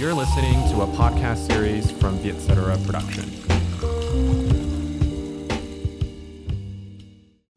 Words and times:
You're 0.00 0.14
listening 0.14 0.58
to 0.72 0.80
a 0.82 0.86
podcast 0.86 1.52
series 1.52 1.92
from 2.00 2.12
Vietcetera 2.22 2.76
Production. 2.86 3.24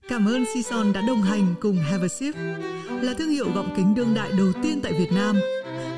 Cảm 0.10 0.26
ơn 0.26 0.46
Sison 0.54 0.94
đã 0.94 1.02
đồng 1.08 1.21
hành 1.21 1.56
cùng 1.62 1.78
Have 1.78 2.06
a 2.06 2.08
Sip, 2.08 2.36
là 3.02 3.14
thương 3.18 3.29
hiệu 3.29 3.52
gọng 3.56 3.74
kính 3.76 3.96
đương 3.96 4.14
đại 4.14 4.29
đầu 4.38 4.48
tiên 4.64 4.79
tại 4.84 4.94
Việt 4.94 5.12
Nam. 5.12 5.40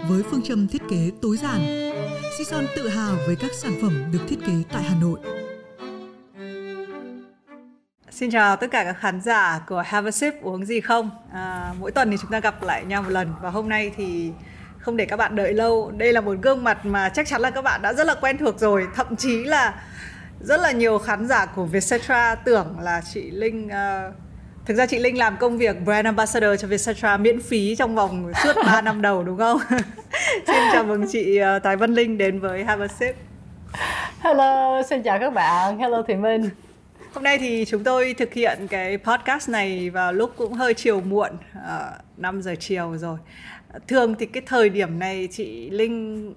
Với 0.09 0.23
phương 0.23 0.41
châm 0.41 0.67
thiết 0.67 0.81
kế 0.89 1.11
tối 1.21 1.37
giản, 1.37 1.91
Sison 2.37 2.65
tự 2.75 2.89
hào 2.89 3.15
với 3.27 3.35
các 3.35 3.51
sản 3.53 3.77
phẩm 3.81 4.03
được 4.11 4.21
thiết 4.27 4.39
kế 4.47 4.53
tại 4.71 4.83
Hà 4.83 4.95
Nội. 5.01 5.19
Xin 8.09 8.31
chào 8.31 8.55
tất 8.55 8.67
cả 8.71 8.83
các 8.83 8.97
khán 8.99 9.21
giả 9.21 9.61
của 9.67 9.83
Have 9.85 10.07
a 10.07 10.11
Sip 10.11 10.33
uống 10.41 10.65
gì 10.65 10.81
không? 10.81 11.09
À, 11.33 11.73
mỗi 11.79 11.91
tuần 11.91 12.11
thì 12.11 12.17
chúng 12.21 12.31
ta 12.31 12.39
gặp 12.39 12.63
lại 12.63 12.85
nhau 12.85 13.01
một 13.03 13.09
lần 13.09 13.33
và 13.41 13.49
hôm 13.49 13.69
nay 13.69 13.91
thì 13.97 14.31
không 14.85 14.97
để 14.97 15.05
các 15.05 15.17
bạn 15.17 15.35
đợi 15.35 15.53
lâu. 15.53 15.91
Đây 15.97 16.13
là 16.13 16.21
một 16.21 16.35
gương 16.41 16.63
mặt 16.63 16.85
mà 16.85 17.09
chắc 17.09 17.27
chắn 17.27 17.41
là 17.41 17.49
các 17.49 17.61
bạn 17.61 17.81
đã 17.81 17.93
rất 17.93 18.07
là 18.07 18.15
quen 18.21 18.37
thuộc 18.37 18.59
rồi, 18.59 18.87
thậm 18.95 19.15
chí 19.15 19.43
là 19.43 19.73
rất 20.41 20.59
là 20.59 20.71
nhiều 20.71 20.97
khán 20.97 21.27
giả 21.27 21.45
của 21.45 21.65
Vietcetera 21.65 22.35
tưởng 22.35 22.79
là 22.81 23.01
chị 23.13 23.31
Linh 23.31 23.67
uh, 23.67 24.13
thực 24.65 24.77
ra 24.77 24.85
chị 24.85 24.99
Linh 24.99 25.17
làm 25.17 25.37
công 25.37 25.57
việc 25.57 25.75
brand 25.85 26.05
ambassador 26.05 26.61
cho 26.61 26.67
Vietcetera 26.67 27.17
miễn 27.17 27.41
phí 27.41 27.75
trong 27.75 27.95
vòng 27.95 28.31
suốt 28.43 28.53
3 28.65 28.81
năm 28.81 29.01
đầu 29.01 29.23
đúng 29.23 29.37
không? 29.37 29.57
Xin 30.47 30.55
chào 30.73 30.83
mừng 30.83 31.05
chị 31.11 31.39
uh, 31.41 31.63
Tài 31.63 31.75
Vân 31.75 31.93
Linh 31.93 32.17
đến 32.17 32.39
với 32.39 32.63
Have 32.63 32.85
a 32.85 32.87
Sip. 32.87 33.15
Hello, 34.19 34.81
xin 34.89 35.03
chào 35.03 35.19
các 35.19 35.33
bạn. 35.33 35.79
Hello 35.79 36.01
Thị 36.07 36.15
Minh. 36.15 36.49
Hôm 37.13 37.23
nay 37.23 37.37
thì 37.37 37.65
chúng 37.67 37.83
tôi 37.83 38.15
thực 38.17 38.33
hiện 38.33 38.67
cái 38.69 38.97
podcast 38.97 39.49
này 39.49 39.89
vào 39.89 40.13
lúc 40.13 40.33
cũng 40.37 40.53
hơi 40.53 40.73
chiều 40.73 41.01
muộn, 41.01 41.31
uh, 41.57 42.17
5 42.17 42.41
giờ 42.41 42.55
chiều 42.59 42.97
rồi. 42.97 43.17
Thường 43.87 44.15
thì 44.19 44.25
cái 44.25 44.43
thời 44.47 44.69
điểm 44.69 44.99
này 44.99 45.27
chị 45.31 45.69
Linh 45.69 46.33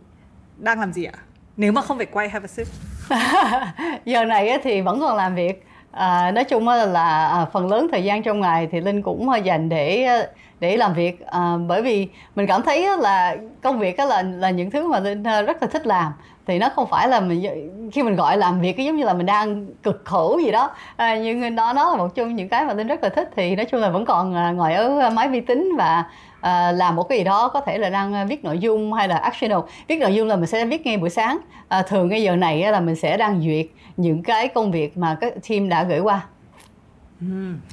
đang 0.56 0.80
làm 0.80 0.92
gì 0.92 1.04
ạ? 1.04 1.12
Nếu 1.56 1.72
mà 1.72 1.82
không 1.82 1.96
phải 1.96 2.06
quay 2.06 2.28
Have 2.28 2.44
a 2.44 2.46
Sip. 2.46 2.66
Giờ 4.04 4.24
này 4.24 4.58
thì 4.62 4.80
vẫn 4.80 5.00
còn 5.00 5.16
làm 5.16 5.34
việc. 5.34 5.64
À, 5.90 6.30
nói 6.30 6.44
chung 6.44 6.68
là, 6.68 6.86
là 6.86 7.46
phần 7.52 7.70
lớn 7.70 7.88
thời 7.92 8.04
gian 8.04 8.22
trong 8.22 8.40
ngày 8.40 8.68
thì 8.72 8.80
Linh 8.80 9.02
cũng 9.02 9.28
à, 9.28 9.38
dành 9.38 9.68
để 9.68 10.02
à, 10.02 10.26
để 10.60 10.76
làm 10.76 10.94
việc 10.94 11.26
à, 11.26 11.56
bởi 11.68 11.82
vì 11.82 12.08
mình 12.34 12.46
cảm 12.46 12.62
thấy 12.62 12.98
là 12.98 13.36
công 13.62 13.78
việc 13.78 13.98
là 13.98 14.22
là 14.22 14.50
những 14.50 14.70
thứ 14.70 14.86
mà 14.88 15.00
Linh 15.00 15.24
à, 15.24 15.42
rất 15.42 15.62
là 15.62 15.68
thích 15.68 15.86
làm 15.86 16.12
thì 16.48 16.58
nó 16.58 16.68
không 16.74 16.88
phải 16.90 17.08
là 17.08 17.20
mình 17.20 17.90
khi 17.92 18.02
mình 18.02 18.16
gọi 18.16 18.36
làm 18.36 18.60
việc 18.60 18.76
giống 18.78 18.96
như 18.96 19.04
là 19.04 19.14
mình 19.14 19.26
đang 19.26 19.66
cực 19.82 20.02
khổ 20.04 20.40
gì 20.44 20.50
đó 20.50 20.70
à, 20.96 21.18
nhưng 21.18 21.54
đó 21.54 21.72
nó 21.72 21.90
là 21.90 21.96
một 21.96 22.14
trong 22.14 22.36
những 22.36 22.48
cái 22.48 22.64
mà 22.64 22.74
linh 22.74 22.86
rất 22.86 23.02
là 23.02 23.08
thích 23.08 23.30
thì 23.36 23.56
nói 23.56 23.66
chung 23.66 23.80
là 23.80 23.90
vẫn 23.90 24.04
còn 24.04 24.56
ngồi 24.56 24.74
ở 24.74 25.10
máy 25.10 25.28
vi 25.28 25.40
tính 25.40 25.72
và 25.78 26.04
à, 26.40 26.72
làm 26.72 26.96
một 26.96 27.02
cái 27.02 27.18
gì 27.18 27.24
đó 27.24 27.48
có 27.48 27.60
thể 27.60 27.78
là 27.78 27.90
đang 27.90 28.28
viết 28.28 28.44
nội 28.44 28.58
dung 28.58 28.92
hay 28.92 29.08
là 29.08 29.16
actional 29.16 29.58
viết 29.88 29.96
nội 29.96 30.14
dung 30.14 30.28
là 30.28 30.36
mình 30.36 30.46
sẽ 30.46 30.66
viết 30.66 30.86
ngay 30.86 30.96
buổi 30.96 31.10
sáng. 31.10 31.38
À, 31.68 31.82
thường 31.82 32.10
cái 32.10 32.22
giờ 32.22 32.36
này 32.36 32.72
là 32.72 32.80
mình 32.80 32.96
sẽ 32.96 33.16
đang 33.16 33.42
duyệt 33.42 33.66
những 33.96 34.22
cái 34.22 34.48
công 34.48 34.72
việc 34.72 34.96
mà 34.96 35.16
các 35.20 35.34
team 35.48 35.68
đã 35.68 35.84
gửi 35.84 36.00
qua. 36.00 36.26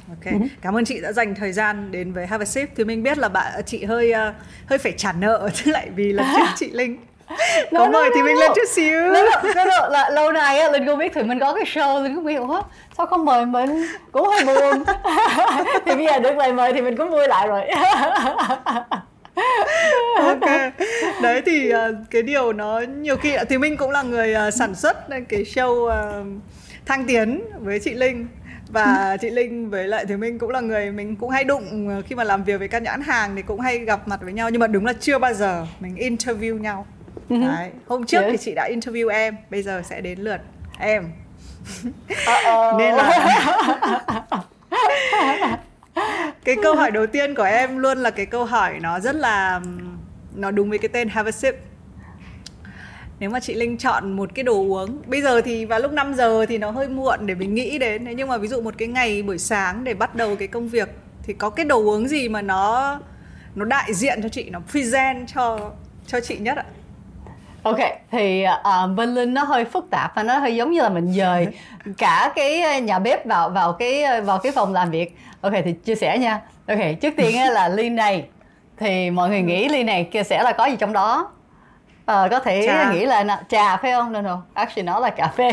Ok, 0.08 0.24
ừ. 0.24 0.38
cảm 0.62 0.76
ơn 0.76 0.84
chị 0.84 1.00
đã 1.00 1.12
dành 1.12 1.34
thời 1.34 1.52
gian 1.52 1.92
đến 1.92 2.12
với 2.12 2.26
Have 2.26 2.42
a 2.42 2.46
Sip. 2.46 2.68
Thì 2.76 2.84
mình 2.84 3.02
biết 3.02 3.18
là 3.18 3.28
bạn 3.28 3.62
chị 3.66 3.84
hơi 3.84 4.12
hơi 4.66 4.78
phải 4.78 4.92
trả 4.96 5.12
nợ 5.12 5.48
chứ 5.54 5.70
lại 5.70 5.90
vì 5.94 6.12
lần 6.12 6.26
trước 6.36 6.52
chị 6.56 6.70
Linh 6.70 6.96
có 7.76 7.88
mời 7.88 8.10
thì 8.14 8.22
mình 8.22 8.38
lên 8.38 8.50
chút 8.54 8.68
xíu. 8.68 9.00
Nó 9.54 9.88
là 9.88 10.10
lâu 10.10 10.32
nay 10.32 10.58
á 10.58 10.70
linh 10.70 10.86
cũng 10.86 10.98
biết 10.98 11.12
thì 11.14 11.22
mình 11.22 11.38
có 11.38 11.54
cái 11.54 11.64
show 11.64 12.02
linh 12.02 12.14
cũng 12.14 12.24
biết 12.24 12.34
ủa 12.34 12.62
sao 12.96 13.06
không 13.06 13.24
mời 13.24 13.46
mình? 13.46 13.86
Cũng 14.12 14.28
hơi 14.28 14.44
buồn. 14.44 14.84
Thì 15.86 15.94
bây 15.96 16.06
giờ 16.06 16.18
được 16.18 16.36
lời 16.36 16.52
mời 16.52 16.72
thì 16.72 16.80
mình 16.80 16.96
cũng 16.96 17.10
vui 17.10 17.28
lại 17.28 17.48
rồi. 17.48 17.62
Ok. 20.16 20.72
Đấy 21.22 21.42
thì 21.46 21.72
uh, 21.74 21.78
cái 22.10 22.22
điều 22.22 22.52
nó 22.52 22.80
nhiều 22.80 23.16
khi 23.16 23.36
thì 23.48 23.58
mình 23.58 23.76
cũng 23.76 23.90
là 23.90 24.02
người 24.02 24.34
uh, 24.48 24.54
sản 24.54 24.74
xuất 24.74 24.96
cái 25.28 25.42
show 25.42 25.72
uh, 25.72 26.26
thăng 26.86 27.04
tiến 27.04 27.40
với 27.60 27.80
chị 27.80 27.94
linh. 27.94 28.26
Và 28.68 29.16
chị 29.20 29.30
Linh 29.30 29.70
với 29.70 29.88
lại 29.88 30.04
thì 30.08 30.16
mình 30.16 30.38
cũng 30.38 30.50
là 30.50 30.60
người 30.60 30.90
mình 30.90 31.16
cũng 31.16 31.30
hay 31.30 31.44
đụng 31.44 32.02
khi 32.06 32.14
mà 32.14 32.24
làm 32.24 32.44
việc 32.44 32.58
với 32.58 32.68
các 32.68 32.82
nhãn 32.82 33.00
hàng 33.00 33.36
thì 33.36 33.42
cũng 33.42 33.60
hay 33.60 33.78
gặp 33.78 34.08
mặt 34.08 34.20
với 34.22 34.32
nhau. 34.32 34.50
Nhưng 34.50 34.60
mà 34.60 34.66
đúng 34.66 34.86
là 34.86 34.92
chưa 35.00 35.18
bao 35.18 35.34
giờ 35.34 35.66
mình 35.80 35.94
interview 35.94 36.58
nhau 36.58 36.86
Đấy. 37.28 37.70
Hôm 37.86 38.06
trước 38.06 38.22
thì 38.30 38.36
chị 38.36 38.54
đã 38.54 38.68
interview 38.68 39.08
em, 39.08 39.36
bây 39.50 39.62
giờ 39.62 39.82
sẽ 39.84 40.00
đến 40.00 40.18
lượt 40.18 40.40
em. 40.78 41.12
Nên 42.78 42.94
là 42.94 43.32
cái 46.44 46.56
câu 46.62 46.74
hỏi 46.74 46.90
đầu 46.90 47.06
tiên 47.06 47.34
của 47.34 47.42
em 47.42 47.78
luôn 47.78 47.98
là 47.98 48.10
cái 48.10 48.26
câu 48.26 48.44
hỏi 48.44 48.78
nó 48.80 49.00
rất 49.00 49.14
là 49.14 49.60
nó 50.34 50.50
đúng 50.50 50.70
với 50.70 50.78
cái 50.78 50.88
tên 50.88 51.08
have 51.08 51.28
a 51.28 51.32
sip. 51.32 51.54
Nếu 53.18 53.30
mà 53.30 53.40
chị 53.40 53.54
Linh 53.54 53.78
chọn 53.78 54.12
một 54.12 54.30
cái 54.34 54.42
đồ 54.42 54.54
uống 54.54 55.02
bây 55.06 55.22
giờ 55.22 55.40
thì 55.40 55.64
vào 55.64 55.80
lúc 55.80 55.92
5 55.92 56.14
giờ 56.14 56.46
thì 56.46 56.58
nó 56.58 56.70
hơi 56.70 56.88
muộn 56.88 57.26
để 57.26 57.34
mình 57.34 57.54
nghĩ 57.54 57.78
đến. 57.78 58.04
Thế 58.04 58.14
nhưng 58.14 58.28
mà 58.28 58.38
ví 58.38 58.48
dụ 58.48 58.60
một 58.60 58.74
cái 58.78 58.88
ngày 58.88 59.22
buổi 59.22 59.38
sáng 59.38 59.84
để 59.84 59.94
bắt 59.94 60.14
đầu 60.14 60.36
cái 60.36 60.48
công 60.48 60.68
việc 60.68 60.88
thì 61.22 61.32
có 61.32 61.50
cái 61.50 61.64
đồ 61.64 61.84
uống 61.84 62.08
gì 62.08 62.28
mà 62.28 62.42
nó 62.42 63.00
nó 63.54 63.64
đại 63.64 63.94
diện 63.94 64.22
cho 64.22 64.28
chị 64.28 64.50
nó 64.50 64.60
present 64.70 65.28
cho 65.34 65.70
cho 66.06 66.20
chị 66.20 66.38
nhất 66.38 66.56
ạ 66.56 66.64
ok 67.66 67.78
thì 68.10 68.44
uh, 68.46 68.96
bên 68.96 69.14
linh 69.14 69.34
nó 69.34 69.42
hơi 69.44 69.64
phức 69.64 69.90
tạp 69.90 70.14
và 70.14 70.22
nó 70.22 70.38
hơi 70.38 70.56
giống 70.56 70.70
như 70.70 70.82
là 70.82 70.88
mình 70.88 71.12
dời 71.12 71.46
cả 71.98 72.32
cái 72.36 72.62
ờ, 72.62 72.78
nhà 72.78 72.98
bếp 72.98 73.26
vào 73.26 73.50
vào 73.50 73.72
cái 73.72 74.20
vào 74.20 74.38
cái 74.38 74.52
phòng 74.52 74.72
làm 74.72 74.90
việc. 74.90 75.16
Ok 75.40 75.52
thì 75.64 75.72
chia 75.72 75.94
sẻ 75.94 76.18
nha. 76.18 76.40
Ok 76.68 76.78
trước 77.00 77.14
tiên 77.16 77.34
là 77.50 77.68
ly 77.68 77.88
này. 77.88 78.24
Thì 78.78 79.10
mọi 79.10 79.28
người 79.28 79.42
nghĩ 79.42 79.68
ly 79.68 79.84
này 79.84 80.08
kia 80.12 80.22
sẽ 80.22 80.42
là 80.42 80.52
có 80.52 80.66
gì 80.66 80.76
trong 80.76 80.92
đó? 80.92 81.30
Uh, 82.12 82.30
có 82.30 82.40
thể 82.44 82.66
trà. 82.66 82.92
nghĩ 82.92 83.06
là 83.06 83.42
trà 83.48 83.76
phải 83.76 83.92
không 83.92 84.12
no 84.12 84.20
no 84.20 84.42
actually 84.54 84.86
nó 84.86 85.00
là 85.00 85.10
cà 85.10 85.28
phê 85.36 85.50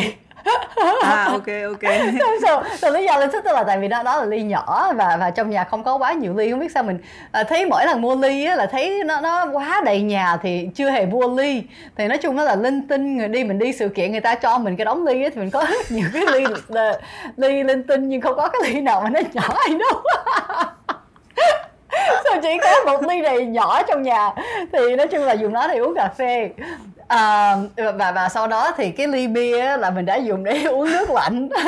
à 1.02 1.26
ok 1.32 1.48
ok. 1.66 1.94
So, 2.42 2.64
so, 2.78 2.90
lý 2.90 3.06
do 3.06 3.18
linh 3.20 3.32
thích 3.32 3.46
là 3.46 3.64
tại 3.64 3.78
vì 3.78 3.88
đó 3.88 4.04
đó 4.04 4.18
là 4.18 4.26
ly 4.26 4.42
nhỏ 4.42 4.94
và 4.94 5.18
và 5.20 5.30
trong 5.30 5.50
nhà 5.50 5.64
không 5.64 5.84
có 5.84 5.98
quá 5.98 6.14
nhiều 6.14 6.34
ly 6.34 6.52
không 6.52 6.60
biết 6.60 6.72
sao 6.74 6.84
mình 6.84 6.98
à, 7.32 7.44
thấy 7.44 7.66
mỗi 7.66 7.86
lần 7.86 8.02
mua 8.02 8.16
ly 8.16 8.46
á, 8.46 8.56
là 8.56 8.66
thấy 8.66 9.04
nó 9.06 9.22
nó 9.22 9.46
quá 9.54 9.82
đầy 9.86 10.02
nhà 10.02 10.38
thì 10.42 10.70
chưa 10.76 10.90
hề 10.90 11.06
mua 11.06 11.28
ly. 11.28 11.64
Thì 11.98 12.08
nói 12.08 12.18
chung 12.18 12.36
nó 12.36 12.44
là 12.44 12.56
linh 12.56 12.88
tinh 12.88 13.18
người 13.18 13.28
đi 13.28 13.44
mình 13.44 13.60
đi 13.60 13.74
sự 13.74 13.90
kiện 13.90 14.12
người 14.12 14.22
ta 14.22 14.36
cho 14.36 14.58
mình 14.58 14.76
cái 14.76 14.86
đống 14.86 15.06
ly 15.06 15.24
á, 15.24 15.30
thì 15.34 15.42
mình 15.42 15.50
có 15.50 15.66
rất 15.70 15.80
nhiều 15.92 16.08
cái 16.14 16.24
ly 16.32 16.46
ly 17.38 17.64
linh 17.64 17.84
tinh 17.84 18.10
nhưng 18.10 18.22
không 18.22 18.36
có 18.36 18.50
cái 18.50 18.62
ly 18.72 18.82
nào 18.82 19.02
mà 19.02 19.10
nó 19.10 19.20
nhỏ 19.34 19.56
hay 19.58 19.78
đâu 19.78 20.02
sao 22.24 22.42
chỉ 22.42 22.58
có 22.62 22.70
một 22.86 23.08
ly 23.08 23.22
này 23.22 23.46
nhỏ 23.46 23.84
trong 23.84 24.02
nhà? 24.02 24.32
Thì 24.72 24.96
nói 24.96 25.08
chung 25.08 25.24
là 25.24 25.34
dùng 25.34 25.54
nó 25.54 25.68
để 25.68 25.78
uống 25.78 25.96
cà 25.96 26.10
phê. 26.18 26.50
À, 27.08 27.56
và 27.76 28.12
và 28.12 28.30
sau 28.30 28.48
đó 28.48 28.72
thì 28.78 28.92
cái 28.92 29.08
ly 29.08 29.28
bia 29.28 29.78
là 29.78 29.90
mình 29.90 30.06
đã 30.06 30.16
dùng 30.16 30.44
để 30.44 30.64
uống 30.64 30.92
nước 30.92 31.10
lạnh. 31.10 31.50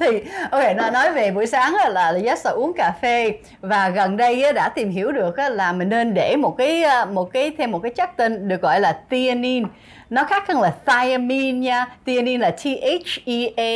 Thì 0.00 0.22
ok 0.50 0.76
nó 0.76 0.90
nói 0.90 1.12
về 1.12 1.30
buổi 1.30 1.46
sáng 1.46 1.74
là 1.90 2.12
yes 2.24 2.46
là 2.46 2.52
uống 2.52 2.72
cà 2.76 2.92
phê. 3.02 3.32
Và 3.60 3.88
gần 3.88 4.16
đây 4.16 4.52
đã 4.52 4.68
tìm 4.68 4.90
hiểu 4.90 5.12
được 5.12 5.38
là 5.38 5.72
mình 5.72 5.88
nên 5.88 6.14
để 6.14 6.36
một 6.36 6.56
cái 6.58 6.82
à, 6.82 7.04
một 7.04 7.32
cái 7.32 7.52
thêm 7.58 7.70
một 7.70 7.78
cái 7.82 7.92
chất 7.94 8.10
tên 8.16 8.48
được 8.48 8.62
gọi 8.62 8.80
là 8.80 8.98
theanine. 9.10 9.68
Nó 10.10 10.24
khác 10.24 10.48
hơn 10.48 10.60
là 10.60 10.74
thiamine 10.86 11.58
nha. 11.58 11.86
Theanine 12.06 12.38
là 12.38 12.50
T 12.50 12.64
H 12.64 13.20
E 13.26 13.48
A 13.56 13.70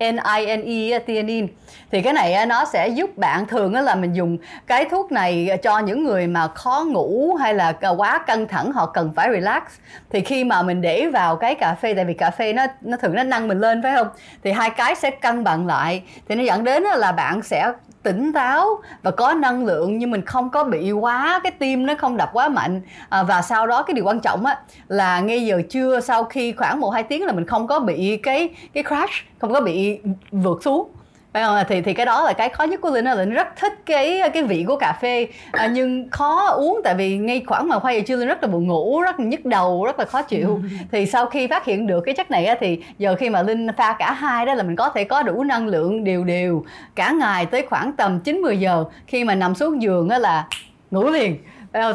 N-I-N-E 0.00 0.98
theanine 1.06 1.48
thì 1.92 2.02
cái 2.02 2.12
này 2.12 2.46
nó 2.46 2.64
sẽ 2.64 2.88
giúp 2.88 3.18
bạn 3.18 3.46
thường 3.46 3.74
là 3.74 3.94
mình 3.94 4.12
dùng 4.12 4.38
cái 4.66 4.84
thuốc 4.84 5.12
này 5.12 5.58
cho 5.62 5.78
những 5.78 6.04
người 6.04 6.26
mà 6.26 6.48
khó 6.48 6.84
ngủ 6.88 7.34
hay 7.34 7.54
là 7.54 7.72
quá 7.96 8.18
căng 8.18 8.48
thẳng 8.48 8.72
họ 8.72 8.86
cần 8.86 9.12
phải 9.16 9.28
relax. 9.32 9.62
Thì 10.10 10.20
khi 10.20 10.44
mà 10.44 10.62
mình 10.62 10.80
để 10.80 11.06
vào 11.06 11.36
cái 11.36 11.54
cà 11.54 11.74
phê 11.74 11.94
tại 11.94 12.04
vì 12.04 12.14
cà 12.14 12.30
phê 12.30 12.52
nó 12.52 12.66
nó 12.80 12.96
thường 12.96 13.14
nó 13.14 13.22
nâng 13.22 13.48
mình 13.48 13.60
lên 13.60 13.82
phải 13.82 13.92
không? 13.96 14.08
Thì 14.44 14.52
hai 14.52 14.70
cái 14.70 14.94
sẽ 14.94 15.10
cân 15.10 15.44
bằng 15.44 15.66
lại. 15.66 16.02
Thì 16.28 16.34
nó 16.34 16.42
dẫn 16.42 16.64
đến 16.64 16.82
là 16.82 17.12
bạn 17.12 17.42
sẽ 17.42 17.72
tỉnh 18.02 18.32
táo 18.32 18.66
và 19.02 19.10
có 19.10 19.34
năng 19.34 19.64
lượng 19.64 19.98
nhưng 19.98 20.10
mình 20.10 20.24
không 20.24 20.50
có 20.50 20.64
bị 20.64 20.92
quá 20.92 21.40
cái 21.42 21.52
tim 21.52 21.86
nó 21.86 21.94
không 21.98 22.16
đập 22.16 22.30
quá 22.32 22.48
mạnh. 22.48 22.80
À, 23.08 23.22
và 23.22 23.42
sau 23.42 23.66
đó 23.66 23.82
cái 23.82 23.94
điều 23.94 24.04
quan 24.04 24.20
trọng 24.20 24.46
á 24.46 24.58
là 24.88 25.20
ngay 25.20 25.46
giờ 25.46 25.62
trưa 25.70 26.00
sau 26.00 26.24
khi 26.24 26.52
khoảng 26.52 26.80
một 26.80 26.90
hai 26.90 27.02
tiếng 27.02 27.26
là 27.26 27.32
mình 27.32 27.46
không 27.46 27.66
có 27.66 27.80
bị 27.80 28.16
cái 28.22 28.48
cái 28.74 28.84
crash 28.84 29.12
không 29.38 29.52
có 29.52 29.60
bị 29.60 30.00
vượt 30.30 30.62
xuống 30.62 30.88
phải 31.32 31.42
không? 31.42 31.56
Thì 31.68 31.80
thì 31.80 31.94
cái 31.94 32.06
đó 32.06 32.24
là 32.24 32.32
cái 32.32 32.48
khó 32.48 32.64
nhất 32.64 32.80
của 32.80 32.90
linh 32.90 33.04
là 33.04 33.14
linh 33.14 33.30
rất 33.30 33.56
thích 33.56 33.72
cái 33.86 34.20
cái 34.34 34.42
vị 34.42 34.64
của 34.68 34.76
cà 34.76 34.98
phê. 35.00 35.26
À, 35.52 35.66
nhưng 35.66 36.10
khó 36.10 36.46
uống 36.46 36.80
tại 36.84 36.94
vì 36.94 37.16
ngay 37.16 37.42
khoảng 37.46 37.68
mà 37.68 37.78
khoai 37.78 37.96
giờ 37.96 38.02
trưa 38.06 38.16
linh 38.16 38.28
rất 38.28 38.42
là 38.42 38.48
buồn 38.48 38.66
ngủ 38.66 39.00
rất 39.00 39.20
là 39.20 39.26
nhức 39.26 39.44
đầu 39.44 39.84
rất 39.84 39.98
là 39.98 40.04
khó 40.04 40.22
chịu. 40.22 40.60
Thì 40.92 41.06
sau 41.06 41.26
khi 41.26 41.46
phát 41.46 41.64
hiện 41.64 41.86
được 41.86 42.00
cái 42.00 42.14
chất 42.14 42.30
này 42.30 42.46
á, 42.46 42.56
thì 42.60 42.82
giờ 42.98 43.16
khi 43.18 43.30
mà 43.30 43.42
linh 43.42 43.66
pha 43.76 43.96
cả 43.98 44.12
hai 44.12 44.46
đó 44.46 44.54
là 44.54 44.62
mình 44.62 44.76
có 44.76 44.88
thể 44.88 45.04
có 45.04 45.22
đủ 45.22 45.44
năng 45.44 45.66
lượng 45.66 46.04
đều 46.04 46.24
đều 46.24 46.64
cả 46.94 47.10
ngày 47.10 47.46
tới 47.46 47.66
khoảng 47.70 47.92
tầm 47.92 48.20
9 48.20 48.38
10 48.38 48.60
giờ. 48.60 48.84
Khi 49.06 49.24
mà 49.24 49.34
nằm 49.34 49.54
xuống 49.54 49.82
giường 49.82 50.08
á 50.08 50.18
là 50.18 50.46
ngủ 50.90 51.10
liền. 51.10 51.36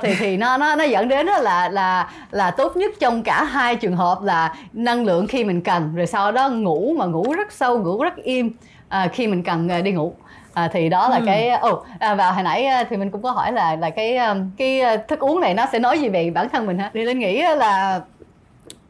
Thì 0.02 0.16
thì 0.20 0.38
nó 0.38 0.58
nó 0.58 0.76
nó 0.76 0.84
dẫn 0.84 1.08
đến 1.08 1.26
là 1.26 1.70
là 1.70 2.10
là 2.32 2.52
tốt 2.52 2.78
nhất 2.78 2.92
trong 3.00 3.24
cả 3.24 3.44
hai 3.44 3.76
trường 3.76 3.96
hợp 3.96 4.20
là 4.24 4.56
năng 4.74 5.06
lượng 5.06 5.28
khi 5.28 5.44
mình 5.44 5.62
cần. 5.62 5.96
Rồi 5.96 6.06
sau 6.08 6.32
đó 6.32 6.50
ngủ 6.50 6.96
mà 6.98 7.06
ngủ 7.06 7.34
rất 7.34 7.52
sâu 7.52 7.80
ngủ 7.80 8.04
rất 8.04 8.16
im 8.16 8.52
à, 8.94 9.08
khi 9.08 9.28
mình 9.28 9.44
cần 9.44 9.72
à, 9.72 9.82
đi 9.82 9.92
ngủ 9.92 10.14
à, 10.54 10.70
thì 10.74 10.90
đó 10.90 11.10
là 11.10 11.18
ừ. 11.18 11.24
cái 11.26 11.52
oh, 11.70 11.86
à, 12.00 12.16
và 12.16 12.32
hồi 12.32 12.44
nãy 12.44 12.68
thì 12.90 12.98
mình 12.98 13.12
cũng 13.12 13.22
có 13.22 13.32
hỏi 13.32 13.52
là 13.52 13.76
là 13.76 13.90
cái 13.90 14.18
cái 14.58 14.82
thức 15.08 15.20
uống 15.20 15.40
này 15.40 15.54
nó 15.54 15.66
sẽ 15.72 15.80
nói 15.80 16.00
gì 16.00 16.10
về 16.10 16.30
bản 16.30 16.50
thân 16.50 16.66
mình 16.66 16.80
ha 16.80 16.92
thì 16.94 17.04
linh 17.04 17.20
nghĩ 17.20 17.42
là 17.42 18.02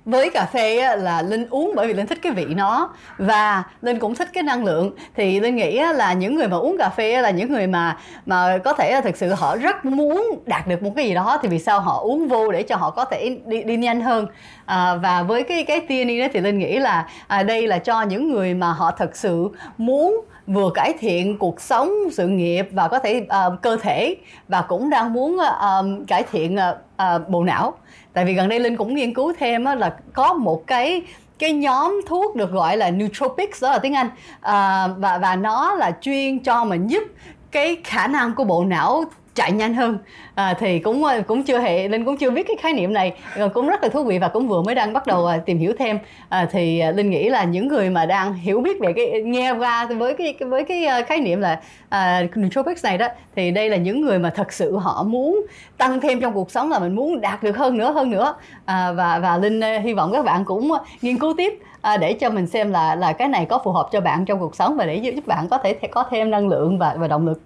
với 0.05 0.29
cà 0.29 0.45
phê 0.45 0.97
là 0.97 1.21
linh 1.21 1.47
uống 1.49 1.73
bởi 1.75 1.87
vì 1.87 1.93
linh 1.93 2.07
thích 2.07 2.19
cái 2.21 2.31
vị 2.31 2.45
nó. 2.45 2.89
Và 3.17 3.63
linh 3.81 3.99
cũng 3.99 4.15
thích 4.15 4.29
cái 4.33 4.43
năng 4.43 4.65
lượng. 4.65 4.91
Thì 5.15 5.39
linh 5.39 5.55
nghĩ 5.55 5.81
là 5.95 6.13
những 6.13 6.35
người 6.35 6.47
mà 6.47 6.57
uống 6.57 6.77
cà 6.77 6.89
phê 6.89 7.21
là 7.21 7.29
những 7.29 7.53
người 7.53 7.67
mà 7.67 7.97
mà 8.25 8.57
có 8.57 8.73
thể 8.73 8.91
là 8.91 9.01
thực 9.01 9.17
sự 9.17 9.33
họ 9.33 9.57
rất 9.57 9.85
muốn 9.85 10.43
đạt 10.45 10.67
được 10.67 10.83
một 10.83 10.91
cái 10.95 11.05
gì 11.05 11.13
đó 11.13 11.39
thì 11.41 11.49
vì 11.49 11.59
sao 11.59 11.79
họ 11.79 11.99
uống 11.99 12.27
vô 12.27 12.51
để 12.51 12.63
cho 12.63 12.75
họ 12.75 12.89
có 12.89 13.05
thể 13.05 13.37
đi 13.45 13.63
đi 13.63 13.77
nhanh 13.77 14.01
hơn? 14.01 14.27
À, 14.65 14.95
và 14.95 15.23
với 15.23 15.43
cái 15.43 15.63
cái 15.63 15.79
TNE 15.79 16.19
đó 16.19 16.27
thì 16.33 16.39
linh 16.39 16.59
nghĩ 16.59 16.79
là 16.79 17.07
à, 17.27 17.43
đây 17.43 17.67
là 17.67 17.77
cho 17.79 18.01
những 18.01 18.31
người 18.31 18.53
mà 18.53 18.71
họ 18.71 18.91
thật 18.91 19.15
sự 19.15 19.49
muốn 19.77 20.25
vừa 20.47 20.69
cải 20.73 20.93
thiện 20.99 21.37
cuộc 21.37 21.61
sống 21.61 21.91
sự 22.11 22.27
nghiệp 22.27 22.67
và 22.71 22.87
có 22.87 22.99
thể 22.99 23.25
uh, 23.47 23.61
cơ 23.61 23.77
thể 23.77 24.15
và 24.47 24.61
cũng 24.61 24.89
đang 24.89 25.13
muốn 25.13 25.37
uh, 25.37 26.07
cải 26.07 26.23
thiện 26.31 26.55
uh, 26.55 26.77
uh, 27.21 27.29
bộ 27.29 27.43
não. 27.43 27.73
Tại 28.13 28.25
vì 28.25 28.33
gần 28.33 28.49
đây 28.49 28.59
linh 28.59 28.77
cũng 28.77 28.95
nghiên 28.95 29.13
cứu 29.13 29.33
thêm 29.39 29.65
uh, 29.73 29.77
là 29.77 29.95
có 30.13 30.33
một 30.33 30.67
cái 30.67 31.01
cái 31.39 31.53
nhóm 31.53 32.01
thuốc 32.07 32.35
được 32.35 32.51
gọi 32.51 32.77
là 32.77 32.91
nootropics 32.91 33.63
đó 33.63 33.71
là 33.71 33.79
tiếng 33.79 33.95
anh 33.95 34.07
uh, 34.07 35.01
và 35.01 35.17
và 35.21 35.35
nó 35.35 35.75
là 35.75 35.91
chuyên 36.01 36.39
cho 36.39 36.65
mình 36.65 36.87
giúp 36.87 37.03
cái 37.51 37.77
khả 37.83 38.07
năng 38.07 38.35
của 38.35 38.43
bộ 38.43 38.63
não 38.63 39.03
chạy 39.35 39.51
nhanh 39.51 39.73
hơn. 39.73 39.97
À, 40.35 40.53
thì 40.59 40.79
cũng 40.79 41.03
ờ, 41.03 41.21
cũng 41.27 41.43
chưa 41.43 41.59
hề 41.59 41.87
linh 41.87 42.05
cũng 42.05 42.17
chưa 42.17 42.29
biết 42.29 42.47
cái 42.47 42.55
khái 42.59 42.73
niệm 42.73 42.93
này. 42.93 43.13
Cũng 43.53 43.67
rất 43.67 43.83
là 43.83 43.89
thú 43.89 44.03
vị 44.03 44.19
và 44.19 44.27
cũng 44.27 44.47
vừa 44.47 44.61
mới 44.61 44.75
đang 44.75 44.93
bắt 44.93 45.07
đầu 45.07 45.25
à, 45.25 45.37
tìm 45.37 45.57
hiểu 45.57 45.73
thêm. 45.79 45.99
À, 46.29 46.47
thì 46.51 46.79
à, 46.79 46.91
linh 46.91 47.09
nghĩ 47.09 47.29
là 47.29 47.43
những 47.43 47.67
người 47.67 47.89
mà 47.89 48.05
đang 48.05 48.33
hiểu 48.33 48.61
biết 48.61 48.79
về 48.79 48.93
cái 48.93 49.21
nghe 49.21 49.51
qua 49.51 49.85
với 49.85 50.13
cái 50.13 50.35
với 50.39 50.63
cái 50.63 50.85
ờ, 50.85 51.01
khái 51.07 51.19
niệm 51.19 51.41
là 51.41 51.59
uh, 51.85 52.37
nootropics 52.37 52.83
này 52.83 52.97
đó 52.97 53.07
thì 53.35 53.51
đây 53.51 53.69
là 53.69 53.77
những 53.77 54.01
người 54.01 54.19
mà 54.19 54.29
thật 54.29 54.53
sự 54.53 54.77
họ 54.77 55.03
muốn 55.03 55.45
tăng 55.77 56.01
thêm 56.01 56.19
trong 56.19 56.33
cuộc 56.33 56.51
sống 56.51 56.71
là 56.71 56.79
mình 56.79 56.95
muốn 56.95 57.21
đạt 57.21 57.43
được 57.43 57.57
hơn 57.57 57.77
nữa 57.77 57.91
hơn 57.91 58.09
nữa. 58.09 58.35
À, 58.65 58.91
và 58.91 59.19
và 59.19 59.37
linh 59.37 59.59
ờ, 59.59 59.79
hy 59.79 59.93
vọng 59.93 60.11
các 60.13 60.25
bạn 60.25 60.45
cũng 60.45 60.71
nghiên 61.01 61.19
cứu 61.19 61.33
tiếp 61.37 61.59
à, 61.81 61.97
để 61.97 62.13
cho 62.13 62.29
mình 62.29 62.47
xem 62.47 62.71
là 62.71 62.95
là 62.95 63.13
cái 63.13 63.27
này 63.27 63.45
có 63.45 63.61
phù 63.63 63.71
hợp 63.71 63.89
cho 63.91 64.01
bạn 64.01 64.25
trong 64.25 64.39
cuộc 64.39 64.55
sống 64.55 64.77
và 64.77 64.85
để 64.85 64.95
giúp 64.95 65.27
bạn 65.27 65.47
có 65.49 65.57
thể 65.57 65.73
có 65.73 66.03
thêm 66.09 66.31
năng 66.31 66.47
lượng 66.47 66.77
và 66.77 66.95
và 66.97 67.07
động 67.07 67.27
lực. 67.27 67.41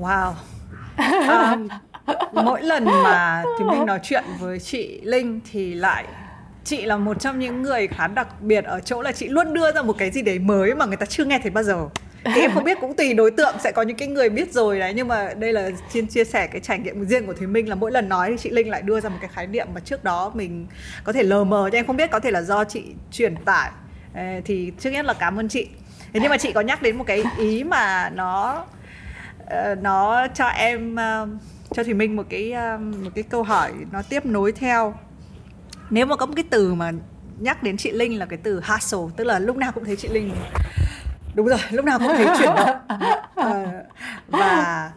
Wow, 0.00 0.32
à, 0.96 1.56
mỗi 2.32 2.62
lần 2.62 2.84
mà 2.84 3.42
thì 3.58 3.64
mình 3.64 3.86
nói 3.86 4.00
chuyện 4.02 4.24
với 4.38 4.58
chị 4.58 5.00
linh 5.02 5.40
thì 5.52 5.74
lại 5.74 6.04
chị 6.64 6.82
là 6.82 6.96
một 6.96 7.20
trong 7.20 7.38
những 7.38 7.62
người 7.62 7.86
khá 7.86 8.06
đặc 8.06 8.42
biệt 8.42 8.64
ở 8.64 8.80
chỗ 8.80 9.02
là 9.02 9.12
chị 9.12 9.28
luôn 9.28 9.54
đưa 9.54 9.72
ra 9.72 9.82
một 9.82 9.98
cái 9.98 10.10
gì 10.10 10.22
đấy 10.22 10.38
mới 10.38 10.74
mà 10.74 10.86
người 10.86 10.96
ta 10.96 11.06
chưa 11.06 11.24
nghe 11.24 11.38
thấy 11.38 11.50
bao 11.50 11.64
giờ. 11.64 11.88
Thì 12.24 12.40
em 12.40 12.50
không 12.54 12.64
biết 12.64 12.78
cũng 12.80 12.96
tùy 12.96 13.14
đối 13.14 13.30
tượng 13.30 13.54
sẽ 13.60 13.72
có 13.72 13.82
những 13.82 13.96
cái 13.96 14.08
người 14.08 14.30
biết 14.30 14.52
rồi 14.52 14.78
đấy. 14.78 14.92
Nhưng 14.96 15.08
mà 15.08 15.34
đây 15.34 15.52
là 15.52 15.70
chia 15.92 16.02
chia 16.02 16.24
sẻ 16.24 16.46
cái 16.46 16.60
trải 16.60 16.78
nghiệm 16.78 17.04
riêng 17.04 17.26
của 17.26 17.32
thúy 17.32 17.46
Minh 17.46 17.68
là 17.68 17.74
mỗi 17.74 17.92
lần 17.92 18.08
nói 18.08 18.30
thì 18.30 18.36
chị 18.36 18.50
Linh 18.50 18.70
lại 18.70 18.82
đưa 18.82 19.00
ra 19.00 19.08
một 19.08 19.18
cái 19.20 19.30
khái 19.34 19.46
niệm 19.46 19.66
mà 19.74 19.80
trước 19.80 20.04
đó 20.04 20.30
mình 20.34 20.66
có 21.04 21.12
thể 21.12 21.22
lờ 21.22 21.44
mờ 21.44 21.68
nhưng 21.72 21.78
em 21.78 21.86
không 21.86 21.96
biết 21.96 22.10
có 22.10 22.20
thể 22.20 22.30
là 22.30 22.42
do 22.42 22.64
chị 22.64 22.82
truyền 23.12 23.36
tải. 23.36 23.70
Ờ, 24.14 24.22
thì 24.44 24.72
trước 24.80 24.90
hết 24.90 25.04
là 25.04 25.14
cảm 25.14 25.36
ơn 25.36 25.48
chị. 25.48 25.68
Thế 26.12 26.20
nhưng 26.20 26.30
mà 26.30 26.36
chị 26.38 26.52
có 26.52 26.60
nhắc 26.60 26.82
đến 26.82 26.96
một 26.96 27.04
cái 27.06 27.24
ý 27.38 27.64
mà 27.64 28.10
nó 28.14 28.64
uh, 29.52 29.78
nó 29.82 30.26
cho 30.34 30.46
em 30.46 30.94
uh, 30.94 31.28
cho 31.70 31.84
thùy 31.84 31.94
minh 31.94 32.16
một 32.16 32.26
cái 32.28 32.54
uh, 32.74 32.80
một 32.80 33.10
cái 33.14 33.24
câu 33.24 33.42
hỏi 33.42 33.72
nó 33.92 34.02
tiếp 34.08 34.26
nối 34.26 34.52
theo. 34.52 34.94
Nếu 35.90 36.06
mà 36.06 36.16
có 36.16 36.26
một 36.26 36.32
cái 36.36 36.44
từ 36.50 36.74
mà 36.74 36.92
nhắc 37.38 37.62
đến 37.62 37.76
chị 37.76 37.90
linh 37.90 38.18
là 38.18 38.26
cái 38.26 38.38
từ 38.42 38.60
hustle 38.68 39.14
tức 39.16 39.24
là 39.24 39.38
lúc 39.38 39.56
nào 39.56 39.72
cũng 39.72 39.84
thấy 39.84 39.96
chị 39.96 40.08
linh. 40.08 40.34
Đúng 41.34 41.46
rồi 41.46 41.58
lúc 41.70 41.84
nào 41.84 41.98
cũng 41.98 42.08
thấy 42.16 42.26
chuyển 42.38 42.54
động. 42.56 42.76
Uh, 43.40 43.68
và 44.28 44.90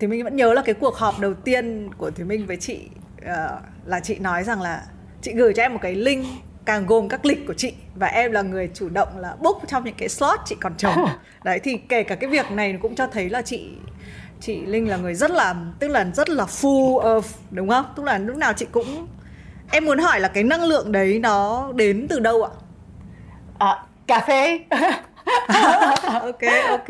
thì 0.00 0.06
mình 0.06 0.24
vẫn 0.24 0.36
nhớ 0.36 0.52
là 0.52 0.62
cái 0.62 0.74
cuộc 0.74 0.96
họp 0.96 1.20
đầu 1.20 1.34
tiên 1.34 1.90
của 1.98 2.10
thùy 2.10 2.24
minh 2.24 2.46
với 2.46 2.56
chị 2.56 2.88
uh, 3.22 3.60
là 3.84 4.00
chị 4.00 4.18
nói 4.18 4.44
rằng 4.44 4.62
là 4.62 4.82
chị 5.22 5.32
gửi 5.34 5.52
cho 5.56 5.62
em 5.62 5.72
một 5.72 5.78
cái 5.82 5.94
link 5.94 6.26
càng 6.64 6.86
gồm 6.86 7.08
các 7.08 7.24
lịch 7.24 7.46
của 7.46 7.54
chị. 7.54 7.72
Và 7.94 8.06
em 8.06 8.32
là 8.32 8.42
người 8.42 8.70
chủ 8.74 8.88
động 8.88 9.18
là 9.18 9.36
book 9.40 9.62
trong 9.68 9.84
những 9.84 9.94
cái 9.98 10.08
slot 10.08 10.40
chị 10.44 10.56
còn 10.60 10.74
trống 10.76 11.06
đấy 11.44 11.58
thì 11.58 11.76
kể 11.88 12.02
cả 12.02 12.14
cái 12.14 12.30
việc 12.30 12.50
này 12.50 12.78
cũng 12.82 12.94
cho 12.94 13.06
thấy 13.06 13.30
là 13.30 13.42
chị 13.42 13.70
chị 14.40 14.66
linh 14.66 14.88
là 14.88 14.96
người 14.96 15.14
rất 15.14 15.30
là 15.30 15.54
tức 15.78 15.88
là 15.88 16.04
rất 16.14 16.28
là 16.28 16.44
full 16.44 17.00
of 17.00 17.22
đúng 17.50 17.68
không? 17.68 17.84
Tức 17.96 18.02
là 18.02 18.18
lúc 18.18 18.36
nào 18.36 18.52
chị 18.52 18.66
cũng 18.72 19.06
em 19.70 19.84
muốn 19.84 19.98
hỏi 19.98 20.20
là 20.20 20.28
cái 20.28 20.44
năng 20.44 20.64
lượng 20.64 20.92
đấy 20.92 21.18
nó 21.18 21.72
đến 21.74 22.06
từ 22.08 22.20
đâu 22.20 22.42
ạ? 22.42 22.50
À, 23.58 23.84
cà 24.06 24.20
phê 24.20 24.60
ok 26.20 26.68
ok. 26.68 26.88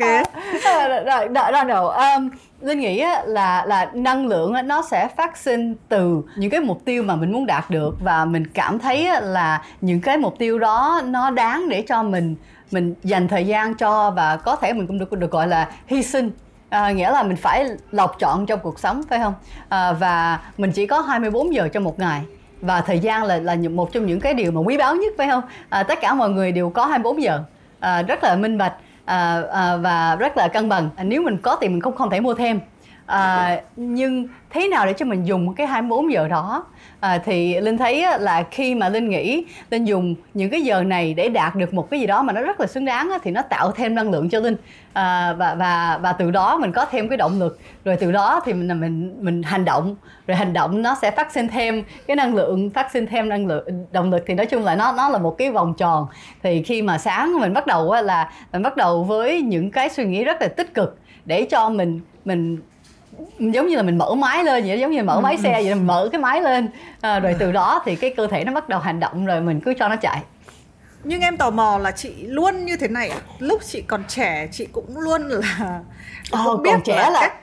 À, 0.63 0.87
rồi 1.05 1.27
đợi 1.29 1.51
ra 1.51 1.63
đầu 1.63 1.89
um, 1.89 2.29
linh 2.61 2.79
nghĩ 2.79 3.03
là 3.25 3.65
là 3.65 3.91
năng 3.93 4.27
lượng 4.27 4.53
nó 4.65 4.81
sẽ 4.91 5.07
phát 5.07 5.37
sinh 5.37 5.75
từ 5.89 6.21
những 6.35 6.49
cái 6.49 6.59
mục 6.59 6.85
tiêu 6.85 7.03
mà 7.03 7.15
mình 7.15 7.31
muốn 7.31 7.45
đạt 7.45 7.69
được 7.69 7.95
và 8.01 8.25
mình 8.25 8.47
cảm 8.47 8.79
thấy 8.79 9.09
là 9.21 9.61
những 9.81 10.01
cái 10.01 10.17
mục 10.17 10.35
tiêu 10.39 10.59
đó 10.59 11.01
nó 11.05 11.29
đáng 11.29 11.69
để 11.69 11.83
cho 11.87 12.03
mình 12.03 12.35
mình 12.71 12.93
dành 13.03 13.27
thời 13.27 13.47
gian 13.47 13.75
cho 13.75 14.11
và 14.11 14.37
có 14.37 14.55
thể 14.55 14.73
mình 14.73 14.87
cũng 14.87 14.99
được 14.99 15.11
được 15.11 15.31
gọi 15.31 15.47
là 15.47 15.69
hy 15.87 16.03
sinh. 16.03 16.31
À, 16.69 16.91
nghĩa 16.91 17.11
là 17.11 17.23
mình 17.23 17.37
phải 17.37 17.69
lọc 17.91 18.19
chọn 18.19 18.45
trong 18.45 18.59
cuộc 18.59 18.79
sống 18.79 19.03
phải 19.09 19.19
không? 19.19 19.33
À, 19.69 19.93
và 19.93 20.39
mình 20.57 20.71
chỉ 20.71 20.87
có 20.87 20.99
24 21.01 21.53
giờ 21.53 21.67
trong 21.67 21.83
một 21.83 21.99
ngày 21.99 22.21
và 22.61 22.81
thời 22.81 22.99
gian 22.99 23.23
là 23.23 23.37
là 23.37 23.55
một 23.71 23.91
trong 23.91 24.05
những 24.05 24.19
cái 24.19 24.33
điều 24.33 24.51
mà 24.51 24.61
quý 24.61 24.77
báu 24.77 24.95
nhất 24.95 25.13
phải 25.17 25.29
không? 25.29 25.43
À, 25.69 25.83
tất 25.83 26.01
cả 26.01 26.13
mọi 26.13 26.29
người 26.29 26.51
đều 26.51 26.69
có 26.69 26.85
24 26.85 27.21
giờ 27.21 27.43
à, 27.79 28.01
rất 28.01 28.23
là 28.23 28.35
minh 28.35 28.57
bạch 28.57 28.73
à, 29.05 29.41
à, 29.51 29.77
và 29.77 30.15
rất 30.15 30.37
là 30.37 30.47
cân 30.47 30.69
bằng. 30.69 30.89
À, 30.95 31.03
nếu 31.03 31.21
mình 31.21 31.37
có 31.37 31.57
thì 31.61 31.67
mình 31.67 31.81
cũng 31.81 31.95
không 31.95 32.09
thể 32.09 32.19
mua 32.19 32.33
thêm 32.33 32.59
à, 33.05 33.61
nhưng 33.75 34.27
thế 34.49 34.67
nào 34.67 34.85
để 34.85 34.93
cho 34.93 35.05
mình 35.05 35.23
dùng 35.27 35.55
cái 35.55 35.67
24 35.67 36.11
giờ 36.11 36.27
đó? 36.27 36.65
À, 36.99 37.17
thì 37.25 37.59
linh 37.61 37.77
thấy 37.77 38.05
là 38.19 38.43
khi 38.51 38.75
mà 38.75 38.89
linh 38.89 39.09
nghĩ 39.09 39.45
linh 39.69 39.85
dùng 39.85 40.15
những 40.33 40.49
cái 40.49 40.61
giờ 40.61 40.83
này 40.83 41.13
để 41.13 41.29
đạt 41.29 41.55
được 41.55 41.73
một 41.73 41.89
cái 41.89 41.99
gì 41.99 42.07
đó 42.07 42.21
mà 42.21 42.33
nó 42.33 42.41
rất 42.41 42.59
là 42.59 42.67
xứng 42.67 42.85
đáng 42.85 43.11
thì 43.23 43.31
nó 43.31 43.41
tạo 43.41 43.71
thêm 43.71 43.95
năng 43.95 44.11
lượng 44.11 44.29
cho 44.29 44.39
linh. 44.39 44.55
À, 44.93 45.33
và 45.33 45.55
và 45.55 45.99
và 46.01 46.13
từ 46.13 46.31
đó 46.31 46.57
mình 46.57 46.71
có 46.71 46.85
thêm 46.85 47.09
cái 47.09 47.17
động 47.17 47.39
lực. 47.39 47.59
Rồi 47.85 47.97
từ 47.99 48.11
đó 48.11 48.41
thì 48.45 48.53
mình 48.53 48.81
mình 48.81 49.15
mình 49.21 49.43
hành 49.43 49.65
động. 49.65 49.95
Rồi 50.27 50.37
hành 50.37 50.53
động 50.53 50.81
nó 50.81 50.95
sẽ 51.01 51.11
phát 51.11 51.31
sinh 51.31 51.47
thêm 51.47 51.83
cái 52.07 52.15
năng 52.15 52.35
lượng 52.35 52.69
phát 52.69 52.91
sinh 52.91 53.05
thêm 53.07 53.29
năng 53.29 53.47
lượng 53.47 53.85
động 53.91 54.11
lực 54.11 54.23
thì 54.27 54.33
nói 54.33 54.45
chung 54.45 54.63
là 54.63 54.75
nó 54.75 54.91
nó 54.91 55.09
là 55.09 55.17
một 55.17 55.35
cái 55.37 55.51
vòng 55.51 55.73
tròn. 55.77 56.07
Thì 56.43 56.63
khi 56.63 56.81
mà 56.81 56.97
sáng 56.97 57.39
mình 57.39 57.53
bắt 57.53 57.67
đầu 57.67 57.93
là 57.93 58.31
mình 58.51 58.61
bắt 58.61 58.77
đầu 58.77 59.03
với 59.03 59.41
những 59.41 59.71
cái 59.71 59.89
suy 59.89 60.05
nghĩ 60.05 60.23
rất 60.23 60.41
là 60.41 60.47
tích 60.47 60.73
cực 60.73 60.99
để 61.25 61.47
cho 61.49 61.69
mình 61.69 61.99
mình 62.25 62.57
giống 63.39 63.67
như 63.67 63.75
là 63.75 63.83
mình 63.83 63.97
mở 63.97 64.15
máy 64.15 64.43
lên 64.43 64.63
vậy 64.67 64.79
giống 64.79 64.91
như 64.91 65.03
mở 65.03 65.19
máy 65.19 65.37
xe 65.37 65.51
vậy 65.51 65.75
mình 65.75 65.87
mở 65.87 66.09
cái 66.11 66.21
máy 66.21 66.41
lên. 66.41 66.69
À, 67.01 67.19
rồi 67.19 67.35
từ 67.39 67.51
đó 67.51 67.81
thì 67.85 67.95
cái 67.95 68.13
cơ 68.17 68.27
thể 68.27 68.43
nó 68.43 68.53
bắt 68.53 68.69
đầu 68.69 68.79
hành 68.79 68.99
động 68.99 69.25
rồi 69.25 69.41
mình 69.41 69.61
cứ 69.61 69.73
cho 69.79 69.87
nó 69.87 69.95
chạy. 69.95 70.21
Nhưng 71.03 71.21
em 71.21 71.37
tò 71.37 71.49
mò 71.49 71.77
là 71.77 71.91
chị 71.91 72.13
luôn 72.27 72.65
như 72.65 72.77
thế 72.77 72.87
này 72.87 73.09
à? 73.09 73.17
lúc 73.39 73.61
chị 73.63 73.81
còn 73.81 74.03
trẻ 74.07 74.47
chị 74.51 74.67
cũng 74.71 74.97
luôn 74.97 75.21
là 75.27 75.79
ờ, 76.31 76.57
biết 76.57 76.71
còn 76.71 76.81
trẻ 76.81 76.95
là, 76.95 77.09
là 77.09 77.19
cách... 77.21 77.33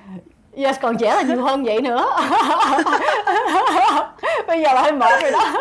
Yes, 0.57 0.77
còn 0.81 0.97
trẻ 0.97 1.15
là 1.15 1.23
nhiều 1.23 1.43
hơn 1.43 1.65
vậy 1.65 1.81
nữa. 1.81 2.07
Bây 4.47 4.63
giờ 4.63 4.73
là 4.75 4.83
hơi 4.83 4.93
mệt 4.93 5.23
rồi 5.23 5.31
đó. 5.31 5.55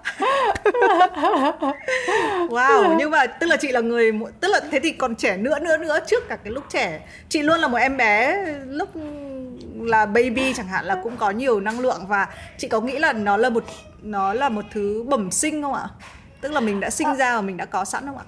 Wow, 2.48 2.96
nhưng 2.98 3.10
mà 3.10 3.26
tức 3.26 3.46
là 3.46 3.56
chị 3.56 3.68
là 3.68 3.80
người 3.80 4.12
Tức 4.40 4.48
là 4.48 4.60
thế 4.70 4.80
thì 4.82 4.90
còn 4.90 5.14
trẻ 5.14 5.36
nữa 5.36 5.58
nữa 5.58 5.76
nữa 5.76 5.98
Trước 6.06 6.28
cả 6.28 6.36
cái 6.36 6.52
lúc 6.52 6.64
trẻ. 6.70 7.00
Chị 7.28 7.42
luôn 7.42 7.60
là 7.60 7.68
một 7.68 7.78
em 7.78 7.96
bé 7.96 8.36
lúc 8.66 8.88
là 9.86 10.06
baby 10.06 10.52
chẳng 10.56 10.66
hạn 10.66 10.84
là 10.84 11.00
cũng 11.02 11.16
có 11.16 11.30
nhiều 11.30 11.60
năng 11.60 11.80
lượng 11.80 12.06
và 12.08 12.28
chị 12.58 12.68
có 12.68 12.80
nghĩ 12.80 12.98
là 12.98 13.12
nó 13.12 13.36
là 13.36 13.50
một 13.50 13.64
nó 14.02 14.34
là 14.34 14.48
một 14.48 14.64
thứ 14.72 15.04
bẩm 15.08 15.30
sinh 15.30 15.62
không 15.62 15.74
ạ? 15.74 15.88
Tức 16.40 16.52
là 16.52 16.60
mình 16.60 16.80
đã 16.80 16.90
sinh 16.90 17.16
ra 17.16 17.34
và 17.34 17.40
mình 17.40 17.56
đã 17.56 17.64
có 17.64 17.84
sẵn 17.84 18.06
không 18.06 18.18
ạ? 18.18 18.24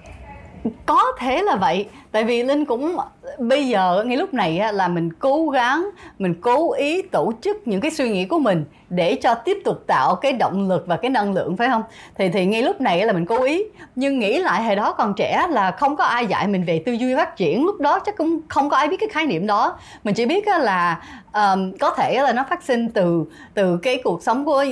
có 0.85 1.03
thể 1.19 1.41
là 1.41 1.55
vậy 1.55 1.89
tại 2.13 2.23
vì 2.23 2.43
linh 2.43 2.65
cũng 2.65 2.97
bây 3.39 3.67
giờ 3.67 4.03
ngay 4.05 4.17
lúc 4.17 4.33
này 4.33 4.73
là 4.73 4.87
mình 4.87 5.13
cố 5.13 5.49
gắng 5.49 5.89
mình 6.19 6.35
cố 6.41 6.73
ý 6.73 7.01
tổ 7.01 7.33
chức 7.41 7.67
những 7.67 7.81
cái 7.81 7.91
suy 7.91 8.09
nghĩ 8.09 8.25
của 8.25 8.39
mình 8.39 8.65
để 8.89 9.15
cho 9.15 9.35
tiếp 9.35 9.57
tục 9.65 9.83
tạo 9.87 10.15
cái 10.15 10.33
động 10.33 10.69
lực 10.69 10.83
và 10.87 10.97
cái 10.97 11.11
năng 11.11 11.33
lượng 11.33 11.57
phải 11.57 11.67
không? 11.69 11.83
Thì 12.15 12.29
thì 12.29 12.45
ngay 12.45 12.61
lúc 12.61 12.81
này 12.81 13.05
là 13.05 13.13
mình 13.13 13.25
cố 13.25 13.43
ý. 13.43 13.63
Nhưng 13.95 14.19
nghĩ 14.19 14.37
lại 14.37 14.63
hồi 14.63 14.75
đó 14.75 14.91
còn 14.91 15.13
trẻ 15.13 15.47
là 15.49 15.71
không 15.71 15.95
có 15.95 16.03
ai 16.03 16.25
dạy 16.25 16.47
mình 16.47 16.63
về 16.63 16.83
tư 16.85 16.91
duy 16.91 17.15
phát 17.15 17.37
triển. 17.37 17.65
Lúc 17.65 17.81
đó 17.81 17.99
chắc 17.99 18.17
cũng 18.17 18.39
không 18.47 18.69
có 18.69 18.77
ai 18.77 18.87
biết 18.87 18.97
cái 18.99 19.09
khái 19.09 19.25
niệm 19.25 19.47
đó. 19.47 19.77
Mình 20.03 20.13
chỉ 20.13 20.25
biết 20.25 20.47
là 20.47 21.01
um, 21.33 21.77
có 21.79 21.89
thể 21.89 22.21
là 22.21 22.33
nó 22.33 22.43
phát 22.49 22.63
sinh 22.63 22.89
từ 22.89 23.25
từ 23.53 23.77
cái 23.77 24.01
cuộc 24.03 24.23
sống 24.23 24.45
của 24.45 24.65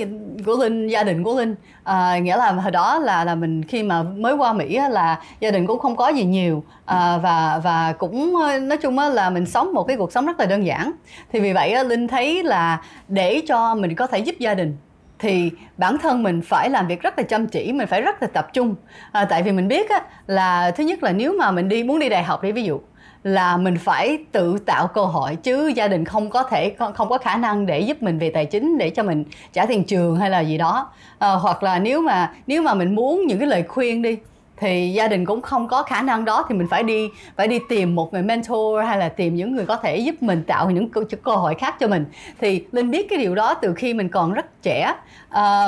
của 0.46 0.56
linh 0.56 0.88
gia 0.88 1.04
đình 1.04 1.24
của 1.24 1.40
linh. 1.40 1.56
À, 1.84 2.18
nghĩa 2.18 2.38
là 2.38 2.52
hồi 2.52 2.72
đó 2.72 3.00
là 3.00 3.24
là 3.24 3.36
mình 3.36 3.64
khi 3.64 3.84
mà 3.84 4.04
mới 4.04 4.34
qua 4.34 4.54
mỹ 4.54 4.80
là 4.90 5.22
gia 5.40 5.52
đình 5.52 5.68
cũng 5.68 5.80
không 5.80 5.96
có 5.96 6.08
gì 6.08 6.24
nhiều 6.24 6.64
à, 6.92 7.18
và 7.18 7.60
và 7.64 7.94
cũng 7.94 8.36
ờ, 8.36 8.60
nói 8.60 8.78
chung 8.78 9.00
là 9.00 9.30
mình 9.30 9.46
sống 9.46 9.74
một 9.74 9.84
cái 9.84 9.98
cuộc 9.98 10.12
sống 10.12 10.26
rất 10.26 10.40
là 10.40 10.46
đơn 10.46 10.66
giản. 10.66 10.92
Thì 11.32 11.40
vì 11.40 11.54
vậy 11.54 11.86
linh 11.86 12.08
thấy 12.08 12.44
là 12.44 12.82
để 13.08 13.42
cho 13.48 13.76
mình 13.76 13.96
có 13.96 14.08
thể 14.08 14.20
giúp 14.20 14.36
gia 14.40 14.54
đình 14.54 14.78
thì 15.20 15.52
bản 15.78 15.98
thân 15.98 16.24
mình 16.24 16.42
phải 16.42 16.70
làm 16.70 16.88
việc 16.88 17.02
rất 17.02 17.18
là 17.18 17.24
chăm 17.24 17.48
chỉ 17.48 17.72
mình 17.72 17.88
phải 17.88 18.02
rất 18.02 18.22
là 18.22 18.28
tập 18.28 18.48
trung. 18.54 18.76
À, 19.12 19.26
tại 19.26 19.44
vì 19.44 19.52
mình 19.52 19.68
biết 19.68 19.90
á, 19.90 20.02
là 20.28 20.72
thứ 20.72 20.84
nhất 20.84 21.04
là 21.04 21.12
nếu 21.12 21.34
mà 21.40 21.52
mình 21.52 21.70
đi 21.70 21.84
muốn 21.84 22.00
đi 22.00 22.10
đại 22.10 22.24
học 22.24 22.44
đi 22.44 22.52
ví 22.52 22.64
dụ 22.64 22.80
là 23.24 23.58
mình 23.58 23.78
phải 23.78 24.18
tự 24.32 24.58
tạo 24.66 24.88
cơ 24.88 25.06
hội 25.06 25.36
chứ 25.36 25.68
gia 25.68 25.88
đình 25.88 26.06
không 26.06 26.30
có 26.30 26.44
thể 26.44 26.76
không 26.96 27.10
có 27.10 27.18
khả 27.18 27.38
năng 27.38 27.66
để 27.66 27.80
giúp 27.80 28.04
mình 28.04 28.20
về 28.20 28.30
tài 28.30 28.46
chính 28.46 28.78
để 28.78 28.90
cho 28.90 29.04
mình 29.04 29.24
trả 29.54 29.66
tiền 29.66 29.84
trường 29.84 30.16
hay 30.16 30.30
là 30.30 30.40
gì 30.40 30.58
đó. 30.58 30.92
À, 31.20 31.32
hoặc 31.32 31.64
là 31.64 31.80
nếu 31.80 32.02
mà 32.02 32.34
nếu 32.48 32.62
mà 32.62 32.74
mình 32.74 32.96
muốn 32.96 33.26
những 33.28 33.40
cái 33.40 33.48
lời 33.48 33.64
khuyên 33.68 34.02
đi 34.02 34.18
thì 34.62 34.94
gia 34.94 35.08
đình 35.08 35.26
cũng 35.26 35.42
không 35.42 35.68
có 35.68 35.84
khả 35.84 36.02
năng 36.02 36.26
đó 36.26 36.46
thì 36.50 36.56
mình 36.56 36.68
phải 36.70 36.84
đi 36.84 37.10
phải 37.36 37.48
đi 37.48 37.60
tìm 37.70 37.96
một 37.96 38.14
người 38.14 38.22
mentor 38.22 38.86
hay 38.88 38.98
là 38.98 39.10
tìm 39.10 39.36
những 39.36 39.56
người 39.56 39.66
có 39.66 39.76
thể 39.76 39.98
giúp 39.98 40.16
mình 40.22 40.44
tạo 40.48 40.70
những 40.70 40.90
cơ, 40.90 41.02
cơ 41.24 41.32
hội 41.32 41.56
khác 41.56 41.76
cho 41.80 41.88
mình. 41.88 42.06
Thì 42.42 42.66
linh 42.72 42.92
biết 42.92 43.10
cái 43.10 43.20
điều 43.20 43.36
đó 43.36 43.54
từ 43.54 43.74
khi 43.74 43.94
mình 43.94 44.10
còn 44.10 44.34
rất 44.34 44.62
trẻ. 44.62 44.94
À, 45.30 45.66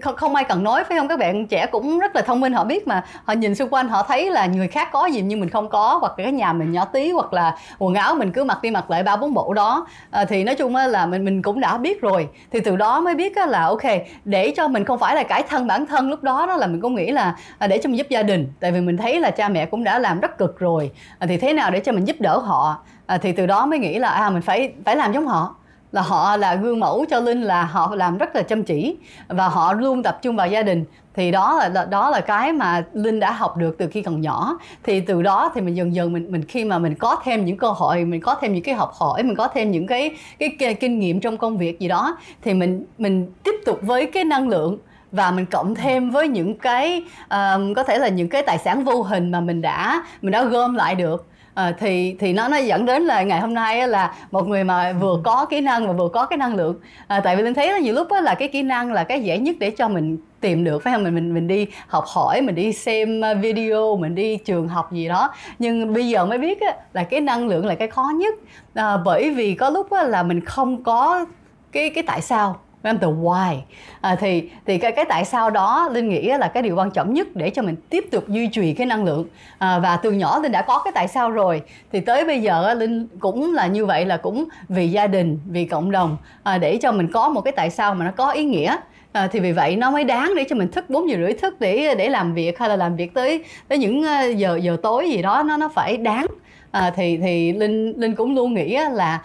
không, 0.00 0.16
không 0.16 0.34
ai 0.34 0.44
cần 0.44 0.64
nói 0.64 0.84
phải 0.84 0.98
không? 0.98 1.08
Các 1.08 1.18
bạn 1.18 1.46
trẻ 1.46 1.66
cũng 1.66 1.98
rất 1.98 2.16
là 2.16 2.22
thông 2.22 2.40
minh 2.40 2.52
họ 2.52 2.64
biết 2.64 2.88
mà. 2.88 3.04
Họ 3.24 3.34
nhìn 3.34 3.54
xung 3.54 3.68
quanh 3.68 3.88
họ 3.88 4.02
thấy 4.02 4.30
là 4.30 4.46
người 4.46 4.68
khác 4.68 4.88
có 4.92 5.06
gì 5.06 5.20
nhưng 5.20 5.40
mình 5.40 5.50
không 5.50 5.68
có 5.68 5.98
hoặc 6.00 6.18
là 6.18 6.24
cái 6.24 6.32
nhà 6.32 6.52
mình 6.52 6.72
nhỏ 6.72 6.84
tí 6.84 7.10
hoặc 7.10 7.32
là 7.32 7.56
quần 7.78 7.94
áo 7.94 8.14
mình 8.14 8.32
cứ 8.32 8.44
mặc 8.44 8.62
đi 8.62 8.70
mặc 8.70 8.90
lại 8.90 9.02
ba 9.02 9.16
bốn 9.16 9.34
bộ 9.34 9.54
đó. 9.54 9.86
À, 10.10 10.24
thì 10.24 10.44
nói 10.44 10.54
chung 10.54 10.76
là 10.76 11.06
mình 11.06 11.24
mình 11.24 11.42
cũng 11.42 11.60
đã 11.60 11.78
biết 11.78 12.00
rồi. 12.00 12.28
Thì 12.50 12.60
từ 12.60 12.76
đó 12.76 13.00
mới 13.00 13.14
biết 13.14 13.36
là 13.36 13.66
ok 13.66 13.82
để 14.24 14.52
cho 14.56 14.68
mình 14.68 14.84
không 14.84 14.98
phải 14.98 15.14
là 15.14 15.22
cải 15.22 15.42
thân 15.42 15.66
bản 15.66 15.86
thân 15.86 16.10
lúc 16.10 16.22
đó 16.22 16.46
đó 16.46 16.56
là 16.56 16.66
mình 16.66 16.80
cũng 16.80 16.94
nghĩ 16.94 17.10
là 17.10 17.36
à, 17.58 17.66
để 17.66 17.78
cho 17.78 17.91
mình 17.92 17.98
giúp 17.98 18.06
gia 18.10 18.22
đình. 18.22 18.48
Tại 18.60 18.72
vì 18.72 18.80
mình 18.80 18.96
thấy 18.96 19.20
là 19.20 19.30
cha 19.30 19.48
mẹ 19.48 19.66
cũng 19.66 19.84
đã 19.84 19.98
làm 19.98 20.20
rất 20.20 20.38
cực 20.38 20.58
rồi. 20.58 20.90
À, 21.18 21.26
thì 21.26 21.36
thế 21.36 21.52
nào 21.52 21.70
để 21.70 21.80
cho 21.80 21.92
mình 21.92 22.04
giúp 22.04 22.16
đỡ 22.20 22.38
họ? 22.38 22.76
À, 23.06 23.18
thì 23.18 23.32
từ 23.32 23.46
đó 23.46 23.66
mới 23.66 23.78
nghĩ 23.78 23.98
là 23.98 24.08
à 24.08 24.30
mình 24.30 24.42
phải 24.42 24.72
phải 24.84 24.96
làm 24.96 25.12
giống 25.12 25.26
họ. 25.26 25.54
Là 25.92 26.02
họ 26.02 26.36
là 26.36 26.54
gương 26.54 26.80
mẫu 26.80 27.04
cho 27.10 27.20
linh 27.20 27.42
là 27.42 27.62
họ 27.62 27.94
làm 27.94 28.18
rất 28.18 28.36
là 28.36 28.42
chăm 28.42 28.62
chỉ 28.64 28.96
và 29.28 29.48
họ 29.48 29.72
luôn 29.72 30.02
tập 30.02 30.18
trung 30.22 30.36
vào 30.36 30.48
gia 30.48 30.62
đình. 30.62 30.84
Thì 31.14 31.30
đó 31.30 31.62
là 31.72 31.84
đó 31.84 32.10
là 32.10 32.20
cái 32.20 32.52
mà 32.52 32.84
linh 32.92 33.20
đã 33.20 33.30
học 33.30 33.56
được 33.56 33.76
từ 33.78 33.88
khi 33.88 34.02
còn 34.02 34.20
nhỏ. 34.20 34.58
Thì 34.82 35.00
từ 35.00 35.22
đó 35.22 35.50
thì 35.54 35.60
mình 35.60 35.76
dần 35.76 35.94
dần 35.94 36.12
mình 36.12 36.32
mình 36.32 36.44
khi 36.44 36.64
mà 36.64 36.78
mình 36.78 36.94
có 36.94 37.16
thêm 37.24 37.44
những 37.44 37.56
cơ 37.56 37.68
hội 37.68 38.04
mình 38.04 38.20
có 38.20 38.34
thêm 38.34 38.54
những 38.54 38.62
cái 38.62 38.74
học 38.74 38.92
hỏi 38.94 39.22
mình 39.22 39.36
có 39.36 39.48
thêm 39.48 39.70
những 39.70 39.86
cái 39.86 40.10
cái, 40.38 40.48
cái 40.58 40.74
kinh 40.74 40.98
nghiệm 40.98 41.20
trong 41.20 41.36
công 41.36 41.58
việc 41.58 41.80
gì 41.80 41.88
đó 41.88 42.16
thì 42.42 42.54
mình 42.54 42.84
mình 42.98 43.32
tiếp 43.42 43.54
tục 43.66 43.78
với 43.82 44.06
cái 44.06 44.24
năng 44.24 44.48
lượng 44.48 44.78
và 45.12 45.30
mình 45.30 45.46
cộng 45.46 45.74
thêm 45.74 46.10
với 46.10 46.28
những 46.28 46.54
cái 46.54 47.04
um, 47.30 47.74
có 47.74 47.84
thể 47.84 47.98
là 47.98 48.08
những 48.08 48.28
cái 48.28 48.42
tài 48.42 48.58
sản 48.58 48.84
vô 48.84 49.02
hình 49.02 49.30
mà 49.30 49.40
mình 49.40 49.62
đã 49.62 50.02
mình 50.22 50.32
đã 50.32 50.44
gom 50.44 50.74
lại 50.74 50.94
được. 50.94 51.26
À, 51.54 51.72
thì 51.78 52.16
thì 52.18 52.32
nó 52.32 52.48
nó 52.48 52.56
dẫn 52.56 52.86
đến 52.86 53.02
là 53.02 53.22
ngày 53.22 53.40
hôm 53.40 53.54
nay 53.54 53.88
là 53.88 54.14
một 54.30 54.48
người 54.48 54.64
mà 54.64 54.92
vừa 54.92 55.20
có 55.24 55.44
kỹ 55.44 55.60
năng 55.60 55.86
và 55.86 55.92
vừa 55.92 56.08
có 56.08 56.26
cái 56.26 56.36
năng 56.36 56.54
lượng. 56.54 56.76
À, 57.06 57.20
tại 57.20 57.36
vì 57.36 57.42
linh 57.42 57.54
thấy 57.54 57.72
là 57.72 57.78
nhiều 57.78 57.94
lúc 57.94 58.08
là 58.22 58.34
cái 58.34 58.48
kỹ 58.48 58.62
năng 58.62 58.92
là 58.92 59.04
cái 59.04 59.20
dễ 59.20 59.38
nhất 59.38 59.56
để 59.60 59.70
cho 59.70 59.88
mình 59.88 60.18
tìm 60.40 60.64
được 60.64 60.82
phải 60.82 60.92
không? 60.92 61.04
Mình 61.04 61.14
mình 61.14 61.34
mình 61.34 61.48
đi 61.48 61.66
học 61.86 62.04
hỏi 62.06 62.40
mình 62.40 62.54
đi 62.54 62.72
xem 62.72 63.22
video 63.40 63.96
mình 63.96 64.14
đi 64.14 64.36
trường 64.36 64.68
học 64.68 64.92
gì 64.92 65.08
đó. 65.08 65.34
Nhưng 65.58 65.92
bây 65.92 66.08
giờ 66.08 66.26
mới 66.26 66.38
biết 66.38 66.58
là 66.92 67.04
cái 67.04 67.20
năng 67.20 67.48
lượng 67.48 67.66
là 67.66 67.74
cái 67.74 67.88
khó 67.88 68.12
nhất. 68.14 68.34
À, 68.74 68.96
bởi 68.96 69.30
vì 69.30 69.54
có 69.54 69.70
lúc 69.70 69.92
là 69.92 70.22
mình 70.22 70.44
không 70.44 70.84
có 70.84 71.24
cái 71.72 71.90
cái 71.90 72.04
tại 72.06 72.20
sao 72.20 72.60
em 72.82 72.98
từ 72.98 73.08
why. 73.08 73.56
À, 74.00 74.16
thì 74.20 74.50
thì 74.66 74.78
cái 74.78 74.92
cái 74.92 75.04
tại 75.08 75.24
sao 75.24 75.50
đó 75.50 75.88
linh 75.92 76.08
nghĩ 76.08 76.22
là 76.22 76.48
cái 76.48 76.62
điều 76.62 76.76
quan 76.76 76.90
trọng 76.90 77.14
nhất 77.14 77.26
để 77.34 77.50
cho 77.50 77.62
mình 77.62 77.76
tiếp 77.90 78.04
tục 78.10 78.28
duy 78.28 78.46
trì 78.46 78.74
cái 78.74 78.86
năng 78.86 79.04
lượng. 79.04 79.26
À, 79.58 79.78
và 79.78 79.96
từ 79.96 80.10
nhỏ 80.10 80.38
linh 80.38 80.52
đã 80.52 80.62
có 80.62 80.82
cái 80.84 80.92
tại 80.94 81.08
sao 81.08 81.30
rồi. 81.30 81.62
Thì 81.92 82.00
tới 82.00 82.24
bây 82.24 82.42
giờ 82.42 82.74
linh 82.74 83.06
cũng 83.20 83.54
là 83.54 83.66
như 83.66 83.86
vậy 83.86 84.04
là 84.04 84.16
cũng 84.16 84.44
vì 84.68 84.90
gia 84.90 85.06
đình 85.06 85.38
vì 85.46 85.64
cộng 85.64 85.90
đồng 85.90 86.16
à, 86.42 86.58
để 86.58 86.76
cho 86.76 86.92
mình 86.92 87.12
có 87.12 87.28
một 87.28 87.40
cái 87.40 87.52
tại 87.56 87.70
sao 87.70 87.94
mà 87.94 88.04
nó 88.04 88.10
có 88.16 88.30
ý 88.30 88.44
nghĩa. 88.44 88.76
À, 89.12 89.28
thì 89.32 89.40
vì 89.40 89.52
vậy 89.52 89.76
nó 89.76 89.90
mới 89.90 90.04
đáng 90.04 90.32
để 90.36 90.44
cho 90.48 90.56
mình 90.56 90.70
thức 90.70 90.90
4 90.90 91.10
giờ 91.10 91.16
rưỡi 91.16 91.32
thức 91.32 91.60
để 91.60 91.94
để 91.98 92.08
làm 92.08 92.34
việc 92.34 92.58
hay 92.58 92.68
là 92.68 92.76
làm 92.76 92.96
việc 92.96 93.14
tới 93.14 93.44
tới 93.68 93.78
những 93.78 94.02
à, 94.02 94.24
giờ 94.24 94.58
giờ 94.62 94.76
tối 94.82 95.10
gì 95.10 95.22
đó 95.22 95.42
nó 95.42 95.56
nó 95.56 95.68
phải 95.68 95.96
đáng. 95.96 96.26
À, 96.70 96.92
thì 96.96 97.16
thì 97.16 97.52
linh 97.52 98.00
linh 98.00 98.14
cũng 98.14 98.34
luôn 98.34 98.54
nghĩ 98.54 98.78
là 98.92 99.22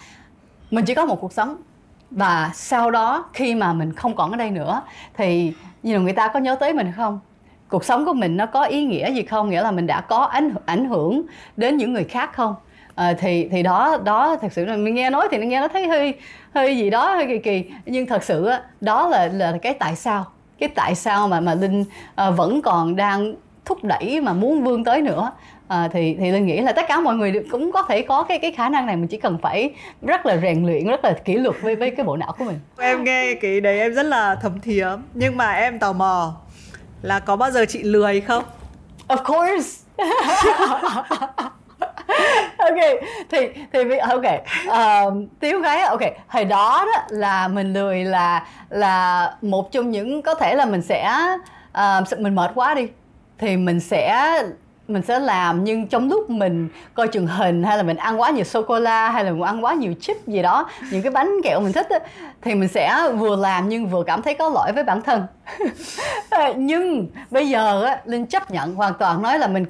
mình 0.71 0.85
chỉ 0.85 0.93
có 0.93 1.05
một 1.05 1.21
cuộc 1.21 1.33
sống 1.33 1.55
và 2.11 2.51
sau 2.53 2.91
đó 2.91 3.25
khi 3.33 3.55
mà 3.55 3.73
mình 3.73 3.93
không 3.93 4.15
còn 4.15 4.31
ở 4.31 4.37
đây 4.37 4.51
nữa 4.51 4.81
thì 5.13 5.53
như 5.83 5.99
người 5.99 6.13
ta 6.13 6.27
có 6.27 6.39
nhớ 6.39 6.55
tới 6.55 6.73
mình 6.73 6.91
không? 6.95 7.19
Cuộc 7.69 7.85
sống 7.85 8.05
của 8.05 8.13
mình 8.13 8.37
nó 8.37 8.45
có 8.45 8.63
ý 8.63 8.85
nghĩa 8.85 9.11
gì 9.11 9.23
không? 9.23 9.49
Nghĩa 9.49 9.61
là 9.61 9.71
mình 9.71 9.87
đã 9.87 10.01
có 10.01 10.17
ảnh 10.17 10.53
ảnh 10.65 10.85
hưởng 10.85 11.21
đến 11.57 11.77
những 11.77 11.93
người 11.93 12.03
khác 12.03 12.33
không? 12.33 12.55
À, 12.95 13.13
thì 13.19 13.47
thì 13.51 13.63
đó 13.63 13.97
đó 14.05 14.37
thật 14.41 14.53
sự 14.53 14.65
là 14.65 14.75
mình 14.75 14.95
nghe 14.95 15.09
nói 15.09 15.27
thì 15.31 15.37
nghe 15.37 15.61
nó 15.61 15.67
thấy 15.67 15.87
hơi 15.87 16.13
hơi 16.53 16.77
gì 16.77 16.89
đó 16.89 17.15
hơi 17.15 17.25
kỳ 17.27 17.37
kỳ. 17.37 17.71
Nhưng 17.85 18.05
thật 18.05 18.23
sự 18.23 18.49
đó 18.81 19.07
là 19.07 19.27
là 19.27 19.57
cái 19.61 19.73
tại 19.73 19.95
sao. 19.95 20.25
Cái 20.59 20.69
tại 20.69 20.95
sao 20.95 21.27
mà 21.27 21.39
mà 21.39 21.55
linh 21.55 21.85
à, 22.15 22.29
vẫn 22.29 22.61
còn 22.61 22.95
đang 22.95 23.35
thúc 23.65 23.83
đẩy 23.83 24.21
mà 24.21 24.33
muốn 24.33 24.63
vươn 24.63 24.83
tới 24.83 25.01
nữa 25.01 25.31
à, 25.67 25.89
thì 25.93 26.15
thì 26.19 26.31
linh 26.31 26.45
nghĩ 26.45 26.61
là 26.61 26.71
tất 26.71 26.85
cả 26.87 26.99
mọi 26.99 27.15
người 27.15 27.33
cũng 27.51 27.71
có 27.71 27.83
thể 27.89 28.01
có 28.01 28.23
cái 28.23 28.39
cái 28.39 28.51
khả 28.51 28.69
năng 28.69 28.85
này 28.85 28.95
mình 28.95 29.07
chỉ 29.07 29.17
cần 29.17 29.37
phải 29.41 29.69
rất 30.01 30.25
là 30.25 30.37
rèn 30.37 30.65
luyện 30.65 30.87
rất 30.87 31.03
là 31.03 31.13
kỷ 31.25 31.33
luật 31.33 31.55
với 31.61 31.75
với 31.75 31.91
cái 31.91 32.05
bộ 32.05 32.17
não 32.17 32.35
của 32.37 32.45
mình. 32.45 32.59
Em 32.77 33.03
nghe 33.03 33.33
cái 33.41 33.61
đấy 33.61 33.79
em 33.79 33.93
rất 33.93 34.03
là 34.03 34.35
thấm 34.35 34.59
thía 34.59 34.87
nhưng 35.13 35.37
mà 35.37 35.51
em 35.51 35.79
tò 35.79 35.93
mò 35.93 36.35
là 37.01 37.19
có 37.19 37.35
bao 37.35 37.51
giờ 37.51 37.65
chị 37.65 37.83
lười 37.83 38.21
không? 38.21 38.43
Of 39.07 39.23
course. 39.23 39.83
Ok 42.57 42.75
thì 43.29 43.49
thì 43.73 43.97
ok 43.97 44.25
uh, 44.67 45.13
tiếu 45.39 45.59
gái 45.59 45.81
ok 45.81 46.01
hồi 46.27 46.45
đó 46.45 46.85
đó 46.93 47.01
là 47.09 47.47
mình 47.47 47.73
lười 47.73 48.03
là 48.03 48.47
là 48.69 49.31
một 49.41 49.71
trong 49.71 49.91
những 49.91 50.21
có 50.21 50.35
thể 50.35 50.55
là 50.55 50.65
mình 50.65 50.81
sẽ 50.81 51.11
uh, 51.77 52.19
mình 52.19 52.35
mệt 52.35 52.51
quá 52.55 52.73
đi 52.73 52.87
thì 53.37 53.57
mình 53.57 53.79
sẽ 53.79 54.33
mình 54.87 55.01
sẽ 55.01 55.19
làm 55.19 55.63
nhưng 55.63 55.87
trong 55.87 56.09
lúc 56.09 56.29
mình 56.29 56.69
coi 56.93 57.07
truyền 57.07 57.27
hình 57.27 57.63
hay 57.63 57.77
là 57.77 57.83
mình 57.83 57.97
ăn 57.97 58.21
quá 58.21 58.29
nhiều 58.29 58.43
sô 58.43 58.61
cô 58.61 58.79
la 58.79 59.09
hay 59.09 59.23
là 59.25 59.31
mình 59.31 59.41
ăn 59.41 59.65
quá 59.65 59.73
nhiều 59.73 59.93
chip 60.01 60.27
gì 60.27 60.41
đó 60.41 60.69
những 60.91 61.01
cái 61.01 61.11
bánh 61.11 61.31
kẹo 61.43 61.61
mình 61.61 61.73
thích 61.73 61.89
á, 61.89 61.99
thì 62.41 62.55
mình 62.55 62.69
sẽ 62.69 62.95
vừa 63.17 63.35
làm 63.35 63.69
nhưng 63.69 63.87
vừa 63.87 64.03
cảm 64.03 64.21
thấy 64.21 64.33
có 64.33 64.49
lỗi 64.49 64.71
với 64.71 64.83
bản 64.83 65.01
thân. 65.01 65.25
Nhưng 66.55 67.07
bây 67.31 67.49
giờ 67.49 67.83
á, 67.83 68.01
linh 68.05 68.25
chấp 68.25 68.51
nhận 68.51 68.75
hoàn 68.75 68.93
toàn 68.93 69.21
nói 69.21 69.39
là 69.39 69.47
mình 69.47 69.65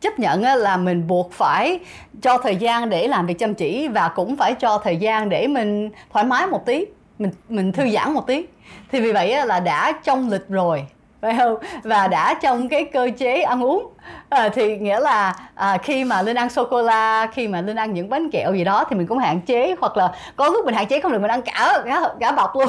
chấp 0.00 0.18
nhận 0.18 0.42
là 0.42 0.76
mình 0.76 1.06
buộc 1.06 1.32
phải 1.32 1.78
cho 2.22 2.38
thời 2.38 2.56
gian 2.56 2.90
để 2.90 3.08
làm 3.08 3.26
việc 3.26 3.38
chăm 3.38 3.54
chỉ 3.54 3.88
và 3.88 4.08
cũng 4.08 4.36
phải 4.36 4.54
cho 4.54 4.78
thời 4.78 4.96
gian 4.96 5.28
để 5.28 5.46
mình 5.46 5.90
thoải 6.12 6.24
mái 6.24 6.46
một 6.46 6.66
tí 6.66 6.84
mình 7.18 7.30
mình 7.48 7.72
thư 7.72 7.90
giãn 7.90 8.12
một 8.12 8.26
tí. 8.26 8.46
Thì 8.92 9.00
vì 9.00 9.12
vậy 9.12 9.46
là 9.46 9.60
đã 9.60 9.92
trong 10.04 10.30
lịch 10.30 10.48
rồi 10.48 10.86
phải 11.24 11.34
không? 11.38 11.56
Và 11.82 12.08
đã 12.08 12.34
trong 12.34 12.68
cái 12.68 12.84
cơ 12.84 13.10
chế 13.18 13.42
ăn 13.42 13.64
uống. 13.64 13.86
À, 14.28 14.48
thì 14.48 14.78
nghĩa 14.78 15.00
là 15.00 15.36
à, 15.54 15.78
khi 15.82 16.04
mà 16.04 16.22
linh 16.22 16.36
ăn 16.36 16.50
sô 16.50 16.64
cô 16.64 16.82
la 16.82 17.26
khi 17.32 17.48
mà 17.48 17.60
linh 17.60 17.76
ăn 17.76 17.94
những 17.94 18.10
bánh 18.10 18.30
kẹo 18.30 18.54
gì 18.54 18.64
đó 18.64 18.84
thì 18.90 18.96
mình 18.96 19.06
cũng 19.06 19.18
hạn 19.18 19.40
chế 19.40 19.74
hoặc 19.80 19.96
là 19.96 20.12
có 20.36 20.48
lúc 20.48 20.64
mình 20.64 20.74
hạn 20.74 20.86
chế 20.86 21.00
không 21.00 21.12
được 21.12 21.20
mình 21.20 21.30
ăn 21.30 21.42
cả 21.42 21.82
cả, 21.84 22.00
cả 22.20 22.32
bọc 22.32 22.56
luôn. 22.56 22.68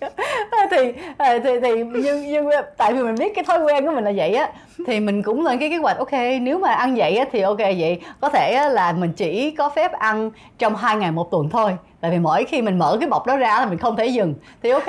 Ờ, 0.50 0.58
thì, 0.70 0.92
à, 1.18 1.38
thì 1.44 1.60
thì 1.62 1.84
nhưng 1.84 2.32
nhưng 2.32 2.48
tại 2.76 2.92
vì 2.92 3.02
mình 3.02 3.14
biết 3.18 3.32
cái 3.34 3.44
thói 3.44 3.58
quen 3.62 3.86
của 3.86 3.92
mình 3.92 4.04
là 4.04 4.12
vậy 4.16 4.34
á 4.34 4.50
thì 4.86 5.00
mình 5.00 5.22
cũng 5.22 5.44
lên 5.44 5.58
cái 5.58 5.70
kế 5.70 5.76
hoạch 5.76 5.98
ok 5.98 6.12
nếu 6.42 6.58
mà 6.58 6.72
ăn 6.72 6.94
vậy 6.96 7.16
á 7.16 7.24
thì 7.32 7.40
ok 7.40 7.58
vậy 7.58 8.00
có 8.20 8.28
thể 8.28 8.68
là 8.68 8.92
mình 8.92 9.12
chỉ 9.12 9.50
có 9.50 9.68
phép 9.68 9.92
ăn 9.92 10.30
trong 10.58 10.76
hai 10.76 10.96
ngày 10.96 11.12
một 11.12 11.30
tuần 11.30 11.48
thôi. 11.50 11.76
Tại 12.00 12.10
vì 12.10 12.18
mỗi 12.18 12.44
khi 12.44 12.62
mình 12.62 12.78
mở 12.78 12.96
cái 13.00 13.08
bọc 13.08 13.26
đó 13.26 13.36
ra 13.36 13.60
là 13.60 13.66
mình 13.66 13.78
không 13.78 13.96
thể 13.96 14.06
dừng. 14.06 14.34
Thì 14.62 14.70
ok 14.70 14.86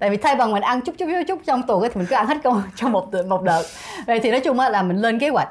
tại 0.00 0.10
vì 0.10 0.16
thay 0.16 0.36
bằng 0.36 0.52
mình 0.52 0.62
ăn 0.62 0.80
chút 0.80 0.94
chút 0.98 1.06
chút 1.06 1.24
chút 1.28 1.40
trong 1.46 1.62
tuần 1.62 1.82
thì 1.82 1.88
mình 1.94 2.06
cứ 2.10 2.16
ăn 2.16 2.26
hết 2.26 2.36
trong 2.42 2.62
trong 2.76 2.92
một 2.92 3.08
một 3.28 3.42
đợt. 3.42 3.62
Vậy 4.06 4.20
thì 4.20 4.30
nói 4.30 4.40
chung 4.40 4.58
là 4.58 4.82
mình 4.82 4.96
lên 4.96 5.18
kế 5.18 5.28
hoạch 5.28 5.48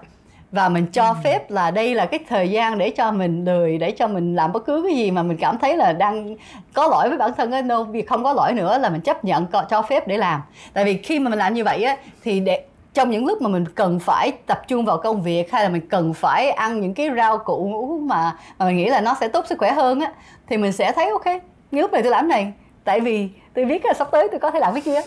và 0.51 0.70
mình 0.70 0.86
cho 0.86 1.08
ừ. 1.08 1.15
phép 1.24 1.51
là 1.51 1.72
đây 1.72 1.96
là 1.96 2.06
cái 2.06 2.20
thời 2.29 2.50
gian 2.50 2.77
để 2.77 2.89
cho 2.89 3.12
mình 3.12 3.46
lười 3.46 3.77
để 3.77 3.91
cho 3.91 4.08
mình 4.08 4.36
làm 4.36 4.51
bất 4.51 4.65
cứ 4.65 4.84
cái 4.88 4.98
gì 4.98 5.12
mà 5.12 5.24
mình 5.24 5.38
cảm 5.38 5.58
thấy 5.58 5.77
là 5.77 5.94
đang 5.94 6.36
có 6.74 6.88
lỗi 6.88 7.10
với 7.10 7.18
bản 7.18 7.32
thân 7.38 7.51
ấy. 7.51 7.62
No 7.62 7.84
việc 7.84 8.10
không 8.10 8.24
có 8.24 8.34
lỗi 8.34 8.53
nữa 8.53 8.77
là 8.77 8.89
mình 8.89 9.01
chấp 9.01 9.25
nhận 9.25 9.46
cho 9.70 9.82
phép 9.82 10.08
để 10.08 10.18
làm. 10.18 10.41
Tại 10.74 10.86
vì 10.86 10.98
khi 10.98 11.20
mà 11.20 11.29
mình 11.29 11.39
làm 11.39 11.53
như 11.53 11.63
vậy 11.63 11.84
á 11.84 11.98
thì 12.24 12.39
để 12.39 12.63
trong 12.94 13.10
những 13.10 13.25
lúc 13.25 13.41
mà 13.41 13.50
mình 13.50 13.65
cần 13.75 14.00
phải 14.00 14.32
tập 14.46 14.62
trung 14.68 14.86
vào 14.86 14.98
công 14.98 15.22
việc 15.22 15.51
hay 15.51 15.63
là 15.63 15.70
mình 15.70 15.88
cần 15.89 16.13
phải 16.13 16.51
ăn 16.51 16.82
những 16.82 16.94
cái 16.94 17.10
rau 17.18 17.38
củ 17.38 18.00
mà 18.03 18.36
mà 18.60 18.65
mình 18.65 18.77
nghĩ 18.77 18.86
là 18.86 19.01
nó 19.01 19.15
sẽ 19.20 19.27
tốt 19.27 19.46
sức 19.48 19.58
khỏe 19.58 19.72
hơn 19.72 20.00
á 20.00 20.12
thì 20.48 20.58
mình 20.58 20.72
sẽ 20.72 20.91
thấy 20.91 21.10
ok 21.10 21.25
lúc 21.72 21.94
này 21.94 22.03
tôi 22.03 22.12
làm 22.12 22.27
này 22.27 22.53
tại 22.89 23.00
vì 23.00 23.29
tôi 23.53 23.65
biết 23.65 23.86
là 23.86 23.93
sắp 23.93 24.08
tới 24.12 24.27
tôi 24.31 24.39
có 24.39 24.51
thể 24.51 24.60
làm 24.60 24.74
cái 24.74 24.81
kia. 24.81 25.01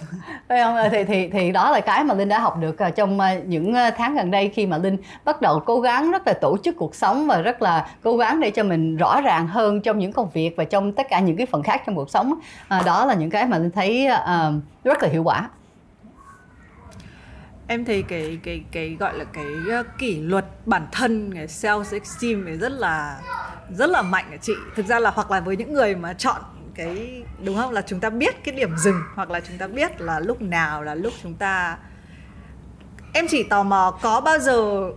Phải 0.48 0.62
không? 0.62 0.76
Ờ, 0.76 0.88
thì 0.88 1.04
thì 1.04 1.28
thì 1.28 1.52
đó 1.52 1.70
là 1.70 1.80
cái 1.80 2.04
mà 2.04 2.14
linh 2.14 2.28
đã 2.28 2.38
học 2.38 2.56
được 2.60 2.78
ờ, 2.78 2.90
trong 2.90 3.20
ờ, 3.20 3.28
những 3.46 3.74
tháng 3.96 4.14
gần 4.14 4.30
đây 4.30 4.48
khi 4.48 4.66
mà 4.66 4.78
linh 4.78 4.96
bắt 5.24 5.40
đầu 5.40 5.60
cố 5.60 5.80
gắng 5.80 6.10
rất 6.10 6.26
là 6.26 6.32
tổ 6.32 6.56
chức 6.64 6.76
cuộc 6.78 6.94
sống 6.94 7.26
và 7.26 7.40
rất 7.40 7.62
là 7.62 7.88
cố 8.02 8.16
gắng 8.16 8.40
để 8.40 8.50
cho 8.50 8.64
mình 8.64 8.96
rõ 8.96 9.20
ràng 9.20 9.46
hơn 9.46 9.80
trong 9.80 9.98
những 9.98 10.12
công 10.12 10.30
việc 10.30 10.56
và 10.56 10.64
trong 10.64 10.92
tất 10.92 11.06
cả 11.10 11.20
những 11.20 11.36
cái 11.36 11.46
phần 11.46 11.62
khác 11.62 11.82
trong 11.86 11.94
cuộc 11.96 12.10
sống. 12.10 12.34
Đó 12.84 13.04
là 13.04 13.14
những 13.14 13.30
cái 13.30 13.46
mà 13.46 13.58
linh 13.58 13.70
thấy 13.70 14.08
rất 14.84 15.02
là 15.02 15.08
hiệu 15.08 15.22
quả. 15.22 15.48
Em 17.66 17.84
thấy 17.84 18.02
cái 18.02 18.38
cái 18.42 18.62
cái 18.72 18.96
gọi 18.98 19.18
là 19.18 19.24
cái 19.24 19.44
kỷ 19.98 20.20
luật 20.20 20.44
bản 20.66 20.86
thân, 20.92 21.32
cái 21.34 21.46
self 21.46 21.84
esteem 21.92 22.44
này 22.44 22.56
rất 22.56 22.72
là 22.72 23.18
rất 23.70 23.90
là 23.90 24.02
mạnh 24.02 24.24
ở 24.30 24.36
chị. 24.40 24.52
Thực 24.76 24.86
ra 24.86 24.98
là 24.98 25.10
hoặc 25.10 25.30
là 25.30 25.40
với 25.40 25.56
những 25.56 25.72
người 25.72 25.94
mà 25.94 26.12
chọn 26.12 26.42
cái 26.74 27.22
đúng 27.44 27.56
không 27.56 27.70
là 27.70 27.82
chúng 27.86 28.00
ta 28.00 28.10
biết 28.10 28.44
cái 28.44 28.54
điểm 28.54 28.76
dừng 28.76 29.02
hoặc 29.14 29.30
là 29.30 29.40
chúng 29.40 29.58
ta 29.58 29.66
biết 29.66 30.00
là 30.00 30.20
lúc 30.20 30.42
nào 30.42 30.82
là 30.82 30.94
lúc 30.94 31.12
chúng 31.22 31.34
ta 31.34 31.78
em 33.12 33.26
chỉ 33.28 33.42
tò 33.42 33.62
mò 33.62 33.98
có 34.02 34.20
bao 34.20 34.38
giờ 34.38 34.90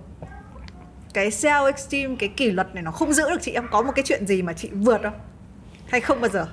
cái 1.13 1.29
self 1.29 1.65
esteem 1.65 2.17
cái 2.17 2.29
kỷ 2.29 2.51
luật 2.51 2.75
này 2.75 2.83
nó 2.83 2.91
không 2.91 3.13
giữ 3.13 3.29
được 3.29 3.41
chị 3.41 3.51
em 3.51 3.67
có 3.71 3.81
một 3.81 3.91
cái 3.95 4.03
chuyện 4.03 4.27
gì 4.27 4.41
mà 4.41 4.53
chị 4.53 4.69
vượt 4.73 5.01
không 5.03 5.19
hay 5.87 6.01
không 6.01 6.21
bao 6.21 6.29
giờ 6.29 6.47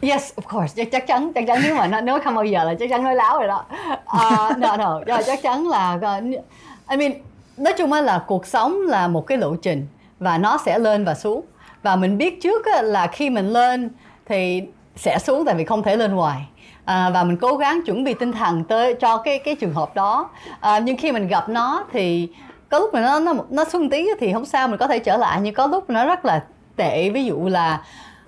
Yes, 0.00 0.32
of 0.36 0.42
course. 0.42 0.74
Chắc, 0.76 0.88
chắc 0.92 1.06
chắn, 1.06 1.32
chắc 1.34 1.44
chắn 1.46 1.60
nếu 1.62 1.74
mà 1.74 1.86
nó 1.86 2.00
nói 2.00 2.20
không 2.20 2.34
bao 2.34 2.44
giờ 2.44 2.64
là 2.64 2.74
chắc 2.80 2.90
chắn 2.90 3.04
nói 3.04 3.14
láo 3.14 3.38
rồi 3.38 3.48
đó. 3.48 3.66
Uh, 4.16 4.58
no, 4.58 4.76
no, 4.76 5.00
yeah, 5.06 5.24
chắc 5.26 5.42
chắn 5.42 5.68
là 5.68 5.98
ờ, 6.02 6.20
I 6.90 6.96
mean, 6.96 7.12
nói 7.56 7.74
chung 7.78 7.92
là 7.92 8.24
cuộc 8.26 8.46
sống 8.46 8.80
là 8.86 9.08
một 9.08 9.26
cái 9.26 9.38
lộ 9.38 9.56
trình 9.56 9.86
và 10.18 10.38
nó 10.38 10.58
sẽ 10.66 10.78
lên 10.78 11.04
và 11.04 11.14
xuống. 11.14 11.44
Và 11.82 11.96
mình 11.96 12.18
biết 12.18 12.42
trước 12.42 12.66
là 12.82 13.06
khi 13.06 13.30
mình 13.30 13.48
lên 13.48 13.90
thì 14.28 14.62
sẽ 14.96 15.18
xuống 15.18 15.44
tại 15.44 15.54
vì 15.54 15.64
không 15.64 15.82
thể 15.82 15.96
lên 15.96 16.10
hoài. 16.10 16.46
À, 16.84 17.10
và 17.14 17.24
mình 17.24 17.36
cố 17.36 17.56
gắng 17.56 17.80
chuẩn 17.86 18.04
bị 18.04 18.14
tinh 18.14 18.32
thần 18.32 18.64
tới 18.64 18.94
cho 18.94 19.16
cái 19.16 19.38
cái 19.38 19.54
trường 19.54 19.74
hợp 19.74 19.94
đó. 19.94 20.30
À, 20.60 20.78
nhưng 20.78 20.96
khi 20.96 21.12
mình 21.12 21.28
gặp 21.28 21.48
nó 21.48 21.84
thì 21.92 22.28
có 22.68 22.78
lúc 22.78 22.94
mà 22.94 23.00
nó 23.00 23.20
nó 23.20 23.34
nó 23.50 23.64
xuống 23.64 23.90
tí 23.90 24.06
thì 24.20 24.32
không 24.32 24.44
sao 24.44 24.68
mình 24.68 24.78
có 24.78 24.86
thể 24.86 24.98
trở 24.98 25.16
lại 25.16 25.38
nhưng 25.42 25.54
có 25.54 25.66
lúc 25.66 25.90
nó 25.90 26.04
rất 26.04 26.24
là 26.24 26.44
tệ 26.76 27.10
ví 27.10 27.24
dụ 27.24 27.48
là 27.48 27.82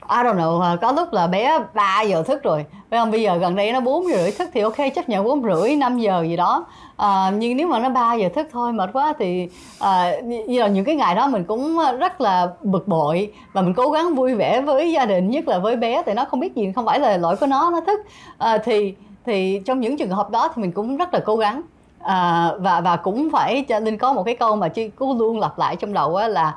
I 0.08 0.16
don't 0.16 0.36
know 0.36 0.60
à, 0.60 0.76
có 0.76 0.92
lúc 0.92 1.12
là 1.12 1.26
bé 1.26 1.58
3 1.74 2.02
giờ 2.02 2.22
thức 2.22 2.42
rồi 2.42 2.64
phải 2.90 3.00
không 3.00 3.10
bây 3.10 3.22
giờ 3.22 3.36
gần 3.36 3.56
đây 3.56 3.72
nó 3.72 3.80
bốn 3.80 4.04
rưỡi 4.06 4.30
thức 4.30 4.50
thì 4.54 4.60
ok 4.60 4.76
chấp 4.94 5.08
nhận 5.08 5.24
bốn 5.24 5.42
rưỡi 5.42 5.76
5 5.76 5.98
giờ 5.98 6.24
gì 6.28 6.36
đó 6.36 6.66
à, 7.00 7.30
nhưng 7.30 7.56
nếu 7.56 7.68
mà 7.68 7.78
nó 7.78 7.88
3 7.88 8.14
giờ 8.14 8.28
thức 8.34 8.46
thôi 8.52 8.72
mệt 8.72 8.90
quá 8.92 9.12
thì 9.18 9.48
à, 9.78 10.20
như 10.20 10.60
là 10.60 10.66
những 10.66 10.84
cái 10.84 10.96
ngày 10.96 11.14
đó 11.14 11.28
mình 11.28 11.44
cũng 11.44 11.78
rất 11.98 12.20
là 12.20 12.48
bực 12.62 12.88
bội 12.88 13.32
và 13.52 13.62
mình 13.62 13.74
cố 13.74 13.90
gắng 13.90 14.14
vui 14.14 14.34
vẻ 14.34 14.60
với 14.60 14.92
gia 14.92 15.06
đình 15.06 15.30
nhất 15.30 15.48
là 15.48 15.58
với 15.58 15.76
bé 15.76 16.02
thì 16.06 16.14
nó 16.14 16.24
không 16.24 16.40
biết 16.40 16.54
gì 16.54 16.72
không 16.74 16.86
phải 16.86 17.00
là 17.00 17.16
lỗi 17.16 17.36
của 17.36 17.46
nó 17.46 17.70
nó 17.70 17.80
thức. 17.80 18.00
À, 18.38 18.58
thì 18.64 18.94
thì 19.26 19.60
trong 19.64 19.80
những 19.80 19.96
trường 19.96 20.10
hợp 20.10 20.30
đó 20.30 20.48
thì 20.54 20.62
mình 20.62 20.72
cũng 20.72 20.96
rất 20.96 21.14
là 21.14 21.20
cố 21.20 21.36
gắng. 21.36 21.62
À, 22.00 22.50
và 22.58 22.80
và 22.80 22.96
cũng 22.96 23.30
phải 23.32 23.64
cho 23.68 23.78
linh 23.78 23.98
có 23.98 24.12
một 24.12 24.22
cái 24.22 24.36
câu 24.36 24.56
mà 24.56 24.68
chị 24.68 24.88
cứ 24.88 25.06
luôn 25.18 25.40
lặp 25.40 25.58
lại 25.58 25.76
trong 25.76 25.92
đầu 25.92 26.16
á 26.16 26.28
là 26.28 26.54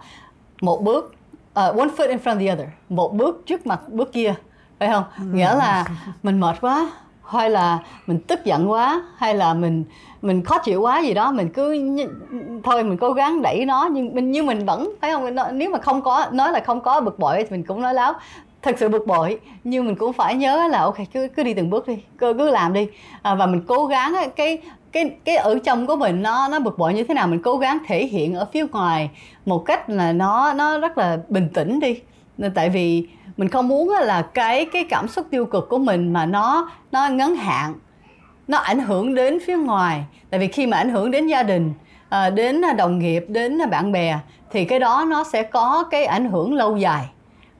một 0.62 0.81
bước 0.81 1.15
uh, 1.50 1.77
one 1.77 1.89
foot 1.97 2.07
in 2.07 2.17
front 2.17 2.38
of 2.38 2.39
the 2.39 2.53
other 2.53 2.67
một 2.89 3.13
bước 3.13 3.43
trước 3.45 3.67
mặt 3.67 3.79
bước 3.89 4.13
kia 4.13 4.33
phải 4.79 4.89
không? 4.89 5.03
Ừ. 5.17 5.23
nghĩa 5.33 5.55
là 5.55 5.85
mình 6.23 6.39
mệt 6.39 6.55
quá 6.62 6.89
hay 7.25 7.50
là 7.50 7.79
mình 8.07 8.19
tức 8.27 8.45
giận 8.45 8.71
quá 8.71 9.03
hay 9.17 9.35
là 9.35 9.53
mình 9.53 9.83
mình 10.24 10.44
khó 10.44 10.58
chịu 10.58 10.82
quá 10.82 11.00
gì 11.00 11.13
đó 11.13 11.32
mình 11.32 11.50
cứ 11.50 11.77
thôi 12.63 12.84
mình 12.84 12.98
cố 12.98 13.13
gắng 13.13 13.42
đẩy 13.42 13.65
nó 13.65 13.89
nhưng 13.92 14.15
mình 14.15 14.32
như 14.32 14.44
mình 14.44 14.65
vẫn 14.65 14.94
phải 15.01 15.12
không? 15.12 15.36
Nếu 15.53 15.70
mà 15.70 15.80
không 15.80 16.01
có 16.01 16.25
nói 16.32 16.51
là 16.51 16.60
không 16.60 16.82
có 16.82 17.01
bực 17.01 17.20
bội 17.20 17.36
thì 17.38 17.50
mình 17.50 17.63
cũng 17.63 17.82
nói 17.82 17.94
láo 17.94 18.13
thật 18.62 18.75
sự 18.80 18.89
bực 18.89 19.08
bội 19.08 19.39
nhưng 19.63 19.86
mình 19.86 19.96
cũng 19.96 20.13
phải 20.13 20.36
nhớ 20.36 20.68
là 20.68 20.80
ok 20.80 20.96
cứ 21.13 21.27
cứ 21.36 21.44
đi 21.44 21.53
từng 21.53 21.70
bước 21.70 21.88
đi 21.88 21.98
cứ 22.18 22.34
cứ 22.34 22.50
làm 22.50 22.74
đi. 22.74 22.88
À, 23.22 23.36
và 23.36 23.46
mình 23.46 23.63
cố 23.68 23.86
gắng 23.86 24.15
cái 24.36 24.58
cái 24.92 25.10
cái 25.25 25.36
ở 25.36 25.60
trong 25.63 25.88
của 25.88 25.96
mình 25.96 26.22
nó 26.22 26.48
nó 26.48 26.60
bực 26.60 26.77
bội 26.77 26.94
như 26.94 27.03
thế 27.03 27.13
nào 27.13 27.27
mình 27.27 27.42
cố 27.42 27.58
gắng 27.58 27.77
thể 27.88 28.06
hiện 28.06 28.36
ở 28.36 28.48
phía 28.53 28.65
ngoài 28.72 29.10
một 29.46 29.65
cách 29.65 29.89
là 29.89 30.13
nó 30.13 30.53
nó 30.53 30.77
rất 30.77 30.98
là 30.98 31.18
bình 31.30 31.50
tĩnh 31.53 31.80
đi. 31.80 32.00
Tại 32.56 32.70
vì 32.70 33.08
mình 33.38 33.50
không 33.50 33.68
muốn 33.68 33.89
là 33.89 34.22
cái 34.22 34.65
cái 34.65 34.86
cảm 34.89 35.08
xúc 35.08 35.25
tiêu 35.32 35.46
cực 35.46 35.70
của 35.70 35.77
mình 35.77 36.13
mà 36.13 36.25
nó 36.25 36.70
nó 36.92 37.08
ngắn 37.08 37.36
hạn 37.36 37.74
nó 38.47 38.57
ảnh 38.57 38.79
hưởng 38.79 39.15
đến 39.15 39.39
phía 39.45 39.57
ngoài. 39.57 40.03
Tại 40.29 40.39
vì 40.39 40.47
khi 40.47 40.67
mà 40.67 40.77
ảnh 40.77 40.89
hưởng 40.89 41.12
đến 41.12 41.27
gia 41.27 41.43
đình 41.43 41.73
à, 42.09 42.29
đến 42.29 42.65
à, 42.65 42.73
đồng 42.73 43.00
nghiệp, 43.00 43.25
đến 43.27 43.62
à, 43.62 43.65
bạn 43.65 43.91
bè, 43.91 44.17
thì 44.51 44.65
cái 44.65 44.79
đó 44.79 45.05
nó 45.07 45.23
sẽ 45.23 45.43
có 45.43 45.83
cái 45.91 46.05
ảnh 46.05 46.29
hưởng 46.29 46.53
lâu 46.53 46.77
dài. 46.77 47.05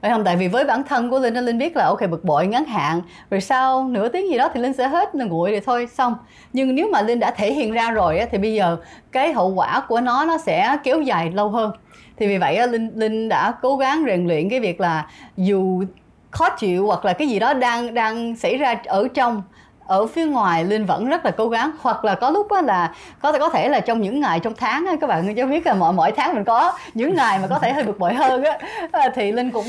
Phải 0.02 0.10
không? 0.10 0.24
Tại 0.24 0.36
vì 0.36 0.48
với 0.48 0.64
bản 0.64 0.82
thân 0.82 1.10
của 1.10 1.18
linh 1.18 1.34
linh 1.34 1.58
biết 1.58 1.76
là, 1.76 1.86
ok, 1.86 2.10
bực 2.10 2.24
bội, 2.24 2.46
ngắn 2.46 2.64
hạn, 2.64 3.02
rồi 3.30 3.40
sau 3.40 3.88
nửa 3.88 4.08
tiếng 4.08 4.30
gì 4.30 4.38
đó 4.38 4.48
thì 4.54 4.60
linh 4.60 4.72
sẽ 4.72 4.88
hết 4.88 5.14
là 5.14 5.24
nguội 5.24 5.50
rồi 5.50 5.60
thôi, 5.66 5.88
xong. 5.94 6.14
Nhưng 6.52 6.74
nếu 6.74 6.88
mà 6.92 7.02
linh 7.02 7.20
đã 7.20 7.30
thể 7.30 7.52
hiện 7.52 7.72
ra 7.72 7.90
rồi 7.90 8.20
thì 8.30 8.38
bây 8.38 8.54
giờ 8.54 8.76
cái 9.12 9.32
hậu 9.32 9.54
quả 9.54 9.82
của 9.88 10.00
nó 10.00 10.24
nó 10.24 10.38
sẽ 10.38 10.76
kéo 10.84 11.00
dài 11.00 11.30
lâu 11.30 11.48
hơn. 11.48 11.72
Thì 12.16 12.26
vì 12.26 12.38
vậy 12.38 12.68
linh 12.68 12.90
linh 12.94 13.28
đã 13.28 13.52
cố 13.62 13.76
gắng 13.76 14.04
rèn 14.06 14.26
luyện 14.26 14.48
cái 14.48 14.60
việc 14.60 14.80
là 14.80 15.06
dù 15.36 15.82
khó 16.30 16.50
chịu 16.50 16.86
hoặc 16.86 17.04
là 17.04 17.12
cái 17.12 17.28
gì 17.28 17.38
đó 17.38 17.54
đang 17.54 17.94
đang 17.94 18.36
xảy 18.36 18.56
ra 18.56 18.74
ở 18.86 19.08
trong 19.14 19.42
ở 19.86 20.06
phía 20.06 20.26
ngoài 20.26 20.64
linh 20.64 20.86
vẫn 20.86 21.08
rất 21.08 21.24
là 21.24 21.30
cố 21.30 21.48
gắng. 21.48 21.70
Hoặc 21.80 22.04
là 22.04 22.14
có 22.14 22.30
lúc 22.30 22.50
á 22.52 22.62
là 22.62 22.92
có 23.22 23.32
thể 23.32 23.38
có 23.38 23.48
thể 23.48 23.68
là 23.68 23.80
trong 23.80 24.00
những 24.00 24.20
ngày 24.20 24.40
trong 24.40 24.54
tháng 24.56 24.86
á, 24.86 24.92
các 25.00 25.06
bạn 25.06 25.34
cho 25.36 25.46
biết 25.46 25.66
là 25.66 25.74
mỗi 25.74 25.92
mỗi 25.92 26.12
tháng 26.12 26.34
mình 26.34 26.44
có 26.44 26.72
những 26.94 27.14
ngày 27.14 27.38
mà 27.38 27.46
có 27.46 27.58
thể 27.58 27.72
hơi 27.72 27.84
bực 27.84 27.98
bội 27.98 28.14
hơn 28.14 28.42
á. 28.42 28.58
Ờ, 28.92 29.00
thì 29.14 29.32
linh 29.32 29.50
cũng 29.50 29.66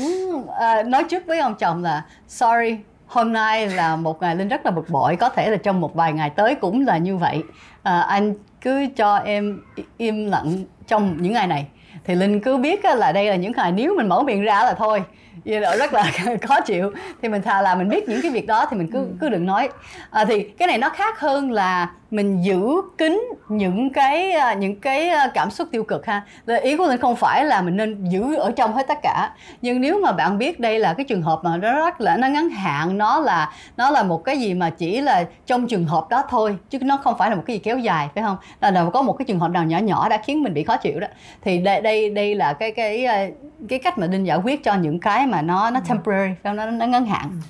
à, 0.60 0.82
nói 0.82 1.04
trước 1.04 1.26
với 1.26 1.38
ông 1.38 1.54
chồng 1.54 1.84
là 1.84 2.02
sorry 2.28 2.78
hôm 3.06 3.32
nay 3.32 3.68
là 3.68 3.96
một 3.96 4.22
ngày 4.22 4.36
linh 4.36 4.48
rất 4.48 4.64
là 4.66 4.70
bực 4.70 4.90
bội 4.90 5.16
có 5.16 5.28
thể 5.28 5.50
là 5.50 5.56
trong 5.56 5.80
một 5.80 5.94
vài 5.94 6.12
ngày 6.12 6.30
tới 6.30 6.54
cũng 6.54 6.86
là 6.86 6.98
như 6.98 7.16
vậy. 7.16 7.42
À, 7.82 8.00
anh 8.00 8.34
cứ 8.60 8.86
cho 8.96 9.16
em 9.16 9.60
im 9.96 10.30
lặng 10.30 10.64
trong 10.86 11.16
những 11.22 11.32
ngày 11.32 11.46
này. 11.46 11.66
Thì 12.04 12.14
linh 12.14 12.40
cứ 12.40 12.56
biết 12.56 12.84
là 12.84 13.12
đây 13.12 13.26
là 13.26 13.36
những 13.36 13.52
ngày 13.56 13.72
nếu 13.72 13.94
mình 13.96 14.08
mở 14.08 14.22
miệng 14.22 14.42
ra 14.42 14.64
là 14.64 14.74
thôi 14.74 15.02
vậy 15.46 15.60
là 15.60 15.76
rất 15.76 15.94
là 15.94 16.12
khó 16.42 16.60
chịu. 16.60 16.92
Thì 17.22 17.28
mình 17.28 17.42
thà 17.42 17.62
là 17.62 17.74
mình 17.74 17.88
biết 17.88 18.08
những 18.08 18.22
cái 18.22 18.30
việc 18.30 18.46
đó 18.46 18.66
thì 18.70 18.76
mình 18.76 18.90
cứ 18.92 18.98
ừ. 18.98 19.06
cứ 19.20 19.28
đừng 19.28 19.46
nói. 19.46 19.68
À, 20.10 20.24
thì 20.24 20.42
cái 20.42 20.68
này 20.68 20.78
nó 20.78 20.88
khác 20.88 21.20
hơn 21.20 21.50
là 21.50 21.88
mình 22.10 22.44
giữ 22.44 22.82
kín 22.98 23.28
những 23.48 23.92
cái 23.92 24.32
à, 24.32 24.54
những 24.54 24.80
cái 24.80 25.08
à, 25.08 25.30
cảm 25.34 25.50
xúc 25.50 25.68
tiêu 25.72 25.84
cực 25.84 26.06
ha. 26.06 26.22
Ý 26.62 26.76
của 26.76 26.86
mình 26.86 27.00
không 27.00 27.16
phải 27.16 27.44
là 27.44 27.62
mình 27.62 27.76
nên 27.76 28.08
giữ 28.08 28.34
ở 28.34 28.52
trong 28.56 28.72
hết 28.72 28.86
tất 28.88 28.98
cả. 29.02 29.30
Nhưng 29.62 29.80
nếu 29.80 30.00
mà 30.02 30.12
bạn 30.12 30.38
biết 30.38 30.60
đây 30.60 30.78
là 30.78 30.94
cái 30.94 31.04
trường 31.04 31.22
hợp 31.22 31.40
mà 31.42 31.56
nó 31.56 31.72
rất 31.72 32.00
là 32.00 32.16
nó 32.16 32.28
ngắn 32.28 32.48
hạn 32.48 32.98
nó 32.98 33.20
là 33.20 33.52
nó 33.76 33.90
là 33.90 34.02
một 34.02 34.24
cái 34.24 34.38
gì 34.38 34.54
mà 34.54 34.70
chỉ 34.70 35.00
là 35.00 35.24
trong 35.46 35.66
trường 35.66 35.84
hợp 35.84 36.08
đó 36.10 36.22
thôi 36.28 36.56
chứ 36.70 36.78
nó 36.82 36.96
không 36.96 37.18
phải 37.18 37.30
là 37.30 37.36
một 37.36 37.42
cái 37.46 37.56
gì 37.56 37.62
kéo 37.64 37.78
dài 37.78 38.08
phải 38.14 38.24
không? 38.24 38.36
Là, 38.60 38.70
là 38.70 38.84
có 38.92 39.02
một 39.02 39.12
cái 39.12 39.24
trường 39.24 39.40
hợp 39.40 39.48
nào 39.48 39.64
nhỏ 39.64 39.78
nhỏ 39.78 40.08
đã 40.08 40.18
khiến 40.24 40.42
mình 40.42 40.54
bị 40.54 40.64
khó 40.64 40.76
chịu 40.76 41.00
đó. 41.00 41.08
Thì 41.42 41.58
đây 41.58 41.80
đây 41.80 42.10
đây 42.10 42.34
là 42.34 42.52
cái 42.52 42.70
cái 42.72 43.04
à, 43.04 43.26
cái 43.68 43.78
cách 43.78 43.98
mà 43.98 44.06
nên 44.06 44.24
giải 44.24 44.38
quyết 44.44 44.64
cho 44.64 44.74
những 44.74 45.00
cái 45.00 45.26
mà 45.26 45.35
nó 45.42 45.70
nó 45.70 45.80
temporary 45.88 46.34
phải 46.42 46.56
không? 46.56 46.56
nó 46.56 46.70
nó 46.70 46.86
ngắn 46.86 47.06
hạn. 47.06 47.40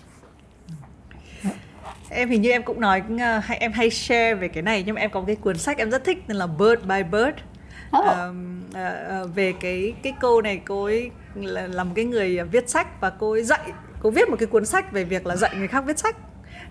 Em 2.11 2.29
hình 2.29 2.43
như 2.43 2.51
em 2.51 2.63
cũng 2.63 2.81
nói 2.81 3.03
uh, 3.15 3.21
hay 3.45 3.59
em 3.59 3.73
hay 3.73 3.91
share 3.91 4.35
về 4.35 4.49
cái 4.49 4.63
này 4.63 4.83
nhưng 4.87 4.95
mà 4.95 5.01
em 5.01 5.11
có 5.11 5.25
cái 5.27 5.37
cuốn 5.37 5.59
sách 5.59 5.79
em 5.79 5.91
rất 5.91 6.05
thích 6.05 6.25
tên 6.27 6.37
là 6.37 6.47
Bird 6.47 6.83
by 6.83 7.03
Bird. 7.03 7.37
Oh. 7.99 8.05
um, 8.05 8.65
uh, 8.69 9.25
uh, 9.25 9.35
về 9.35 9.53
cái 9.61 9.95
cái 10.03 10.13
câu 10.21 10.43
này 10.43 10.61
cô 10.65 10.85
ấy 10.85 11.11
là, 11.35 11.67
là 11.67 11.85
một 11.85 11.93
cái 11.95 12.05
người 12.05 12.45
viết 12.45 12.69
sách 12.69 13.01
và 13.01 13.11
cô 13.11 13.33
ấy 13.33 13.43
dạy 13.43 13.73
cô 14.01 14.11
viết 14.11 14.29
một 14.29 14.37
cái 14.39 14.47
cuốn 14.47 14.67
sách 14.67 14.93
về 14.93 15.05
việc 15.05 15.27
là 15.27 15.37
dạy 15.37 15.51
người 15.57 15.69
khác 15.69 15.85
viết 15.87 15.99
sách. 15.99 16.17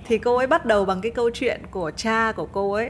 Thì 0.08 0.17
cô 0.17 0.36
ấy 0.36 0.47
bắt 0.47 0.65
đầu 0.65 0.86
bằng 0.86 1.01
cái 1.01 1.12
câu 1.12 1.30
chuyện 1.34 1.62
của 1.71 1.91
cha 1.95 2.32
của 2.32 2.45
cô 2.45 2.71
ấy. 2.71 2.89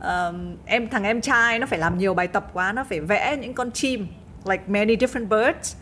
Um, 0.00 0.56
em 0.66 0.88
thằng 0.88 1.04
em 1.04 1.20
trai 1.20 1.58
nó 1.58 1.66
phải 1.66 1.78
làm 1.78 1.98
nhiều 1.98 2.14
bài 2.14 2.28
tập 2.28 2.50
quá 2.52 2.72
nó 2.72 2.84
phải 2.84 3.00
vẽ 3.00 3.36
những 3.40 3.54
con 3.54 3.70
chim 3.70 4.06
like 4.44 4.62
many 4.66 4.96
different 4.96 5.28
birds 5.28 5.76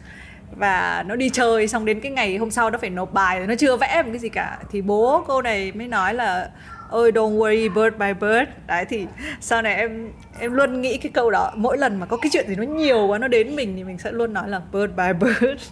và 0.57 1.05
nó 1.07 1.17
đi 1.17 1.31
chơi 1.31 1.69
xong 1.69 1.85
đến 1.85 2.01
cái 2.01 2.13
ngày 2.13 2.37
hôm 2.37 2.51
sau 2.51 2.71
nó 2.71 2.79
phải 2.79 2.91
nộp 2.91 3.13
bài 3.13 3.47
nó 3.47 3.55
chưa 3.59 3.77
vẽ 3.77 4.03
một 4.03 4.09
cái 4.13 4.19
gì 4.19 4.29
cả. 4.29 4.59
Thì 4.71 4.83
bố 4.83 5.25
cô 5.27 5.43
này 5.43 5.73
mới 5.73 5.89
nói 5.89 6.15
là 6.15 6.51
ôi 6.91 7.13
don't 7.13 7.39
worry 7.39 7.75
bird 7.75 7.97
by 7.99 8.13
bird. 8.21 8.51
Đấy 8.67 8.85
thì 8.89 9.07
sau 9.41 9.63
này 9.63 9.75
em 9.75 10.13
em 10.41 10.53
luôn 10.53 10.81
nghĩ 10.81 10.99
cái 10.99 11.13
câu 11.15 11.31
đó. 11.31 11.53
Mỗi 11.57 11.79
lần 11.79 12.01
mà 12.01 12.07
có 12.07 12.17
cái 12.17 12.31
chuyện 12.33 12.49
gì 12.49 12.57
nó 12.57 12.63
nhiều 12.63 13.07
quá 13.07 13.19
nó 13.19 13.29
đến 13.29 13.57
mình 13.57 13.77
thì 13.77 13.85
mình 13.85 13.99
sẽ 13.99 14.13
luôn 14.13 14.33
nói 14.33 14.49
là 14.49 14.61
bird 14.73 14.93
by 14.97 15.13
bird. 15.21 15.63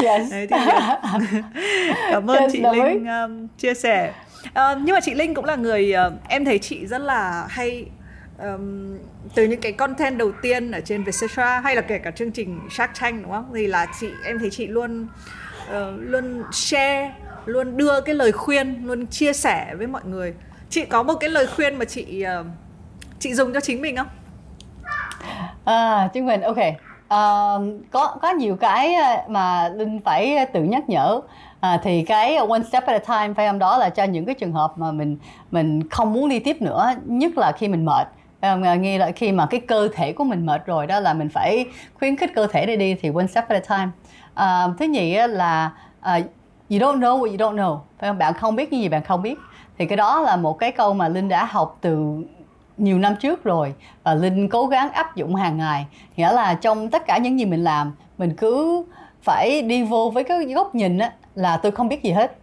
Yes. 0.00 0.32
đấy 0.32 0.46
thì 0.50 0.56
cảm 2.10 2.30
ơn 2.30 2.42
chị 2.52 2.62
linh 2.72 3.06
um, 3.06 3.48
chia 3.58 3.74
sẻ. 3.74 4.12
Uh, 4.46 4.78
nhưng 4.82 4.94
mà 4.94 5.00
chị 5.00 5.14
linh 5.14 5.34
cũng 5.34 5.44
là 5.44 5.56
người 5.56 5.94
uh, 6.06 6.12
em 6.28 6.44
thấy 6.44 6.58
chị 6.58 6.86
rất 6.86 6.98
là 6.98 7.46
hay 7.48 7.86
um, 8.38 8.96
từ 9.34 9.44
những 9.44 9.60
cái 9.60 9.72
content 9.72 10.18
đầu 10.18 10.32
tiên 10.42 10.70
ở 10.70 10.80
trên 10.80 11.04
Vietcetera 11.04 11.60
hay 11.60 11.76
là 11.76 11.82
kể 11.82 11.98
cả 11.98 12.10
chương 12.10 12.30
trình 12.30 12.60
Shark 12.70 12.92
Tank 13.00 13.22
đúng 13.22 13.32
không? 13.32 13.52
Thì 13.54 13.66
là 13.66 13.86
chị 14.00 14.08
em 14.24 14.38
thấy 14.38 14.50
chị 14.50 14.66
luôn 14.66 15.06
uh, 15.68 15.76
luôn 15.98 16.42
share 16.52 17.14
luôn 17.44 17.76
đưa 17.76 18.00
cái 18.00 18.14
lời 18.14 18.32
khuyên 18.32 18.86
luôn 18.86 19.06
chia 19.06 19.32
sẻ 19.32 19.74
với 19.74 19.86
mọi 19.86 20.02
người. 20.04 20.34
Chị 20.70 20.84
có 20.84 21.02
một 21.02 21.14
cái 21.20 21.30
lời 21.30 21.46
khuyên 21.46 21.78
mà 21.78 21.84
chị 21.84 22.24
uh, 22.40 22.46
chị 23.18 23.34
dùng 23.34 23.52
cho 23.52 23.60
chính 23.60 23.82
mình 23.82 23.96
không? 23.96 24.08
À 25.64 26.08
chính 26.14 26.26
mình 26.26 26.40
ok. 26.40 26.58
Uh, 27.04 27.90
có 27.90 28.16
có 28.22 28.30
nhiều 28.30 28.56
cái 28.56 28.94
mà 29.28 29.68
linh 29.68 30.00
phải 30.04 30.46
tự 30.52 30.62
nhắc 30.62 30.88
nhở. 30.88 31.20
À, 31.60 31.80
thì 31.82 32.04
cái 32.04 32.36
one 32.36 32.62
step 32.68 32.86
at 32.86 33.02
a 33.02 33.18
time 33.22 33.34
phải 33.34 33.46
không? 33.48 33.58
Đó 33.58 33.78
là 33.78 33.90
cho 33.90 34.04
những 34.04 34.24
cái 34.24 34.34
trường 34.34 34.52
hợp 34.52 34.72
mà 34.76 34.92
mình 34.92 35.18
mình 35.50 35.88
không 35.88 36.12
muốn 36.12 36.28
đi 36.28 36.38
tiếp 36.38 36.62
nữa 36.62 36.94
nhất 37.04 37.38
là 37.38 37.52
khi 37.52 37.68
mình 37.68 37.84
mệt. 37.84 38.08
Ờ, 38.44 38.76
nghe 38.76 38.98
là 38.98 39.10
khi 39.10 39.32
mà 39.32 39.46
cái 39.46 39.60
cơ 39.60 39.88
thể 39.94 40.12
của 40.12 40.24
mình 40.24 40.46
mệt 40.46 40.66
rồi 40.66 40.86
đó 40.86 41.00
là 41.00 41.14
mình 41.14 41.28
phải 41.28 41.66
khuyến 41.94 42.16
khích 42.16 42.30
cơ 42.34 42.46
thể 42.46 42.66
để 42.66 42.76
đi 42.76 42.94
thì 42.94 43.10
one 43.14 43.26
step 43.26 43.48
at 43.48 43.62
a 43.68 43.76
time. 43.76 43.90
Uh, 44.32 44.78
thứ 44.78 44.84
nhì 44.84 45.14
là 45.14 45.70
uh, 46.00 46.24
you 46.70 46.78
don't 46.78 46.98
know 46.98 47.18
what 47.18 47.26
you 47.26 47.36
don't 47.36 47.54
know. 47.56 47.78
Phải 47.98 48.10
không? 48.10 48.18
bạn 48.18 48.34
không 48.34 48.56
biết 48.56 48.72
những 48.72 48.82
gì 48.82 48.88
bạn 48.88 49.02
không 49.04 49.22
biết. 49.22 49.38
Thì 49.78 49.86
cái 49.86 49.96
đó 49.96 50.20
là 50.20 50.36
một 50.36 50.58
cái 50.58 50.72
câu 50.72 50.94
mà 50.94 51.08
linh 51.08 51.28
đã 51.28 51.44
học 51.44 51.78
từ 51.80 52.16
nhiều 52.76 52.98
năm 52.98 53.14
trước 53.20 53.44
rồi 53.44 53.74
và 54.02 54.14
linh 54.14 54.48
cố 54.48 54.66
gắng 54.66 54.90
áp 54.92 55.16
dụng 55.16 55.34
hàng 55.34 55.58
ngày. 55.58 55.86
Nghĩa 56.16 56.32
là 56.32 56.54
trong 56.54 56.90
tất 56.90 57.06
cả 57.06 57.18
những 57.18 57.38
gì 57.38 57.44
mình 57.44 57.64
làm 57.64 57.92
mình 58.18 58.36
cứ 58.36 58.84
phải 59.22 59.62
đi 59.62 59.82
vô 59.82 60.10
với 60.10 60.24
cái 60.24 60.44
góc 60.44 60.74
nhìn 60.74 60.98
á, 60.98 61.12
là 61.34 61.56
tôi 61.56 61.72
không 61.72 61.88
biết 61.88 62.02
gì 62.02 62.10
hết 62.10 62.36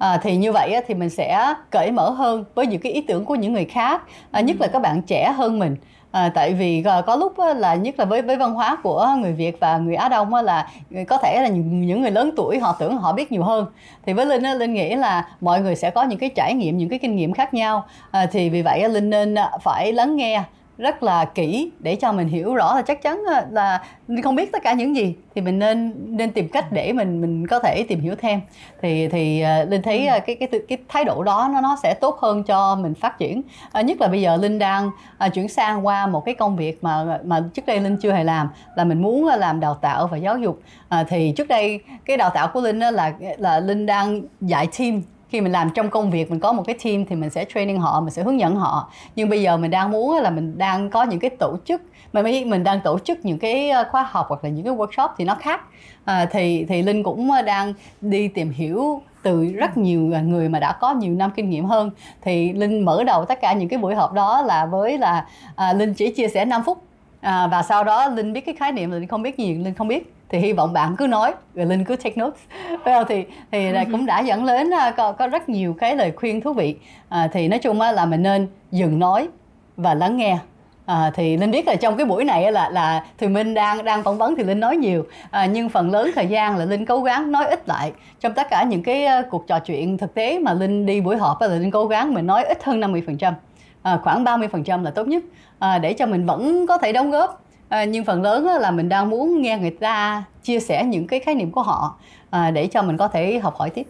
à, 0.00 0.18
thì 0.22 0.36
như 0.36 0.52
vậy 0.52 0.72
á, 0.72 0.80
thì 0.86 0.94
mình 0.94 1.10
sẽ 1.10 1.54
cởi 1.70 1.90
mở 1.92 2.10
hơn 2.10 2.44
với 2.54 2.66
những 2.66 2.80
cái 2.80 2.92
ý 2.92 3.00
tưởng 3.00 3.24
của 3.24 3.34
những 3.34 3.52
người 3.52 3.64
khác 3.64 4.02
à, 4.30 4.40
nhất 4.40 4.56
là 4.60 4.66
các 4.66 4.82
bạn 4.82 5.02
trẻ 5.02 5.32
hơn 5.36 5.58
mình. 5.58 5.76
À, 6.10 6.30
tại 6.34 6.52
vì 6.52 6.84
có 7.06 7.16
lúc 7.16 7.34
là 7.56 7.74
nhất 7.74 7.94
là 7.98 8.04
với 8.04 8.22
với 8.22 8.36
văn 8.36 8.52
hóa 8.52 8.76
của 8.82 9.08
người 9.18 9.32
Việt 9.32 9.60
và 9.60 9.78
người 9.78 9.94
Á 9.94 10.08
Đông 10.08 10.34
là 10.34 10.68
có 11.08 11.18
thể 11.18 11.42
là 11.42 11.48
những, 11.48 12.02
người 12.02 12.10
lớn 12.10 12.30
tuổi 12.36 12.58
họ 12.58 12.76
tưởng 12.78 12.98
họ 12.98 13.12
biết 13.12 13.32
nhiều 13.32 13.42
hơn. 13.42 13.66
Thì 14.06 14.12
với 14.12 14.26
Linh 14.26 14.58
Linh 14.58 14.74
nghĩ 14.74 14.94
là 14.94 15.28
mọi 15.40 15.60
người 15.60 15.76
sẽ 15.76 15.90
có 15.90 16.02
những 16.02 16.18
cái 16.18 16.30
trải 16.36 16.54
nghiệm 16.54 16.78
những 16.78 16.88
cái 16.88 16.98
kinh 16.98 17.16
nghiệm 17.16 17.32
khác 17.32 17.54
nhau. 17.54 17.84
À, 18.10 18.26
thì 18.26 18.50
vì 18.50 18.62
vậy 18.62 18.88
Linh 18.88 19.10
nên 19.10 19.34
phải 19.62 19.92
lắng 19.92 20.16
nghe 20.16 20.42
rất 20.80 21.02
là 21.02 21.24
kỹ 21.24 21.70
để 21.78 21.96
cho 21.96 22.12
mình 22.12 22.28
hiểu 22.28 22.54
rõ 22.54 22.74
là 22.74 22.82
chắc 22.82 23.02
chắn 23.02 23.22
ờ, 23.26 23.46
là 23.50 23.82
không 24.22 24.34
biết 24.34 24.52
tất 24.52 24.62
cả 24.62 24.72
những 24.72 24.96
gì. 24.96 25.14
Thì 25.34 25.40
mình 25.40 25.58
nên 25.58 25.94
nên 26.16 26.30
tìm 26.30 26.48
cách 26.48 26.72
để 26.72 26.92
mình 26.92 27.20
mình 27.20 27.46
có 27.46 27.58
thể 27.58 27.84
tìm 27.88 28.00
hiểu 28.00 28.14
thêm. 28.18 28.40
Thì 28.82 29.08
thì 29.08 29.40
ờ, 29.40 29.64
linh 29.64 29.82
thấy 29.82 30.08
ừ. 30.08 30.18
cái 30.26 30.36
cái 30.36 30.48
cái 30.68 30.78
thái 30.88 31.04
độ 31.04 31.22
đó 31.22 31.50
nó 31.52 31.60
nó 31.60 31.76
sẽ 31.82 31.94
tốt 31.94 32.18
hơn 32.18 32.42
cho 32.42 32.76
mình 32.76 32.94
phát 32.94 33.18
triển. 33.18 33.42
À, 33.72 33.80
nhất 33.80 34.00
là 34.00 34.08
bây 34.08 34.20
giờ 34.20 34.36
linh 34.36 34.58
đang 34.58 34.90
à, 35.18 35.28
chuyển 35.28 35.48
sang 35.48 35.86
qua 35.86 36.06
một 36.06 36.24
cái 36.24 36.34
công 36.34 36.56
việc 36.56 36.84
mà 36.84 37.18
mà 37.24 37.42
trước 37.54 37.66
đây 37.66 37.80
linh 37.80 37.96
chưa 37.96 38.12
hề 38.12 38.24
làm 38.24 38.48
là 38.76 38.84
mình 38.84 39.02
muốn 39.02 39.26
làm 39.26 39.60
đào 39.60 39.74
tạo 39.74 40.06
và 40.06 40.16
giáo 40.16 40.38
dục. 40.38 40.60
À, 40.88 41.04
thì 41.08 41.32
trước 41.36 41.48
đây 41.48 41.80
cái 42.04 42.16
đào 42.16 42.30
tạo 42.30 42.48
của 42.48 42.60
linh 42.60 42.78
là 42.78 43.12
là 43.38 43.60
linh 43.60 43.86
đang 43.86 44.22
dạy 44.40 44.68
team 44.78 45.02
khi 45.30 45.40
mình 45.40 45.52
làm 45.52 45.70
trong 45.74 45.90
công 45.90 46.10
việc 46.10 46.30
mình 46.30 46.40
có 46.40 46.52
một 46.52 46.62
cái 46.66 46.76
team 46.84 47.04
thì 47.04 47.16
mình 47.16 47.30
sẽ 47.30 47.44
training 47.54 47.80
họ 47.80 48.00
mình 48.00 48.10
sẽ 48.10 48.22
hướng 48.22 48.40
dẫn 48.40 48.56
họ. 48.56 48.92
Nhưng 49.16 49.28
bây 49.28 49.42
giờ 49.42 49.56
mình 49.56 49.70
đang 49.70 49.90
muốn 49.90 50.16
là 50.16 50.30
mình 50.30 50.58
đang 50.58 50.90
có 50.90 51.02
những 51.02 51.18
cái 51.18 51.30
tổ 51.30 51.56
chức 51.64 51.82
mà 52.12 52.22
mình 52.22 52.64
đang 52.64 52.80
tổ 52.80 52.98
chức 52.98 53.24
những 53.24 53.38
cái 53.38 53.70
ờ, 53.70 53.84
khóa 53.90 54.08
học 54.10 54.26
hoặc 54.28 54.44
là 54.44 54.50
những 54.50 54.64
cái 54.64 54.74
workshop 54.74 55.08
thì 55.18 55.24
nó 55.24 55.34
khác. 55.34 55.60
À, 56.04 56.26
thì 56.30 56.64
thì 56.68 56.82
linh 56.82 57.02
cũng 57.02 57.30
ờ, 57.30 57.42
đang 57.42 57.74
đi 58.00 58.28
tìm 58.28 58.50
hiểu 58.50 59.02
từ 59.22 59.44
rất 59.44 59.76
nhiều 59.76 60.00
người 60.00 60.48
mà 60.48 60.58
đã 60.58 60.72
có 60.72 60.94
nhiều 60.94 61.14
năm 61.14 61.30
kinh 61.36 61.50
nghiệm 61.50 61.64
hơn. 61.64 61.90
Thì 62.22 62.52
linh 62.52 62.84
mở 62.84 63.04
đầu 63.04 63.24
tất 63.24 63.40
cả 63.40 63.52
những 63.52 63.68
cái 63.68 63.78
buổi 63.78 63.94
họp 63.94 64.12
đó 64.12 64.42
là 64.42 64.66
với 64.66 64.98
là 64.98 65.26
à, 65.56 65.72
linh 65.72 65.94
chỉ 65.94 66.10
chia 66.10 66.28
sẻ 66.28 66.44
5 66.44 66.62
phút. 66.66 66.82
À, 67.20 67.46
và 67.46 67.62
sau 67.62 67.84
đó 67.84 68.08
linh 68.08 68.32
biết 68.32 68.40
cái 68.40 68.54
khái 68.58 68.72
niệm 68.72 68.90
linh 68.90 69.06
không 69.06 69.22
biết 69.22 69.38
gì 69.38 69.54
linh 69.54 69.74
không 69.74 69.88
biết 69.88 70.12
thì 70.30 70.38
hy 70.38 70.52
vọng 70.52 70.72
bạn 70.72 70.96
cứ 70.96 71.06
nói 71.06 71.32
rồi 71.54 71.66
linh 71.66 71.84
cứ 71.84 71.96
take 71.96 72.14
notes. 72.16 72.40
Well, 72.84 73.04
thì 73.04 73.24
thì 73.52 73.70
là 73.70 73.84
cũng 73.92 74.06
đã 74.06 74.20
dẫn 74.20 74.46
đến 74.46 74.74
à, 74.74 74.90
có, 74.90 75.12
có 75.12 75.26
rất 75.26 75.48
nhiều 75.48 75.76
cái 75.78 75.96
lời 75.96 76.12
khuyên 76.16 76.40
thú 76.40 76.52
vị. 76.52 76.76
À, 77.08 77.28
thì 77.32 77.48
nói 77.48 77.58
chung 77.58 77.80
là 77.80 78.06
mình 78.06 78.22
nên 78.22 78.48
dừng 78.70 78.98
nói 78.98 79.28
và 79.76 79.94
lắng 79.94 80.16
nghe. 80.16 80.38
À, 80.86 81.10
thì 81.14 81.36
linh 81.36 81.50
biết 81.50 81.66
là 81.66 81.74
trong 81.74 81.96
cái 81.96 82.06
buổi 82.06 82.24
này 82.24 82.52
là 82.52 82.70
là 82.70 83.04
thì 83.18 83.28
minh 83.28 83.54
đang 83.54 83.84
đang 83.84 84.02
phỏng 84.02 84.18
vấn 84.18 84.36
thì 84.36 84.44
linh 84.44 84.60
nói 84.60 84.76
nhiều. 84.76 85.06
À, 85.30 85.46
nhưng 85.46 85.68
phần 85.68 85.90
lớn 85.90 86.10
thời 86.14 86.26
gian 86.26 86.56
là 86.56 86.64
linh 86.64 86.86
cố 86.86 87.02
gắng 87.02 87.32
nói 87.32 87.46
ít 87.46 87.68
lại. 87.68 87.92
Trong 88.20 88.32
tất 88.32 88.50
cả 88.50 88.62
những 88.62 88.82
cái 88.82 89.06
uh, 89.20 89.26
cuộc 89.30 89.46
trò 89.46 89.58
chuyện 89.58 89.98
thực 89.98 90.14
tế 90.14 90.38
mà 90.38 90.52
linh 90.52 90.86
đi 90.86 91.00
buổi 91.00 91.16
họp 91.16 91.40
là 91.40 91.48
linh 91.48 91.70
cố 91.70 91.86
gắng 91.86 92.14
mình 92.14 92.26
nói 92.26 92.44
ít 92.44 92.64
hơn 92.64 92.80
50 92.80 93.02
phần 93.06 93.18
trăm. 93.18 93.34
À, 93.82 93.98
khoảng 94.02 94.24
30 94.24 94.48
phần 94.52 94.64
trăm 94.64 94.84
là 94.84 94.90
tốt 94.90 95.08
nhất. 95.08 95.22
À, 95.58 95.78
để 95.78 95.92
cho 95.92 96.06
mình 96.06 96.26
vẫn 96.26 96.66
có 96.66 96.78
thể 96.78 96.92
đóng 96.92 97.10
góp 97.10 97.42
à, 97.70 97.84
nhưng 97.84 98.04
phần 98.04 98.22
lớn 98.22 98.46
là 98.46 98.70
mình 98.70 98.88
đang 98.88 99.10
muốn 99.10 99.42
nghe 99.42 99.58
người 99.58 99.70
ta 99.70 100.24
chia 100.42 100.60
sẻ 100.60 100.84
những 100.84 101.06
cái 101.06 101.20
khái 101.20 101.34
niệm 101.34 101.50
của 101.50 101.62
họ 101.62 101.96
à, 102.30 102.50
để 102.50 102.66
cho 102.66 102.82
mình 102.82 102.96
có 102.96 103.08
thể 103.08 103.38
học 103.38 103.56
hỏi 103.56 103.70
tiếp. 103.70 103.86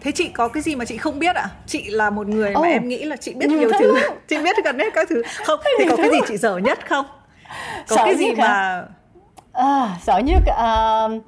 Thế 0.00 0.12
chị 0.12 0.28
có 0.28 0.48
cái 0.48 0.62
gì 0.62 0.74
mà 0.74 0.84
chị 0.84 0.96
không 0.96 1.18
biết 1.18 1.36
ạ? 1.36 1.42
À? 1.42 1.50
chị 1.66 1.90
là 1.90 2.10
một 2.10 2.26
người 2.26 2.52
oh, 2.56 2.62
mà 2.62 2.68
em 2.68 2.88
nghĩ 2.88 3.04
là 3.04 3.16
chị 3.16 3.34
biết 3.34 3.50
nhiều 3.50 3.70
thứ 3.78 3.94
chị 4.28 4.36
biết 4.44 4.56
gần 4.64 4.78
hết 4.78 4.94
các 4.94 5.08
thứ. 5.10 5.22
Không 5.44 5.60
thì 5.78 5.84
có 5.90 5.96
cái 5.96 6.10
gì 6.10 6.18
chị 6.28 6.36
dở 6.36 6.56
nhất 6.56 6.78
không? 6.88 7.06
Có 7.88 7.96
sợ 7.96 8.02
cái 8.04 8.16
gì 8.16 8.32
mà 8.34 8.84
à, 9.52 9.98
sợ 10.02 10.18
nhất 10.18 10.42
uh, 10.50 11.22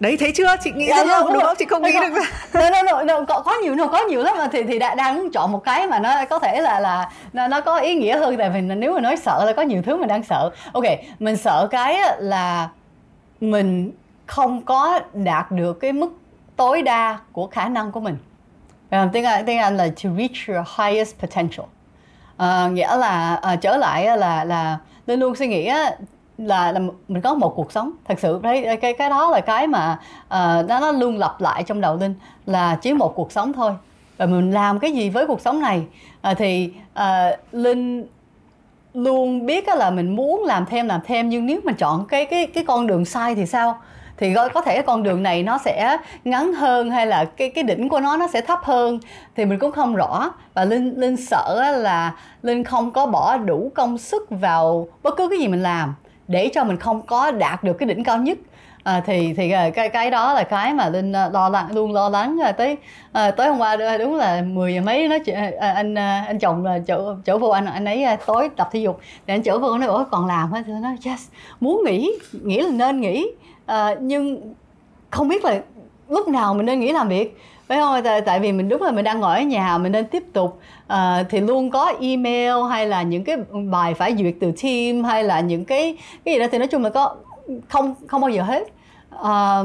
đấy 0.00 0.16
thấy 0.20 0.32
chưa? 0.34 0.56
Chị 0.62 0.72
nghĩ 0.72 0.86
dạ, 0.88 1.04
ra 1.04 1.20
không 1.20 1.32
đúng 1.32 1.42
không? 1.42 1.56
Chị 1.58 1.64
không 1.64 1.82
nghĩ 1.82 1.92
được 1.92 2.22
no, 2.54 2.70
no, 2.70 2.82
no, 2.82 3.02
no, 3.02 3.24
có, 3.28 3.40
có 3.40 3.54
nhiều 3.62 3.74
no, 3.74 3.86
có 3.86 4.00
nhiều 4.08 4.22
lắm 4.22 4.34
mà. 4.38 4.48
Thì 4.52 4.62
thì 4.62 4.78
đã, 4.78 4.94
đang 4.94 5.30
chọn 5.30 5.52
một 5.52 5.64
cái 5.64 5.86
mà 5.86 5.98
nó 5.98 6.24
có 6.24 6.38
thể 6.38 6.60
là 6.60 6.80
là 6.80 7.10
nó, 7.32 7.48
nó 7.48 7.60
có 7.60 7.78
ý 7.78 7.94
nghĩa 7.94 8.18
hơn. 8.18 8.36
Tại 8.36 8.50
vì 8.50 8.60
nếu 8.60 8.94
mà 8.94 9.00
nói 9.00 9.16
sợ 9.16 9.44
là 9.46 9.52
có 9.52 9.62
nhiều 9.62 9.82
thứ 9.82 9.96
mình 9.96 10.08
đang 10.08 10.22
sợ. 10.22 10.50
Ok 10.72 10.84
mình 11.18 11.36
sợ 11.36 11.68
cái 11.70 12.00
là 12.18 12.68
mình 13.40 13.92
không 14.26 14.62
có 14.62 15.00
đạt 15.12 15.50
được 15.50 15.80
cái 15.80 15.92
mức 15.92 16.12
tối 16.56 16.82
đa 16.82 17.18
của 17.32 17.46
khả 17.46 17.68
năng 17.68 17.92
của 17.92 18.00
mình. 18.00 18.16
Uh, 18.96 19.12
tiếng 19.12 19.24
Anh 19.24 19.44
tiếng 19.46 19.58
Anh 19.58 19.76
là 19.76 19.88
to 20.04 20.10
reach 20.16 20.48
your 20.48 20.68
highest 20.78 21.14
potential. 21.20 21.66
Uh, 22.42 22.72
nghĩa 22.72 22.96
là 22.96 23.40
uh, 23.52 23.60
trở 23.60 23.76
lại 23.76 24.18
là 24.18 24.44
là 24.44 24.78
linh 25.06 25.20
luôn 25.20 25.34
suy 25.36 25.46
nghĩ 25.46 25.72
là 26.38 26.72
là 26.72 26.80
mình 27.08 27.22
có 27.22 27.34
một 27.34 27.52
cuộc 27.56 27.72
sống. 27.72 27.90
Thật 28.08 28.18
sự 28.18 28.40
đấy 28.42 28.76
cái 28.80 28.94
cái 28.94 29.10
đó 29.10 29.30
là 29.30 29.40
cái 29.40 29.66
mà 29.66 29.98
uh, 30.24 30.68
nó 30.68 30.80
nó 30.80 30.92
luôn 30.92 31.18
lặp 31.18 31.40
lại 31.40 31.62
trong 31.62 31.80
đầu 31.80 31.96
linh 31.96 32.14
là 32.46 32.78
chỉ 32.82 32.92
một 32.92 33.14
cuộc 33.14 33.32
sống 33.32 33.52
thôi. 33.52 33.72
Và 34.16 34.26
mình 34.26 34.50
làm 34.50 34.78
cái 34.78 34.92
gì 34.92 35.10
với 35.10 35.26
cuộc 35.26 35.40
sống 35.40 35.60
này? 35.60 35.82
Uh, 36.30 36.38
thì 36.38 36.72
uh, 36.98 37.38
linh 37.52 38.06
luôn 38.94 39.46
biết 39.46 39.68
là 39.68 39.90
mình 39.90 40.16
muốn 40.16 40.44
làm 40.44 40.66
thêm 40.66 40.88
làm 40.88 41.00
thêm 41.06 41.28
nhưng 41.28 41.46
nếu 41.46 41.60
mình 41.64 41.74
chọn 41.74 42.06
cái 42.06 42.26
cái 42.26 42.46
cái 42.46 42.64
con 42.64 42.86
đường 42.86 43.04
sai 43.04 43.34
thì 43.34 43.46
sao? 43.46 43.78
Thì 44.16 44.34
có 44.54 44.60
thể 44.60 44.82
con 44.82 45.02
đường 45.02 45.22
này 45.22 45.42
nó 45.42 45.58
sẽ 45.58 45.96
ngắn 46.24 46.52
hơn 46.52 46.90
hay 46.90 47.06
là 47.06 47.24
cái 47.24 47.50
cái 47.50 47.64
đỉnh 47.64 47.88
của 47.88 48.00
nó 48.00 48.16
nó 48.16 48.28
sẽ 48.32 48.40
thấp 48.40 48.60
hơn? 48.62 48.98
Thì 49.36 49.44
mình 49.44 49.58
cũng 49.58 49.72
không 49.72 49.94
rõ. 49.94 50.30
Và 50.54 50.64
linh 50.64 50.94
linh 50.96 51.16
sợ 51.16 51.72
là 51.78 52.14
linh 52.42 52.64
không 52.64 52.90
có 52.90 53.06
bỏ 53.06 53.36
đủ 53.36 53.72
công 53.74 53.98
sức 53.98 54.26
vào 54.30 54.88
bất 55.02 55.16
cứ 55.16 55.28
cái 55.28 55.38
gì 55.38 55.48
mình 55.48 55.62
làm 55.62 55.94
để 56.28 56.50
cho 56.54 56.64
mình 56.64 56.76
không 56.76 57.02
có 57.02 57.30
đạt 57.30 57.64
được 57.64 57.72
cái 57.72 57.86
đỉnh 57.86 58.04
cao 58.04 58.18
nhất. 58.18 58.38
À, 58.84 59.02
thì 59.06 59.34
thì 59.36 59.50
à, 59.50 59.70
cái 59.70 59.88
cái 59.88 60.10
đó 60.10 60.32
là 60.32 60.42
cái 60.42 60.74
mà 60.74 60.88
linh 60.88 61.12
à, 61.12 61.28
lo 61.28 61.48
lắng 61.48 61.74
luôn 61.74 61.92
lo 61.92 62.08
lắng 62.08 62.38
à, 62.42 62.52
tới 62.52 62.76
à, 63.12 63.30
tối 63.30 63.48
hôm 63.48 63.58
qua 63.58 63.76
đúng 63.98 64.14
là 64.14 64.42
10 64.42 64.74
giờ 64.74 64.80
mấy 64.80 65.08
nó 65.08 65.16
à, 65.58 65.72
anh 65.72 65.94
anh 65.94 66.38
chồng 66.38 66.64
là 66.64 66.78
chở 66.86 67.16
chở 67.24 67.38
vô 67.38 67.48
anh 67.48 67.66
anh 67.66 67.84
ấy 67.84 68.06
tối 68.26 68.48
tập 68.56 68.68
thể 68.72 68.80
dục. 68.80 69.00
Để 69.26 69.34
anh 69.34 69.42
chở 69.42 69.58
vô 69.58 69.78
nó 69.78 69.86
ủa 69.86 70.04
còn 70.10 70.26
làm 70.26 70.52
á 70.52 70.62
thì 70.66 70.72
yes 71.06 71.28
muốn 71.60 71.82
nghỉ 71.86 72.10
nghĩ 72.32 72.60
là 72.60 72.70
nên 72.70 73.00
nghỉ. 73.00 73.26
À, 73.66 73.94
nhưng 74.00 74.54
không 75.10 75.28
biết 75.28 75.44
là 75.44 75.60
lúc 76.08 76.28
nào 76.28 76.54
mình 76.54 76.66
nên 76.66 76.80
nghỉ 76.80 76.92
làm 76.92 77.08
việc 77.08 77.38
phải 77.68 77.78
không? 77.78 78.04
Tại, 78.04 78.20
tại 78.20 78.40
vì 78.40 78.52
mình 78.52 78.68
đúng 78.68 78.82
là 78.82 78.90
mình 78.90 79.04
đang 79.04 79.20
ngồi 79.20 79.36
ở 79.36 79.42
nhà 79.42 79.78
mình 79.78 79.92
nên 79.92 80.06
tiếp 80.06 80.24
tục 80.32 80.60
à, 80.86 81.24
thì 81.30 81.40
luôn 81.40 81.70
có 81.70 81.92
email 82.00 82.54
hay 82.70 82.86
là 82.86 83.02
những 83.02 83.24
cái 83.24 83.36
bài 83.70 83.94
phải 83.94 84.16
duyệt 84.18 84.34
từ 84.40 84.52
team 84.62 85.04
hay 85.04 85.24
là 85.24 85.40
những 85.40 85.64
cái 85.64 85.98
cái 86.24 86.34
gì 86.34 86.40
đó. 86.40 86.46
Thì 86.52 86.58
nói 86.58 86.68
chung 86.68 86.82
là 86.82 86.90
có 86.90 87.16
không 87.68 87.94
không 88.06 88.20
bao 88.20 88.30
giờ 88.30 88.42
hết. 88.42 88.62
À, 89.22 89.62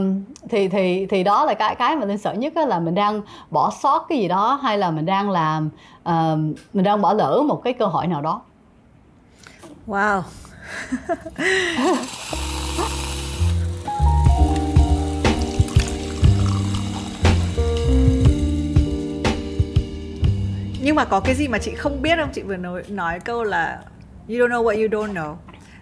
thì 0.50 0.68
thì 0.68 1.06
thì 1.06 1.24
đó 1.24 1.46
là 1.46 1.54
cái 1.54 1.76
cái 1.76 1.96
mà 1.96 2.06
linh 2.06 2.18
sợ 2.18 2.34
nhất 2.34 2.58
là 2.58 2.80
mình 2.80 2.96
đang 2.96 3.22
bỏ 3.50 3.72
sót 3.82 4.06
cái 4.10 4.18
gì 4.18 4.28
đó 4.28 4.60
hay 4.64 4.78
là 4.78 4.92
mình 4.92 5.06
đang 5.06 5.30
làm 5.30 5.70
uh, 6.10 6.40
mình 6.74 6.84
đang 6.84 7.02
bỏ 7.02 7.14
lỡ 7.14 7.44
một 7.46 7.64
cái 7.64 7.74
cơ 7.74 7.86
hội 7.86 8.08
nào 8.08 8.22
đó. 8.22 8.42
Wow 9.88 10.22
nhưng 20.90 20.96
mà 20.96 21.06
có 21.06 21.20
cái 21.20 21.36
gì 21.36 21.48
mà 21.48 21.58
chị 21.58 21.76
không 21.76 22.02
biết 22.02 22.18
không 22.18 22.30
chị 22.34 22.42
vừa 22.42 22.58
nói 22.58 22.84
nói 22.88 23.20
câu 23.20 23.44
là 23.44 23.80
you 24.28 24.38
don't 24.38 24.50
know 24.50 24.64
what 24.64 24.82
you 24.82 25.06
don't 25.06 25.14
know 25.14 25.36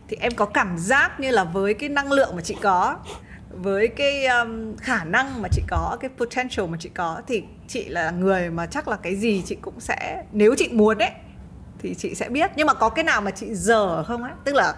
thì 0.08 0.18
em 0.20 0.32
có 0.36 0.46
cảm 0.46 0.78
giác 0.78 1.20
như 1.20 1.32
là 1.32 1.44
với 1.44 1.74
cái 1.74 1.90
năng 1.90 2.12
lượng 2.12 2.36
mà 2.36 2.42
chị 2.42 2.56
có 2.62 2.98
với 3.50 3.88
cái 3.88 4.26
um, 4.26 4.76
khả 4.78 5.04
năng 5.04 5.42
mà 5.42 5.50
chị 5.52 5.62
có 5.68 5.98
cái 6.00 6.10
potential 6.18 6.66
mà 6.66 6.78
chị 6.80 6.90
có 6.90 7.22
thì 7.28 7.44
chị 7.68 7.86
là 7.86 8.12
người 8.12 8.50
mà 8.50 8.66
chắc 8.66 8.88
là 8.88 8.98
cái 9.04 9.16
gì 9.16 9.44
chị 9.46 9.58
cũng 9.62 9.80
sẽ 9.80 10.24
nếu 10.32 10.56
chị 10.58 10.70
muốn 10.72 10.98
đấy 10.98 11.12
thì 11.80 11.96
chị 11.96 12.16
sẽ 12.16 12.30
biết 12.30 12.52
nhưng 12.56 12.68
mà 12.68 12.74
có 12.74 12.90
cái 12.90 13.04
nào 13.04 13.22
mà 13.22 13.32
chị 13.32 13.48
dở 13.54 14.04
không 14.04 14.24
á 14.24 14.32
tức 14.44 14.56
là 14.56 14.74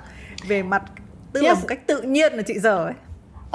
về 0.47 0.63
mặt 0.63 0.83
tức 1.33 1.41
yes. 1.41 1.49
là 1.49 1.53
một 1.53 1.67
cách 1.67 1.87
tự 1.87 2.01
nhiên 2.01 2.33
là 2.33 2.43
chị 2.47 2.59
dở 2.59 2.85
ấy 2.85 2.93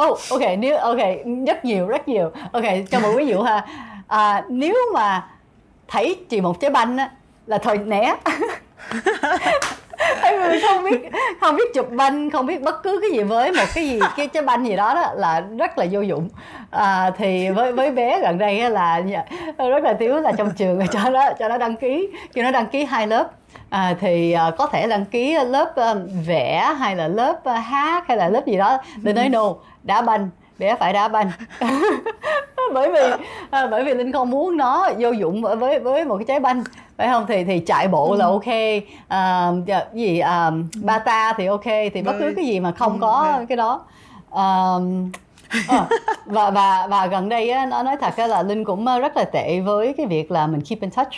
Oh, 0.02 0.18
ok, 0.30 0.40
nếu 0.58 0.76
ok, 0.76 0.98
rất 1.46 1.64
nhiều, 1.64 1.86
rất 1.86 2.08
nhiều. 2.08 2.32
Ok, 2.52 2.62
cho 2.90 3.00
một 3.00 3.12
ví 3.16 3.26
dụ 3.26 3.42
ha. 3.42 3.66
À, 4.06 4.44
nếu 4.48 4.74
mà 4.94 5.28
thấy 5.88 6.24
chỉ 6.28 6.40
một 6.40 6.60
trái 6.60 6.70
banh 6.70 6.96
á 6.96 7.10
là 7.46 7.58
thôi 7.58 7.78
né. 7.78 8.14
Em 10.22 10.60
không 10.68 10.84
biết 10.84 11.10
không 11.40 11.56
biết 11.56 11.74
chụp 11.74 11.90
banh 11.90 12.30
không 12.30 12.46
biết 12.46 12.62
bất 12.62 12.82
cứ 12.82 13.00
cái 13.02 13.10
gì 13.10 13.22
với 13.22 13.52
một 13.52 13.64
cái 13.74 13.88
gì 13.88 14.00
cái 14.16 14.26
trái 14.26 14.42
banh 14.42 14.66
gì 14.66 14.76
đó, 14.76 14.94
đó 14.94 15.12
là 15.14 15.40
rất 15.58 15.78
là 15.78 15.86
vô 15.90 16.00
dụng. 16.00 16.28
À, 16.70 17.10
thì 17.18 17.50
với 17.50 17.72
với 17.72 17.90
bé 17.90 18.20
gần 18.20 18.38
đây 18.38 18.70
là 18.70 19.02
rất 19.58 19.84
là 19.84 19.94
thiếu 19.94 20.14
là 20.14 20.32
trong 20.32 20.50
trường 20.50 20.80
cho 20.92 21.10
nó 21.10 21.30
cho 21.38 21.48
nó 21.48 21.58
đăng 21.58 21.76
ký 21.76 22.08
cho 22.34 22.42
nó 22.42 22.50
đăng 22.50 22.66
ký 22.66 22.84
hai 22.84 23.06
lớp. 23.06 23.30
À, 23.70 23.94
thì 24.00 24.36
uh, 24.48 24.56
có 24.58 24.66
thể 24.66 24.86
đăng 24.86 25.04
ký 25.04 25.38
lớp 25.44 25.74
uh, 25.80 25.96
vẽ 26.26 26.74
hay 26.78 26.96
là 26.96 27.08
lớp 27.08 27.36
uh, 27.50 27.64
hát 27.64 28.04
hay 28.08 28.16
là 28.16 28.28
lớp 28.28 28.46
gì 28.46 28.56
đó. 28.56 28.78
Để 28.96 29.12
nói 29.12 29.28
no 29.28 29.54
đá 29.82 30.02
banh 30.02 30.28
bé 30.58 30.74
phải 30.74 30.92
đá 30.92 31.08
banh 31.08 31.30
bởi 32.74 32.92
vì 32.92 33.24
à, 33.50 33.66
bởi 33.66 33.84
vì 33.84 33.94
linh 33.94 34.12
không 34.12 34.30
muốn 34.30 34.56
nó 34.56 34.90
vô 34.98 35.10
dụng 35.10 35.42
với 35.42 35.78
với 35.78 36.04
một 36.04 36.16
cái 36.16 36.24
trái 36.24 36.40
banh 36.40 36.64
phải 36.96 37.08
không? 37.08 37.24
Thì 37.28 37.44
thì 37.44 37.58
chạy 37.58 37.88
bộ 37.88 38.10
ừ. 38.10 38.16
là 38.16 38.26
ok. 38.26 38.44
À, 39.08 39.50
gì 39.94 40.18
à, 40.18 40.50
bata 40.82 41.32
thì 41.36 41.46
ok 41.46 41.64
thì 41.64 42.02
bất 42.04 42.12
cứ 42.18 42.32
cái 42.36 42.44
gì 42.44 42.60
mà 42.60 42.72
không 42.72 42.92
ừ, 42.92 42.98
có 43.00 43.40
cái 43.48 43.56
đó. 43.56 43.84
À, 44.30 44.74
à, 45.68 45.86
và 46.24 46.50
và 46.50 46.86
và 46.90 47.06
gần 47.06 47.28
đây 47.28 47.50
á 47.50 47.66
nó 47.66 47.82
nói 47.82 47.96
thật 48.00 48.18
là 48.18 48.42
linh 48.42 48.64
cũng 48.64 48.84
rất 48.84 49.16
là 49.16 49.24
tệ 49.24 49.60
với 49.60 49.92
cái 49.96 50.06
việc 50.06 50.30
là 50.30 50.46
mình 50.46 50.60
keep 50.60 50.80
in 50.80 50.90
touch. 50.90 51.12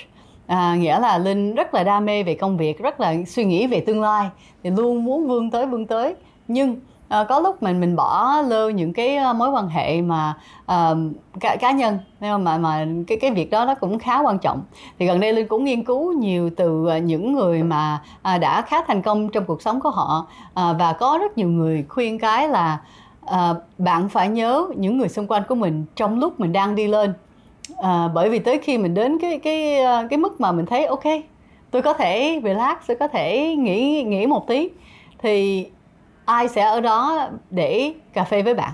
À, 0.46 0.74
nghĩa 0.74 1.00
là 1.00 1.18
linh 1.18 1.54
rất 1.54 1.74
là 1.74 1.84
đam 1.84 2.04
mê 2.04 2.22
về 2.22 2.34
công 2.34 2.56
việc 2.56 2.78
rất 2.78 3.00
là 3.00 3.14
suy 3.26 3.44
nghĩ 3.44 3.66
về 3.66 3.80
tương 3.80 4.02
lai 4.02 4.28
thì 4.62 4.70
luôn 4.70 5.04
muốn 5.04 5.28
vươn 5.28 5.50
tới 5.50 5.66
vươn 5.66 5.86
tới. 5.86 6.14
Nhưng 6.48 6.76
à, 7.08 7.24
có 7.24 7.40
lúc 7.40 7.62
mình 7.62 7.80
mình 7.80 7.96
bỏ 7.96 8.40
lơ 8.40 8.68
những 8.68 8.92
cái 8.92 9.16
ờ, 9.16 9.32
mối 9.32 9.50
quan 9.50 9.68
hệ 9.68 10.02
mà 10.02 10.34
uh, 10.62 10.96
cá, 11.40 11.56
cá 11.56 11.70
nhân 11.70 11.98
nhưng 12.20 12.44
mà 12.44 12.58
mà 12.58 12.86
cái 13.06 13.18
cái 13.20 13.30
việc 13.30 13.50
đó 13.50 13.64
nó 13.64 13.74
cũng 13.74 13.98
khá 13.98 14.20
quan 14.20 14.38
trọng. 14.38 14.62
Thì 14.98 15.06
gần 15.06 15.20
đây 15.20 15.32
linh 15.32 15.48
cũng 15.48 15.64
nghiên 15.64 15.84
cứu 15.84 16.12
nhiều 16.12 16.50
từ 16.56 16.86
những 17.02 17.32
người 17.32 17.62
mà 17.62 18.02
uh, 18.34 18.40
đã 18.40 18.62
khá 18.62 18.82
thành 18.86 19.02
công 19.02 19.28
trong 19.28 19.44
cuộc 19.44 19.62
sống 19.62 19.80
của 19.80 19.90
họ 19.90 20.26
uh, 20.50 20.76
và 20.78 20.92
có 20.92 21.18
rất 21.20 21.38
nhiều 21.38 21.48
người 21.48 21.84
khuyên 21.88 22.18
cái 22.18 22.48
là 22.48 22.78
uh, 23.24 23.56
bạn 23.78 24.08
phải 24.08 24.28
nhớ 24.28 24.66
những 24.76 24.98
người 24.98 25.08
xung 25.08 25.26
quanh 25.26 25.42
của 25.48 25.54
mình 25.54 25.84
trong 25.96 26.18
lúc 26.18 26.40
mình 26.40 26.52
đang 26.52 26.74
đi 26.74 26.88
lên. 26.88 27.14
Uh, 27.72 27.86
bởi 28.14 28.30
vì 28.30 28.38
tới 28.38 28.58
khi 28.58 28.78
mình 28.78 28.94
đến 28.94 29.18
cái 29.18 29.38
cái 29.38 29.78
cái 30.10 30.18
mức 30.18 30.40
mà 30.40 30.52
mình 30.52 30.66
thấy 30.66 30.86
ok 30.86 31.04
tôi 31.70 31.82
có 31.82 31.92
thể 31.92 32.40
relax 32.44 32.76
tôi 32.86 32.96
có 32.96 33.08
thể 33.08 33.56
nghỉ 33.58 34.02
nghỉ 34.02 34.26
một 34.26 34.46
tí. 34.46 34.68
Thì 35.18 35.66
ai 36.26 36.48
sẽ 36.48 36.62
ở 36.62 36.80
đó 36.80 37.28
để 37.50 37.92
cà 38.12 38.24
phê 38.24 38.42
với 38.42 38.54
bạn? 38.54 38.72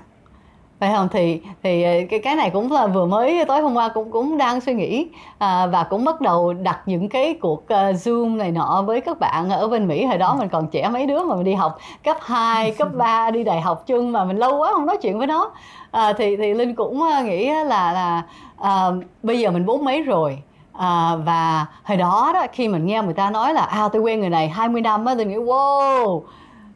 Phải 0.80 0.92
không? 0.92 1.08
Thì 1.12 1.40
thì 1.62 1.82
ờ, 1.82 1.92
cái 2.10 2.20
cái 2.20 2.36
này 2.36 2.50
cũng 2.50 2.72
là 2.72 2.86
vừa 2.86 3.06
mới 3.06 3.44
tối 3.44 3.60
hôm 3.60 3.74
qua 3.74 3.88
cũng 3.88 4.10
cũng 4.10 4.38
đang 4.38 4.60
suy 4.60 4.74
nghĩ 4.74 5.08
à, 5.38 5.66
và 5.66 5.84
cũng 5.84 6.04
bắt 6.04 6.20
đầu 6.20 6.52
đặt 6.52 6.80
những 6.86 7.08
cái 7.08 7.34
cuộc 7.40 7.62
uh, 7.62 7.68
zoom 7.70 8.36
này 8.36 8.50
nọ 8.50 8.82
với 8.86 9.00
các 9.00 9.18
bạn 9.20 9.50
ở 9.50 9.68
bên 9.68 9.88
mỹ. 9.88 10.04
Hồi 10.04 10.18
đó 10.18 10.36
mình 10.38 10.48
còn 10.48 10.66
trẻ 10.68 10.88
mấy 10.88 11.06
đứa 11.06 11.24
mà 11.24 11.34
mình 11.34 11.44
đi 11.44 11.54
học 11.54 11.78
cấp 12.04 12.16
2, 12.20 12.70
cấp 12.70 12.88
3 12.96 13.30
đi 13.30 13.44
đại 13.44 13.60
học 13.60 13.86
chung 13.86 14.12
mà 14.12 14.24
mình 14.24 14.36
lâu 14.36 14.58
quá 14.58 14.70
không 14.72 14.86
nói 14.86 14.96
chuyện 15.02 15.18
với 15.18 15.26
nó. 15.26 15.50
À, 15.90 16.12
thì 16.12 16.36
thì 16.36 16.54
linh 16.54 16.74
cũng 16.74 17.02
nghĩ 17.24 17.50
là 17.50 17.92
là 17.92 18.22
à, 18.58 18.86
bây 19.22 19.40
giờ 19.40 19.50
mình 19.50 19.66
bốn 19.66 19.84
mấy 19.84 20.02
rồi 20.02 20.38
à, 20.72 21.16
và 21.24 21.66
hồi 21.84 21.96
đó 21.96 22.30
đó 22.34 22.46
khi 22.52 22.68
mình 22.68 22.86
nghe 22.86 23.02
người 23.02 23.14
ta 23.14 23.30
nói 23.30 23.54
là 23.54 23.62
à 23.62 23.88
tôi 23.92 24.02
quen 24.02 24.20
người 24.20 24.30
này 24.30 24.48
20 24.48 24.80
năm 24.80 25.04
á 25.04 25.14
tôi 25.14 25.24
nghĩ 25.24 25.36
wow 25.36 26.22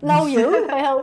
lâu 0.01 0.29
dữ 0.29 0.67
phải 0.71 0.83
không? 0.83 1.03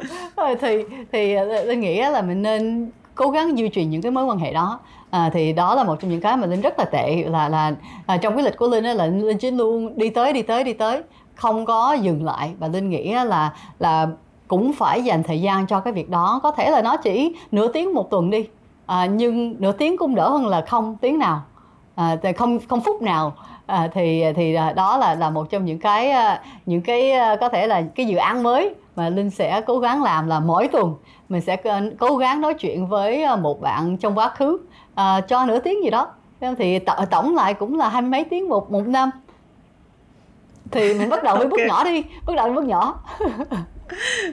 Thì 0.61 0.83
thì 1.11 1.33
ờ, 1.33 1.63
linh 1.63 1.79
nghĩ 1.79 2.01
là 2.01 2.21
mình 2.21 2.41
nên 2.41 2.91
cố 3.15 3.29
gắng 3.29 3.57
duy 3.57 3.69
trì 3.69 3.85
những 3.85 4.01
cái 4.01 4.11
mối 4.11 4.25
quan 4.25 4.37
hệ 4.37 4.53
đó. 4.53 4.79
À, 5.09 5.29
thì 5.33 5.53
đó 5.53 5.75
là 5.75 5.83
một 5.83 5.95
trong 5.99 6.11
những 6.11 6.21
cái 6.21 6.37
mà 6.37 6.47
linh 6.47 6.61
rất 6.61 6.79
là 6.79 6.85
tệ 6.85 7.23
là 7.27 7.49
là 7.49 7.71
à, 8.05 8.17
trong 8.17 8.35
cái 8.35 8.43
lịch 8.43 8.57
của 8.57 8.67
linh 8.67 8.83
là 8.83 9.05
linh 9.05 9.37
chỉ 9.37 9.51
luôn 9.51 9.97
đi 9.97 10.09
tới 10.09 10.33
đi 10.33 10.41
tới 10.41 10.63
đi 10.63 10.73
tới 10.73 11.01
không 11.35 11.65
có 11.65 11.93
dừng 11.93 12.25
lại. 12.25 12.53
Và 12.59 12.67
linh 12.67 12.89
nghĩ 12.89 13.13
là 13.13 13.53
là 13.79 14.07
cũng 14.47 14.73
phải 14.73 15.03
dành 15.03 15.23
thời 15.23 15.41
gian 15.41 15.67
cho 15.67 15.79
cái 15.79 15.93
việc 15.93 16.09
đó. 16.09 16.39
Có 16.43 16.51
thể 16.51 16.71
là 16.71 16.81
nó 16.81 16.97
chỉ 16.97 17.35
nửa 17.51 17.67
tiếng 17.67 17.93
một 17.93 18.09
tuần 18.09 18.29
đi 18.29 18.47
à, 18.85 19.05
nhưng 19.05 19.55
nửa 19.59 19.71
tiếng 19.71 19.97
cũng 19.97 20.15
đỡ 20.15 20.29
hơn 20.29 20.47
là 20.47 20.61
không 20.61 20.97
tiếng 21.01 21.19
nào 21.19 21.41
à, 21.95 22.17
không 22.37 22.59
không 22.67 22.81
phút 22.81 23.01
nào. 23.01 23.33
À, 23.65 23.89
thì 23.93 24.23
thì 24.35 24.53
à, 24.53 24.73
đó 24.73 24.97
là 24.97 25.15
là 25.15 25.29
một 25.29 25.49
trong 25.49 25.65
những 25.65 25.79
cái 25.79 26.11
à, 26.11 26.41
những 26.65 26.81
cái 26.81 27.11
à, 27.11 27.35
có 27.35 27.49
thể 27.49 27.67
là 27.67 27.81
cái 27.95 28.05
dự 28.05 28.17
án 28.17 28.43
mới 28.43 28.75
mà 28.95 29.09
linh 29.09 29.29
sẽ 29.29 29.61
cố 29.61 29.79
gắng 29.79 30.03
làm 30.03 30.27
là 30.27 30.39
mỗi 30.39 30.67
tuần 30.67 30.95
mình 31.29 31.41
sẽ 31.41 31.57
cố 31.99 32.17
gắng 32.17 32.41
nói 32.41 32.53
chuyện 32.53 32.87
với 32.87 33.23
à, 33.23 33.35
một 33.35 33.61
bạn 33.61 33.97
trong 33.97 34.17
quá 34.17 34.29
khứ 34.29 34.59
à, 34.95 35.21
cho 35.21 35.45
nửa 35.45 35.59
tiếng 35.59 35.83
gì 35.83 35.89
đó. 35.89 36.07
Thì 36.57 36.79
tổng 37.11 37.35
lại 37.35 37.53
cũng 37.53 37.77
là 37.77 37.89
hai 37.89 38.01
mấy 38.01 38.23
tiếng 38.23 38.49
một 38.49 38.71
một 38.71 38.87
năm. 38.87 39.09
Thì 40.71 40.93
mình 40.93 41.09
bắt 41.09 41.23
đầu 41.23 41.35
với 41.35 41.45
okay. 41.45 41.57
bước 41.57 41.67
nhỏ 41.67 41.83
đi 41.83 42.03
bắt 42.25 42.35
đầu 42.35 42.45
với 42.45 42.55
bước 42.55 42.65
nhỏ 42.65 43.03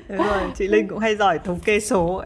Đúng 0.08 0.26
rồi, 0.26 0.40
chị 0.54 0.68
Linh 0.68 0.88
cũng 0.88 0.98
hay 0.98 1.16
giỏi 1.16 1.38
thống 1.38 1.60
kê 1.60 1.80
số 1.80 2.24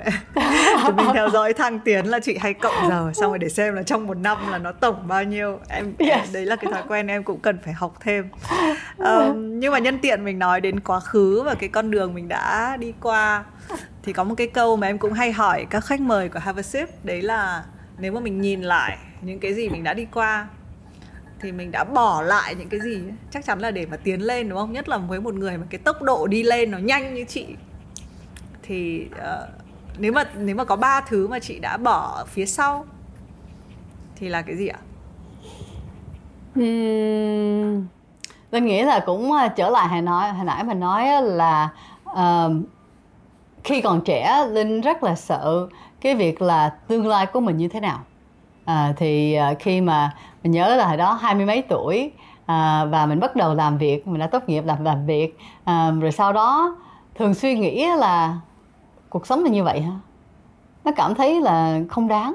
Thì 0.85 0.93
mình 0.97 1.07
theo 1.15 1.31
dõi 1.31 1.53
thăng 1.53 1.79
tiến 1.79 2.07
là 2.07 2.21
chị 2.21 2.39
hay 2.41 2.55
cộng 2.55 2.89
giờ 2.89 3.11
Xong 3.15 3.31
rồi 3.31 3.39
để 3.39 3.49
xem 3.49 3.75
là 3.75 3.83
trong 3.83 4.07
một 4.07 4.17
năm 4.17 4.39
là 4.51 4.59
nó 4.59 4.73
tổng 4.73 5.09
bao 5.09 5.25
nhiêu. 5.25 5.59
Em, 5.69 5.93
yes. 5.99 6.33
Đấy 6.33 6.47
là 6.47 6.57
cái 6.57 6.73
thói 6.73 6.83
quen 6.89 7.07
em 7.07 7.23
cũng 7.23 7.41
cần 7.41 7.59
phải 7.65 7.73
học 7.73 7.95
thêm. 8.01 8.29
Um, 8.99 9.61
Nhưng 9.61 9.73
mà 9.73 9.79
nhân 9.79 9.99
tiện 9.99 10.25
mình 10.25 10.39
nói 10.39 10.61
đến 10.61 10.81
quá 10.81 11.01
khứ 11.01 11.43
và 11.43 11.55
cái 11.55 11.69
con 11.69 11.91
đường 11.91 12.15
mình 12.15 12.29
đã 12.29 12.77
đi 12.77 12.93
qua 13.01 13.45
Thì 14.03 14.13
có 14.13 14.25
một 14.25 14.35
cái 14.35 14.47
câu 14.47 14.77
mà 14.77 14.87
em 14.87 14.99
cũng 14.99 15.13
hay 15.13 15.33
hỏi 15.33 15.67
các 15.71 15.85
khách 15.85 16.01
mời 16.01 16.29
của 16.29 16.39
Have 16.39 16.61
a 16.61 16.63
Sip 16.63 16.89
Đấy 17.05 17.23
là 17.23 17.65
nếu 17.99 18.13
mà 18.13 18.21
mình 18.21 18.41
nhìn 18.41 18.63
lại 18.63 18.99
những 19.21 19.41
cái 19.41 19.55
gì 19.55 19.69
mình 19.69 19.85
đã 19.85 19.95
đi 19.95 20.07
qua 20.13 20.47
thì 21.45 21.53
mình 21.53 21.71
đã 21.71 21.85
bỏ 21.85 22.23
lại 22.23 22.55
những 22.55 22.69
cái 22.69 22.81
gì? 22.81 23.03
Chắc 23.31 23.45
chắn 23.45 23.59
là 23.59 23.71
để 23.71 23.87
mà 23.87 23.97
tiến 23.97 24.21
lên 24.21 24.49
đúng 24.49 24.59
không? 24.59 24.73
Nhất 24.73 24.89
là 24.89 24.99
với 24.99 25.21
một 25.21 25.35
người 25.35 25.59
mà 25.59 25.67
cái 25.71 25.79
tốc 25.79 26.03
độ 26.03 26.27
đi 26.27 26.43
lên 26.43 26.71
nó 26.71 26.79
nhanh 26.79 27.15
như 27.15 27.25
chị. 27.25 27.47
Thì 28.63 29.07
uh, 29.13 29.49
nếu 29.99 30.13
mà 30.13 30.25
nếu 30.37 30.57
mà 30.57 30.65
có 30.65 30.77
ba 30.77 31.01
thứ 31.01 31.29
mà 31.29 31.39
chị 31.39 31.59
đã 31.59 31.77
bỏ 31.77 32.25
phía 32.29 32.47
sau 32.47 32.85
thì 34.17 34.29
là 34.29 34.43
cái 34.43 34.57
gì 34.57 34.69
ạ? 34.69 34.79
Uhm, 36.61 37.87
Linh 38.51 38.65
nghĩ 38.65 38.83
là 38.83 39.01
cũng 39.07 39.33
ờ, 39.33 39.49
trở 39.49 39.71
lại 39.71 39.89
hồi 39.89 40.03
nói 40.03 40.31
hồi 40.31 40.45
nãy 40.45 40.65
mình 40.65 40.81
nói 40.81 41.23
là 41.23 41.69
uh, 42.11 42.53
khi 43.65 43.81
còn 43.81 44.05
trẻ 44.05 44.47
Linh 44.51 44.81
rất 44.81 45.03
là 45.03 45.15
sợ 45.15 45.69
cái 46.01 46.15
việc 46.15 46.43
là 46.43 46.69
tương 46.89 47.07
lai 47.07 47.27
của 47.27 47.41
mình 47.41 47.57
như 47.57 47.69
thế 47.69 47.81
nào. 47.81 48.01
À, 48.65 48.93
thì 48.97 49.39
uh, 49.53 49.59
khi 49.59 49.81
mà 49.81 50.15
mình 50.45 50.53
nhớ 50.53 50.77
là 50.77 50.87
hồi 50.87 50.97
đó 50.97 51.13
hai 51.13 51.35
mươi 51.35 51.47
mấy 51.47 51.63
tuổi 51.63 52.13
à, 52.47 52.85
và 52.85 53.07
mình 53.07 53.21
bắt 53.21 53.37
đầu 53.37 53.55
làm 53.55 53.79
việc 53.79 54.09
mình 54.09 54.21
đã 54.21 54.27
tốt 54.27 54.43
nghiệp 54.47 54.65
làm 54.67 54.85
làm 54.85 55.07
việc 55.07 55.39
à, 55.65 55.91
rồi 56.01 56.13
sau 56.13 56.33
đó 56.33 56.77
thường 57.15 57.35
suy 57.35 57.59
nghĩ 57.59 57.87
là 57.97 58.35
cuộc 59.11 59.27
sống 59.27 59.45
là 59.45 59.51
như 59.51 59.65
vậy 59.65 59.81
hả? 59.81 59.93
Nó 60.85 60.93
cảm 60.97 61.15
thấy 61.15 61.41
là 61.41 61.81
không 61.91 62.09
đáng. 62.09 62.35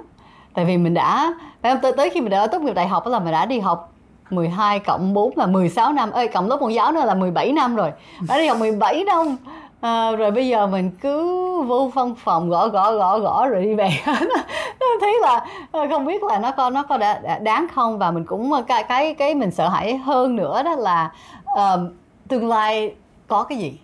Tại 0.53 0.65
vì 0.65 0.77
mình 0.77 0.93
đã 0.93 1.33
tới, 1.61 1.93
tới 1.97 2.09
khi 2.09 2.21
mình 2.21 2.29
đã 2.29 2.47
tốt 2.47 2.61
nghiệp 2.61 2.73
đại 2.73 2.87
học 2.87 3.07
là 3.07 3.19
mình 3.19 3.31
đã 3.31 3.45
đi 3.45 3.59
học 3.59 3.93
12 4.29 4.79
cộng 4.79 5.13
4 5.13 5.37
là 5.37 5.47
16 5.47 5.93
năm. 5.93 6.11
Ơi 6.11 6.27
cộng 6.27 6.47
lớp 6.47 6.61
môn 6.61 6.71
giáo 6.71 6.91
nữa 6.91 7.05
là 7.05 7.15
17 7.15 7.51
năm 7.51 7.75
rồi. 7.75 7.91
Đã 8.27 8.37
đi 8.37 8.47
học 8.47 8.57
17 8.57 9.03
năm. 9.03 9.37
À, 9.81 10.11
rồi 10.11 10.31
bây 10.31 10.47
giờ 10.47 10.67
mình 10.67 10.91
cứ 11.01 11.21
vô 11.61 11.91
văn 11.93 12.15
phòng 12.17 12.49
gõ 12.49 12.67
gõ 12.67 12.91
gõ 12.91 13.19
gõ 13.19 13.47
rồi 13.47 13.63
đi 13.63 13.75
về. 13.75 13.89
thấy 15.01 15.17
là 15.21 15.45
ờ, 15.71 15.87
không 15.89 16.05
biết 16.05 16.23
là 16.23 16.39
nó 16.39 16.51
có 16.51 16.69
nó 16.69 16.83
có 16.83 16.97
đã, 16.97 17.39
đáng 17.41 17.67
không 17.75 17.97
và 17.97 18.11
mình 18.11 18.25
cũng 18.25 18.53
ờ, 18.53 18.61
cái 18.61 18.83
cái 18.83 19.13
cái 19.13 19.35
mình 19.35 19.51
sợ 19.51 19.69
hãi 19.69 19.97
hơn 19.97 20.35
nữa 20.35 20.63
đó 20.63 20.75
là 20.75 21.11
uh, 21.51 21.79
tương 22.27 22.47
lai 22.47 22.93
có 23.27 23.43
cái 23.43 23.57
gì 23.57 23.79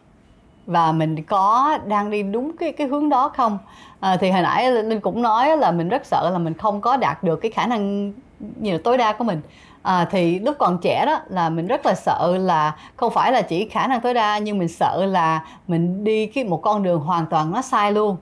và 0.65 0.91
mình 0.91 1.23
có 1.23 1.78
đang 1.86 2.12
đi 2.12 2.23
đúng 2.23 2.58
cái 2.58 2.71
cái 2.71 2.88
hướng 2.88 3.10
đó 3.10 3.32
không? 3.36 3.58
À, 3.99 4.17
thì 4.17 4.32
hồi 4.32 4.41
nãy 4.41 4.71
linh 4.71 4.99
cũng 4.99 5.21
nói 5.21 5.58
là 5.58 5.71
mình 5.71 5.89
rất 5.89 6.06
sợ 6.06 6.30
là 6.34 6.38
mình 6.38 6.54
không 6.54 6.82
có 6.82 6.97
đạt 6.97 7.23
được 7.23 7.36
cái 7.36 7.51
khả 7.51 7.67
năng 7.67 8.13
như 8.39 8.71
là 8.71 8.78
tối 8.84 8.97
đa 8.97 9.13
của 9.13 9.23
mình. 9.23 9.41
À, 9.82 10.08
thì 10.12 10.39
lúc 10.39 10.56
còn 10.60 10.78
trẻ 10.82 11.06
đó 11.06 11.19
là 11.28 11.49
mình 11.49 11.67
rất 11.67 11.86
là 11.86 11.93
sợ 11.93 12.38
là 12.38 12.75
không 12.95 13.13
phải 13.13 13.32
là 13.32 13.41
chỉ 13.41 13.69
khả 13.69 13.88
năng 13.88 14.01
tối 14.01 14.13
đa 14.13 14.38
nhưng 14.38 14.58
mình 14.58 14.67
sợ 14.67 15.06
là 15.06 15.45
mình 15.67 16.04
đi 16.04 16.28
cái 16.28 16.43
một 16.43 16.62
con 16.62 16.84
đường 16.84 16.99
hoàn 16.99 17.25
toàn 17.25 17.51
nó 17.51 17.62
sai 17.62 17.91
luôn 17.91 18.17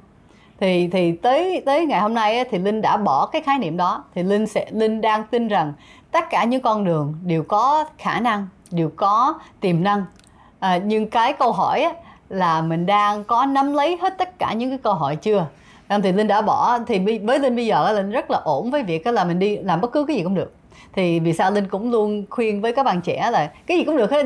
thì 0.60 0.88
thì 0.88 1.12
tới 1.12 1.62
tới 1.66 1.86
ngày 1.86 2.02
hôm 2.02 2.14
nay 2.14 2.46
thì 2.52 2.58
linh 2.58 2.82
đã 2.82 2.98
bỏ 2.98 3.26
cái 3.26 3.42
khái 3.42 3.60
niệm 3.60 3.78
đó. 3.78 4.04
Thì 4.16 4.24
linh 4.24 4.48
sẽ 4.48 4.66
linh 4.72 5.02
đang 5.02 5.24
tin 5.24 5.48
rằng 5.48 5.74
tất 6.12 6.30
cả 6.30 6.44
những 6.44 6.62
con 6.62 6.84
đường 6.84 7.16
đều 7.26 7.44
có 7.44 7.86
khả 7.98 8.20
năng 8.20 8.48
đều 8.72 8.90
có 8.96 9.34
tiềm 9.60 9.84
năng. 9.84 10.06
À, 10.60 10.78
nhưng 10.78 11.10
cái 11.10 11.34
câu 11.34 11.52
hỏi 11.52 11.94
là 12.30 12.62
mình 12.62 12.86
đang 12.86 13.24
có 13.24 13.46
nắm 13.46 13.74
lấy 13.74 13.98
hết 14.02 14.18
tất 14.18 14.40
cả 14.40 14.54
những 14.54 14.70
cái 14.70 14.78
cơ 14.78 14.94
hội 14.94 15.16
chưa? 15.16 15.46
Thì 16.04 16.12
linh 16.12 16.28
đã 16.28 16.42
bỏ. 16.42 16.80
Thì 16.88 17.20
với 17.20 17.40
linh 17.40 17.56
bây 17.56 17.66
giờ 17.66 17.92
linh 17.92 18.12
rất 18.12 18.32
là 18.32 18.42
ổn 18.44 18.72
với 18.72 18.84
việc 18.84 19.08
là 19.08 19.24
mình 19.24 19.40
đi 19.40 19.58
làm 19.58 19.82
bất 19.82 19.92
cứ 19.92 20.06
cái 20.06 20.18
gì 20.18 20.24
cũng 20.24 20.36
được. 20.36 20.54
Thì 20.94 21.20
vì 21.20 21.34
sao 21.34 21.52
linh 21.52 21.68
cũng 21.68 21.92
luôn 21.92 22.26
khuyên 22.30 22.62
với 22.62 22.74
các 22.74 22.84
bạn 22.84 23.02
trẻ 23.02 23.30
là 23.32 23.52
cái 23.68 23.78
gì 23.78 23.84
cũng 23.84 23.98
được 23.98 24.12
hết 24.12 24.26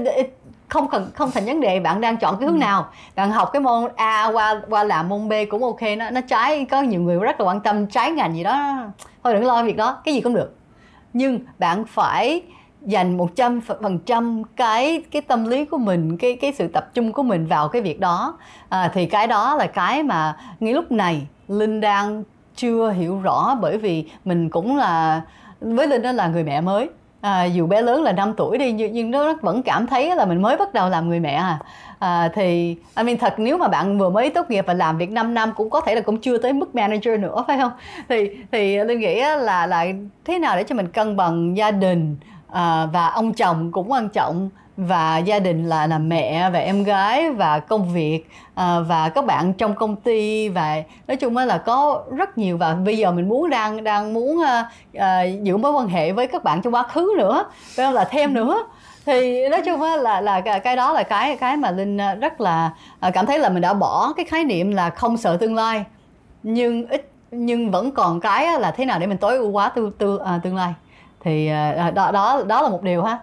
không 0.67 0.87
cần 0.89 1.11
không 1.15 1.31
thành 1.31 1.45
vấn 1.45 1.61
đề 1.61 1.79
bạn 1.79 2.01
đang 2.01 2.17
chọn 2.17 2.37
cái 2.39 2.47
hướng 2.47 2.55
ừ. 2.55 2.59
nào. 2.59 2.87
Bạn 3.15 3.31
học 3.31 3.49
cái 3.53 3.59
môn 3.59 3.91
A 3.95 4.25
qua 4.33 4.61
qua 4.69 4.83
làm 4.83 5.09
môn 5.09 5.29
B 5.29 5.33
cũng 5.49 5.63
ok 5.63 5.81
nó 5.97 6.09
nó 6.09 6.21
trái 6.21 6.65
có 6.65 6.81
nhiều 6.81 7.01
người 7.01 7.19
rất 7.19 7.39
là 7.39 7.45
quan 7.45 7.59
tâm 7.59 7.87
trái 7.87 8.11
ngành 8.11 8.35
gì 8.35 8.43
đó. 8.43 8.77
Thôi 9.23 9.33
đừng 9.33 9.45
lo 9.45 9.63
việc 9.63 9.77
đó 9.77 10.01
cái 10.05 10.13
gì 10.13 10.21
cũng 10.21 10.33
được. 10.33 10.55
Nhưng 11.13 11.39
bạn 11.59 11.85
phải 11.85 12.41
dành 12.81 13.17
một 13.17 13.35
trăm 13.35 13.61
phần 13.61 13.99
trăm 14.05 14.43
cái 14.55 15.03
cái 15.11 15.21
tâm 15.21 15.45
lý 15.45 15.65
của 15.65 15.77
mình 15.77 16.17
cái 16.17 16.35
cái 16.41 16.53
sự 16.57 16.67
tập 16.67 16.89
trung 16.93 17.11
của 17.11 17.23
mình 17.23 17.47
vào 17.47 17.67
cái 17.67 17.81
việc 17.81 17.99
đó. 17.99 18.37
À, 18.69 18.91
thì 18.93 19.05
cái 19.05 19.27
đó 19.27 19.55
là 19.55 19.67
cái 19.67 20.03
mà 20.03 20.37
ngay 20.59 20.73
lúc 20.73 20.91
này 20.91 21.27
linh 21.47 21.81
đang 21.81 22.23
chưa 22.55 22.91
hiểu 22.91 23.19
rõ 23.19 23.55
bởi 23.61 23.77
vì 23.77 24.09
mình 24.25 24.49
cũng 24.49 24.77
là 24.77 25.21
với 25.61 25.87
linh 25.87 26.01
đó 26.01 26.11
là 26.11 26.27
người 26.27 26.43
mẹ 26.43 26.61
mới 26.61 26.89
à, 27.27 27.43
dù 27.43 27.67
bé 27.67 27.81
lớn 27.81 28.03
là 28.03 28.11
5 28.11 28.33
tuổi 28.37 28.57
đi 28.57 28.71
nhưng, 28.71 28.93
nhưng 28.93 29.11
nó 29.11 29.33
vẫn 29.41 29.63
cảm 29.63 29.87
thấy 29.87 30.15
là 30.15 30.25
mình 30.25 30.41
mới 30.41 30.57
bắt 30.57 30.73
đầu 30.73 30.89
làm 30.89 31.09
người 31.09 31.19
mẹ 31.19 31.33
à, 31.33 31.59
à 31.99 32.29
thì 32.33 32.75
I 32.97 33.03
mean, 33.03 33.17
thật 33.17 33.33
nếu 33.37 33.57
mà 33.57 33.67
bạn 33.67 33.97
vừa 33.97 34.09
mới 34.09 34.29
tốt 34.29 34.49
nghiệp 34.49 34.65
và 34.67 34.73
làm 34.73 34.97
việc 34.97 35.11
5 35.11 35.33
năm 35.33 35.53
cũng 35.55 35.69
có 35.69 35.81
thể 35.81 35.95
là 35.95 36.01
cũng 36.01 36.17
chưa 36.17 36.37
tới 36.37 36.53
mức 36.53 36.75
manager 36.75 37.19
nữa 37.19 37.43
phải 37.47 37.57
không? 37.57 37.71
Thì 38.09 38.29
thì 38.51 38.77
linh 38.77 38.99
nghĩ 38.99 39.21
là 39.21 39.65
là 39.67 39.85
thế 40.25 40.39
nào 40.39 40.55
để 40.55 40.63
cho 40.63 40.75
mình 40.75 40.87
cân 40.87 41.17
bằng 41.17 41.57
gia 41.57 41.71
đình 41.71 42.17
à, 42.51 42.85
và 42.93 43.07
ông 43.07 43.33
chồng 43.33 43.71
cũng 43.71 43.91
quan 43.91 44.09
trọng 44.09 44.49
và 44.77 45.17
gia 45.17 45.39
đình 45.39 45.69
là 45.69 45.87
là 45.87 45.97
mẹ 45.97 46.49
và 46.49 46.59
em 46.59 46.83
gái 46.83 47.31
và 47.31 47.59
công 47.59 47.93
việc 47.93 48.29
à, 48.55 48.79
và 48.79 49.09
các 49.09 49.25
bạn 49.25 49.53
trong 49.53 49.75
công 49.75 49.95
ty 49.95 50.49
và 50.49 50.83
nói 51.07 51.17
chung 51.17 51.37
là 51.37 51.57
có 51.57 52.03
rất 52.17 52.37
nhiều. 52.37 52.57
Và 52.57 52.73
bây 52.73 52.97
giờ 52.97 53.11
mình 53.11 53.29
muốn 53.29 53.49
đang 53.49 53.83
đang 53.83 54.13
muốn 54.13 54.43
à, 54.43 54.69
à, 54.93 55.23
giữ 55.23 55.57
mối 55.57 55.71
quan 55.71 55.87
hệ 55.87 56.11
với 56.11 56.27
các 56.27 56.43
bạn 56.43 56.61
trong 56.61 56.73
quá 56.73 56.83
khứ 56.83 57.13
nữa 57.17 57.45
phải 57.75 57.85
không? 57.85 57.93
Là 57.93 58.03
thêm 58.03 58.33
nữa. 58.33 58.63
Thì 59.05 59.49
nói 59.49 59.61
chung 59.65 59.81
là 59.81 60.21
là 60.21 60.41
cái 60.41 60.75
đó 60.75 60.93
là 60.93 61.03
cái 61.03 61.35
cái 61.35 61.57
mà 61.57 61.71
linh 61.71 61.97
à, 62.01 62.15
rất 62.15 62.41
là 62.41 62.71
à, 62.99 63.11
cảm 63.11 63.25
thấy 63.25 63.39
là 63.39 63.49
mình 63.49 63.61
đã 63.61 63.73
bỏ 63.73 64.13
cái 64.17 64.25
khái 64.25 64.43
niệm 64.43 64.71
là 64.71 64.89
không 64.89 65.17
sợ 65.17 65.37
tương 65.37 65.55
lai. 65.55 65.83
Nhưng 66.43 66.87
ít 66.87 67.11
nhưng 67.31 67.71
vẫn 67.71 67.91
còn 67.91 68.19
cái 68.19 68.59
là 68.59 68.71
thế 68.71 68.85
nào 68.85 68.99
để 68.99 69.07
mình 69.07 69.17
tối 69.17 69.37
ưu 69.37 69.51
hóa 69.51 69.69
tương 69.69 69.91
tương 69.91 70.19
à, 70.23 70.39
tương 70.43 70.55
lai. 70.55 70.73
Thì 71.23 71.47
à, 71.47 71.73
à, 71.77 71.91
đó 71.91 72.11
đó 72.11 72.41
đó 72.47 72.61
là 72.61 72.69
một 72.69 72.83
điều 72.83 73.03
ha 73.03 73.19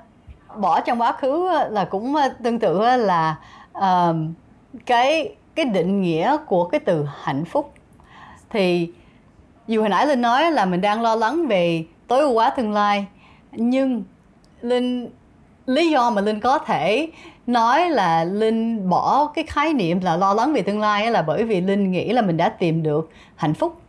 bỏ 0.60 0.80
trong 0.80 1.00
quá 1.00 1.12
khứ 1.12 1.48
là 1.70 1.84
cũng 1.84 2.16
tương 2.42 2.58
tự 2.58 2.80
là 2.96 3.36
uh, 3.78 4.16
cái 4.86 5.34
cái 5.54 5.64
định 5.64 6.02
nghĩa 6.02 6.36
của 6.46 6.64
cái 6.64 6.80
từ 6.80 7.06
hạnh 7.22 7.44
phúc. 7.44 7.72
Thì 8.50 8.90
dù 9.66 9.80
hồi 9.80 9.88
nãy 9.88 10.06
linh 10.06 10.22
nói 10.22 10.50
là 10.50 10.64
mình 10.64 10.80
đang 10.80 11.02
lo 11.02 11.14
lắng 11.14 11.46
về 11.46 11.84
tối 12.08 12.20
ưu 12.20 12.34
hóa 12.34 12.50
tương 12.50 12.72
lai 12.72 13.06
nhưng 13.52 14.04
linh 14.60 15.10
lý 15.66 15.90
do 15.90 16.10
mà 16.10 16.22
linh 16.22 16.40
có 16.40 16.58
thể 16.58 17.10
nói 17.46 17.90
là 17.90 18.24
linh 18.24 18.88
bỏ 18.88 19.26
cái 19.34 19.44
khái 19.44 19.72
niệm 19.72 20.00
là 20.00 20.16
lo 20.16 20.34
lắng 20.34 20.52
về 20.52 20.62
tương 20.62 20.80
lai 20.80 21.10
là 21.10 21.22
bởi 21.22 21.44
vì 21.44 21.60
linh 21.60 21.92
nghĩ 21.92 22.12
là 22.12 22.22
mình 22.22 22.36
đã 22.36 22.48
tìm 22.48 22.82
được 22.82 23.10
hạnh 23.36 23.54
phúc. 23.54 23.80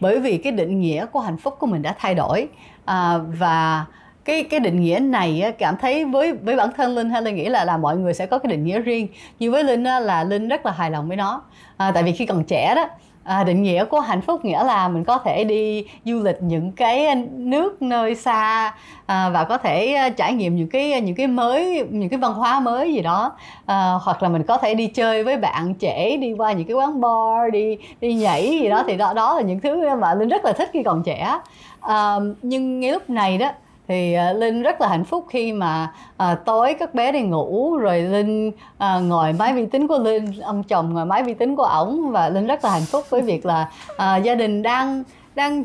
Bởi 0.00 0.20
vì 0.20 0.38
cái 0.38 0.52
định 0.52 0.80
nghĩa 0.80 1.06
của 1.06 1.20
hạnh 1.20 1.36
phúc 1.36 1.56
của 1.58 1.66
mình 1.66 1.82
đã 1.82 1.94
thay 1.98 2.14
đổi 2.14 2.48
à, 2.84 3.18
và 3.18 3.84
cái 4.24 4.42
cái 4.44 4.60
định 4.60 4.80
nghĩa 4.80 4.98
này 4.98 5.52
cảm 5.58 5.76
thấy 5.76 6.04
với 6.04 6.32
với 6.32 6.56
bản 6.56 6.68
thân 6.76 6.94
linh 6.94 7.10
hay 7.10 7.22
linh 7.22 7.36
nghĩ 7.36 7.48
là 7.48 7.64
là 7.64 7.76
mọi 7.76 7.96
người 7.96 8.14
sẽ 8.14 8.26
có 8.26 8.38
cái 8.38 8.50
định 8.50 8.64
nghĩa 8.64 8.78
riêng. 8.78 9.08
Nhưng 9.38 9.52
với 9.52 9.64
linh 9.64 9.84
là 9.84 10.24
linh 10.24 10.48
rất 10.48 10.66
là 10.66 10.72
hài 10.72 10.90
lòng 10.90 11.08
với 11.08 11.16
nó. 11.16 11.42
À, 11.76 11.90
tại 11.94 12.02
vì 12.02 12.12
khi 12.12 12.26
còn 12.26 12.44
trẻ 12.44 12.74
đó 12.74 12.88
à, 13.24 13.44
định 13.44 13.62
nghĩa 13.62 13.84
của 13.84 14.00
hạnh 14.00 14.20
phúc 14.20 14.44
nghĩa 14.44 14.64
là 14.64 14.88
mình 14.88 15.04
có 15.04 15.18
thể 15.18 15.44
đi 15.44 15.86
du 16.04 16.22
lịch 16.22 16.42
những 16.42 16.72
cái 16.72 17.14
nước 17.32 17.82
nơi 17.82 18.14
xa 18.14 18.74
à, 19.06 19.28
và 19.28 19.44
có 19.44 19.58
thể 19.58 19.94
à, 19.94 20.08
trải 20.08 20.32
nghiệm 20.32 20.56
những 20.56 20.68
cái 20.68 21.00
những 21.00 21.14
cái 21.14 21.26
mới 21.26 21.86
những 21.90 22.08
cái 22.08 22.18
văn 22.18 22.34
hóa 22.34 22.60
mới 22.60 22.94
gì 22.94 23.00
đó. 23.00 23.32
À, 23.66 23.92
hoặc 24.02 24.22
là 24.22 24.28
mình 24.28 24.42
có 24.42 24.58
thể 24.58 24.74
đi 24.74 24.86
chơi 24.86 25.24
với 25.24 25.36
bạn 25.36 25.74
trẻ 25.74 26.16
đi 26.16 26.32
qua 26.32 26.52
những 26.52 26.66
cái 26.66 26.74
quán 26.74 27.00
bar 27.00 27.52
đi 27.52 27.78
đi 28.00 28.14
nhảy 28.14 28.58
gì 28.62 28.68
đó. 28.68 28.84
Thì 28.86 28.96
đó 28.96 29.12
đó 29.12 29.34
là 29.34 29.42
những 29.42 29.60
thứ 29.60 29.94
mà 29.96 30.14
linh 30.14 30.28
rất 30.28 30.44
là 30.44 30.52
thích 30.52 30.70
khi 30.72 30.82
còn 30.82 31.02
trẻ. 31.02 31.38
À, 31.80 32.16
nhưng 32.42 32.80
ngay 32.80 32.92
lúc 32.92 33.10
này 33.10 33.38
đó 33.38 33.50
thì 33.88 34.16
uh, 34.30 34.36
linh 34.36 34.62
rất 34.62 34.80
là 34.80 34.88
hạnh 34.88 35.04
phúc 35.04 35.26
khi 35.28 35.52
mà 35.52 35.92
uh, 36.22 36.38
tối 36.44 36.74
các 36.78 36.94
bé 36.94 37.12
đi 37.12 37.22
ngủ 37.22 37.76
rồi 37.76 38.00
linh 38.02 38.48
uh, 38.48 39.02
ngồi 39.02 39.32
máy 39.32 39.52
vi 39.52 39.66
tính 39.66 39.88
của 39.88 39.98
linh 39.98 40.40
ông 40.40 40.62
chồng 40.62 40.94
ngồi 40.94 41.04
máy 41.04 41.22
vi 41.22 41.34
tính 41.34 41.56
của 41.56 41.62
ổng 41.62 42.10
và 42.10 42.28
linh 42.28 42.46
rất 42.46 42.64
là 42.64 42.70
hạnh 42.70 42.86
phúc 42.86 43.04
với 43.10 43.20
việc 43.20 43.46
là 43.46 43.70
uh, 43.92 44.22
gia 44.22 44.34
đình 44.34 44.62
đang 44.62 45.02
đang 45.34 45.64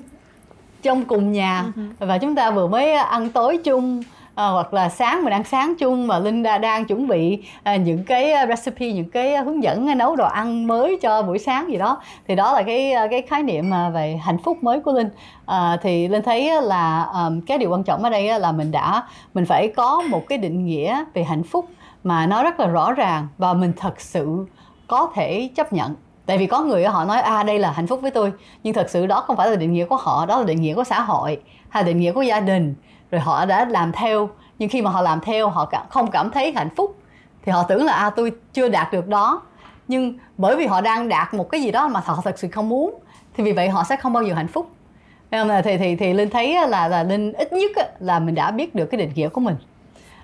trong 0.82 1.06
cùng 1.06 1.32
nhà. 1.32 1.66
Ừ 1.76 1.82
và 2.00 2.18
chúng 2.18 2.36
ta 2.36 2.52
vừa 2.52 2.68
mới 2.68 2.92
ăn 2.92 3.30
tối 3.30 3.60
chung 3.64 4.04
à, 4.40 4.48
hoặc 4.48 4.74
là 4.74 4.90
sáng 4.90 5.24
mình 5.24 5.34
ăn 5.34 5.44
sáng 5.44 5.76
chung 5.80 6.08
mà 6.08 6.20
Linda 6.20 6.58
đang 6.58 6.86
chuẩn 6.86 7.08
bị 7.08 7.44
à, 7.64 7.76
những 7.76 8.04
cái 8.04 8.32
à, 8.32 8.46
recipe 8.48 8.92
những 8.92 9.10
cái 9.10 9.34
à, 9.34 9.42
hướng 9.42 9.64
dẫn 9.64 9.90
à, 9.90 9.96
nấu 9.96 10.16
đồ 10.16 10.26
ăn 10.26 10.68
mới 10.68 11.00
cho 11.02 11.22
buổi 11.22 11.40
sáng 11.40 11.72
gì 11.72 11.78
đó. 11.78 12.02
Thì 12.28 12.36
đó 12.36 12.54
là 12.54 12.64
cái 12.64 12.94
cái 13.12 13.22
khái 13.22 13.44
niệm 13.44 13.70
mà 13.70 13.90
về 13.90 14.20
hạnh 14.24 14.38
phúc 14.44 14.58
mới 14.62 14.80
của 14.80 14.92
Linh. 14.92 15.10
À, 15.46 15.78
thì 15.82 16.08
Linh 16.08 16.24
thấy 16.24 16.62
là 16.62 17.04
um, 17.04 17.42
cái 17.42 17.58
điều 17.58 17.72
quan 17.72 17.84
trọng 17.84 18.04
ở 18.04 18.10
đây 18.10 18.40
là 18.40 18.52
mình 18.52 18.72
đã 18.72 19.04
mình 19.34 19.46
phải 19.46 19.68
có 19.68 20.02
một 20.10 20.28
cái 20.30 20.38
định 20.38 20.66
nghĩa 20.66 21.04
về 21.14 21.24
hạnh 21.24 21.44
phúc 21.44 21.66
mà 22.04 22.26
nó 22.26 22.44
rất 22.44 22.60
là 22.60 22.68
rõ 22.68 22.94
ràng 22.94 23.28
và 23.38 23.54
mình 23.54 23.74
thật 23.78 24.02
sự 24.02 24.46
có 24.88 25.12
thể 25.16 25.50
chấp 25.56 25.74
nhận. 25.74 25.96
Tại 26.26 26.38
vì 26.38 26.48
có 26.48 26.62
người 26.62 26.86
họ 26.86 27.06
nói 27.06 27.22
à 27.22 27.44
đây 27.44 27.60
là 27.60 27.72
hạnh 27.72 27.88
phúc 27.88 28.02
với 28.02 28.12
tôi. 28.12 28.32
Nhưng 28.64 28.74
thật 28.74 28.90
sự 28.90 29.08
đó 29.08 29.22
không 29.22 29.38
phải 29.38 29.50
là 29.50 29.56
định 29.56 29.74
nghĩa 29.74 29.86
của 29.86 29.96
họ 29.96 30.26
đó 30.26 30.40
là 30.40 30.46
định 30.46 30.62
nghĩa 30.62 30.74
của 30.74 30.84
xã 30.84 31.02
hội 31.02 31.42
hay 31.70 31.84
định 31.84 32.00
nghĩa 32.00 32.12
của 32.12 32.22
gia 32.22 32.40
đình 32.40 32.76
rồi 33.12 33.22
họ 33.22 33.46
đã 33.46 33.66
làm 33.66 33.92
theo 33.92 34.30
nhưng 34.60 34.70
khi 34.70 34.82
mà 34.82 34.90
họ 34.90 35.02
làm 35.02 35.20
theo 35.20 35.50
họ 35.50 35.72
không 35.90 36.12
cảm 36.12 36.32
thấy 36.32 36.52
hạnh 36.56 36.70
phúc. 36.76 36.96
Thì 37.46 37.52
họ 37.52 37.64
tưởng 37.64 37.86
là 37.86 37.94
à 37.94 38.10
tôi 38.10 38.32
chưa 38.54 38.70
đạt 38.70 38.92
được 38.92 39.08
đó. 39.08 39.42
Nhưng 39.88 40.14
bởi 40.38 40.56
vì 40.56 40.66
họ 40.66 40.82
đang 40.82 41.10
đạt 41.10 41.34
một 41.34 41.50
cái 41.50 41.62
gì 41.62 41.72
đó 41.72 41.88
mà 41.88 42.02
họ 42.06 42.22
thật 42.24 42.40
sự 42.40 42.48
không 42.52 42.70
muốn 42.70 43.00
thì 43.34 43.44
vì 43.44 43.52
vậy 43.52 43.70
họ 43.70 43.84
sẽ 43.84 43.96
không 43.96 44.14
bao 44.14 44.24
giờ 44.24 44.34
hạnh 44.34 44.48
phúc. 44.48 44.70
À, 45.30 45.62
thì 45.62 45.78
thì 45.78 45.96
thì 45.96 46.14
linh 46.14 46.30
thấy 46.30 46.68
là 46.68 46.88
là 46.88 47.04
linh 47.04 47.34
ít 47.34 47.54
nhất 47.54 47.72
là 48.00 48.20
mình 48.20 48.36
đã 48.36 48.52
biết 48.52 48.76
được 48.76 48.86
cái 48.86 48.98
định 48.98 49.12
nghĩa 49.16 49.30
của 49.30 49.42
mình. 49.42 49.56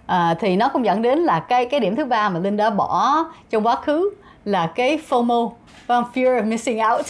À, 0.06 0.36
thì 0.39 0.56
nó 0.56 0.69
cũng 0.69 0.86
dẫn 0.86 1.02
đến 1.02 1.19
là 1.19 1.39
cái 1.39 1.65
cái 1.65 1.80
điểm 1.80 1.95
thứ 1.95 2.06
ba 2.06 2.30
mà 2.30 2.39
linh 2.39 2.58
đã 2.58 2.69
bỏ 2.69 3.26
trong 3.50 3.67
quá 3.67 3.76
khứ 3.76 4.10
là 4.45 4.67
cái 4.67 5.00
fomo 5.10 5.52
vâng 5.88 6.04
fear 6.13 6.38
of 6.38 6.48
missing 6.48 6.80
out. 6.93 7.06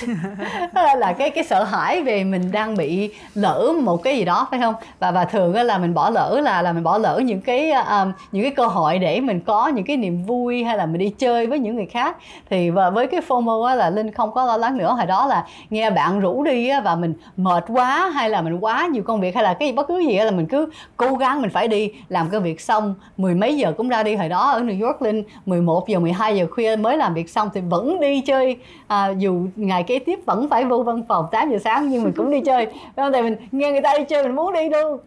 Là 0.97 1.13
cái 1.13 1.29
cái 1.29 1.43
sợ 1.43 1.63
hãi 1.63 2.01
về 2.01 2.23
mình 2.23 2.51
đang 2.51 2.75
bị 2.75 3.13
lỡ 3.35 3.73
một 3.83 4.03
cái 4.03 4.17
gì 4.17 4.25
đó 4.25 4.47
phải 4.51 4.59
không? 4.59 4.75
Và 4.99 5.11
và 5.11 5.25
thường 5.25 5.53
là 5.53 5.77
mình 5.77 5.93
bỏ 5.93 6.09
lỡ 6.09 6.39
là 6.43 6.61
là 6.61 6.73
mình 6.73 6.83
bỏ 6.83 6.97
lỡ 6.97 7.21
những 7.23 7.41
cái 7.41 7.71
um, 7.71 8.11
những 8.31 8.43
cái 8.43 8.51
cơ 8.51 8.67
hội 8.67 8.99
để 8.99 9.21
mình 9.21 9.39
có 9.39 9.67
những 9.67 9.85
cái 9.85 9.97
niềm 9.97 10.23
vui 10.23 10.63
hay 10.63 10.77
là 10.77 10.85
mình 10.85 10.97
đi 10.97 11.09
chơi 11.09 11.47
với 11.47 11.59
những 11.59 11.75
người 11.75 11.85
khác. 11.85 12.17
Thì 12.49 12.69
và 12.69 12.89
với 12.89 13.07
cái 13.07 13.21
fomo 13.27 13.63
á, 13.63 13.75
là 13.75 13.89
linh 13.89 14.11
không 14.11 14.31
có 14.31 14.45
lo 14.45 14.57
lắng 14.57 14.77
nữa. 14.77 14.93
Hồi 14.97 15.05
đó 15.05 15.27
là 15.27 15.45
nghe 15.69 15.89
bạn 15.89 16.19
rủ 16.19 16.43
đi 16.43 16.69
á, 16.69 16.81
và 16.81 16.95
mình 16.95 17.13
mệt 17.37 17.65
quá 17.67 18.09
hay 18.09 18.29
là 18.29 18.41
mình 18.41 18.57
quá 18.59 18.87
nhiều 18.91 19.03
công 19.03 19.21
việc 19.21 19.35
hay 19.35 19.43
là 19.43 19.53
cái 19.53 19.71
bất 19.71 19.87
cứ 19.87 19.99
gì 19.99 20.17
á, 20.17 20.25
là 20.25 20.31
mình 20.31 20.45
cứ 20.45 20.69
cố 20.97 21.15
gắng 21.15 21.41
mình 21.41 21.51
phải 21.51 21.67
đi 21.67 21.91
làm 22.09 22.29
cái 22.29 22.39
việc 22.39 22.61
xong. 22.61 22.95
Mười 23.17 23.35
mấy 23.35 23.57
giờ 23.57 23.73
cũng 23.77 23.89
ra 23.89 24.03
đi. 24.03 24.15
Hồi 24.15 24.29
đó 24.29 24.51
ở 24.51 24.61
New 24.61 24.85
York 24.85 25.01
linh 25.01 25.23
11 25.45 25.87
giờ 25.87 25.99
12 25.99 26.37
giờ 26.37 26.47
khuya 26.51 26.75
mới 26.75 26.97
làm 26.97 27.13
việc 27.13 27.29
xong 27.29 27.49
thì 27.53 27.61
vẫn 27.61 27.99
đi 27.99 28.21
chơi 28.21 28.57
à, 28.87 29.09
dù 29.17 29.47
ngày 29.55 29.83
kế 29.83 29.99
tiếp 29.99 30.19
vẫn 30.25 30.49
phải 30.49 30.65
vô 30.65 30.83
văn 30.83 31.03
phòng 31.07 31.25
8 31.31 31.51
giờ 31.51 31.57
sáng 31.63 31.89
nhưng 31.89 32.03
mình 32.03 32.13
cũng 32.17 32.31
đi 32.31 32.41
chơi. 32.41 32.65
Không? 32.95 33.13
Tại 33.13 33.23
mình 33.23 33.35
nghe 33.51 33.71
người 33.71 33.81
ta 33.81 33.93
đi 33.97 34.03
chơi 34.03 34.23
mình 34.23 34.35
muốn 34.35 34.53
đi 34.53 34.69
luôn. 34.69 34.99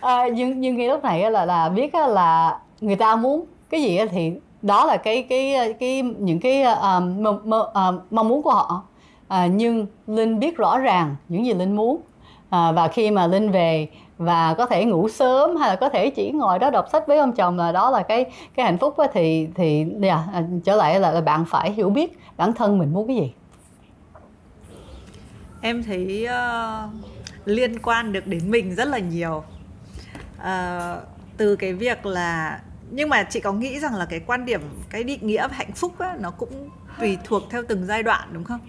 À, 0.00 0.28
nhưng 0.28 0.60
nhưng 0.60 0.76
ngay 0.76 0.88
lúc 0.88 1.02
này 1.04 1.30
là 1.30 1.44
là 1.44 1.68
biết 1.68 1.94
là 1.94 2.58
người 2.80 2.96
ta 2.96 3.16
muốn 3.16 3.44
cái 3.70 3.82
gì 3.82 3.98
thì 4.10 4.32
đó 4.62 4.84
là 4.84 4.96
cái 4.96 5.22
cái 5.22 5.74
cái 5.80 6.02
những 6.02 6.40
cái 6.40 6.62
um, 6.62 7.22
mong, 7.22 7.40
mong, 7.44 8.00
mong 8.10 8.28
muốn 8.28 8.42
của 8.42 8.50
họ. 8.50 8.82
À, 9.28 9.46
nhưng 9.46 9.86
linh 10.06 10.38
biết 10.38 10.56
rõ 10.56 10.78
ràng 10.78 11.16
những 11.28 11.46
gì 11.46 11.54
linh 11.54 11.76
muốn. 11.76 12.00
À, 12.50 12.72
và 12.72 12.88
khi 12.88 13.10
mà 13.10 13.26
linh 13.26 13.50
về 13.50 13.88
và 14.18 14.54
có 14.54 14.66
thể 14.66 14.84
ngủ 14.84 15.08
sớm 15.08 15.56
hay 15.56 15.68
là 15.68 15.76
có 15.76 15.88
thể 15.88 16.10
chỉ 16.10 16.30
ngồi 16.30 16.58
đó 16.58 16.70
đọc 16.70 16.86
sách 16.92 17.06
với 17.06 17.18
ông 17.18 17.32
chồng 17.32 17.58
là 17.58 17.72
đó 17.72 17.90
là 17.90 18.02
cái 18.02 18.24
cái 18.54 18.66
hạnh 18.66 18.78
phúc 18.78 18.96
thì 19.12 19.48
thì 19.54 19.86
yeah, 20.02 20.20
à, 20.32 20.42
trở 20.64 20.76
lại 20.76 21.00
là, 21.00 21.10
là 21.10 21.20
bạn 21.20 21.44
phải 21.44 21.72
hiểu 21.72 21.90
biết 21.90 22.18
bản 22.36 22.52
thân 22.52 22.78
mình 22.78 22.92
muốn 22.92 23.06
cái 23.08 23.16
gì. 23.16 23.32
Em 25.60 25.82
thấy 25.82 26.28
uh, 26.28 26.90
liên 27.44 27.78
quan 27.78 28.12
được 28.12 28.26
đến 28.26 28.50
mình 28.50 28.74
rất 28.74 28.88
là 28.88 28.98
nhiều. 28.98 29.44
Uh, 30.38 31.02
từ 31.36 31.56
cái 31.56 31.72
việc 31.72 32.06
là 32.06 32.60
nhưng 32.90 33.08
mà 33.08 33.22
chị 33.22 33.40
có 33.40 33.52
nghĩ 33.52 33.78
rằng 33.78 33.94
là 33.94 34.04
cái 34.04 34.20
quan 34.26 34.44
điểm 34.44 34.60
cái 34.90 35.04
định 35.04 35.26
nghĩa 35.26 35.48
hạnh 35.50 35.72
phúc 35.72 35.98
á, 35.98 36.16
nó 36.20 36.30
cũng 36.30 36.68
tùy 37.00 37.18
thuộc 37.24 37.42
theo 37.50 37.62
từng 37.68 37.86
giai 37.86 38.02
đoạn 38.02 38.28
đúng 38.32 38.44
không? 38.44 38.60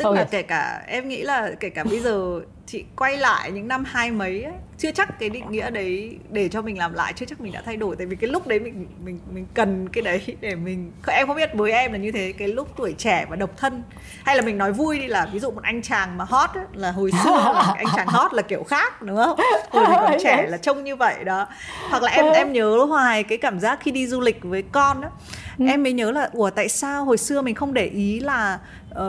Tức 0.00 0.04
okay. 0.04 0.22
là 0.22 0.28
kể 0.30 0.42
cả 0.42 0.82
em 0.86 1.08
nghĩ 1.08 1.22
là 1.22 1.50
kể 1.60 1.70
cả 1.70 1.84
bây 1.84 2.00
giờ 2.00 2.40
chị 2.66 2.84
quay 2.96 3.16
lại 3.16 3.50
những 3.50 3.68
năm 3.68 3.84
hai 3.86 4.10
mấy 4.10 4.42
ấy, 4.42 4.54
chưa 4.78 4.90
chắc 4.90 5.18
cái 5.18 5.28
định 5.28 5.44
nghĩa 5.50 5.70
đấy 5.70 6.18
để 6.30 6.48
cho 6.48 6.62
mình 6.62 6.78
làm 6.78 6.92
lại 6.92 7.12
chưa 7.16 7.26
chắc 7.26 7.40
mình 7.40 7.52
đã 7.52 7.62
thay 7.66 7.76
đổi. 7.76 7.96
Tại 7.96 8.06
vì 8.06 8.16
cái 8.16 8.30
lúc 8.30 8.46
đấy 8.46 8.60
mình 8.60 8.86
mình 9.04 9.20
mình 9.32 9.46
cần 9.54 9.88
cái 9.88 10.02
đấy 10.02 10.36
để 10.40 10.54
mình 10.54 10.92
em 11.06 11.26
không 11.26 11.36
biết 11.36 11.50
với 11.54 11.72
em 11.72 11.92
là 11.92 11.98
như 11.98 12.12
thế 12.12 12.32
cái 12.38 12.48
lúc 12.48 12.68
tuổi 12.76 12.94
trẻ 12.98 13.26
và 13.28 13.36
độc 13.36 13.50
thân. 13.56 13.82
Hay 14.24 14.36
là 14.36 14.42
mình 14.42 14.58
nói 14.58 14.72
vui 14.72 14.98
đi 14.98 15.06
là 15.06 15.28
ví 15.32 15.38
dụ 15.38 15.50
một 15.50 15.62
anh 15.62 15.82
chàng 15.82 16.16
mà 16.16 16.24
hot 16.24 16.50
ấy, 16.54 16.64
là 16.72 16.90
hồi 16.90 17.10
xưa 17.24 17.30
là 17.54 17.74
anh 17.76 17.86
chàng 17.96 18.06
hot 18.06 18.32
là 18.32 18.42
kiểu 18.42 18.64
khác 18.64 19.02
đúng 19.02 19.16
không? 19.16 19.40
Hồi 19.70 19.84
mình 19.84 19.98
còn 20.00 20.18
trẻ 20.22 20.46
là 20.48 20.56
trông 20.56 20.84
như 20.84 20.96
vậy 20.96 21.24
đó. 21.24 21.46
Hoặc 21.90 22.02
là 22.02 22.10
em 22.10 22.26
em 22.32 22.52
nhớ 22.52 22.84
hoài 22.88 23.22
cái 23.22 23.38
cảm 23.38 23.60
giác 23.60 23.78
khi 23.82 23.90
đi 23.90 24.06
du 24.06 24.20
lịch 24.20 24.42
với 24.42 24.62
con 24.72 25.02
á 25.02 25.10
ừ. 25.58 25.64
em 25.68 25.82
mới 25.82 25.92
nhớ 25.92 26.10
là 26.10 26.28
ủa 26.32 26.50
tại 26.50 26.68
sao 26.68 27.04
hồi 27.04 27.16
xưa 27.16 27.42
mình 27.42 27.54
không 27.54 27.74
để 27.74 27.86
ý 27.86 28.20
là 28.20 28.58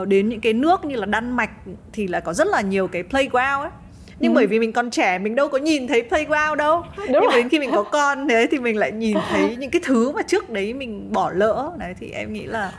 đến 0.08 0.28
những 0.28 0.40
cái 0.40 0.52
nước 0.52 0.84
như 0.84 0.96
là 0.96 1.06
Đan 1.06 1.30
Mạch 1.30 1.50
thì 1.92 2.06
là 2.06 2.20
có 2.20 2.32
rất 2.32 2.46
là 2.46 2.60
nhiều 2.60 2.88
cái 2.88 3.02
playground 3.02 3.62
ấy 3.62 3.70
nhưng 4.18 4.32
ừ. 4.32 4.36
bởi 4.36 4.46
vì 4.46 4.58
mình 4.58 4.72
còn 4.72 4.90
trẻ 4.90 5.18
mình 5.18 5.34
đâu 5.34 5.48
có 5.48 5.58
nhìn 5.58 5.86
thấy 5.86 6.02
playground 6.02 6.58
đâu 6.58 6.82
Đúng 6.96 7.06
nhưng 7.08 7.22
rồi. 7.22 7.34
đến 7.34 7.48
khi 7.48 7.58
mình 7.58 7.70
có 7.72 7.82
con 7.92 8.28
thế 8.28 8.48
thì 8.50 8.58
mình 8.58 8.76
lại 8.76 8.92
nhìn 8.92 9.16
thấy 9.30 9.56
những 9.56 9.70
cái 9.70 9.80
thứ 9.84 10.12
mà 10.12 10.22
trước 10.22 10.50
đấy 10.50 10.74
mình 10.74 11.12
bỏ 11.12 11.30
lỡ 11.30 11.72
đấy 11.78 11.94
thì 12.00 12.10
em 12.10 12.32
nghĩ 12.32 12.46
là 12.46 12.72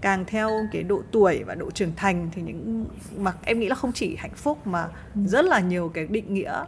càng 0.00 0.24
theo 0.26 0.50
cái 0.72 0.82
độ 0.82 1.02
tuổi 1.12 1.42
và 1.46 1.54
độ 1.54 1.70
trưởng 1.70 1.92
thành 1.96 2.28
thì 2.34 2.42
những 2.42 2.86
mà 3.16 3.32
em 3.44 3.60
nghĩ 3.60 3.68
là 3.68 3.74
không 3.74 3.92
chỉ 3.92 4.16
hạnh 4.16 4.34
phúc 4.36 4.66
mà 4.66 4.88
ừ. 5.14 5.20
rất 5.26 5.44
là 5.44 5.60
nhiều 5.60 5.90
cái 5.94 6.06
định 6.06 6.34
nghĩa 6.34 6.64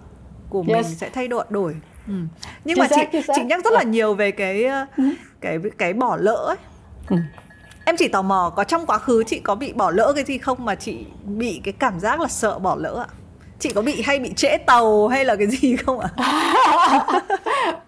của 0.48 0.64
yes. 0.68 0.86
mình 0.86 0.94
sẽ 0.94 1.10
thay 1.10 1.28
đổi 1.28 1.44
đổi 1.50 1.76
ừ. 2.06 2.14
nhưng 2.64 2.78
mà 2.78 2.88
xác, 2.88 3.08
chị 3.12 3.18
chị 3.36 3.42
nhắc 3.44 3.64
rất 3.64 3.72
là 3.72 3.82
nhiều 3.82 4.14
về 4.14 4.30
cái 4.30 4.64
ừ. 4.96 5.04
cái 5.40 5.58
cái 5.78 5.92
bỏ 5.92 6.16
lỡ 6.16 6.44
ấy. 6.48 6.56
Ừ 7.08 7.16
em 7.84 7.96
chỉ 7.96 8.08
tò 8.08 8.22
mò 8.22 8.52
có 8.56 8.64
trong 8.64 8.86
quá 8.86 8.98
khứ 8.98 9.24
chị 9.26 9.40
có 9.40 9.54
bị 9.54 9.72
bỏ 9.72 9.90
lỡ 9.90 10.12
cái 10.14 10.24
gì 10.24 10.38
không 10.38 10.64
mà 10.64 10.74
chị 10.74 10.96
bị 11.24 11.60
cái 11.64 11.74
cảm 11.78 12.00
giác 12.00 12.20
là 12.20 12.28
sợ 12.28 12.58
bỏ 12.58 12.76
lỡ 12.80 13.04
ạ? 13.08 13.10
Chị 13.58 13.70
có 13.74 13.82
bị 13.82 14.02
hay 14.02 14.18
bị 14.18 14.32
trễ 14.36 14.58
tàu 14.58 15.08
hay 15.08 15.24
là 15.24 15.36
cái 15.36 15.46
gì 15.46 15.76
không 15.76 16.00
ạ? 16.00 16.08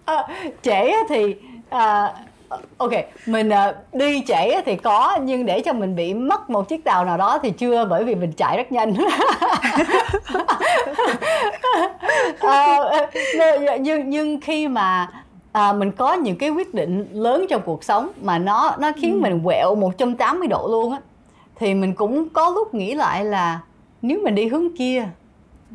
À, 0.05 0.27
trễ 0.63 0.91
thì 1.09 1.35
à, 1.69 2.13
ok 2.77 2.91
mình 3.25 3.49
uh, 3.49 3.93
đi 3.93 4.23
trễ 4.27 4.61
thì 4.65 4.75
có 4.75 5.17
nhưng 5.21 5.45
để 5.45 5.61
cho 5.61 5.73
mình 5.73 5.95
bị 5.95 6.13
mất 6.13 6.49
một 6.49 6.69
chiếc 6.69 6.83
tàu 6.83 7.05
nào 7.05 7.17
đó 7.17 7.39
thì 7.43 7.51
chưa 7.51 7.85
bởi 7.85 8.03
vì 8.03 8.15
mình 8.15 8.31
chạy 8.31 8.57
rất 8.57 8.71
nhanh. 8.71 8.95
À, 12.39 12.77
nhưng 13.79 14.09
nhưng 14.09 14.41
khi 14.41 14.67
mà 14.67 15.07
à, 15.55 15.73
mình 15.73 15.91
có 15.91 16.13
những 16.13 16.37
cái 16.37 16.49
quyết 16.49 16.73
định 16.73 17.07
lớn 17.11 17.45
trong 17.49 17.61
cuộc 17.65 17.83
sống 17.83 18.09
mà 18.21 18.37
nó 18.37 18.75
nó 18.79 18.91
khiến 18.95 19.13
ừ. 19.13 19.19
mình 19.19 19.41
quẹo 19.43 19.75
180 19.75 20.47
độ 20.47 20.67
luôn 20.71 20.91
á. 20.91 20.99
Thì 21.55 21.73
mình 21.73 21.95
cũng 21.95 22.29
có 22.29 22.49
lúc 22.49 22.73
nghĩ 22.73 22.93
lại 22.93 23.25
là 23.25 23.59
nếu 24.01 24.19
mình 24.23 24.35
đi 24.35 24.47
hướng 24.47 24.75
kia 24.77 25.07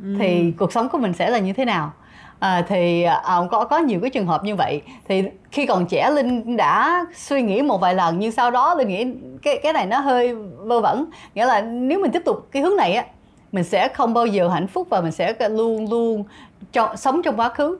ừ. 0.03 0.15
thì 0.19 0.53
cuộc 0.59 0.73
sống 0.73 0.89
của 0.89 0.99
mình 0.99 1.13
sẽ 1.13 1.31
là 1.31 1.39
như 1.39 1.53
thế 1.53 1.65
nào? 1.65 1.93
À, 2.39 2.65
thì 2.69 3.03
à, 3.03 3.41
có 3.51 3.65
có 3.65 3.79
nhiều 3.79 4.01
cái 4.01 4.11
trường 4.11 4.27
hợp 4.27 4.45
như 4.45 4.57
vậy. 4.57 4.83
Thì 5.09 5.25
khi 5.51 5.67
còn 5.67 5.87
trẻ 5.87 6.11
linh 6.11 6.57
đã 6.57 7.07
suy 7.15 7.43
nghĩ 7.43 7.63
một 7.63 7.81
vài 7.81 7.95
lần 7.95 8.19
nhưng 8.19 8.33
sau 8.33 8.51
đó 8.51 8.75
linh 8.75 8.89
nghĩ 8.89 9.07
cái 9.43 9.61
cái 9.63 9.73
này 9.73 9.87
nó 9.87 9.99
hơi 9.99 10.35
vơ 10.59 10.81
vẩn. 10.81 11.07
Nghĩa 11.35 11.47
là 11.47 11.61
nếu 11.61 12.01
mình 12.01 12.11
tiếp 12.11 12.23
tục 12.25 12.49
cái 12.53 12.63
hướng 12.63 12.77
này 12.77 12.93
á 12.95 13.05
mình 13.53 13.65
sẽ 13.65 13.89
không 13.89 14.15
bao 14.15 14.27
giờ 14.27 14.49
hạnh 14.49 14.67
phúc 14.67 14.87
và 14.91 15.01
mình 15.01 15.13
sẽ 15.13 15.35
luôn 15.49 15.91
luôn 15.91 16.25
cho, 16.73 16.95
sống 16.97 17.23
trong 17.23 17.37
quá 17.37 17.49
khứ 17.49 17.79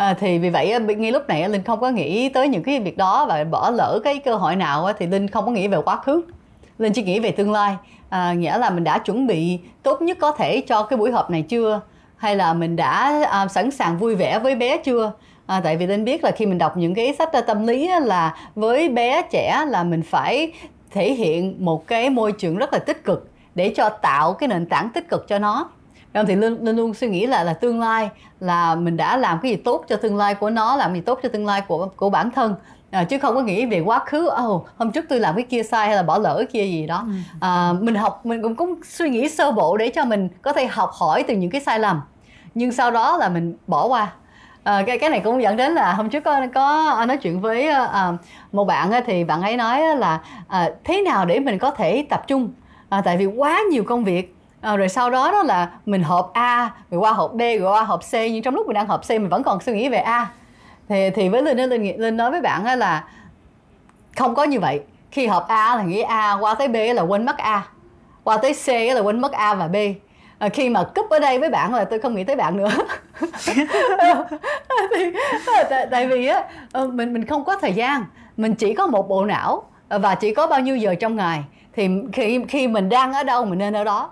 À, 0.00 0.14
thì 0.14 0.38
vì 0.38 0.50
vậy 0.50 0.72
à, 0.72 0.78
ngay 0.78 1.12
lúc 1.12 1.28
này 1.28 1.42
à, 1.42 1.48
linh 1.48 1.62
không 1.62 1.80
có 1.80 1.90
nghĩ 1.90 2.28
tới 2.28 2.48
những 2.48 2.62
cái 2.62 2.80
việc 2.80 2.96
đó 2.96 3.26
và 3.28 3.44
bỏ 3.44 3.70
lỡ 3.70 4.00
cái 4.04 4.18
cơ 4.18 4.34
hội 4.36 4.56
nào 4.56 4.86
à, 4.86 4.92
thì 4.98 5.06
linh 5.06 5.28
không 5.28 5.46
có 5.46 5.52
nghĩ 5.52 5.68
về 5.68 5.78
quá 5.84 5.96
khứ. 5.96 6.22
Linh 6.78 6.92
chỉ 6.92 7.02
nghĩ 7.02 7.20
về 7.20 7.30
tương 7.30 7.52
lai. 7.52 7.76
À, 8.08 8.32
nghĩa 8.32 8.58
là 8.58 8.70
mình 8.70 8.84
đã 8.84 8.98
chuẩn 8.98 9.26
bị 9.26 9.58
tốt 9.82 10.02
nhất 10.02 10.18
có 10.20 10.32
thể 10.32 10.60
cho 10.60 10.82
cái 10.82 10.96
buổi 10.96 11.10
họp 11.10 11.30
này 11.30 11.42
chưa? 11.42 11.80
Hay 12.16 12.36
là 12.36 12.54
mình 12.54 12.76
đã 12.76 13.24
à, 13.30 13.48
sẵn 13.48 13.70
sàng 13.70 13.98
vui 13.98 14.14
vẻ 14.14 14.38
với 14.38 14.54
bé 14.54 14.76
chưa? 14.76 15.12
À, 15.46 15.60
tại 15.64 15.76
vì 15.76 15.86
linh 15.86 16.04
biết 16.04 16.24
là 16.24 16.30
khi 16.30 16.46
mình 16.46 16.58
đọc 16.58 16.76
những 16.76 16.94
cái 16.94 17.14
sách 17.18 17.30
tâm 17.46 17.66
lý 17.66 17.90
là 18.02 18.36
với 18.54 18.88
bé 18.88 19.22
trẻ 19.30 19.64
là 19.68 19.82
mình 19.82 20.02
phải 20.02 20.52
thể 20.90 21.14
hiện 21.14 21.56
một 21.58 21.86
cái 21.86 22.10
môi 22.10 22.32
trường 22.32 22.56
rất 22.56 22.72
là 22.72 22.78
tích 22.78 23.04
cực 23.04 23.28
để 23.54 23.72
cho 23.76 23.88
tạo 23.88 24.32
cái 24.32 24.48
nền 24.48 24.66
tảng 24.66 24.88
tích 24.94 25.08
cực 25.08 25.28
cho 25.28 25.38
nó. 25.38 25.70
Nên 26.12 26.26
thì 26.26 26.36
linh, 26.36 26.64
linh 26.64 26.76
luôn 26.76 26.94
suy 26.94 27.08
nghĩ 27.08 27.26
là 27.26 27.44
là 27.44 27.52
tương 27.52 27.80
lai 27.80 28.10
là 28.40 28.74
mình 28.74 28.96
đã 28.96 29.16
làm 29.16 29.38
cái 29.42 29.50
gì 29.50 29.56
tốt 29.56 29.84
cho 29.88 29.96
tương 29.96 30.16
lai 30.16 30.34
của 30.34 30.50
nó 30.50 30.76
làm 30.76 30.94
gì 30.94 31.00
tốt 31.00 31.20
cho 31.22 31.28
tương 31.28 31.46
lai 31.46 31.60
của 31.60 31.88
của 31.96 32.10
bản 32.10 32.30
thân. 32.30 32.54
À, 32.90 33.04
chứ 33.04 33.18
không 33.18 33.34
có 33.34 33.42
nghĩ 33.42 33.66
về 33.66 33.80
quá 33.80 33.98
khứ 34.06 34.30
oh, 34.46 34.66
hôm 34.76 34.92
trước 34.92 35.04
tôi 35.08 35.20
làm 35.20 35.34
cái 35.34 35.44
kia 35.44 35.62
sai 35.62 35.86
hay 35.86 35.96
là 35.96 36.02
bỏ 36.02 36.18
lỡ 36.18 36.34
cái 36.38 36.46
kia 36.46 36.64
gì 36.64 36.86
đó. 36.86 37.06
Ừ. 37.06 37.12
à, 37.40 37.72
mình 37.80 37.94
học 37.94 38.26
mình 38.26 38.42
cũng 38.42 38.56
có 38.56 38.66
suy 38.84 39.10
nghĩ 39.10 39.28
sơ 39.28 39.52
bộ 39.52 39.76
để 39.76 39.88
cho 39.88 40.04
mình 40.04 40.28
có 40.42 40.52
thể 40.52 40.66
học 40.66 40.90
hỏi 40.92 41.24
từ 41.28 41.34
những 41.34 41.50
cái 41.50 41.60
sai 41.60 41.78
lầm. 41.78 42.00
Nhưng 42.54 42.72
sau 42.72 42.90
đó 42.90 43.16
là 43.16 43.28
mình 43.28 43.56
bỏ 43.66 43.86
qua. 43.86 44.12
À, 44.62 44.82
cái 44.86 44.98
cái 44.98 45.10
này 45.10 45.20
cũng 45.20 45.42
dẫn 45.42 45.56
đến 45.56 45.72
là 45.72 45.92
hôm 45.92 46.08
trước 46.08 46.20
có 46.20 46.46
có 46.54 47.04
nói 47.08 47.16
chuyện 47.16 47.40
với 47.40 47.68
à, 47.68 48.12
một 48.52 48.64
bạn 48.64 48.90
thì 49.06 49.24
bạn 49.24 49.42
ấy 49.42 49.56
nói 49.56 49.96
là 49.96 50.20
à, 50.48 50.70
thế 50.84 51.02
nào 51.02 51.24
để 51.24 51.40
mình 51.40 51.58
có 51.58 51.70
thể 51.70 52.06
tập 52.10 52.24
trung? 52.26 52.50
À, 52.88 53.02
tại 53.04 53.16
vì 53.16 53.26
quá 53.26 53.60
nhiều 53.70 53.84
công 53.84 54.04
việc 54.04 54.36
à, 54.60 54.76
rồi 54.76 54.88
sau 54.88 55.10
đó 55.10 55.30
đó 55.32 55.42
là 55.42 55.70
mình 55.86 56.02
hộp 56.02 56.30
A 56.34 56.70
rồi 56.90 57.00
qua 57.00 57.12
hộp 57.12 57.32
B 57.34 57.40
rồi 57.40 57.72
qua 57.72 57.82
hộp 57.82 58.00
C 58.00 58.12
nhưng 58.12 58.42
trong 58.42 58.54
lúc 58.54 58.66
mình 58.66 58.74
đang 58.74 58.86
hộp 58.86 59.00
C 59.08 59.10
mình 59.10 59.28
vẫn 59.28 59.42
còn 59.42 59.60
suy 59.60 59.72
nghĩ 59.72 59.88
về 59.88 59.98
A. 59.98 60.30
Thì 60.88 61.10
thì 61.10 61.28
với 61.28 61.42
linh 61.42 61.70
linh 61.70 62.00
linh 62.00 62.16
nói 62.16 62.30
với 62.30 62.40
bạn 62.40 62.78
là 62.78 63.04
không 64.16 64.34
có 64.34 64.44
như 64.44 64.60
vậy. 64.60 64.80
Khi 65.10 65.26
hộp 65.26 65.48
A 65.48 65.76
là 65.76 65.82
nghĩ 65.82 66.00
A 66.00 66.32
qua 66.40 66.54
tới 66.54 66.68
B 66.68 66.76
là 66.94 67.02
quên 67.02 67.26
mất 67.26 67.38
A. 67.38 67.66
Qua 68.24 68.36
tới 68.36 68.54
C 68.54 68.68
là 68.94 69.00
quên 69.00 69.20
mất 69.20 69.32
A 69.32 69.54
và 69.54 69.68
B. 69.68 69.76
À, 70.38 70.48
khi 70.48 70.68
mà 70.68 70.84
cúp 70.94 71.10
ở 71.10 71.18
đây 71.18 71.38
với 71.38 71.50
bạn 71.50 71.74
là 71.74 71.84
tôi 71.84 71.98
không 71.98 72.14
nghĩ 72.14 72.24
tới 72.24 72.36
bạn 72.36 72.56
nữa. 72.56 72.70
Thì, 74.96 75.04
tại, 75.70 75.86
tại 75.90 76.06
vì 76.06 76.26
á 76.26 76.44
ờ, 76.72 76.86
mình 76.86 77.12
mình 77.12 77.26
không 77.26 77.44
có 77.44 77.56
thời 77.56 77.72
gian. 77.72 78.04
Mình 78.36 78.54
chỉ 78.54 78.74
có 78.74 78.86
một 78.86 79.08
bộ 79.08 79.24
não 79.24 79.62
và 79.88 80.14
chỉ 80.14 80.34
có 80.34 80.46
bao 80.46 80.60
nhiêu 80.60 80.76
giờ 80.76 80.94
trong 80.94 81.16
ngày. 81.16 81.44
Thì 81.72 81.88
khi 82.12 82.40
khi 82.48 82.68
mình 82.68 82.88
đang 82.88 83.12
ở 83.12 83.22
đâu 83.22 83.44
mình 83.44 83.58
nên 83.58 83.76
ở 83.76 83.84
đó 83.84 84.10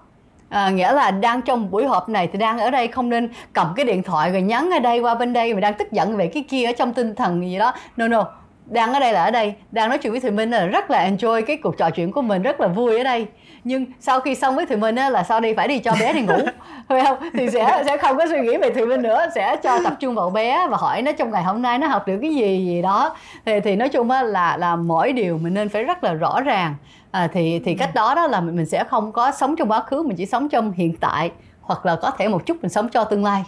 à, 0.48 0.70
nghĩa 0.70 0.92
là 0.92 1.10
đang 1.10 1.42
trong 1.42 1.70
buổi 1.70 1.86
họp 1.86 2.08
này 2.08 2.28
thì 2.32 2.38
đang 2.38 2.58
ở 2.58 2.70
đây 2.70 2.88
không 2.88 3.08
nên 3.08 3.28
cầm 3.52 3.72
cái 3.76 3.84
điện 3.84 4.02
thoại 4.02 4.30
rồi 4.30 4.42
nhắn 4.42 4.70
ở 4.70 4.78
đây 4.78 5.00
qua 5.00 5.14
bên 5.14 5.32
đây 5.32 5.54
mà 5.54 5.60
đang 5.60 5.74
tức 5.74 5.92
giận 5.92 6.16
về 6.16 6.26
cái 6.26 6.44
kia 6.48 6.64
ở 6.64 6.72
trong 6.72 6.92
tinh 6.92 7.14
thần 7.14 7.50
gì 7.50 7.58
đó. 7.58 7.72
No 7.96 8.08
no 8.08 8.24
đang 8.70 8.92
ở 8.92 9.00
đây 9.00 9.12
là 9.12 9.24
ở 9.24 9.30
đây. 9.30 9.54
Đang 9.70 9.88
nói 9.88 9.98
chuyện 9.98 10.12
với 10.12 10.20
thùy 10.20 10.30
minh 10.30 10.50
là 10.50 10.66
rất 10.66 10.90
là 10.90 11.10
enjoy 11.10 11.42
cái 11.42 11.56
cuộc 11.56 11.78
trò 11.78 11.90
chuyện 11.90 12.12
của 12.12 12.22
mình 12.22 12.42
rất 12.42 12.60
là 12.60 12.68
vui 12.68 12.98
ở 12.98 13.04
đây. 13.04 13.26
Nhưng 13.64 13.86
sau 14.00 14.20
khi 14.20 14.34
xong 14.34 14.56
với 14.56 14.66
thùy 14.66 14.76
minh 14.76 14.96
á, 14.96 15.10
là 15.10 15.22
sau 15.22 15.40
đây 15.40 15.54
phải 15.54 15.68
đi 15.68 15.78
cho 15.78 15.92
bé 16.00 16.12
đi 16.12 16.20
ngủ 16.20 16.38
phải 16.88 17.04
không? 17.04 17.18
Thì 17.32 17.50
sẽ 17.50 17.82
sẽ 17.86 17.96
không 17.96 18.16
có 18.16 18.26
suy 18.26 18.40
nghĩ 18.40 18.56
về 18.56 18.70
thùy 18.70 18.86
minh 18.86 19.02
nữa 19.02 19.26
sẽ 19.34 19.56
cho 19.56 19.78
tập 19.84 19.94
trung 20.00 20.14
vào 20.14 20.30
bé 20.30 20.66
và 20.70 20.76
hỏi 20.76 21.02
nó 21.02 21.12
trong 21.12 21.30
ngày 21.30 21.42
hôm 21.42 21.62
nay 21.62 21.78
nó 21.78 21.86
học 21.86 22.06
được 22.06 22.18
cái 22.22 22.34
gì 22.34 22.66
gì 22.66 22.82
đó. 22.82 23.16
Thì 23.46 23.60
thì 23.60 23.76
nói 23.76 23.88
chung 23.88 24.10
á, 24.10 24.22
là 24.22 24.56
là 24.56 24.76
mỗi 24.76 25.12
điều 25.12 25.38
mình 25.38 25.54
nên 25.54 25.68
phải 25.68 25.84
rất 25.84 26.04
là 26.04 26.12
rõ 26.12 26.40
ràng 26.40 26.74
à, 27.10 27.28
thì 27.32 27.58
thì 27.64 27.74
cách 27.74 27.94
đó 27.94 28.14
đó 28.14 28.26
là 28.26 28.40
mình 28.40 28.66
sẽ 28.66 28.84
không 28.84 29.12
có 29.12 29.32
sống 29.32 29.56
trong 29.56 29.70
quá 29.70 29.80
khứ 29.80 30.02
mình 30.02 30.16
chỉ 30.16 30.26
sống 30.26 30.48
trong 30.48 30.72
hiện 30.72 30.96
tại 31.00 31.32
hoặc 31.60 31.86
là 31.86 31.96
có 31.96 32.10
thể 32.10 32.28
một 32.28 32.46
chút 32.46 32.56
mình 32.62 32.70
sống 32.70 32.88
cho 32.88 33.04
tương 33.04 33.24
lai 33.24 33.44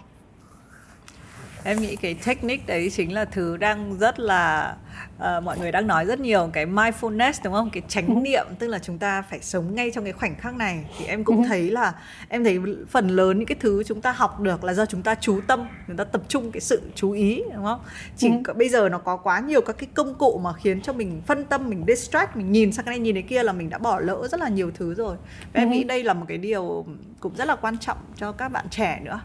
em 1.64 1.80
nghĩ 1.80 1.96
cái 1.96 2.14
technique 2.26 2.64
đấy 2.66 2.90
chính 2.90 3.12
là 3.12 3.24
thứ 3.24 3.56
đang 3.56 3.98
rất 3.98 4.20
là 4.20 4.74
uh, 5.16 5.42
mọi 5.44 5.58
người 5.58 5.72
đang 5.72 5.86
nói 5.86 6.04
rất 6.04 6.20
nhiều 6.20 6.50
cái 6.52 6.66
mindfulness 6.66 7.32
đúng 7.44 7.52
không 7.52 7.70
cái 7.70 7.82
chánh 7.88 8.06
ừ. 8.06 8.14
niệm 8.14 8.46
tức 8.58 8.68
là 8.68 8.78
chúng 8.78 8.98
ta 8.98 9.22
phải 9.22 9.40
sống 9.42 9.74
ngay 9.74 9.90
trong 9.90 10.04
cái 10.04 10.12
khoảnh 10.12 10.34
khắc 10.34 10.54
này 10.54 10.84
thì 10.98 11.04
em 11.04 11.24
cũng 11.24 11.42
ừ. 11.42 11.48
thấy 11.48 11.70
là 11.70 11.94
em 12.28 12.44
thấy 12.44 12.58
phần 12.90 13.08
lớn 13.08 13.38
những 13.38 13.46
cái 13.46 13.56
thứ 13.60 13.82
chúng 13.82 14.00
ta 14.00 14.12
học 14.12 14.40
được 14.40 14.64
là 14.64 14.74
do 14.74 14.86
chúng 14.86 15.02
ta 15.02 15.14
chú 15.14 15.40
tâm 15.46 15.68
chúng 15.86 15.96
ta 15.96 16.04
tập 16.04 16.22
trung 16.28 16.52
cái 16.52 16.60
sự 16.60 16.82
chú 16.94 17.12
ý 17.12 17.42
đúng 17.54 17.64
không 17.64 17.80
chỉ 18.16 18.28
ừ. 18.28 18.34
có, 18.44 18.54
bây 18.54 18.68
giờ 18.68 18.88
nó 18.88 18.98
có 18.98 19.16
quá 19.16 19.40
nhiều 19.40 19.60
các 19.60 19.78
cái 19.78 19.88
công 19.94 20.14
cụ 20.14 20.40
mà 20.44 20.52
khiến 20.52 20.80
cho 20.80 20.92
mình 20.92 21.22
phân 21.26 21.44
tâm 21.44 21.70
mình 21.70 21.84
distract 21.88 22.36
mình 22.36 22.52
nhìn 22.52 22.72
sang 22.72 22.84
cái 22.84 22.92
này 22.92 22.98
nhìn 22.98 23.14
cái 23.14 23.22
kia 23.22 23.42
là 23.42 23.52
mình 23.52 23.70
đã 23.70 23.78
bỏ 23.78 24.00
lỡ 24.00 24.28
rất 24.30 24.40
là 24.40 24.48
nhiều 24.48 24.70
thứ 24.74 24.94
rồi 24.94 25.16
và 25.52 25.60
em 25.60 25.70
nghĩ 25.70 25.84
đây 25.84 26.04
là 26.04 26.14
một 26.14 26.24
cái 26.28 26.38
điều 26.38 26.86
cũng 27.20 27.34
rất 27.34 27.48
là 27.48 27.56
quan 27.56 27.78
trọng 27.78 27.98
cho 28.16 28.32
các 28.32 28.48
bạn 28.48 28.66
trẻ 28.70 29.00
nữa 29.04 29.20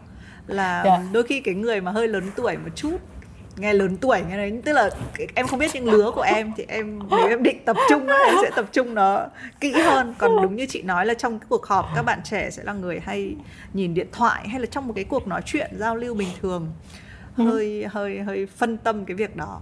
là 0.46 0.82
yeah. 0.82 1.00
Dạ. 1.00 1.08
đôi 1.12 1.22
khi 1.22 1.40
cái 1.40 1.54
người 1.54 1.80
mà 1.80 1.90
hơi 1.90 2.08
lớn 2.08 2.24
tuổi 2.36 2.56
một 2.56 2.70
chút 2.74 2.98
nghe 3.56 3.72
lớn 3.72 3.96
tuổi 3.96 4.20
nghe 4.28 4.36
đấy 4.36 4.60
tức 4.64 4.72
là 4.72 4.90
em 5.34 5.46
không 5.46 5.58
biết 5.58 5.74
những 5.74 5.90
lứa 5.90 6.10
của 6.14 6.22
em 6.22 6.52
thì 6.56 6.64
em 6.68 6.98
nếu 7.10 7.28
em 7.28 7.42
định 7.42 7.64
tập 7.64 7.76
trung 7.88 8.06
em 8.06 8.34
sẽ 8.42 8.50
tập 8.56 8.64
trung 8.72 8.94
nó 8.94 9.26
kỹ 9.60 9.72
hơn 9.72 10.14
còn 10.18 10.42
đúng 10.42 10.56
như 10.56 10.66
chị 10.66 10.82
nói 10.82 11.06
là 11.06 11.14
trong 11.14 11.38
cái 11.38 11.46
cuộc 11.48 11.66
họp 11.66 11.86
các 11.94 12.02
bạn 12.02 12.20
trẻ 12.24 12.50
sẽ 12.50 12.62
là 12.64 12.72
người 12.72 13.00
hay 13.04 13.34
nhìn 13.72 13.94
điện 13.94 14.06
thoại 14.12 14.48
hay 14.48 14.60
là 14.60 14.66
trong 14.66 14.86
một 14.86 14.92
cái 14.96 15.04
cuộc 15.04 15.26
nói 15.26 15.42
chuyện 15.44 15.70
giao 15.78 15.96
lưu 15.96 16.14
bình 16.14 16.28
thường 16.42 16.72
ừ. 17.36 17.44
hơi 17.44 17.86
hơi 17.90 18.18
hơi 18.18 18.46
phân 18.56 18.76
tâm 18.76 19.04
cái 19.04 19.14
việc 19.14 19.36
đó 19.36 19.60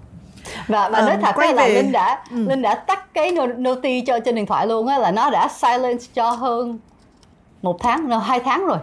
và 0.69 0.89
và 0.89 1.01
nói 1.01 1.19
thật 1.23 1.39
là 1.55 1.69
linh 1.69 1.93
đã 1.93 2.25
ừ. 2.31 2.37
linh 2.49 2.63
đã 2.63 2.75
tắt 2.75 3.15
cái 3.15 3.33
noti 3.57 4.01
cho 4.01 4.19
trên 4.25 4.35
điện 4.35 4.47
thoại 4.47 4.67
luôn 4.67 4.87
á 4.89 4.99
là 4.99 5.11
nó 5.11 5.31
đã 5.31 5.49
silence 5.49 6.05
cho 6.15 6.31
hơn 6.31 6.79
một 7.63 7.77
tháng 7.81 8.21
hai 8.21 8.41
tháng 8.41 8.67
rồi 8.67 8.79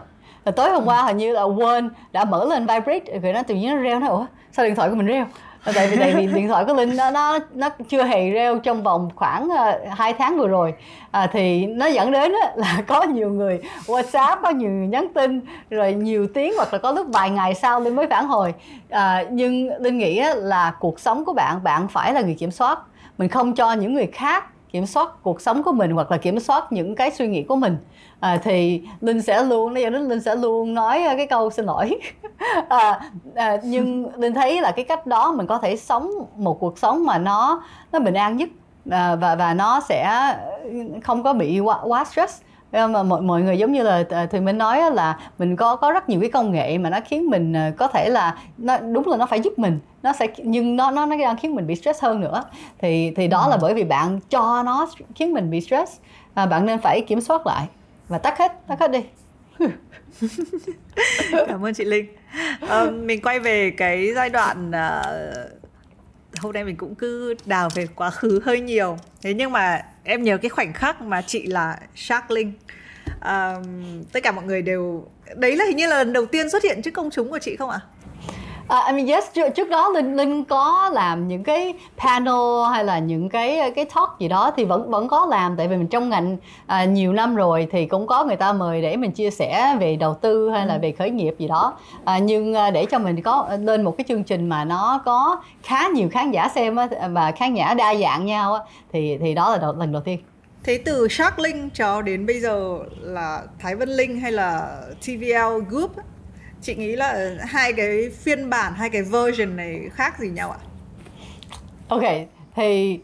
rồi 0.45 0.53
tối 0.53 0.69
hôm 0.69 0.85
qua 0.85 1.03
hình 1.03 1.17
như 1.17 1.33
là 1.33 1.43
quên 1.43 1.89
đã 2.11 2.25
mở 2.25 2.45
lên 2.45 2.67
vibrate 2.67 3.19
rồi 3.19 3.33
nó 3.33 3.43
tự 3.43 3.55
nhiên 3.55 3.75
nó 3.75 3.81
reo 3.81 3.99
nó 3.99 4.07
ủa 4.07 4.25
sao 4.51 4.65
điện 4.65 4.75
thoại 4.75 4.89
của 4.89 4.95
mình 4.95 5.05
reo? 5.07 5.25
Tại 5.65 5.87
vì 5.87 5.97
tại 5.97 6.13
vì 6.15 6.27
điện 6.27 6.47
thoại 6.47 6.65
của 6.65 6.73
linh 6.73 6.95
nó 6.95 7.11
nó 7.11 7.39
nó 7.53 7.69
chưa 7.89 8.03
hề 8.03 8.29
reo 8.29 8.59
trong 8.59 8.83
vòng 8.83 9.09
khoảng 9.15 9.49
ờ, 9.49 9.79
uh, 9.83 9.97
2 9.97 10.13
tháng 10.13 10.37
vừa 10.37 10.47
rồi. 10.47 10.73
À, 11.11 11.27
thì 11.27 11.65
nó 11.65 11.85
dẫn 11.85 12.11
đến 12.11 12.31
uh, 12.31 12.57
là 12.57 12.83
có 12.87 13.03
nhiều 13.03 13.29
người 13.29 13.59
whatsapp 13.85 14.37
có 14.41 14.49
nhiều 14.49 14.69
người 14.69 14.87
nhắn 14.87 15.07
tin 15.13 15.41
rồi 15.69 15.93
nhiều 15.93 16.27
tiếng 16.33 16.53
hoặc 16.57 16.73
là 16.73 16.79
có 16.79 16.91
lúc 16.91 17.07
vài 17.09 17.29
ngày 17.29 17.53
sau 17.53 17.79
linh 17.79 17.95
mới 17.95 18.07
phản 18.07 18.27
hồi. 18.27 18.53
À, 18.89 19.23
nhưng 19.31 19.69
linh 19.81 19.97
nghĩ 19.97 20.21
uh, 20.31 20.37
là 20.37 20.73
cuộc 20.79 20.99
sống 20.99 21.25
của 21.25 21.33
bạn 21.33 21.63
bạn 21.63 21.87
phải 21.87 22.13
là 22.13 22.21
người 22.21 22.35
kiểm 22.39 22.51
soát. 22.51 22.79
Mình 23.17 23.29
không 23.29 23.55
cho 23.55 23.73
những 23.73 23.93
người 23.93 24.07
khác 24.07 24.45
kiểm 24.71 24.85
soát 24.85 25.09
cuộc 25.23 25.41
sống 25.41 25.63
của 25.63 25.71
mình 25.71 25.91
hoặc 25.91 26.11
là 26.11 26.17
kiểm 26.17 26.39
soát 26.39 26.71
những 26.71 26.95
cái 26.95 27.11
suy 27.11 27.27
nghĩ 27.27 27.43
của 27.43 27.55
mình 27.55 27.77
à, 28.22 28.38
thì 28.43 28.82
linh 29.01 29.22
sẽ 29.22 29.43
luôn 29.43 29.74
giờ 29.76 29.89
đến 29.89 30.09
linh 30.09 30.22
sẽ 30.22 30.36
luôn 30.36 30.74
nói 30.74 31.03
cái 31.17 31.28
câu 31.28 31.49
xin 31.51 31.65
lỗi. 31.65 31.99
À, 32.69 33.01
à, 33.36 33.57
nhưng 33.63 34.19
linh 34.19 34.34
thấy 34.34 34.61
là 34.61 34.72
cái 34.72 34.86
cách 34.86 35.07
đó 35.07 35.32
mình 35.32 35.47
có 35.47 35.57
thể 35.57 35.76
sống 35.76 36.11
một 36.36 36.59
cuộc 36.59 36.78
sống 36.78 37.05
mà 37.05 37.17
nó 37.17 37.63
nó 37.91 37.99
bình 37.99 38.13
an 38.13 38.38
nhất 38.38 38.49
à, 38.89 39.15
và 39.15 39.36
và 39.36 39.53
nó 39.53 39.80
sẽ 39.89 40.11
không 41.03 41.24
có 41.24 41.34
bị 41.34 41.59
quá, 41.59 41.80
quá 41.84 42.05
stress. 42.05 42.41
Mà 42.72 43.03
mọi 43.03 43.22
mọi 43.22 43.41
người 43.41 43.57
giống 43.57 43.72
như 43.72 43.84
là 43.84 44.03
à, 44.09 44.26
thì 44.32 44.39
mình 44.39 44.57
nói 44.57 44.91
là 44.91 45.19
mình 45.39 45.55
có 45.55 45.76
có 45.76 45.91
rất 45.91 46.09
nhiều 46.09 46.22
cái 46.22 46.30
công 46.32 46.51
nghệ 46.51 46.78
mà 46.78 46.89
nó 46.89 46.99
khiến 47.05 47.30
mình 47.30 47.53
à, 47.53 47.72
có 47.78 47.88
thể 47.88 48.09
là 48.09 48.38
nó 48.57 48.78
đúng 48.78 49.07
là 49.07 49.17
nó 49.17 49.26
phải 49.26 49.39
giúp 49.39 49.59
mình 49.59 49.80
nó 50.03 50.13
sẽ 50.13 50.28
nhưng 50.38 50.76
nó 50.76 50.91
nó 50.91 51.05
nó 51.05 51.15
đang 51.17 51.38
khiến 51.38 51.55
mình 51.55 51.67
bị 51.67 51.76
stress 51.76 52.03
hơn 52.03 52.22
nữa. 52.22 52.43
Thì 52.80 53.11
thì 53.15 53.28
đó 53.28 53.47
là 53.47 53.55
ừ. 53.55 53.59
bởi 53.61 53.74
vì 53.74 53.84
bạn 53.84 54.19
cho 54.30 54.63
nó 54.63 54.88
khiến 55.15 55.34
mình 55.34 55.51
bị 55.51 55.61
stress 55.61 55.97
à, 56.34 56.45
bạn 56.45 56.65
nên 56.65 56.80
phải 56.80 57.01
kiểm 57.01 57.22
soát 57.22 57.47
lại 57.47 57.67
và 58.12 58.18
tắt 58.18 58.38
hết 58.39 58.51
tắt 58.68 58.80
hết 58.80 58.91
đi. 58.91 58.99
Cảm 61.47 61.66
ơn 61.66 61.74
chị 61.74 61.86
linh. 61.86 62.05
À, 62.70 62.86
mình 62.91 63.22
quay 63.22 63.39
về 63.39 63.72
cái 63.72 64.14
giai 64.16 64.30
đoạn 64.30 64.72
à, 64.72 65.03
hôm 66.39 66.53
nay 66.53 66.64
mình 66.64 66.76
cũng 66.76 66.95
cứ 66.95 67.36
đào 67.45 67.70
về 67.76 67.88
quá 67.95 68.09
khứ 68.09 68.41
hơi 68.43 68.59
nhiều. 68.59 68.97
Thế 69.22 69.34
nhưng 69.34 69.51
mà 69.51 69.82
em 70.03 70.24
nhớ 70.24 70.38
cái 70.38 70.49
khoảnh 70.49 70.74
khắc 70.74 71.01
mà 71.01 71.22
chị 71.22 71.45
là 71.45 71.80
Shark 71.95 72.32
Linh. 72.32 72.53
À, 73.20 73.55
tất 74.14 74.24
cả 74.24 74.32
mọi 74.32 74.45
người 74.45 74.62
đều 74.62 75.07
đấy 75.36 75.55
là 75.55 75.66
hình 75.66 75.78
như 75.78 75.88
là 75.88 75.97
lần 75.97 76.14
đầu 76.14 76.26
tiên 76.26 76.49
xuất 76.49 76.64
hiện 76.64 76.82
trước 76.82 76.91
công 76.93 77.09
chúng 77.12 77.30
của 77.30 77.39
chị 77.39 77.55
không 77.55 77.70
ạ? 77.70 77.80
À, 77.80 77.88
I 78.72 78.93
mean 78.93 79.07
yes 79.07 79.26
trước, 79.55 79.69
đó 79.69 79.89
linh 79.89 80.15
linh 80.15 80.43
có 80.43 80.89
làm 80.93 81.28
những 81.28 81.43
cái 81.43 81.74
panel 81.97 82.72
hay 82.72 82.84
là 82.84 82.99
những 82.99 83.30
cái 83.30 83.72
cái 83.76 83.86
talk 83.86 84.19
gì 84.19 84.28
đó 84.28 84.51
thì 84.57 84.65
vẫn 84.65 84.91
vẫn 84.91 85.07
có 85.07 85.28
làm 85.30 85.55
tại 85.57 85.67
vì 85.67 85.78
mình 85.78 85.88
trong 85.88 86.09
ngành 86.09 86.38
à, 86.67 86.86
nhiều 86.86 87.13
năm 87.13 87.36
rồi 87.36 87.67
thì 87.72 87.86
cũng 87.86 88.07
có 88.07 88.24
người 88.26 88.36
ta 88.36 88.53
mời 88.53 88.82
để 88.82 88.97
mình 88.97 89.11
chia 89.11 89.30
sẻ 89.30 89.78
về 89.80 89.95
đầu 89.95 90.13
tư 90.13 90.49
hay 90.49 90.67
là 90.67 90.74
ừ. 90.74 90.80
về 90.82 90.91
khởi 90.91 91.09
nghiệp 91.09 91.36
gì 91.39 91.47
đó. 91.47 91.74
À, 92.05 92.17
nhưng 92.17 92.53
à, 92.53 92.72
để 92.72 92.86
cho 92.86 92.99
mình 92.99 93.22
có 93.22 93.49
lên 93.59 93.82
một 93.82 93.97
cái 93.97 94.05
chương 94.07 94.24
trình 94.24 94.49
mà 94.49 94.65
nó 94.65 95.01
có 95.05 95.41
khá 95.63 95.88
nhiều 95.88 96.09
khán 96.11 96.32
giả 96.32 96.49
xem 96.55 96.76
á, 96.76 96.88
và 97.09 97.32
khán 97.32 97.53
giả 97.53 97.74
đa 97.74 97.95
dạng 97.95 98.26
nhau 98.26 98.53
á, 98.53 98.63
thì 98.93 99.17
thì 99.22 99.34
đó 99.34 99.51
là 99.51 99.57
đầu, 99.57 99.74
lần 99.74 99.91
đầu 99.91 100.01
tiên. 100.01 100.19
Thế 100.63 100.80
từ 100.86 101.07
Shark 101.07 101.39
Link 101.39 101.74
cho 101.74 102.01
đến 102.01 102.26
bây 102.26 102.39
giờ 102.39 102.80
là 103.01 103.41
Thái 103.59 103.76
Vân 103.76 103.89
Linh 103.89 104.19
hay 104.19 104.32
là 104.32 104.78
TVL 105.01 105.69
Group 105.69 105.91
chị 106.62 106.76
nghĩ 106.76 106.95
là 106.95 107.30
hai 107.47 107.74
cái 107.74 108.09
phiên 108.24 108.49
bản 108.49 108.74
hai 108.74 108.89
cái 108.89 109.01
version 109.01 109.55
này 109.55 109.89
khác 109.93 110.20
gì 110.20 110.30
nhau 110.30 110.51
ạ? 110.51 110.59
Ok 111.88 112.03
thì 112.55 112.99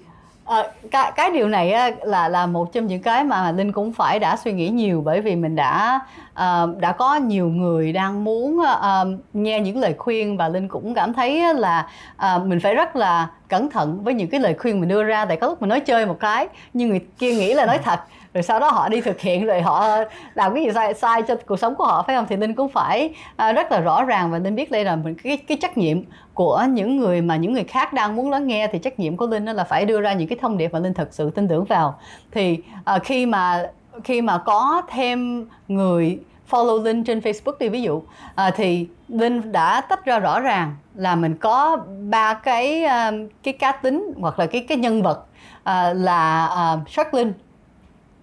À, 0.48 0.64
cái 0.92 1.12
cái 1.16 1.32
điều 1.32 1.48
này 1.48 1.72
á, 1.72 1.92
là 2.02 2.30
là 2.30 2.46
một 2.46 2.74
trong 2.74 2.88
những 2.88 3.02
cái 3.02 3.24
mà 3.24 3.52
linh 3.52 3.72
cũng 3.72 3.94
phải 3.94 4.20
đã 4.20 4.38
suy 4.44 4.52
nghĩ 4.52 4.70
nhiều 4.70 5.02
bởi 5.06 5.22
vì 5.22 5.36
mình 5.36 5.56
đã 5.56 6.00
uh, 6.32 6.78
đã 6.80 6.92
có 6.92 7.16
nhiều 7.16 7.50
người 7.50 7.94
đang 7.94 8.24
muốn 8.24 8.60
uh, 8.60 9.08
nghe 9.34 9.60
những 9.60 9.78
lời 9.78 9.96
khuyên 9.98 10.38
và 10.38 10.50
linh 10.50 10.68
cũng 10.68 10.94
cảm 10.94 11.14
thấy 11.14 11.54
là 11.54 11.88
uh, 12.16 12.46
mình 12.46 12.60
phải 12.60 12.76
rất 12.76 12.96
là 12.96 13.30
cẩn 13.48 13.70
thận 13.70 14.04
với 14.04 14.14
những 14.14 14.30
cái 14.30 14.40
lời 14.40 14.56
khuyên 14.60 14.80
mình 14.80 14.90
đưa 14.90 15.04
ra 15.04 15.26
tại 15.26 15.38
có 15.38 15.48
lúc 15.48 15.62
mình 15.62 15.70
nói 15.70 15.80
chơi 15.80 16.06
một 16.06 16.20
cái 16.20 16.48
nhưng 16.74 16.90
người 16.90 17.02
kia 17.20 17.34
nghĩ 17.34 17.54
là 17.54 17.66
nói 17.66 17.78
thật 17.78 18.00
rồi 18.38 18.44
sau 18.44 18.60
đó 18.60 18.72
họ 18.72 18.90
đi 18.90 19.02
thực 19.02 19.20
hiện 19.20 19.46
rồi 19.46 19.62
họ 19.62 19.98
làm 20.36 20.54
cái 20.54 20.64
gì 20.64 20.72
sai 20.74 20.94
sai 20.94 21.22
cho 21.22 21.36
cuộc 21.46 21.58
sống 21.58 21.76
của 21.76 21.86
họ 21.86 22.04
phải 22.08 22.16
không? 22.16 22.26
Thì 22.30 22.38
linh 22.38 22.54
cũng 22.54 22.70
phải 22.70 23.14
uh, 23.32 23.56
rất 23.56 23.72
là 23.72 23.80
rõ 23.80 24.04
ràng 24.04 24.32
và 24.32 24.38
linh 24.40 24.56
biết 24.56 24.72
đây 24.72 24.86
là 24.86 24.96
mình 24.96 25.16
cái 25.24 25.38
cái 25.38 25.58
trách 25.62 25.78
nhiệm 25.78 25.98
của 26.34 26.66
những 26.70 26.98
người 26.98 27.22
mà 27.22 27.36
những 27.36 27.54
người 27.54 27.64
khác 27.64 27.94
đang 27.94 28.16
muốn 28.16 28.32
lắng 28.32 28.48
nghe 28.48 28.68
thì 28.68 28.80
trách 28.80 29.00
nhiệm 29.00 29.18
của 29.18 29.28
linh 29.28 29.46
là 29.46 29.64
phải 29.64 29.86
đưa 29.86 30.02
ra 30.02 30.14
những 30.14 30.28
cái 30.28 30.38
thông 30.42 30.58
điệp 30.58 30.74
mà 30.74 30.80
linh 30.80 30.94
thật 30.94 31.08
sự 31.12 31.30
tin 31.30 31.48
tưởng 31.48 31.66
vào. 31.66 32.00
Thì 32.32 32.58
uh, 32.96 33.04
khi 33.04 33.26
mà 33.26 33.68
khi 34.04 34.22
mà 34.22 34.38
có 34.38 34.82
thêm 34.90 35.48
người 35.68 36.20
follow 36.50 36.84
Linh 36.84 37.04
trên 37.04 37.20
Facebook 37.20 37.58
đi 37.60 37.70
ví 37.70 37.82
dụ 37.82 38.02
à, 38.36 38.52
thì 38.52 38.88
Linh 39.08 39.52
đã 39.52 39.82
tách 39.82 40.06
ra 40.06 40.20
rõ 40.20 40.40
ràng 40.40 40.76
là 40.96 41.16
mình 41.16 41.36
có 41.36 41.78
ba 42.10 42.34
cái 42.34 42.84
uh, 42.86 43.32
cái 43.44 43.54
cá 43.54 43.72
tính 43.72 44.14
hoặc 44.20 44.40
là 44.40 44.46
cái 44.46 44.66
cái 44.70 44.78
nhân 44.78 45.02
vật 45.04 45.26
uh, 45.70 45.96
là 45.96 46.50
uh, 46.74 46.90
Shark 46.90 47.14
Linh 47.14 47.34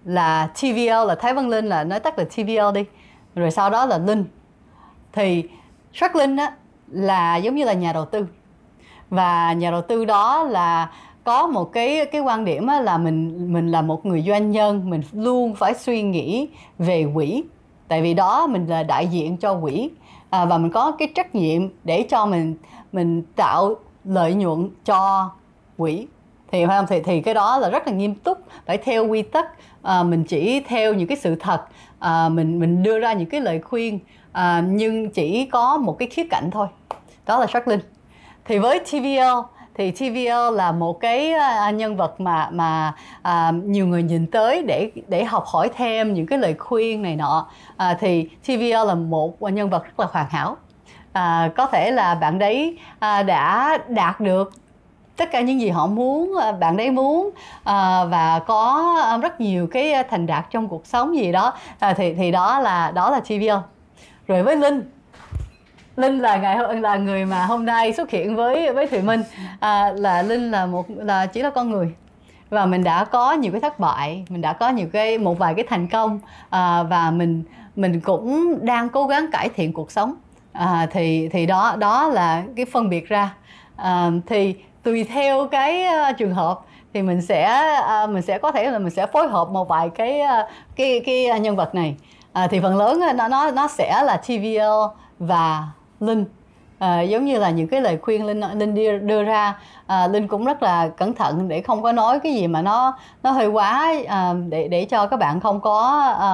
là 0.05 0.47
TVL 0.61 1.07
là 1.07 1.15
Thái 1.15 1.33
Văn 1.33 1.49
Linh 1.49 1.65
là 1.65 1.83
nói 1.83 1.99
tắt 1.99 2.19
là 2.19 2.25
TVL 2.25 2.73
đi. 2.73 2.85
Rồi 3.35 3.51
sau 3.51 3.69
đó 3.69 3.85
là 3.85 3.97
Linh. 3.97 4.25
Thì 5.13 5.43
Shark 5.93 6.15
Linh 6.15 6.35
á 6.35 6.51
là 6.87 7.35
giống 7.35 7.55
như 7.55 7.65
là 7.65 7.73
nhà 7.73 7.93
đầu 7.93 8.05
tư. 8.05 8.27
Và 9.09 9.53
nhà 9.53 9.71
đầu 9.71 9.81
tư 9.81 10.05
đó 10.05 10.43
là 10.43 10.91
có 11.23 11.47
một 11.47 11.71
cái 11.73 12.05
cái 12.05 12.21
quan 12.21 12.45
điểm 12.45 12.67
là 12.67 12.97
mình 12.97 13.53
mình 13.53 13.71
là 13.71 13.81
một 13.81 14.05
người 14.05 14.21
doanh 14.27 14.51
nhân 14.51 14.89
mình 14.89 15.01
luôn 15.13 15.55
phải 15.55 15.73
suy 15.73 16.01
nghĩ 16.01 16.49
về 16.79 17.07
quỹ. 17.13 17.43
Tại 17.87 18.01
vì 18.01 18.13
đó 18.13 18.47
mình 18.47 18.67
là 18.67 18.83
đại 18.83 19.07
diện 19.07 19.37
cho 19.37 19.59
quỹ. 19.61 19.89
À, 20.29 20.45
và 20.45 20.57
mình 20.57 20.71
có 20.71 20.91
cái 20.91 21.07
trách 21.15 21.35
nhiệm 21.35 21.69
để 21.83 22.05
cho 22.09 22.25
mình 22.25 22.55
mình 22.91 23.23
tạo 23.35 23.75
lợi 24.03 24.33
nhuận 24.33 24.69
cho 24.85 25.29
quỹ. 25.77 26.07
Thì 26.51 26.65
phải 26.65 26.77
không? 26.77 26.85
Thì 26.89 27.01
thì 27.01 27.21
cái 27.21 27.33
đó 27.33 27.57
là 27.57 27.69
rất 27.69 27.87
là 27.87 27.93
nghiêm 27.93 28.15
túc 28.15 28.37
phải 28.65 28.77
theo 28.77 29.07
quy 29.07 29.21
tắc 29.21 29.45
à, 29.85 30.03
mình 30.03 30.23
chỉ 30.23 30.59
theo 30.67 30.93
những 30.93 31.07
cái 31.07 31.17
sự 31.17 31.35
thật 31.35 31.61
à, 31.99 32.29
mình 32.29 32.59
mình 32.59 32.83
đưa 32.83 32.99
ra 32.99 33.13
những 33.13 33.29
cái 33.29 33.41
lời 33.41 33.59
khuyên 33.59 33.99
à, 34.31 34.63
nhưng 34.67 35.09
chỉ 35.09 35.45
có 35.45 35.77
một 35.77 35.95
cái 35.99 36.07
khía 36.07 36.27
cạnh 36.29 36.51
thôi 36.51 36.67
đó 37.25 37.39
là 37.39 37.45
Jacqueline. 37.45 37.79
Thì 38.45 38.57
với 38.57 38.79
TVL 38.79 39.55
thì 39.77 39.91
TVL 39.91 40.55
là 40.55 40.71
một 40.71 40.99
cái 40.99 41.33
nhân 41.73 41.97
vật 41.97 42.19
mà 42.21 42.49
mà 42.51 42.93
à, 43.21 43.51
nhiều 43.63 43.87
người 43.87 44.03
nhìn 44.03 44.27
tới 44.27 44.61
để 44.61 44.91
để 45.07 45.23
học 45.23 45.43
hỏi 45.45 45.69
thêm 45.75 46.13
những 46.13 46.25
cái 46.25 46.39
lời 46.39 46.53
khuyên 46.53 47.01
này 47.01 47.15
nọ. 47.15 47.47
À, 47.77 47.97
thì 47.99 48.29
TVL 48.45 48.87
là 48.87 48.95
một 48.95 49.41
nhân 49.41 49.69
vật 49.69 49.83
rất 49.83 49.99
là 49.99 50.07
hoàn 50.11 50.25
hảo. 50.29 50.57
À, 51.13 51.49
có 51.57 51.65
thể 51.65 51.91
là 51.91 52.15
bạn 52.15 52.39
đấy 52.39 52.77
à, 52.99 53.23
đã 53.23 53.77
đạt 53.87 54.19
được 54.19 54.51
tất 55.17 55.31
cả 55.31 55.41
những 55.41 55.61
gì 55.61 55.69
họ 55.69 55.87
muốn 55.87 56.33
ờ, 56.35 56.51
bạn 56.51 56.77
đấy 56.77 56.91
muốn 56.91 57.29
à, 57.63 58.05
và 58.05 58.39
có 58.39 58.93
ờ, 59.03 59.17
rất 59.17 59.41
nhiều 59.41 59.67
cái 59.67 60.03
thành 60.09 60.25
đạt 60.25 60.45
trong 60.51 60.67
cuộc 60.67 60.87
sống 60.87 61.15
gì 61.15 61.31
đó 61.31 61.53
à, 61.79 61.93
thì 61.93 62.13
thì 62.13 62.31
đó 62.31 62.59
là 62.59 62.91
đó 62.91 63.09
là 63.09 63.19
TVL 63.19 63.57
rồi 64.27 64.43
với 64.43 64.55
Linh 64.55 64.81
linh 65.95 66.19
là 66.19 66.37
ngày 66.37 66.57
là 66.79 66.95
người 66.95 67.25
mà 67.25 67.45
hôm 67.45 67.65
nay 67.65 67.93
xuất 67.93 68.11
hiện 68.11 68.35
với 68.35 68.73
với 68.73 68.87
thùy 68.87 69.01
minh. 69.01 69.23
À, 69.59 69.91
là 69.95 70.21
linh 70.21 70.51
là 70.51 70.65
một 70.65 70.85
là 70.87 71.25
chỉ 71.25 71.41
là 71.41 71.49
con 71.49 71.69
người. 71.69 71.95
Và 72.49 72.65
mình 72.65 72.83
đã 72.83 73.05
có 73.05 73.33
nhiều 73.33 73.51
cái 73.51 73.61
thất 73.61 73.79
bại 73.79 74.25
mình 74.29 74.41
đã 74.41 74.53
có 74.53 74.69
nhiều 74.69 74.87
cái 74.93 75.17
một 75.17 75.39
vài 75.39 75.53
cái 75.53 75.65
thành 75.69 75.87
công 75.87 76.19
à, 76.49 76.83
và 76.83 77.11
mình 77.11 77.43
mình 77.75 77.99
cũng 77.99 78.57
đang 78.61 78.89
cố 78.89 79.07
gắng 79.07 79.31
cải 79.31 79.49
thiện 79.49 79.73
cuộc 79.73 79.91
sống. 79.91 80.15
À, 80.53 80.87
thì 80.91 81.29
thì 81.31 81.45
đó 81.45 81.75
đó 81.79 82.07
là 82.07 82.43
cái 82.55 82.65
phân 82.65 82.89
biệt 82.89 83.07
ra. 83.07 83.33
À, 83.75 84.09
thì 84.27 84.55
tùy 84.85 85.03
theo 85.03 85.47
cái 85.47 85.85
uh, 85.85 86.17
trường 86.17 86.33
hợp 86.33 86.59
thì 86.93 87.01
mình 87.01 87.21
sẽ 87.21 87.61
uh, 88.03 88.09
mình 88.09 88.21
sẽ 88.21 88.37
có 88.37 88.51
thể 88.51 88.71
là 88.71 88.79
mình 88.79 88.89
sẽ 88.89 89.07
phối 89.07 89.27
hợp 89.27 89.49
một 89.49 89.67
vài 89.67 89.89
cái 89.89 90.21
uh, 90.21 90.49
cái 90.75 91.01
cái 91.05 91.39
nhân 91.39 91.55
vật 91.55 91.75
này. 91.75 91.95
Uh, 92.43 92.49
thì 92.51 92.59
phần 92.59 92.77
lớn 92.77 93.01
nó 93.17 93.27
nó 93.27 93.51
nó 93.51 93.67
sẽ 93.67 94.03
là 94.03 94.17
TVL 94.17 94.95
và 95.19 95.63
linh. 95.99 96.25
À, 96.79 97.01
giống 97.01 97.25
như 97.25 97.39
là 97.39 97.49
những 97.49 97.67
cái 97.67 97.81
lời 97.81 97.97
khuyên 98.01 98.25
linh 98.25 98.41
linh 98.53 98.75
đưa, 98.75 98.97
đưa 98.97 99.23
ra. 99.23 99.59
À, 99.87 100.07
linh 100.07 100.27
cũng 100.27 100.45
rất 100.45 100.63
là 100.63 100.87
cẩn 100.87 101.13
thận 101.13 101.47
để 101.47 101.61
không 101.61 101.83
có 101.83 101.91
nói 101.91 102.19
cái 102.19 102.33
gì 102.33 102.47
mà 102.47 102.61
nó 102.61 102.97
nó 103.23 103.31
hơi 103.31 103.47
quá 103.47 103.93
à, 104.07 104.33
để 104.49 104.67
để 104.67 104.85
cho 104.85 105.05
các 105.07 105.17
bạn 105.17 105.39
không 105.39 105.61
có 105.61 106.01
à, 106.19 106.31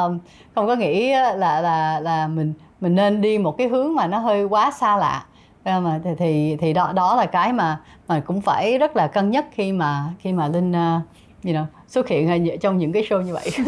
không 0.56 0.68
có 0.68 0.76
nghĩ 0.76 1.12
là 1.14 1.62
là 1.62 2.00
là 2.00 2.28
mình 2.28 2.54
mình 2.82 2.96
nên 2.96 3.22
đi 3.22 3.38
một 3.38 3.58
cái 3.58 3.68
hướng 3.68 3.96
mà 3.96 4.08
nó 4.08 4.18
hơi 4.18 4.44
quá 4.44 4.72
xa 4.72 4.98
lạ 4.98 5.26
mà 5.66 6.00
thì 6.04 6.10
thì 6.20 6.58
thì 6.62 6.74
đó 6.74 6.94
đó 6.96 7.16
là 7.16 7.26
cái 7.26 7.54
mà 7.54 7.80
mà 8.08 8.20
cũng 8.20 8.42
phải 8.42 8.78
rất 8.78 8.96
là 8.96 9.08
cân 9.08 9.32
nhắc 9.32 9.46
khi 9.52 9.72
mà 9.72 10.04
khi 10.20 10.34
mà 10.34 10.48
linh 10.48 10.72
uh, 10.72 11.02
you 11.44 11.54
know, 11.54 11.66
xuất 11.88 12.08
hiện 12.08 12.60
trong 12.62 12.78
những 12.78 12.92
cái 12.92 13.04
show 13.10 13.22
như 13.22 13.34
vậy. 13.34 13.52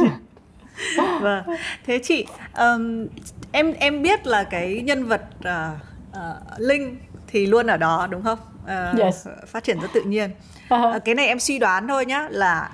Vâng. 1.22 1.44
Thế 1.86 2.00
chị 2.04 2.26
um, 2.58 3.08
em 3.52 3.74
em 3.74 4.02
biết 4.02 4.28
là 4.28 4.44
cái 4.44 4.82
nhân 4.86 5.06
vật 5.06 5.22
uh, 5.40 5.78
uh, 6.12 6.60
linh 6.60 7.00
thì 7.28 7.46
luôn 7.46 7.68
ở 7.68 7.78
đó 7.78 8.08
đúng 8.10 8.24
không? 8.24 8.40
Uh, 8.64 9.00
yes. 9.00 9.28
phát 9.48 9.64
triển 9.64 9.80
rất 9.80 9.88
tự 9.94 10.02
nhiên. 10.02 10.32
Uh, 10.74 11.04
cái 11.06 11.16
này 11.16 11.28
em 11.28 11.40
suy 11.40 11.60
đoán 11.60 11.88
thôi 11.88 12.06
nhá 12.06 12.28
là 12.32 12.70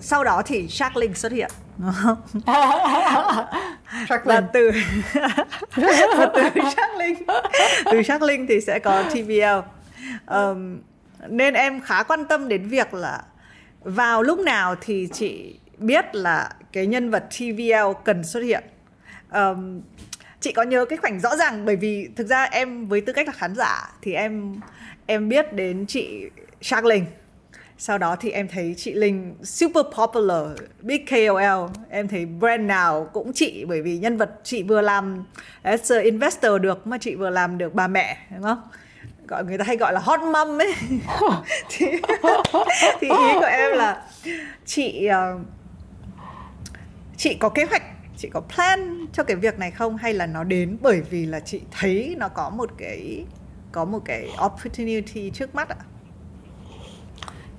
sau 0.00 0.24
đó 0.24 0.42
thì 0.46 0.68
Shark 0.68 0.96
Linh 0.96 1.14
xuất 1.14 1.32
hiện 1.32 1.50
đúng 1.78 1.92
không? 2.02 2.16
Và 4.24 4.40
từ 4.52 4.70
và 6.16 6.30
từ 6.34 6.60
Shark 6.76 6.96
Linh 6.98 7.14
từ 7.84 8.02
Shark 8.02 8.22
Linh 8.22 8.46
thì 8.46 8.60
sẽ 8.60 8.78
có 8.78 9.02
TVL 9.02 9.58
um, 10.26 10.78
nên 11.28 11.54
em 11.54 11.80
khá 11.80 12.02
quan 12.02 12.24
tâm 12.24 12.48
đến 12.48 12.68
việc 12.68 12.94
là 12.94 13.22
vào 13.80 14.22
lúc 14.22 14.38
nào 14.38 14.74
thì 14.80 15.08
chị 15.12 15.58
biết 15.78 16.14
là 16.14 16.50
cái 16.72 16.86
nhân 16.86 17.10
vật 17.10 17.24
TVL 17.38 17.92
cần 18.04 18.24
xuất 18.24 18.40
hiện. 18.40 18.64
Um, 19.32 19.80
chị 20.40 20.52
có 20.52 20.62
nhớ 20.62 20.84
cái 20.84 20.96
khoảnh 20.96 21.20
rõ 21.20 21.36
ràng 21.36 21.64
bởi 21.64 21.76
vì 21.76 22.08
thực 22.16 22.26
ra 22.26 22.44
em 22.44 22.86
với 22.86 23.00
tư 23.00 23.12
cách 23.12 23.26
là 23.26 23.32
khán 23.32 23.54
giả 23.54 23.90
thì 24.02 24.12
em 24.12 24.60
em 25.06 25.28
biết 25.28 25.52
đến 25.52 25.84
chị 25.88 26.30
Shark 26.60 26.84
Linh 26.84 27.04
sau 27.80 27.98
đó 27.98 28.16
thì 28.16 28.30
em 28.30 28.48
thấy 28.48 28.74
chị 28.76 28.92
Linh 28.92 29.34
super 29.42 29.84
popular, 29.96 30.46
big 30.82 31.06
KOL. 31.06 31.70
Em 31.90 32.08
thấy 32.08 32.26
brand 32.26 32.62
nào 32.62 33.10
cũng 33.12 33.32
chị 33.32 33.64
bởi 33.68 33.82
vì 33.82 33.98
nhân 33.98 34.16
vật 34.16 34.30
chị 34.44 34.62
vừa 34.62 34.80
làm 34.80 35.24
as 35.62 35.92
a 35.92 36.00
investor 36.00 36.60
được 36.60 36.86
mà 36.86 36.98
chị 36.98 37.14
vừa 37.14 37.30
làm 37.30 37.58
được 37.58 37.74
bà 37.74 37.88
mẹ 37.88 38.18
đúng 38.30 38.42
không? 38.42 38.62
Gọi 39.28 39.44
người 39.44 39.58
ta 39.58 39.64
hay 39.64 39.76
gọi 39.76 39.92
là 39.92 40.00
hot 40.00 40.20
mom 40.20 40.60
ấy. 40.60 40.74
thì, 41.70 41.86
thì 43.00 43.08
ý 43.08 43.34
của 43.34 43.48
em 43.50 43.76
là 43.76 44.02
chị 44.66 45.08
uh, 45.08 45.40
chị 47.16 47.34
có 47.34 47.48
kế 47.48 47.64
hoạch 47.64 47.82
chị 48.16 48.28
có 48.32 48.40
plan 48.40 49.06
cho 49.12 49.22
cái 49.22 49.36
việc 49.36 49.58
này 49.58 49.70
không 49.70 49.96
hay 49.96 50.14
là 50.14 50.26
nó 50.26 50.44
đến 50.44 50.78
bởi 50.80 51.00
vì 51.00 51.26
là 51.26 51.40
chị 51.40 51.60
thấy 51.70 52.14
nó 52.18 52.28
có 52.28 52.50
một 52.50 52.70
cái 52.78 53.24
có 53.72 53.84
một 53.84 53.98
cái 54.04 54.28
opportunity 54.46 55.30
trước 55.30 55.54
mắt 55.54 55.68
ạ? 55.68 55.76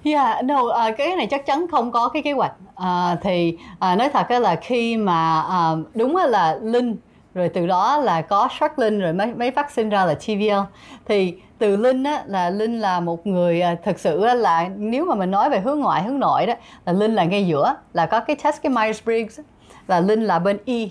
Yeah, 0.04 0.46
no, 0.46 0.62
uh, 0.62 0.98
cái 0.98 1.16
này 1.16 1.28
chắc 1.28 1.46
chắn 1.46 1.66
không 1.72 1.92
có 1.92 2.10
cái 2.10 2.22
kế 2.22 2.32
hoạch. 2.32 2.54
Uh, 2.82 3.20
thì 3.22 3.58
uh, 3.74 3.98
nói 3.98 4.10
thật 4.14 4.32
là 4.32 4.56
khi 4.56 4.98
mà 4.98 5.44
uh, 5.74 5.96
đúng 5.96 6.16
là 6.16 6.58
Linh 6.62 6.96
rồi 7.34 7.50
từ 7.50 7.68
đó 7.68 7.98
là 7.98 8.22
có 8.22 8.48
Shark 8.60 8.80
Linh 8.80 9.00
rồi 9.00 9.14
mới 9.14 9.34
mới 9.34 9.52
phát 9.52 9.72
sinh 9.72 9.90
ra 9.90 10.06
là 10.06 10.14
TVL 10.14 10.60
thì 11.06 11.34
từ 11.58 11.76
Linh 11.76 12.04
á 12.04 12.24
là 12.26 12.50
Linh 12.50 12.80
là 12.80 13.00
một 13.00 13.28
người 13.28 13.62
thực 13.84 14.00
sự 14.00 14.26
là 14.26 14.70
nếu 14.78 15.06
mà 15.06 15.16
mình 15.16 15.32
nói 15.32 15.50
về 15.50 15.60
hướng 15.60 15.80
ngoại 15.80 16.04
hướng 16.04 16.20
nội 16.20 16.46
đó 16.46 16.54
là 16.86 16.94
Linh 16.94 17.16
là 17.16 17.24
ngay 17.24 17.48
giữa 17.48 17.76
là 17.94 18.06
có 18.06 18.20
cái 18.20 18.36
test 18.44 18.62
cái 18.62 18.72
Myers 18.72 19.04
Briggs 19.06 19.40
là 19.88 20.00
Linh 20.00 20.24
là 20.24 20.40
bên 20.40 20.58
Y 20.66 20.90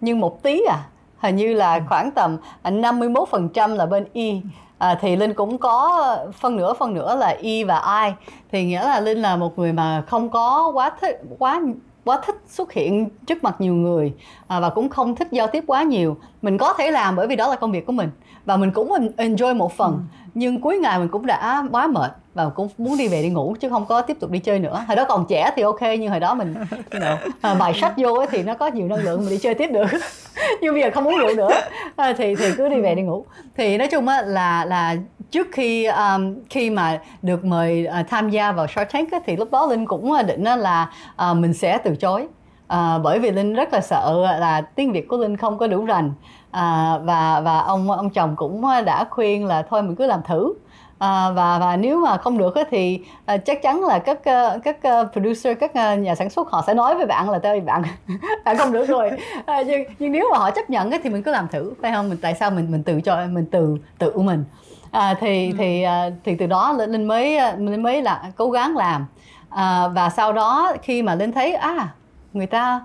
nhưng 0.00 0.20
một 0.20 0.42
tí 0.42 0.60
à 0.68 0.78
hình 1.18 1.36
như 1.36 1.54
là 1.54 1.80
khoảng 1.88 2.10
tầm 2.10 2.36
51% 2.64 3.74
là 3.74 3.86
bên 3.86 4.04
Y 4.12 4.40
à, 4.78 4.98
thì 5.00 5.16
linh 5.16 5.34
cũng 5.34 5.58
có 5.58 6.16
phân 6.32 6.56
nửa 6.56 6.72
phân 6.72 6.94
nửa 6.94 7.16
là 7.16 7.28
y 7.28 7.64
và 7.64 8.02
i. 8.04 8.12
Thì 8.52 8.64
nghĩa 8.64 8.82
là 8.82 9.00
linh 9.00 9.18
là 9.18 9.36
một 9.36 9.58
người 9.58 9.72
mà 9.72 10.02
không 10.06 10.30
có 10.30 10.70
quá 10.74 10.90
thích 11.00 11.20
quá 11.38 11.62
quá 12.04 12.20
thích 12.26 12.36
xuất 12.46 12.72
hiện 12.72 13.08
trước 13.26 13.44
mặt 13.44 13.60
nhiều 13.60 13.74
người 13.74 14.12
à, 14.46 14.60
và 14.60 14.70
cũng 14.70 14.88
không 14.88 15.14
thích 15.14 15.28
giao 15.30 15.46
tiếp 15.46 15.64
quá 15.66 15.82
nhiều. 15.82 16.16
Mình 16.42 16.58
có 16.58 16.72
thể 16.72 16.90
làm 16.90 17.16
bởi 17.16 17.26
vì 17.26 17.36
đó 17.36 17.48
là 17.48 17.56
công 17.56 17.72
việc 17.72 17.86
của 17.86 17.92
mình 17.92 18.10
và 18.44 18.56
mình 18.56 18.70
cũng 18.70 18.92
enjoy 19.16 19.56
một 19.56 19.72
phần. 19.72 19.92
Ừ 19.92 20.18
nhưng 20.38 20.60
cuối 20.60 20.78
ngày 20.78 20.98
mình 20.98 21.08
cũng 21.08 21.26
đã 21.26 21.64
quá 21.72 21.86
mệt 21.86 22.12
và 22.34 22.48
cũng 22.48 22.68
muốn 22.78 22.98
đi 22.98 23.08
về 23.08 23.22
đi 23.22 23.28
ngủ 23.28 23.56
chứ 23.60 23.68
không 23.68 23.86
có 23.86 24.02
tiếp 24.02 24.16
tục 24.20 24.30
đi 24.30 24.38
chơi 24.38 24.58
nữa. 24.58 24.84
Hồi 24.86 24.96
đó 24.96 25.04
còn 25.08 25.26
trẻ 25.28 25.50
thì 25.56 25.62
ok 25.62 25.80
nhưng 25.80 26.10
hồi 26.10 26.20
đó 26.20 26.34
mình 26.34 26.54
you 26.54 27.00
know, 27.00 27.16
à, 27.40 27.54
bài 27.54 27.74
sách 27.74 27.94
vô 27.96 28.14
ấy 28.14 28.26
thì 28.30 28.42
nó 28.42 28.54
có 28.54 28.66
nhiều 28.66 28.88
năng 28.88 28.98
lượng 28.98 29.20
mình 29.20 29.30
đi 29.30 29.38
chơi 29.38 29.54
tiếp 29.54 29.66
được. 29.66 29.86
Nhưng 30.60 30.74
bây 30.74 30.82
giờ 30.82 30.90
không 30.94 31.08
uống 31.08 31.18
rượu 31.18 31.34
nữa. 31.34 31.50
À, 31.96 32.12
thì 32.18 32.34
thì 32.34 32.44
cứ 32.56 32.68
đi 32.68 32.80
về 32.80 32.94
đi 32.94 33.02
ngủ. 33.02 33.24
Thì 33.56 33.78
nói 33.78 33.88
chung 33.88 34.08
á 34.08 34.22
là 34.22 34.64
là 34.64 34.96
trước 35.30 35.46
khi 35.52 35.84
um, 35.84 36.34
khi 36.50 36.70
mà 36.70 37.00
được 37.22 37.44
mời 37.44 37.86
uh, 38.00 38.08
tham 38.08 38.30
gia 38.30 38.52
vào 38.52 38.66
Shark 38.66 38.92
Tank 38.92 39.12
á, 39.12 39.18
thì 39.26 39.36
lúc 39.36 39.50
đó 39.50 39.66
linh 39.66 39.86
cũng 39.86 40.12
à, 40.12 40.22
định 40.22 40.44
là 40.44 40.90
uh, 41.30 41.36
mình 41.36 41.54
sẽ 41.54 41.78
từ 41.78 41.96
chối. 41.96 42.26
À, 42.68 42.98
bởi 42.98 43.18
vì 43.18 43.30
linh 43.30 43.54
rất 43.54 43.72
là 43.72 43.80
sợ 43.80 44.26
là 44.40 44.60
tiếng 44.60 44.92
việt 44.92 45.08
của 45.08 45.16
linh 45.16 45.36
không 45.36 45.58
có 45.58 45.66
đủ 45.66 45.84
rành 45.84 46.12
à, 46.50 46.98
và 47.02 47.40
và 47.40 47.58
ông 47.58 47.90
ông 47.90 48.10
chồng 48.10 48.36
cũng 48.36 48.62
đã 48.86 49.04
khuyên 49.10 49.46
là 49.46 49.62
thôi 49.62 49.82
mình 49.82 49.96
cứ 49.96 50.06
làm 50.06 50.22
thử. 50.22 50.54
À, 50.98 51.30
và 51.30 51.58
và 51.58 51.76
nếu 51.76 52.00
mà 52.00 52.16
không 52.16 52.38
được 52.38 52.54
thì 52.70 53.00
à, 53.26 53.36
chắc 53.36 53.62
chắn 53.62 53.84
là 53.84 53.98
các 53.98 54.18
uh, 54.18 54.62
các 54.64 54.76
uh, 54.76 55.12
producer 55.12 55.58
các 55.60 55.98
nhà 55.98 56.14
sản 56.14 56.30
xuất 56.30 56.50
họ 56.50 56.64
sẽ 56.66 56.74
nói 56.74 56.94
với 56.94 57.06
bạn 57.06 57.30
là 57.30 57.38
tôi 57.38 57.60
bạn 57.60 57.82
bạn 58.44 58.56
không 58.56 58.72
được 58.72 58.88
rồi. 58.88 59.10
À, 59.46 59.62
nhưng, 59.62 59.82
nhưng 59.98 60.12
nếu 60.12 60.28
mà 60.32 60.38
họ 60.38 60.50
chấp 60.50 60.70
nhận 60.70 60.90
thì 61.02 61.10
mình 61.10 61.22
cứ 61.22 61.30
làm 61.30 61.48
thử 61.48 61.72
phải 61.82 61.92
không? 61.92 62.08
Mình 62.08 62.18
tại 62.22 62.34
sao 62.34 62.50
mình 62.50 62.70
mình 62.70 62.82
tự 62.82 63.00
cho 63.00 63.26
mình 63.26 63.46
tự 63.46 63.76
tự 63.98 64.18
mình? 64.18 64.44
À, 64.90 65.14
thì 65.20 65.50
ừ. 65.50 65.56
thì 65.58 65.84
thì 66.24 66.34
từ 66.34 66.46
đó 66.46 66.72
linh 66.72 67.04
mới 67.04 67.38
linh 67.58 67.82
mới 67.82 68.02
là 68.02 68.22
cố 68.36 68.50
gắng 68.50 68.76
làm. 68.76 69.06
À, 69.50 69.88
và 69.88 70.10
sau 70.10 70.32
đó 70.32 70.72
khi 70.82 71.02
mà 71.02 71.14
linh 71.14 71.32
thấy 71.32 71.54
à 71.54 71.88
người 72.32 72.46
ta 72.46 72.80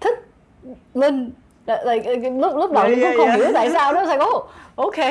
thích 0.00 0.28
linh 0.94 1.30
like, 1.66 2.30
lúc 2.30 2.56
lúc 2.56 2.72
đầu 2.72 2.84
yeah, 2.84 2.98
cũng 3.00 3.16
không 3.16 3.28
yeah. 3.28 3.38
hiểu 3.38 3.50
tại 3.54 3.70
sao 3.70 3.92
đó 3.92 4.04
sao 4.06 4.18
có 4.18 4.42
ok 4.76 5.06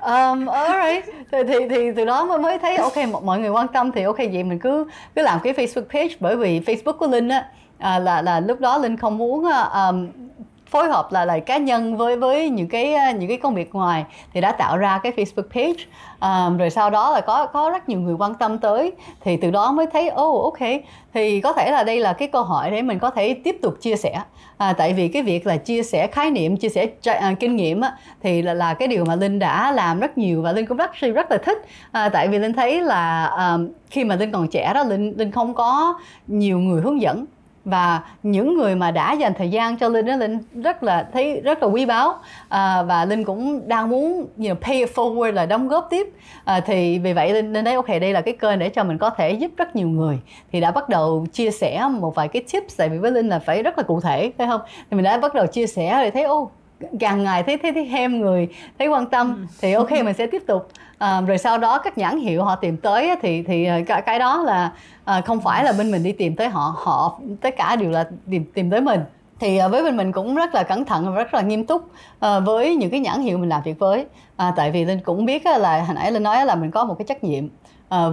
um, 0.00 0.46
alright 0.46 1.04
thì, 1.32 1.38
thì 1.48 1.68
thì 1.70 1.92
từ 1.96 2.04
đó 2.04 2.24
mới 2.24 2.38
mới 2.38 2.58
thấy 2.58 2.76
ok 2.76 2.96
mọi 3.22 3.38
người 3.38 3.50
quan 3.50 3.68
tâm 3.68 3.92
thì 3.92 4.02
ok 4.02 4.16
vậy 4.16 4.44
mình 4.44 4.58
cứ 4.58 4.84
cứ 5.14 5.22
làm 5.22 5.40
cái 5.44 5.52
Facebook 5.52 5.88
page 5.88 6.14
bởi 6.20 6.36
vì 6.36 6.60
Facebook 6.60 6.92
của 6.92 7.06
Linh 7.06 7.28
á 7.28 7.48
à, 7.78 7.98
là 7.98 8.22
là 8.22 8.40
lúc 8.40 8.60
đó 8.60 8.78
Linh 8.78 8.96
không 8.96 9.18
muốn 9.18 9.44
um, 9.72 10.08
phối 10.70 10.88
hợp 10.88 11.12
là 11.12 11.24
lại 11.24 11.40
cá 11.40 11.56
nhân 11.56 11.96
với 11.96 12.16
với 12.16 12.50
những 12.50 12.68
cái 12.68 12.94
à, 12.94 13.10
những 13.10 13.28
cái 13.28 13.36
công 13.36 13.54
việc 13.54 13.74
ngoài 13.74 14.04
thì 14.32 14.40
đã 14.40 14.52
tạo 14.52 14.76
ra 14.76 15.00
cái 15.02 15.12
Facebook 15.12 15.48
page. 15.54 15.84
Um, 16.20 16.56
rồi 16.56 16.70
sau 16.70 16.90
đó 16.90 17.10
là 17.10 17.20
có 17.20 17.46
có 17.46 17.70
rất 17.70 17.88
nhiều 17.88 18.00
người 18.00 18.14
quan 18.14 18.34
tâm 18.34 18.58
tới. 18.58 18.92
Thì 19.20 19.36
từ 19.36 19.50
đó 19.50 19.72
mới 19.72 19.86
thấy 19.86 20.10
oh 20.20 20.42
ok 20.42 20.68
thì 21.14 21.40
có 21.40 21.52
thể 21.52 21.70
là 21.70 21.84
đây 21.84 22.00
là 22.00 22.12
cái 22.12 22.28
câu 22.28 22.42
hỏi 22.42 22.70
để 22.70 22.82
mình 22.82 22.98
có 22.98 23.10
thể 23.10 23.34
tiếp 23.34 23.58
tục 23.62 23.74
chia 23.80 23.96
sẻ. 23.96 24.20
À, 24.58 24.72
tại 24.72 24.92
vì 24.92 25.08
cái 25.08 25.22
việc 25.22 25.46
là 25.46 25.56
chia 25.56 25.82
sẻ 25.82 26.06
khái 26.06 26.30
niệm 26.30 26.56
chia 26.56 26.68
sẻ 26.68 26.86
uh, 27.10 27.40
kinh 27.40 27.56
nghiệm 27.56 27.80
á, 27.80 27.96
thì 28.22 28.42
là 28.42 28.54
là 28.54 28.74
cái 28.74 28.88
điều 28.88 29.04
mà 29.04 29.14
linh 29.14 29.38
đã 29.38 29.72
làm 29.72 30.00
rất 30.00 30.18
nhiều 30.18 30.42
và 30.42 30.52
linh 30.52 30.66
cũng 30.66 30.76
rất 30.76 30.90
rất 31.14 31.30
là 31.30 31.38
thích. 31.38 31.58
À, 31.92 32.08
tại 32.08 32.28
vì 32.28 32.38
linh 32.38 32.52
thấy 32.52 32.82
là 32.82 33.24
um, 33.24 33.68
khi 33.90 34.04
mà 34.04 34.16
linh 34.16 34.32
còn 34.32 34.48
trẻ 34.48 34.72
đó 34.74 34.84
linh 34.84 35.14
linh 35.16 35.30
không 35.30 35.54
có 35.54 35.98
nhiều 36.26 36.58
người 36.58 36.82
hướng 36.82 37.00
dẫn 37.00 37.24
và 37.64 38.00
những 38.22 38.56
người 38.56 38.74
mà 38.74 38.90
đã 38.90 39.12
dành 39.12 39.32
thời 39.38 39.50
gian 39.50 39.76
cho 39.76 39.88
linh 39.88 40.06
đó 40.06 40.16
linh 40.16 40.38
rất 40.62 40.82
là 40.82 41.08
thấy 41.12 41.40
rất 41.40 41.62
là 41.62 41.68
quý 41.68 41.86
báu. 41.86 42.14
À, 42.48 42.82
và 42.82 43.04
linh 43.04 43.24
cũng 43.24 43.68
đang 43.68 43.88
muốn 43.88 44.12
you 44.12 44.26
know, 44.36 44.54
pay 44.54 44.76
it 44.76 44.88
forward 44.94 45.32
là 45.32 45.46
đóng 45.46 45.68
góp 45.68 45.86
tiếp. 45.90 46.12
À, 46.44 46.60
thì 46.60 46.98
vì 46.98 47.12
vậy 47.12 47.32
linh, 47.32 47.52
linh 47.52 47.64
thấy 47.64 47.74
ok 47.74 47.88
đây 47.88 48.12
là 48.12 48.20
cái 48.20 48.36
kênh 48.40 48.58
để 48.58 48.68
cho 48.68 48.84
mình 48.84 48.98
có 48.98 49.10
thể 49.10 49.30
giúp 49.30 49.50
rất 49.56 49.76
nhiều 49.76 49.88
người. 49.88 50.18
Thì 50.52 50.60
đã 50.60 50.70
bắt 50.70 50.88
đầu 50.88 51.26
chia 51.32 51.50
sẻ 51.50 51.88
một 51.90 52.14
vài 52.14 52.28
cái 52.28 52.42
tips 52.52 52.76
tại 52.76 52.88
vì 52.88 52.98
với 52.98 53.10
linh 53.10 53.28
là 53.28 53.38
phải 53.38 53.62
rất 53.62 53.78
là 53.78 53.84
cụ 53.84 54.00
thể 54.00 54.32
phải 54.38 54.46
không? 54.46 54.60
Thì 54.90 54.94
mình 54.94 55.04
đã 55.04 55.18
bắt 55.18 55.34
đầu 55.34 55.46
chia 55.46 55.66
sẻ 55.66 55.98
để 56.02 56.10
thấy 56.10 56.22
ô 56.22 56.50
càng 57.00 57.24
ngày 57.24 57.42
thấy 57.42 57.58
thấy 57.58 57.72
thấy 57.72 57.84
hem 57.84 58.20
người 58.20 58.48
thấy 58.78 58.88
quan 58.88 59.06
tâm 59.06 59.34
ừ. 59.36 59.54
thì 59.60 59.72
ok 59.72 59.90
mình 59.90 60.14
sẽ 60.18 60.26
tiếp 60.26 60.42
tục. 60.46 60.68
À, 60.98 61.20
rồi 61.20 61.38
sau 61.38 61.58
đó 61.58 61.78
các 61.78 61.98
nhãn 61.98 62.18
hiệu 62.18 62.44
họ 62.44 62.56
tìm 62.56 62.76
tới 62.76 63.16
thì 63.22 63.42
thì 63.42 63.64
ờ, 63.64 63.80
cái, 63.86 64.02
cái 64.02 64.18
đó 64.18 64.42
là 64.42 64.72
à, 65.04 65.20
không 65.20 65.40
phải 65.40 65.64
là 65.64 65.72
bên 65.72 65.90
mình 65.90 66.02
đi 66.02 66.12
tìm 66.12 66.36
tới 66.36 66.48
họ 66.48 66.74
họ 66.76 67.20
tất 67.40 67.54
cả 67.56 67.76
đều 67.76 67.90
là 67.90 68.08
tìm 68.30 68.44
tìm 68.54 68.70
tới 68.70 68.80
mình. 68.80 69.00
Thì 69.40 69.58
với 69.70 69.82
bên 69.82 69.96
mình 69.96 70.12
cũng 70.12 70.34
rất 70.34 70.54
là 70.54 70.62
cẩn 70.62 70.84
thận 70.84 71.06
và 71.06 71.12
rất 71.12 71.34
là 71.34 71.40
nghiêm 71.40 71.66
túc 71.66 71.90
với 72.20 72.76
những 72.76 72.90
cái 72.90 73.00
nhãn 73.00 73.20
hiệu 73.20 73.38
mình 73.38 73.48
làm 73.48 73.62
việc 73.62 73.78
với. 73.78 74.06
À, 74.36 74.52
tại 74.56 74.70
vì 74.70 74.84
linh 74.84 75.00
cũng 75.00 75.24
biết 75.24 75.46
là 75.46 75.82
hồi 75.82 75.94
nãy 75.94 76.12
linh 76.12 76.22
nói 76.22 76.46
là 76.46 76.54
mình 76.54 76.70
có 76.70 76.84
một 76.84 76.94
cái 76.98 77.04
trách 77.08 77.24
nhiệm 77.24 77.48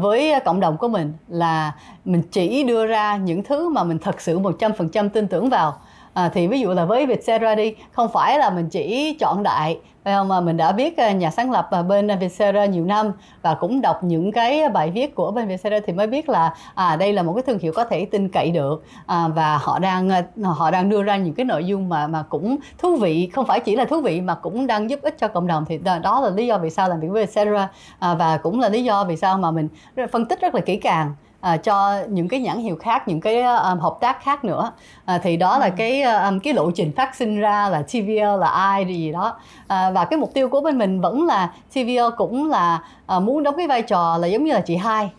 với 0.02 0.34
cộng 0.46 0.60
đồng 0.60 0.78
của 0.78 0.88
mình 0.88 1.14
là 1.28 1.72
mình 2.06 2.22
chỉ 2.32 2.64
đưa 2.64 2.86
ra 2.86 3.18
những 3.18 3.44
thứ 3.44 3.70
mà 3.70 3.84
mình 3.84 4.00
thật 4.00 4.22
sự 4.22 4.40
một 4.40 4.56
trăm 4.60 4.74
phần 4.74 4.90
trăm 4.90 5.10
tin 5.10 5.28
tưởng 5.28 5.50
vào 5.50 5.78
à, 6.16 6.30
thì 6.30 6.48
ví 6.48 6.60
dụ 6.60 6.70
là 6.70 6.86
với 6.86 7.06
Vietcetera 7.06 7.56
đi 7.56 7.76
không 7.92 8.10
phải 8.14 8.40
là 8.40 8.50
mình 8.50 8.70
chỉ 8.70 9.18
chọn 9.20 9.44
đại 9.44 9.78
phải 10.04 10.14
không? 10.14 10.28
Mà 10.28 10.42
mình 10.42 10.58
đã 10.58 10.72
biết 10.72 10.98
à, 10.98 11.12
nhà 11.12 11.32
sáng 11.32 11.52
lập 11.52 11.68
à, 11.72 11.82
bên 11.82 12.08
Vietcetera 12.08 12.66
nhiều 12.66 12.86
năm 12.86 13.12
và 13.42 13.54
cũng 13.54 13.82
đọc 13.82 14.04
những 14.04 14.32
cái 14.32 14.70
bài 14.70 14.92
viết 14.92 15.16
của 15.16 15.32
bên 15.32 15.48
Vietcetera 15.48 15.86
thì 15.88 15.94
mới 15.94 16.08
biết 16.08 16.30
là 16.30 16.54
à 16.76 16.96
đây 16.96 17.14
là 17.14 17.24
một 17.24 17.34
cái 17.34 17.44
thương 17.44 17.60
hiệu 17.60 17.74
có 17.76 17.86
thể 17.86 18.06
tin 18.06 18.30
cậy 18.30 18.52
được. 18.52 18.84
À, 19.06 19.28
và 19.28 19.58
họ 19.58 19.80
đang 19.80 20.10
à, 20.10 20.24
họ 20.44 20.72
đang 20.72 20.90
đưa 20.90 21.04
ra 21.04 21.18
những 21.18 21.34
cái 21.34 21.46
nội 21.46 21.66
dung 21.66 21.90
mà 21.90 22.08
mà 22.08 22.24
cũng 22.30 22.58
thú 22.78 22.96
vị 22.96 23.30
không 23.34 23.46
phải 23.46 23.60
chỉ 23.60 23.76
là 23.76 23.86
thú 23.86 24.02
vị 24.02 24.22
mà 24.22 24.36
cũng 24.36 24.68
đang 24.68 24.90
giúp 24.90 25.00
ích 25.02 25.16
cho 25.20 25.28
cộng 25.28 25.48
đồng. 25.48 25.66
Thì 25.66 25.78
đó 26.04 26.22
là 26.22 26.30
lý 26.30 26.48
do 26.48 26.58
vì 26.58 26.70
sao 26.70 26.90
làm 26.90 27.00
việc 27.00 27.08
với 27.08 27.26
Vietcetera. 27.26 27.70
À, 28.00 28.14
và 28.14 28.38
cũng 28.38 28.60
là 28.60 28.70
lý 28.70 28.84
do 28.84 29.04
vì 29.04 29.16
sao 29.16 29.38
mà 29.38 29.52
mình 29.52 29.68
phân 30.12 30.26
tích 30.26 30.42
rất 30.42 30.56
là 30.56 30.62
kỹ 30.62 30.76
càng 30.76 31.14
à, 31.46 31.58
cho 31.58 32.00
những 32.10 32.28
cái 32.28 32.40
nhãn 32.40 32.58
hiệu 32.58 32.76
khác 32.76 33.08
những 33.08 33.22
cái 33.22 33.42
um, 33.42 33.80
hợp 33.80 33.98
tác 34.02 34.24
khác 34.24 34.46
nữa 34.46 34.72
à, 35.06 35.18
thì 35.18 35.38
đó 35.38 35.58
là 35.58 35.66
ừ. 35.66 35.72
cái 35.78 36.02
um, 36.02 36.40
cái 36.40 36.54
lộ 36.54 36.72
trình 36.72 36.92
phát 36.96 37.16
sinh 37.16 37.40
ra 37.40 37.70
là 37.70 37.82
TVL 37.82 38.40
là 38.40 38.48
ai 38.48 38.86
gì 38.86 39.12
đó 39.12 39.38
à, 39.68 39.92
và 39.92 40.06
cái 40.06 40.20
mục 40.20 40.34
tiêu 40.34 40.50
của 40.50 40.62
bên 40.62 40.78
mình 40.78 41.02
vẫn 41.02 41.26
là 41.26 41.52
TVL 41.74 42.16
cũng 42.18 42.50
là 42.50 42.82
à, 43.06 43.20
muốn 43.20 43.44
đóng 43.44 43.56
cái 43.58 43.68
vai 43.68 43.82
trò 43.82 44.18
là 44.18 44.28
giống 44.28 44.44
như 44.44 44.54
là 44.54 44.62
chị 44.62 44.76
hai 44.76 45.10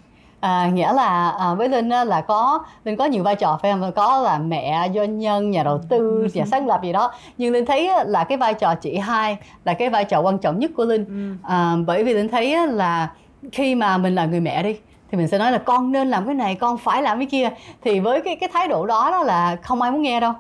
À, 0.41 0.71
nghĩa 0.75 0.93
là 0.93 1.31
à, 1.31 1.55
với 1.55 1.69
linh 1.69 1.89
á, 1.89 2.05
là 2.05 2.21
có 2.21 2.65
linh 2.85 2.97
có 2.97 3.05
nhiều 3.05 3.23
vai 3.23 3.35
trò 3.35 3.59
phải 3.63 3.73
không 3.73 3.93
có 3.93 4.21
là 4.21 4.39
mẹ 4.39 4.89
doanh 4.95 5.19
nhân 5.19 5.51
nhà 5.51 5.63
đầu 5.63 5.81
tư 5.89 5.99
ừ. 5.99 6.29
nhà 6.35 6.45
sáng 6.51 6.67
lập 6.67 6.81
gì 6.83 6.93
đó 6.93 7.13
nhưng 7.39 7.53
linh 7.53 7.67
thấy 7.67 7.91
là 8.07 8.25
cái 8.25 8.39
vai 8.39 8.55
trò 8.55 8.75
chị 8.75 8.97
hai 8.97 9.37
là 9.65 9.75
cái 9.75 9.91
vai 9.91 10.05
trò 10.05 10.21
quan 10.21 10.39
trọng 10.39 10.59
nhất 10.59 10.71
của 10.77 10.85
linh 10.85 11.05
ừ. 11.05 11.49
à, 11.53 11.77
bởi 11.87 12.05
vì 12.05 12.15
linh 12.15 12.29
thấy 12.29 12.67
là 12.67 13.11
khi 13.53 13.75
mà 13.75 13.99
mình 13.99 14.15
là 14.15 14.27
người 14.27 14.41
mẹ 14.41 14.63
đi 14.63 14.77
thì 15.11 15.19
mình 15.19 15.29
sẽ 15.29 15.39
nói 15.39 15.53
là 15.53 15.59
con 15.59 15.93
nên 15.93 16.09
làm 16.09 16.27
cái 16.27 16.35
này 16.35 16.55
con 16.55 16.79
phải 16.79 17.03
làm 17.03 17.19
cái 17.19 17.27
kia. 17.27 17.51
Thì 17.83 18.01
với 18.01 18.21
cái 18.21 18.37
cái 18.37 18.49
thái 18.53 18.69
độ 18.69 18.87
đó 18.87 19.11
đó 19.11 19.23
là 19.23 19.57
không 19.63 19.83
ai 19.83 19.91
muốn 19.91 20.03
nghe 20.03 20.21
đâu. 20.21 20.33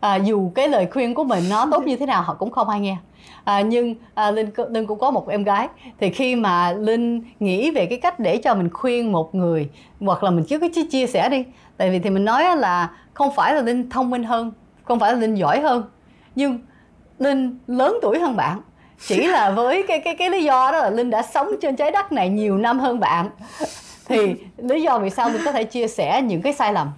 À, 0.00 0.16
dù 0.16 0.52
cái 0.54 0.68
lời 0.68 0.86
khuyên 0.92 1.14
của 1.14 1.24
mình 1.24 1.44
nó 1.50 1.66
tốt 1.70 1.86
như 1.86 1.96
thế 1.96 2.06
nào 2.06 2.22
họ 2.22 2.34
cũng 2.34 2.50
không 2.50 2.68
ai 2.68 2.80
nghe. 2.80 2.96
À, 3.44 3.60
nhưng 3.60 3.94
à, 4.14 4.30
linh 4.30 4.50
linh 4.68 4.86
cũng 4.86 4.98
có 4.98 5.10
một 5.10 5.28
em 5.28 5.44
gái. 5.44 5.68
Thì 6.00 6.10
khi 6.10 6.36
mà 6.36 6.72
linh 6.72 7.22
nghĩ 7.40 7.70
về 7.70 7.86
cái 7.86 7.98
cách 7.98 8.20
để 8.20 8.36
cho 8.36 8.54
mình 8.54 8.70
khuyên 8.72 9.12
một 9.12 9.34
người 9.34 9.68
hoặc 10.00 10.22
là 10.22 10.30
mình 10.30 10.44
cứ 10.48 10.58
cái 10.58 10.70
chia 10.90 11.06
sẻ 11.06 11.28
đi. 11.28 11.44
Tại 11.76 11.90
vì 11.90 11.98
thì 11.98 12.10
mình 12.10 12.24
nói 12.24 12.56
là 12.56 12.90
không 13.14 13.34
phải 13.34 13.54
là 13.54 13.60
linh 13.60 13.90
thông 13.90 14.10
minh 14.10 14.24
hơn 14.24 14.52
không 14.84 15.00
phải 15.00 15.12
là 15.12 15.18
linh 15.18 15.34
giỏi 15.34 15.60
hơn. 15.60 15.82
Nhưng 16.34 16.58
linh 17.18 17.58
lớn 17.66 17.98
tuổi 18.02 18.18
hơn 18.18 18.36
bạn. 18.36 18.60
Chỉ 19.06 19.26
là 19.26 19.50
với 19.50 19.84
cái 19.88 20.00
cái 20.00 20.16
cái 20.16 20.30
lý 20.30 20.44
do 20.44 20.72
đó 20.72 20.78
là 20.78 20.90
linh 20.90 21.10
đã 21.10 21.22
sống 21.22 21.48
trên 21.62 21.76
trái 21.76 21.90
đất 21.90 22.12
này 22.12 22.28
nhiều 22.28 22.58
năm 22.58 22.78
hơn 22.78 23.00
bạn 23.00 23.30
thì 24.06 24.34
lý 24.56 24.82
do 24.82 24.98
vì 24.98 25.10
sao 25.10 25.30
mình 25.30 25.42
có 25.44 25.52
thể 25.52 25.64
chia 25.64 25.88
sẻ 25.88 26.22
những 26.22 26.42
cái 26.42 26.52
sai 26.52 26.72
lầm. 26.72 26.88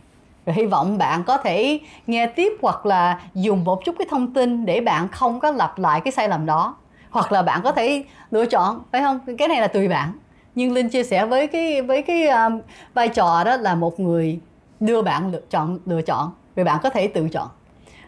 Rồi 0.46 0.54
hy 0.54 0.66
vọng 0.66 0.98
bạn 0.98 1.24
có 1.24 1.36
thể 1.36 1.80
nghe 2.06 2.26
tiếp 2.26 2.52
hoặc 2.62 2.86
là 2.86 3.20
dùng 3.34 3.64
một 3.64 3.84
chút 3.84 3.94
cái 3.98 4.06
thông 4.10 4.34
tin 4.34 4.66
để 4.66 4.80
bạn 4.80 5.08
không 5.08 5.40
có 5.40 5.50
lặp 5.50 5.78
lại 5.78 6.00
cái 6.00 6.12
sai 6.12 6.28
lầm 6.28 6.46
đó. 6.46 6.76
Hoặc 7.10 7.32
là 7.32 7.42
bạn 7.42 7.60
có 7.64 7.72
thể 7.72 8.04
lựa 8.30 8.46
chọn 8.46 8.82
phải 8.92 9.00
không? 9.00 9.20
Cái 9.38 9.48
này 9.48 9.60
là 9.60 9.66
tùy 9.66 9.88
bạn. 9.88 10.12
Nhưng 10.54 10.72
linh 10.72 10.88
chia 10.88 11.02
sẻ 11.02 11.26
với 11.26 11.46
cái 11.46 11.82
với 11.82 12.02
cái 12.02 12.26
um, 12.26 12.60
vai 12.94 13.08
trò 13.08 13.44
đó 13.44 13.56
là 13.56 13.74
một 13.74 14.00
người 14.00 14.40
đưa 14.80 15.02
bạn 15.02 15.32
lựa 15.32 15.40
chọn 15.50 15.78
lựa 15.86 16.02
chọn. 16.02 16.30
Vì 16.54 16.64
bạn 16.64 16.78
có 16.82 16.90
thể 16.90 17.06
tự 17.08 17.28
chọn. 17.28 17.48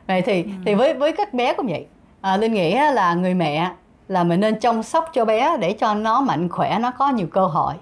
Vậy 0.07 0.23
thì 0.23 0.43
ừ. 0.43 0.51
thì 0.67 0.75
với 0.75 0.95
với 0.95 1.13
các 1.13 1.35
bé 1.35 1.53
cũng 1.53 1.67
vậy. 1.67 1.87
À, 2.21 2.37
linh 2.37 2.55
nghĩ 2.55 2.75
là 2.75 3.15
người 3.15 3.35
mẹ 3.35 3.71
là 4.09 4.25
mình 4.25 4.41
nên 4.41 4.61
chăm 4.61 4.83
sóc 4.83 5.11
cho 5.13 5.25
bé 5.25 5.57
để 5.61 5.73
cho 5.73 5.95
nó 5.95 6.21
mạnh 6.21 6.49
khỏe 6.49 6.79
nó 6.81 6.91
có 6.91 7.11
nhiều 7.11 7.27
cơ 7.27 7.47
hội. 7.47 7.75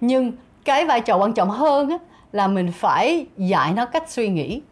Nhưng 0.00 0.32
cái 0.64 0.84
vai 0.84 1.00
trò 1.00 1.16
quan 1.16 1.32
trọng 1.32 1.50
hơn 1.50 1.90
á, 1.90 1.98
là 2.32 2.48
mình 2.48 2.72
phải 2.72 3.26
dạy 3.36 3.72
nó 3.72 3.86
cách 3.86 4.10
suy 4.10 4.28
nghĩ. 4.28 4.62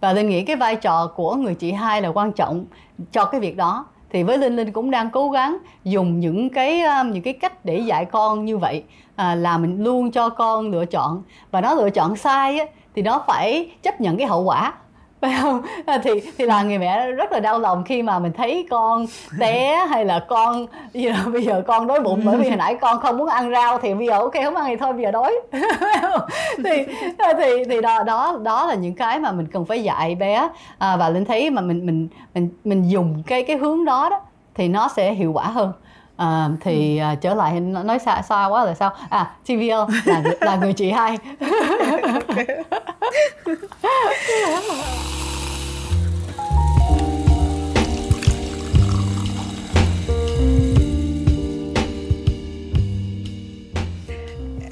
Và 0.00 0.12
linh 0.12 0.28
nghĩ 0.28 0.44
cái 0.44 0.56
vai 0.56 0.76
trò 0.76 1.06
của 1.06 1.34
người 1.34 1.54
chị 1.54 1.72
hai 1.72 2.02
là 2.02 2.08
quan 2.08 2.32
trọng 2.32 2.64
cho 3.12 3.24
cái 3.24 3.40
việc 3.40 3.56
đó. 3.56 3.86
Thì 4.10 4.22
với 4.22 4.38
linh 4.38 4.56
linh 4.56 4.72
cũng 4.72 4.90
đang 4.90 5.10
cố 5.10 5.30
gắng 5.30 5.58
dùng 5.84 6.20
những 6.20 6.50
cái 6.50 6.80
ờ, 6.80 7.04
những 7.04 7.22
cái 7.22 7.32
cách 7.32 7.64
để 7.64 7.78
dạy 7.78 8.04
con 8.04 8.44
như 8.44 8.58
vậy 8.58 8.84
à, 9.16 9.34
là 9.34 9.58
mình 9.58 9.84
luôn 9.84 10.10
cho 10.10 10.28
con 10.28 10.70
lựa 10.70 10.84
chọn. 10.84 11.22
Và 11.50 11.60
nó 11.60 11.74
lựa 11.74 11.90
chọn 11.90 12.16
sai 12.16 12.58
á, 12.58 12.66
thì 12.94 13.02
nó 13.02 13.24
phải 13.26 13.70
chấp 13.82 14.00
nhận 14.00 14.16
cái 14.16 14.26
hậu 14.26 14.42
quả. 14.42 14.74
phải 15.20 15.34
không? 15.42 15.62
À, 15.86 15.98
thì 16.04 16.10
thì 16.38 16.46
là 16.46 16.62
người 16.62 16.78
mẹ 16.78 17.10
rất 17.10 17.32
là 17.32 17.40
đau 17.40 17.58
lòng 17.58 17.84
khi 17.84 18.02
mà 18.02 18.18
mình 18.18 18.32
thấy 18.32 18.66
con 18.70 19.06
té 19.38 19.86
hay 19.90 20.04
là 20.04 20.18
con 20.28 20.66
you 20.94 21.02
know, 21.02 21.32
bây 21.32 21.44
giờ 21.44 21.62
con 21.66 21.86
đói 21.86 22.00
bụng 22.00 22.20
bởi 22.24 22.36
vì 22.36 22.48
hồi 22.48 22.56
nãy 22.58 22.76
con 22.80 23.00
không 23.00 23.16
muốn 23.16 23.28
ăn 23.28 23.50
rau 23.50 23.78
thì 23.78 23.94
bây 23.94 24.06
giờ 24.06 24.18
ok 24.18 24.34
không 24.44 24.56
ăn 24.56 24.66
thì 24.66 24.76
thôi 24.76 24.92
bây 24.92 25.02
giờ 25.02 25.10
đói. 25.10 25.40
Thì 26.64 26.84
thì 27.38 27.64
thì 27.68 27.80
đó 27.80 28.02
đó 28.02 28.38
đó 28.42 28.66
là 28.66 28.74
những 28.74 28.94
cái 28.94 29.18
mà 29.18 29.32
mình 29.32 29.46
cần 29.52 29.64
phải 29.64 29.82
dạy 29.82 30.14
bé. 30.14 30.48
À, 30.78 30.96
và 30.96 31.08
linh 31.08 31.24
thấy 31.24 31.50
mà 31.50 31.62
mình 31.62 31.86
mình 31.86 32.08
mình 32.34 32.48
mình 32.64 32.90
dùng 32.90 33.22
cái 33.26 33.42
cái 33.42 33.56
hướng 33.56 33.84
đó 33.84 34.08
đó 34.10 34.20
thì 34.54 34.68
nó 34.68 34.88
sẽ 34.96 35.12
hiệu 35.12 35.32
quả 35.32 35.44
hơn 35.44 35.72
à, 36.18 36.48
thì 36.60 36.98
à, 36.98 37.14
trở 37.14 37.34
lại 37.34 37.60
nói 37.60 37.98
xa 37.98 38.22
xa 38.22 38.46
quá 38.46 38.64
là 38.64 38.74
sao? 38.74 38.94
À 39.10 39.30
TVL 39.44 39.92
là 40.04 40.22
là 40.40 40.56
người 40.56 40.72
chị 40.72 40.90
hai 40.90 41.18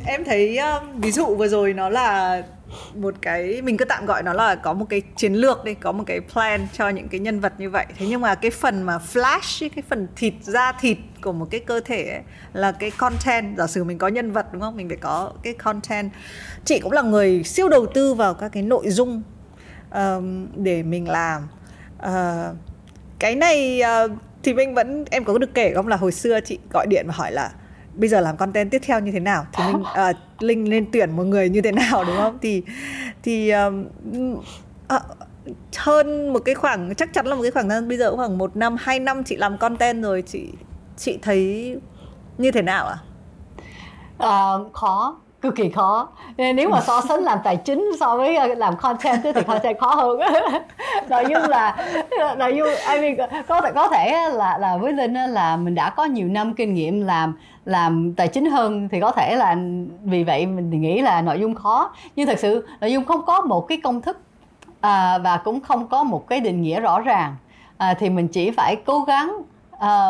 em 0.06 0.24
thấy 0.24 0.58
um, 0.58 1.00
ví 1.00 1.10
dụ 1.10 1.34
vừa 1.36 1.48
rồi 1.48 1.74
nó 1.74 1.88
là 1.88 2.42
một 2.94 3.14
cái 3.22 3.62
mình 3.62 3.76
cứ 3.76 3.84
tạm 3.84 4.06
gọi 4.06 4.22
nó 4.22 4.32
là 4.32 4.54
có 4.54 4.72
một 4.72 4.86
cái 4.88 5.02
chiến 5.16 5.34
lược 5.34 5.64
đi 5.64 5.74
có 5.74 5.92
một 5.92 6.04
cái 6.06 6.20
plan 6.20 6.66
cho 6.72 6.88
những 6.88 7.08
cái 7.08 7.20
nhân 7.20 7.40
vật 7.40 7.52
như 7.58 7.70
vậy. 7.70 7.86
Thế 7.98 8.06
nhưng 8.08 8.20
mà 8.20 8.34
cái 8.34 8.50
phần 8.50 8.82
mà 8.82 8.98
flash 9.12 9.68
cái 9.76 9.82
phần 9.88 10.08
thịt 10.16 10.34
da 10.42 10.72
thịt 10.72 10.98
của 11.22 11.32
một 11.32 11.46
cái 11.50 11.60
cơ 11.60 11.80
thể 11.80 12.02
ấy, 12.02 12.22
là 12.52 12.72
cái 12.72 12.90
content. 12.90 13.58
Giả 13.58 13.66
sử 13.66 13.84
mình 13.84 13.98
có 13.98 14.08
nhân 14.08 14.32
vật 14.32 14.46
đúng 14.52 14.62
không? 14.62 14.76
Mình 14.76 14.88
phải 14.88 14.98
có 14.98 15.32
cái 15.42 15.54
content. 15.54 16.10
Chị 16.64 16.78
cũng 16.78 16.92
là 16.92 17.02
người 17.02 17.42
siêu 17.44 17.68
đầu 17.68 17.86
tư 17.86 18.14
vào 18.14 18.34
các 18.34 18.48
cái 18.48 18.62
nội 18.62 18.90
dung 18.90 19.22
um, 19.94 20.46
để 20.56 20.82
mình 20.82 21.08
làm. 21.08 21.48
Uh, 22.06 22.56
cái 23.18 23.34
này 23.34 23.82
uh, 24.04 24.10
thì 24.42 24.54
mình 24.54 24.74
vẫn 24.74 25.04
em 25.10 25.24
có 25.24 25.38
được 25.38 25.54
kể 25.54 25.74
không? 25.74 25.88
Là 25.88 25.96
hồi 25.96 26.12
xưa 26.12 26.40
chị 26.40 26.58
gọi 26.72 26.86
điện 26.86 27.04
và 27.08 27.14
hỏi 27.16 27.32
là 27.32 27.50
bây 27.96 28.08
giờ 28.08 28.20
làm 28.20 28.36
content 28.36 28.70
tiếp 28.70 28.82
theo 28.84 29.00
như 29.00 29.12
thế 29.12 29.20
nào 29.20 29.46
thì 29.52 29.64
mình 29.72 29.82
uh, 30.10 30.16
linh 30.42 30.70
lên 30.70 30.86
tuyển 30.92 31.16
một 31.16 31.24
người 31.24 31.48
như 31.48 31.60
thế 31.60 31.72
nào 31.72 32.04
đúng 32.04 32.16
không 32.16 32.38
thì 32.42 32.62
thì 33.22 33.50
um, 33.50 33.84
uh, 34.94 35.02
hơn 35.76 36.32
một 36.32 36.38
cái 36.44 36.54
khoảng 36.54 36.94
chắc 36.94 37.12
chắn 37.12 37.26
là 37.26 37.34
một 37.34 37.42
cái 37.42 37.50
khoảng 37.50 37.68
thời 37.68 37.82
bây 37.82 37.98
giờ 37.98 38.16
khoảng 38.16 38.38
một 38.38 38.56
năm 38.56 38.76
hai 38.80 39.00
năm 39.00 39.24
chị 39.24 39.36
làm 39.36 39.58
content 39.58 40.02
rồi 40.02 40.22
chị 40.22 40.48
chị 40.96 41.18
thấy 41.22 41.74
như 42.38 42.50
thế 42.50 42.62
nào 42.62 42.86
ạ? 42.86 42.98
À? 44.18 44.54
Uh, 44.54 44.72
khó 44.72 45.20
cực 45.40 45.56
kỳ 45.56 45.70
khó 45.70 46.08
nên 46.36 46.56
nếu 46.56 46.68
mà 46.68 46.80
so 46.80 47.00
sánh 47.08 47.24
làm 47.24 47.38
tài 47.44 47.56
chính 47.56 47.90
so 48.00 48.16
với 48.16 48.36
ờ, 48.36 48.46
làm 48.46 48.76
content 48.76 49.22
thì 49.22 49.42
content 49.46 49.78
khó 49.80 49.94
hơn 49.94 50.18
nội 51.08 51.24
dung 51.30 51.42
là 51.48 51.86
nội 52.38 52.56
dung 52.56 52.68
I 52.92 53.00
mean, 53.00 53.16
có 53.48 53.60
thể 53.60 53.72
có 53.74 53.88
thể 53.88 54.30
là 54.32 54.58
là 54.58 54.76
với 54.76 54.92
linh 54.92 55.14
là 55.14 55.56
mình 55.56 55.74
đã 55.74 55.90
có 55.90 56.04
nhiều 56.04 56.28
năm 56.28 56.54
kinh 56.54 56.74
nghiệm 56.74 57.06
làm 57.06 57.38
làm 57.66 58.12
tài 58.14 58.28
chính 58.28 58.50
hơn 58.50 58.88
thì 58.88 59.00
có 59.00 59.12
thể 59.12 59.36
là 59.36 59.56
vì 60.04 60.24
vậy 60.24 60.46
mình 60.46 60.70
nghĩ 60.70 61.02
là 61.02 61.22
nội 61.22 61.40
dung 61.40 61.54
khó. 61.54 61.94
Nhưng 62.16 62.26
thật 62.26 62.38
sự 62.38 62.66
nội 62.80 62.92
dung 62.92 63.04
không 63.04 63.22
có 63.26 63.40
một 63.40 63.60
cái 63.68 63.80
công 63.84 64.00
thức 64.00 64.20
à, 64.80 65.18
và 65.18 65.36
cũng 65.36 65.60
không 65.60 65.86
có 65.86 66.04
một 66.04 66.28
cái 66.28 66.40
định 66.40 66.62
nghĩa 66.62 66.80
rõ 66.80 67.00
ràng. 67.00 67.36
À, 67.76 67.94
thì 67.94 68.10
mình 68.10 68.28
chỉ 68.28 68.50
phải 68.50 68.76
cố 68.76 69.00
gắng 69.00 69.42
à, 69.78 70.08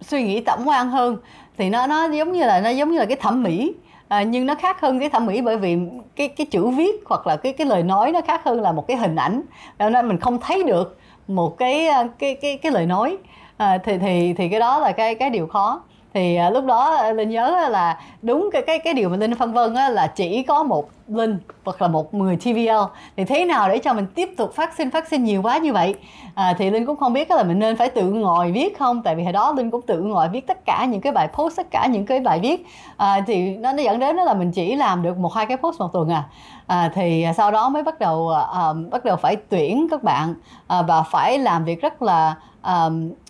suy 0.00 0.22
nghĩ 0.22 0.40
tổng 0.40 0.68
quan 0.68 0.90
hơn. 0.90 1.16
Thì 1.58 1.70
nó 1.70 1.86
nó 1.86 2.06
giống 2.06 2.32
như 2.32 2.44
là 2.44 2.60
nó 2.60 2.70
giống 2.70 2.90
như 2.90 2.98
là 2.98 3.04
cái 3.04 3.16
thẩm 3.16 3.42
mỹ. 3.42 3.74
À, 4.08 4.22
nhưng 4.22 4.46
nó 4.46 4.54
khác 4.54 4.80
hơn 4.80 5.00
cái 5.00 5.10
thẩm 5.10 5.26
mỹ 5.26 5.40
bởi 5.40 5.56
vì 5.56 5.78
cái 6.16 6.28
cái 6.28 6.46
chữ 6.46 6.68
viết 6.68 7.02
hoặc 7.06 7.26
là 7.26 7.36
cái 7.36 7.52
cái 7.52 7.66
lời 7.66 7.82
nói 7.82 8.12
nó 8.12 8.20
khác 8.26 8.44
hơn 8.44 8.60
là 8.60 8.72
một 8.72 8.86
cái 8.86 8.96
hình 8.96 9.16
ảnh. 9.16 9.42
Nên 9.78 10.08
mình 10.08 10.18
không 10.18 10.38
thấy 10.38 10.62
được 10.62 10.98
một 11.28 11.58
cái 11.58 11.88
à, 11.88 12.08
cái 12.18 12.34
cái 12.34 12.58
cái 12.58 12.72
lời 12.72 12.86
nói. 12.86 13.16
À, 13.56 13.78
thì 13.84 13.98
thì 13.98 14.32
thì 14.32 14.48
cái 14.48 14.60
đó 14.60 14.78
là 14.78 14.92
cái 14.92 15.14
cái 15.14 15.30
điều 15.30 15.46
khó 15.46 15.80
thì 16.14 16.36
à, 16.36 16.50
lúc 16.50 16.64
đó 16.64 16.94
à, 16.94 17.12
linh 17.12 17.30
nhớ 17.30 17.68
là 17.70 18.00
đúng 18.22 18.50
cái 18.52 18.62
cái 18.66 18.78
cái 18.78 18.94
điều 18.94 19.08
mà 19.08 19.16
linh 19.16 19.34
phân 19.34 19.52
vân 19.52 19.74
á, 19.74 19.88
là 19.88 20.06
chỉ 20.06 20.42
có 20.42 20.62
một 20.62 20.90
linh 21.08 21.38
hoặc 21.64 21.82
là 21.82 21.88
một 21.88 22.14
người 22.14 22.36
TVL 22.36 22.82
thì 23.16 23.24
thế 23.24 23.44
nào 23.44 23.68
để 23.68 23.78
cho 23.78 23.92
mình 23.92 24.06
tiếp 24.14 24.30
tục 24.36 24.54
phát 24.54 24.76
sinh 24.76 24.90
phát 24.90 25.08
sinh 25.08 25.24
nhiều 25.24 25.42
quá 25.42 25.58
như 25.58 25.72
vậy? 25.72 25.94
À, 26.34 26.54
thì 26.58 26.70
linh 26.70 26.86
cũng 26.86 26.96
không 26.96 27.12
biết 27.12 27.30
là 27.30 27.42
mình 27.42 27.58
nên 27.58 27.76
phải 27.76 27.88
tự 27.88 28.02
ngồi 28.02 28.52
viết 28.52 28.78
không? 28.78 29.02
Tại 29.02 29.14
vì 29.14 29.22
hồi 29.24 29.32
đó 29.32 29.52
linh 29.52 29.70
cũng 29.70 29.82
tự 29.82 30.00
ngồi 30.00 30.28
viết 30.28 30.46
tất 30.46 30.64
cả 30.64 30.86
những 30.90 31.00
cái 31.00 31.12
bài 31.12 31.28
post 31.32 31.56
tất 31.56 31.66
cả 31.70 31.86
những 31.86 32.06
cái 32.06 32.20
bài 32.20 32.38
viết. 32.38 32.66
À, 32.96 33.20
thì 33.26 33.56
nó 33.56 33.72
nó 33.72 33.82
dẫn 33.82 33.98
đến 33.98 34.16
đó 34.16 34.24
là 34.24 34.34
mình 34.34 34.52
chỉ 34.52 34.74
làm 34.74 35.02
được 35.02 35.18
một 35.18 35.34
hai 35.34 35.46
cái 35.46 35.56
post 35.56 35.80
một 35.80 35.92
tuần 35.92 36.08
à, 36.08 36.24
à 36.66 36.90
thì 36.94 37.22
à, 37.22 37.32
sau 37.32 37.50
đó 37.50 37.68
mới 37.68 37.82
bắt 37.82 37.98
đầu 37.98 38.28
à, 38.30 38.40
à, 38.40 38.72
bắt 38.90 39.04
đầu 39.04 39.16
phải 39.16 39.36
tuyển 39.36 39.86
các 39.90 40.02
bạn. 40.02 40.34
À, 40.66 40.82
và 40.82 41.02
phải 41.02 41.38
làm 41.38 41.64
việc 41.64 41.82
rất 41.82 42.02
là 42.02 42.34
à, 42.62 42.88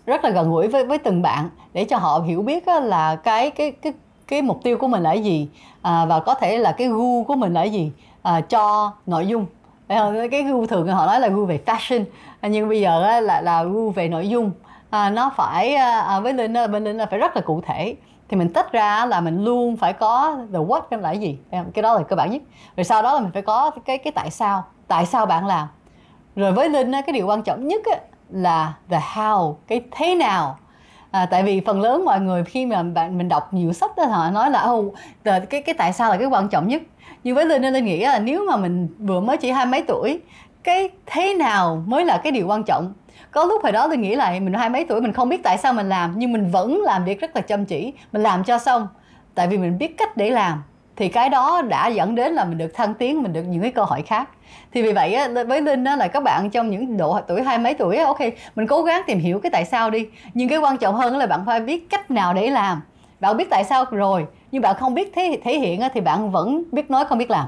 rất 0.09 0.25
là 0.25 0.31
gần 0.31 0.51
gũi 0.51 0.69
với 0.69 0.85
với 0.85 0.99
từng 0.99 1.23
bạn 1.23 1.49
để 1.73 1.85
cho 1.85 1.97
họ 1.97 2.19
hiểu 2.19 2.43
biết 2.43 2.69
là 2.69 3.17
cái 3.17 3.51
cái 3.51 3.71
cái 3.71 3.93
cái 4.29 4.43
mục 4.43 4.61
tiêu 4.63 4.79
của 4.79 4.89
mình 4.89 5.03
là 5.03 5.13
gì 5.13 5.49
à, 5.83 6.05
và 6.05 6.21
có 6.21 6.35
thể 6.35 6.59
là 6.59 6.73
cái 6.73 6.89
gu 6.89 7.25
của 7.25 7.35
mình 7.35 7.55
là 7.55 7.63
gì 7.63 7.93
à, 8.23 8.41
cho 8.41 8.93
nội 9.07 9.27
dung. 9.27 9.47
Cái 10.31 10.43
gu 10.43 10.67
thường 10.67 10.89
họ 10.89 11.07
nói 11.07 11.21
là 11.21 11.29
gu 11.29 11.47
về 11.47 11.61
fashion 11.67 12.05
nhưng 12.43 12.69
bây 12.69 12.81
giờ 12.81 13.21
là 13.21 13.41
là 13.41 13.65
gu 13.65 13.91
về 13.91 14.09
nội 14.09 14.29
dung. 14.29 14.51
À, 14.91 15.11
nó 15.11 15.31
phải 15.37 15.75
à, 15.75 16.01
à 16.01 16.21
với 16.21 16.33
linh 16.33 16.53
bên 16.53 16.85
linh 16.85 16.97
là 16.97 17.07
phải 17.07 17.19
rất 17.19 17.37
là 17.37 17.43
cụ 17.43 17.61
thể. 17.67 17.97
Thì 18.29 18.37
mình 18.37 18.53
tách 18.53 18.73
ra 18.73 19.07
là 19.07 19.21
mình 19.21 19.45
luôn 19.45 19.77
phải 19.77 19.93
có 19.93 20.37
the 20.53 20.59
what 20.59 20.81
cái 20.81 21.01
là 21.01 21.13
gì 21.13 21.39
cái 21.75 21.83
đó 21.83 21.95
là 21.95 22.03
cơ 22.03 22.17
bản 22.17 22.31
nhất. 22.31 22.43
Rồi 22.77 22.85
sau 22.85 23.03
đó 23.03 23.15
là 23.15 23.21
mình 23.21 23.31
phải 23.33 23.43
có 23.43 23.71
cái 23.85 23.99
cái 23.99 24.13
tại 24.13 24.31
sao. 24.31 24.65
Tại 24.89 25.07
sao 25.07 25.27
bạn 25.27 25.47
làm? 25.47 25.69
Rồi 26.37 26.53
với 26.53 26.69
linh 26.69 26.93
cái 26.93 27.13
điều 27.13 27.27
quan 27.27 27.43
trọng 27.43 27.69
nhất 27.69 27.83
là 28.31 28.74
the 28.91 29.01
how 29.14 29.55
cái 29.68 29.81
thế 29.91 30.14
nào. 30.14 30.59
À, 31.11 31.26
tại 31.26 31.43
vì 31.43 31.61
phần 31.61 31.81
lớn 31.81 32.05
mọi 32.05 32.20
người 32.20 32.45
khi 32.45 32.66
mà 32.66 32.83
bạn 32.83 33.18
mình 33.18 33.29
đọc 33.29 33.55
nhiều 33.55 33.72
sách 33.72 33.97
đó 33.97 34.05
họ 34.05 34.31
nói 34.31 34.51
là 34.51 34.70
oh, 34.70 34.95
ô 35.24 35.41
cái 35.51 35.62
cái 35.62 35.74
tại 35.79 35.93
sao 35.93 36.11
là 36.11 36.16
cái 36.16 36.26
quan 36.26 36.49
trọng 36.49 36.68
nhất? 36.68 36.83
Nhưng 37.24 37.35
với 37.35 37.47
linh 37.47 37.62
linh 37.62 37.85
nghĩ 37.85 38.01
là 38.01 38.18
nếu 38.18 38.47
mà 38.47 38.57
mình 38.57 38.89
vừa 38.99 39.20
mới 39.20 39.37
chỉ 39.37 39.51
hai 39.51 39.66
mấy 39.66 39.83
tuổi 39.83 40.20
cái 40.64 40.91
thế 41.07 41.35
nào 41.35 41.83
mới 41.87 42.05
là 42.05 42.18
cái 42.18 42.33
điều 42.33 42.47
quan 42.47 42.64
trọng? 42.64 42.93
Có 43.31 43.45
lúc 43.45 43.62
hồi 43.62 43.72
đó 43.72 43.89
tôi 43.89 43.97
nghĩ 43.97 44.14
là 44.14 44.31
mình 44.31 44.53
hai 44.53 44.68
mấy 44.68 44.85
tuổi 44.89 45.01
mình 45.01 45.12
không 45.12 45.29
biết 45.29 45.43
tại 45.43 45.59
sao 45.59 45.72
mình 45.72 45.89
làm 45.89 46.14
nhưng 46.16 46.33
mình 46.33 46.51
vẫn 46.51 46.81
làm 46.83 47.05
việc 47.05 47.20
rất 47.20 47.37
là 47.37 47.41
chăm 47.43 47.64
chỉ 47.64 47.93
mình 48.12 48.22
làm 48.22 48.45
cho 48.45 48.59
xong. 48.59 48.89
Tại 49.35 49.47
vì 49.47 49.59
mình 49.59 49.79
biết 49.79 49.99
cách 49.99 50.16
để 50.16 50.31
làm 50.31 50.62
thì 50.97 51.09
cái 51.09 51.29
đó 51.29 51.62
đã 51.62 51.89
dẫn 51.89 52.14
đến 52.14 52.33
là 52.33 52.45
mình 52.45 52.59
được 52.59 52.74
thăng 52.74 52.95
tiến 52.95 53.22
mình 53.22 53.33
được 53.33 53.43
những 53.43 53.62
cái 53.62 53.70
cơ 53.70 53.85
hội 53.85 54.03
khác 54.03 54.29
thì 54.72 54.82
vì 54.82 54.92
vậy 54.92 55.16
với 55.49 55.61
linh 55.61 55.84
là 55.84 56.09
các 56.09 56.22
bạn 56.22 56.51
trong 56.51 56.70
những 56.70 56.96
độ 56.96 57.20
tuổi 57.28 57.42
hai 57.42 57.59
mấy 57.59 57.74
tuổi 57.74 57.96
ok 57.96 58.20
mình 58.57 58.66
cố 58.66 58.82
gắng 58.82 59.03
tìm 59.07 59.18
hiểu 59.18 59.40
cái 59.40 59.51
tại 59.51 59.64
sao 59.64 59.90
đi. 59.90 60.07
Nhưng 60.34 60.49
cái 60.49 60.59
quan 60.59 60.76
trọng 60.76 60.94
hơn 60.94 61.16
là 61.16 61.26
bạn 61.26 61.40
phải 61.46 61.61
biết 61.61 61.90
cách 61.90 62.11
nào 62.11 62.34
để 62.34 62.51
làm. 62.51 62.82
Bạn 63.20 63.36
biết 63.36 63.51
tại 63.51 63.64
sao 63.64 63.84
rồi 63.90 64.26
nhưng 64.53 64.62
bạn 64.62 64.76
không 64.78 64.94
biết 64.94 65.12
thể, 65.14 65.40
thể 65.44 65.59
hiện 65.59 65.80
thì 65.94 66.01
bạn 66.01 66.30
vẫn 66.30 66.64
biết 66.72 66.90
nói 66.90 67.05
không 67.05 67.18
biết 67.18 67.30
làm. 67.30 67.46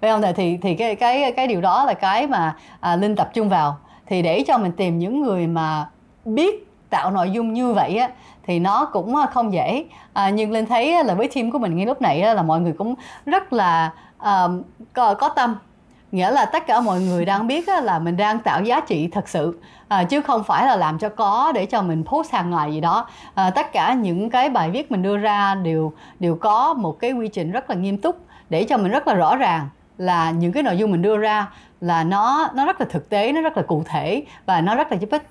Phải 0.00 0.10
không? 0.10 0.22
Thì 0.36 0.58
thì 0.62 0.74
cái 0.74 0.94
cái 0.94 1.32
cái 1.32 1.46
điều 1.46 1.60
đó 1.60 1.84
là 1.84 1.94
cái 1.94 2.26
mà 2.26 2.56
à, 2.80 2.96
linh 2.96 3.16
tập 3.16 3.30
trung 3.34 3.48
vào. 3.48 3.76
Thì 4.06 4.22
để 4.22 4.44
cho 4.46 4.58
mình 4.58 4.72
tìm 4.72 4.98
những 4.98 5.22
người 5.22 5.46
mà 5.46 5.86
biết 6.24 6.68
tạo 6.90 7.10
nội 7.10 7.30
dung 7.30 7.52
như 7.52 7.72
vậy 7.72 7.96
á 7.96 8.08
thì 8.46 8.58
nó 8.58 8.84
cũng 8.84 9.16
à, 9.16 9.26
không 9.26 9.52
dễ. 9.52 9.84
À, 10.12 10.30
nhưng 10.30 10.52
linh 10.52 10.66
thấy 10.66 11.04
là 11.04 11.14
với 11.14 11.28
team 11.34 11.50
của 11.50 11.58
mình 11.58 11.76
ngay 11.76 11.86
lúc 11.86 12.02
này 12.02 12.34
là 12.34 12.42
mọi 12.42 12.60
người 12.60 12.72
cũng 12.72 12.94
rất 13.26 13.52
là 13.52 13.92
uh, 14.22 14.50
có, 14.92 15.14
có 15.14 15.28
tâm 15.28 15.56
nghĩa 16.12 16.30
là 16.30 16.44
tất 16.44 16.66
cả 16.66 16.80
mọi 16.80 17.00
người 17.00 17.24
đang 17.24 17.46
biết 17.46 17.68
là 17.68 17.98
mình 17.98 18.16
đang 18.16 18.38
tạo 18.38 18.62
giá 18.62 18.80
trị 18.80 19.08
thật 19.12 19.28
sự. 19.28 19.60
À, 19.88 20.04
chứ 20.04 20.20
không 20.20 20.44
phải 20.44 20.66
là 20.66 20.76
làm 20.76 20.98
cho 20.98 21.08
có 21.08 21.52
để 21.54 21.66
cho 21.66 21.82
mình 21.82 22.04
post 22.04 22.32
hàng 22.32 22.50
ngày 22.50 22.72
gì 22.72 22.80
đó. 22.80 23.08
À, 23.34 23.50
tất 23.50 23.72
cả 23.72 23.94
những 23.94 24.30
cái 24.30 24.50
bài 24.50 24.70
viết 24.70 24.90
mình 24.90 25.02
đưa 25.02 25.16
ra 25.16 25.54
đều 25.54 25.92
đều 26.18 26.34
có 26.34 26.74
một 26.74 26.98
cái 26.98 27.12
quy 27.12 27.28
trình 27.28 27.50
rất 27.50 27.70
là 27.70 27.76
nghiêm 27.76 27.98
túc 27.98 28.26
để 28.50 28.64
cho 28.64 28.76
mình 28.76 28.92
rất 28.92 29.06
là 29.06 29.14
rõ 29.14 29.36
ràng 29.36 29.68
là 29.98 30.30
những 30.30 30.52
cái 30.52 30.62
nội 30.62 30.78
dung 30.78 30.90
mình 30.90 31.02
đưa 31.02 31.16
ra 31.16 31.48
là 31.80 32.04
nó 32.04 32.50
nó 32.54 32.66
rất 32.66 32.80
là 32.80 32.86
thực 32.90 33.08
tế 33.08 33.32
nó 33.32 33.40
rất 33.40 33.56
là 33.56 33.62
cụ 33.62 33.82
thể 33.86 34.24
và 34.46 34.60
nó 34.60 34.74
rất 34.74 34.92
là 34.92 34.98
giúp 34.98 35.10
ích. 35.10 35.22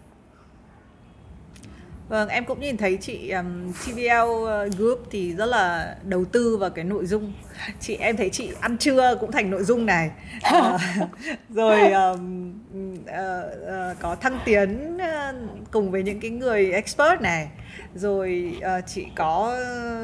Vâng, 2.12 2.30
em 2.30 2.46
cũng 2.46 2.60
nhìn 2.60 2.78
thấy 2.78 2.98
chị 3.02 3.30
um, 3.30 3.74
TVL 3.74 4.48
ờ, 4.48 4.70
Group 4.78 5.08
thì 5.12 5.34
rất 5.34 5.46
là 5.46 5.96
đầu 6.04 6.26
tư 6.26 6.58
vào 6.58 6.70
cái 6.70 6.86
nội 6.86 7.06
dung. 7.06 7.34
Chị 7.80 7.96
em 7.96 8.18
thấy 8.18 8.30
chị 8.30 8.50
ăn 8.60 8.78
trưa 8.78 9.16
cũng 9.20 9.32
thành 9.32 9.50
nội 9.50 9.64
dung 9.64 9.86
này. 9.86 10.12
Uh, 10.58 10.82
rồi 11.50 11.92
um, 11.92 12.54
uh, 13.04 13.10
uh, 13.12 14.00
có 14.00 14.16
thăng 14.16 14.40
tiến 14.46 14.98
uh, 14.98 15.36
cùng 15.72 15.92
với 15.92 16.04
những 16.04 16.20
cái 16.20 16.32
người 16.32 16.72
expert 16.72 17.22
này. 17.22 17.48
Rồi 17.96 18.58
uh, 18.58 18.88
chị 18.88 19.06
có 19.16 19.58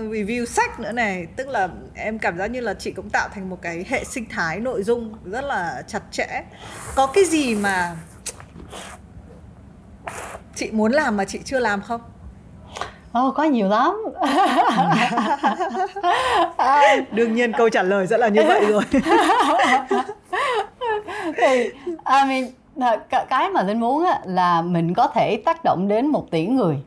review 0.09 0.45
sách 0.45 0.79
nữa 0.79 0.91
này, 0.91 1.27
tức 1.35 1.47
là 1.47 1.69
em 1.95 2.19
cảm 2.19 2.37
giác 2.37 2.47
như 2.47 2.61
là 2.61 2.73
chị 2.73 2.91
cũng 2.91 3.09
tạo 3.09 3.29
thành 3.33 3.49
một 3.49 3.61
cái 3.61 3.85
hệ 3.89 4.03
sinh 4.03 4.25
thái 4.29 4.59
nội 4.59 4.83
dung 4.83 5.13
rất 5.25 5.43
là 5.43 5.83
chặt 5.87 6.01
chẽ. 6.11 6.43
Có 6.95 7.07
cái 7.07 7.25
gì 7.25 7.55
mà 7.55 7.95
chị 10.55 10.71
muốn 10.71 10.91
làm 10.91 11.17
mà 11.17 11.25
chị 11.25 11.39
chưa 11.45 11.59
làm 11.59 11.81
không? 11.81 12.01
Ồ, 13.11 13.27
oh, 13.27 13.35
có 13.35 13.43
nhiều 13.43 13.69
lắm. 13.69 14.03
Đương 17.11 17.35
nhiên 17.35 17.51
câu 17.57 17.69
trả 17.69 17.83
lời 17.83 18.07
sẽ 18.07 18.17
là 18.17 18.27
như 18.27 18.43
vậy 18.47 18.65
rồi. 18.65 18.83
Thì 21.37 21.63
I 21.87 22.23
mean, 22.27 22.45
cái 23.29 23.49
mà 23.49 23.63
linh 23.63 23.79
muốn 23.79 24.05
là 24.25 24.61
mình 24.61 24.93
có 24.93 25.07
thể 25.07 25.41
tác 25.45 25.63
động 25.63 25.87
đến 25.87 26.07
một 26.07 26.31
tỷ 26.31 26.47
người. 26.47 26.77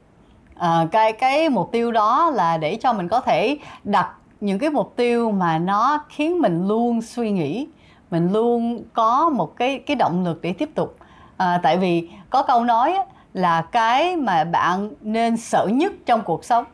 À, 0.57 0.87
cái 0.93 1.12
cái 1.12 1.49
mục 1.49 1.73
tiêu 1.73 1.93
đó 1.93 2.31
là 2.35 2.57
để 2.57 2.79
cho 2.83 2.93
mình 2.93 3.09
có 3.09 3.21
thể 3.21 3.57
đặt 3.85 4.09
những 4.41 4.59
cái 4.59 4.71
mục 4.71 4.93
tiêu 4.97 5.31
mà 5.31 5.59
nó 5.59 6.05
khiến 6.09 6.39
mình 6.39 6.68
luôn 6.68 7.03
suy 7.03 7.31
nghĩ 7.31 7.66
mình 8.11 8.33
luôn 8.33 8.85
có 8.93 9.29
một 9.29 9.57
cái 9.57 9.79
cái 9.79 9.97
động 9.97 10.25
lực 10.25 10.43
để 10.43 10.53
tiếp 10.53 10.71
tục 10.75 10.97
à, 11.41 11.61
tại 11.62 11.76
vì 11.76 12.09
có 12.30 12.43
câu 12.43 12.64
nói 12.64 12.99
là 13.34 13.62
cái 13.62 14.16
mà 14.16 14.45
bạn 14.45 14.91
nên 15.01 15.36
sợ 15.36 15.66
nhất 15.72 15.93
trong 16.07 16.22
cuộc 16.22 16.45
sống 16.45 16.64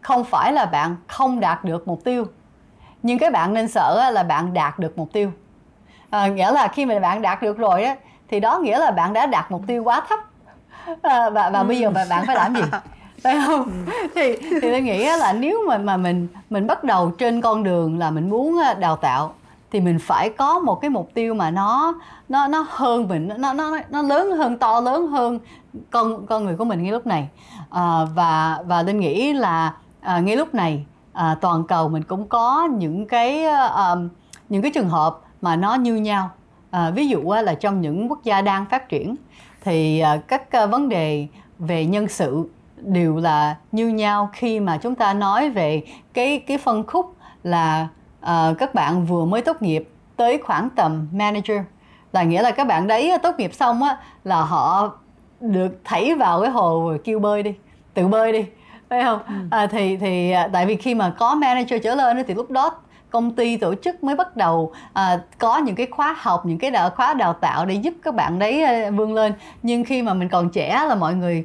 không 0.00 0.24
phải 0.24 0.52
là 0.52 0.66
bạn 0.66 0.96
không 1.06 1.40
đạt 1.40 1.64
được 1.64 1.88
mục 1.88 2.04
tiêu 2.04 2.26
nhưng 3.02 3.18
cái 3.18 3.30
bạn 3.30 3.54
nên 3.54 3.68
sợ 3.68 4.10
là 4.12 4.22
bạn 4.22 4.54
đạt 4.54 4.78
được 4.78 4.98
mục 4.98 5.12
tiêu. 5.12 5.32
À, 6.10 6.26
nghĩa 6.26 6.50
là 6.50 6.68
khi 6.68 6.86
mà 6.86 6.98
bạn 6.98 7.22
đạt 7.22 7.42
được 7.42 7.58
rồi 7.58 7.84
á 7.84 7.96
thì 8.28 8.40
đó 8.40 8.58
nghĩa 8.58 8.78
là 8.78 8.90
bạn 8.90 9.12
đã 9.12 9.26
đạt 9.26 9.50
mục 9.50 9.62
tiêu 9.66 9.84
quá 9.84 10.02
thấp. 10.08 10.18
À, 11.02 11.30
và 11.30 11.50
và 11.50 11.62
bây 11.62 11.78
giờ 11.78 11.90
mà 11.90 12.06
bạn 12.10 12.26
phải 12.26 12.36
làm 12.36 12.54
gì? 12.54 12.62
Phải 13.22 13.36
không? 13.46 13.86
Thì 14.14 14.36
thì 14.36 14.70
tôi 14.70 14.80
nghĩ 14.80 15.04
là 15.04 15.32
nếu 15.32 15.58
mà 15.68 15.78
mà 15.78 15.96
mình 15.96 16.28
mình 16.50 16.66
bắt 16.66 16.84
đầu 16.84 17.10
trên 17.10 17.40
con 17.40 17.62
đường 17.62 17.98
là 17.98 18.10
mình 18.10 18.30
muốn 18.30 18.60
đào 18.78 18.96
tạo 18.96 19.34
thì 19.70 19.80
mình 19.80 19.98
phải 19.98 20.30
có 20.30 20.58
một 20.58 20.80
cái 20.80 20.90
mục 20.90 21.10
tiêu 21.14 21.34
mà 21.34 21.50
nó 21.50 21.94
nó 22.28 22.48
nó 22.48 22.66
hơn 22.68 23.08
mình 23.08 23.28
nó 23.38 23.52
nó 23.52 23.78
nó 23.90 24.02
lớn 24.02 24.30
hơn 24.30 24.58
to 24.58 24.80
lớn 24.80 25.06
hơn 25.06 25.38
con 25.90 26.26
con 26.26 26.44
người 26.44 26.56
của 26.56 26.64
mình 26.64 26.82
ngay 26.82 26.92
lúc 26.92 27.06
này. 27.06 27.28
À, 27.70 28.04
và 28.14 28.58
và 28.66 28.82
linh 28.82 29.00
nghĩ 29.00 29.32
là 29.32 29.74
à, 30.00 30.18
ngay 30.18 30.36
lúc 30.36 30.54
này 30.54 30.84
à, 31.12 31.36
toàn 31.40 31.64
cầu 31.66 31.88
mình 31.88 32.02
cũng 32.02 32.28
có 32.28 32.68
những 32.76 33.06
cái 33.06 33.44
à, 33.44 33.66
um, 33.66 34.08
những 34.48 34.62
cái 34.62 34.70
trường 34.74 34.88
hợp 34.88 35.18
mà 35.40 35.56
nó 35.56 35.74
như 35.74 35.96
nhau. 35.96 36.30
À, 36.70 36.90
ví 36.90 37.08
dụ 37.08 37.32
là 37.42 37.54
trong 37.54 37.80
những 37.80 38.10
quốc 38.10 38.24
gia 38.24 38.42
đang 38.42 38.66
phát 38.66 38.88
triển 38.88 39.16
thì 39.64 40.00
à, 40.00 40.16
các 40.28 40.50
à, 40.52 40.66
vấn 40.66 40.88
đề 40.88 41.26
về 41.58 41.86
nhân 41.86 42.08
sự 42.08 42.50
đều 42.76 43.16
là 43.16 43.56
như 43.72 43.88
nhau 43.88 44.30
khi 44.32 44.60
mà 44.60 44.78
chúng 44.78 44.94
ta 44.94 45.14
nói 45.14 45.50
về 45.50 45.82
cái 46.14 46.38
cái 46.46 46.58
phân 46.58 46.86
khúc 46.86 47.16
là 47.42 47.88
à, 48.20 48.54
các 48.58 48.74
bạn 48.74 49.06
vừa 49.06 49.24
mới 49.24 49.42
tốt 49.42 49.62
nghiệp 49.62 49.88
tới 50.16 50.38
khoảng 50.44 50.70
tầm 50.70 51.08
manager 51.12 51.58
là 52.12 52.22
nghĩa 52.22 52.42
là 52.42 52.50
các 52.50 52.66
bạn 52.66 52.86
đấy 52.86 53.12
tốt 53.22 53.34
nghiệp 53.38 53.54
xong 53.54 53.82
á 53.82 53.96
là 54.24 54.40
họ 54.40 54.92
được 55.40 55.80
thảy 55.84 56.14
vào 56.14 56.40
cái 56.40 56.50
hồ 56.50 56.88
rồi 56.88 56.98
kêu 57.04 57.18
bơi 57.18 57.42
đi 57.42 57.54
tự 57.94 58.08
bơi 58.08 58.32
đi 58.32 58.44
phải 58.88 59.02
không 59.02 59.20
ừ. 59.26 59.34
à, 59.50 59.66
thì 59.66 59.96
thì 59.96 60.30
à, 60.30 60.48
tại 60.52 60.66
vì 60.66 60.76
khi 60.76 60.94
mà 60.94 61.14
có 61.18 61.34
manager 61.34 61.82
trở 61.82 61.94
lên 61.94 62.24
thì 62.28 62.34
lúc 62.34 62.50
đó 62.50 62.70
công 63.10 63.34
ty 63.34 63.56
tổ 63.56 63.74
chức 63.74 64.04
mới 64.04 64.16
bắt 64.16 64.36
đầu 64.36 64.72
à, 64.92 65.20
có 65.38 65.58
những 65.58 65.74
cái 65.74 65.86
khóa 65.90 66.16
học 66.18 66.46
những 66.46 66.58
cái 66.58 66.70
đào, 66.70 66.90
khóa 66.90 67.14
đào 67.14 67.32
tạo 67.32 67.66
để 67.66 67.74
giúp 67.74 67.94
các 68.02 68.14
bạn 68.14 68.38
đấy 68.38 68.62
à, 68.62 68.90
vươn 68.90 69.14
lên. 69.14 69.32
Nhưng 69.62 69.84
khi 69.84 70.02
mà 70.02 70.14
mình 70.14 70.28
còn 70.28 70.50
trẻ 70.50 70.84
là 70.88 70.94
mọi 70.94 71.14
người 71.14 71.44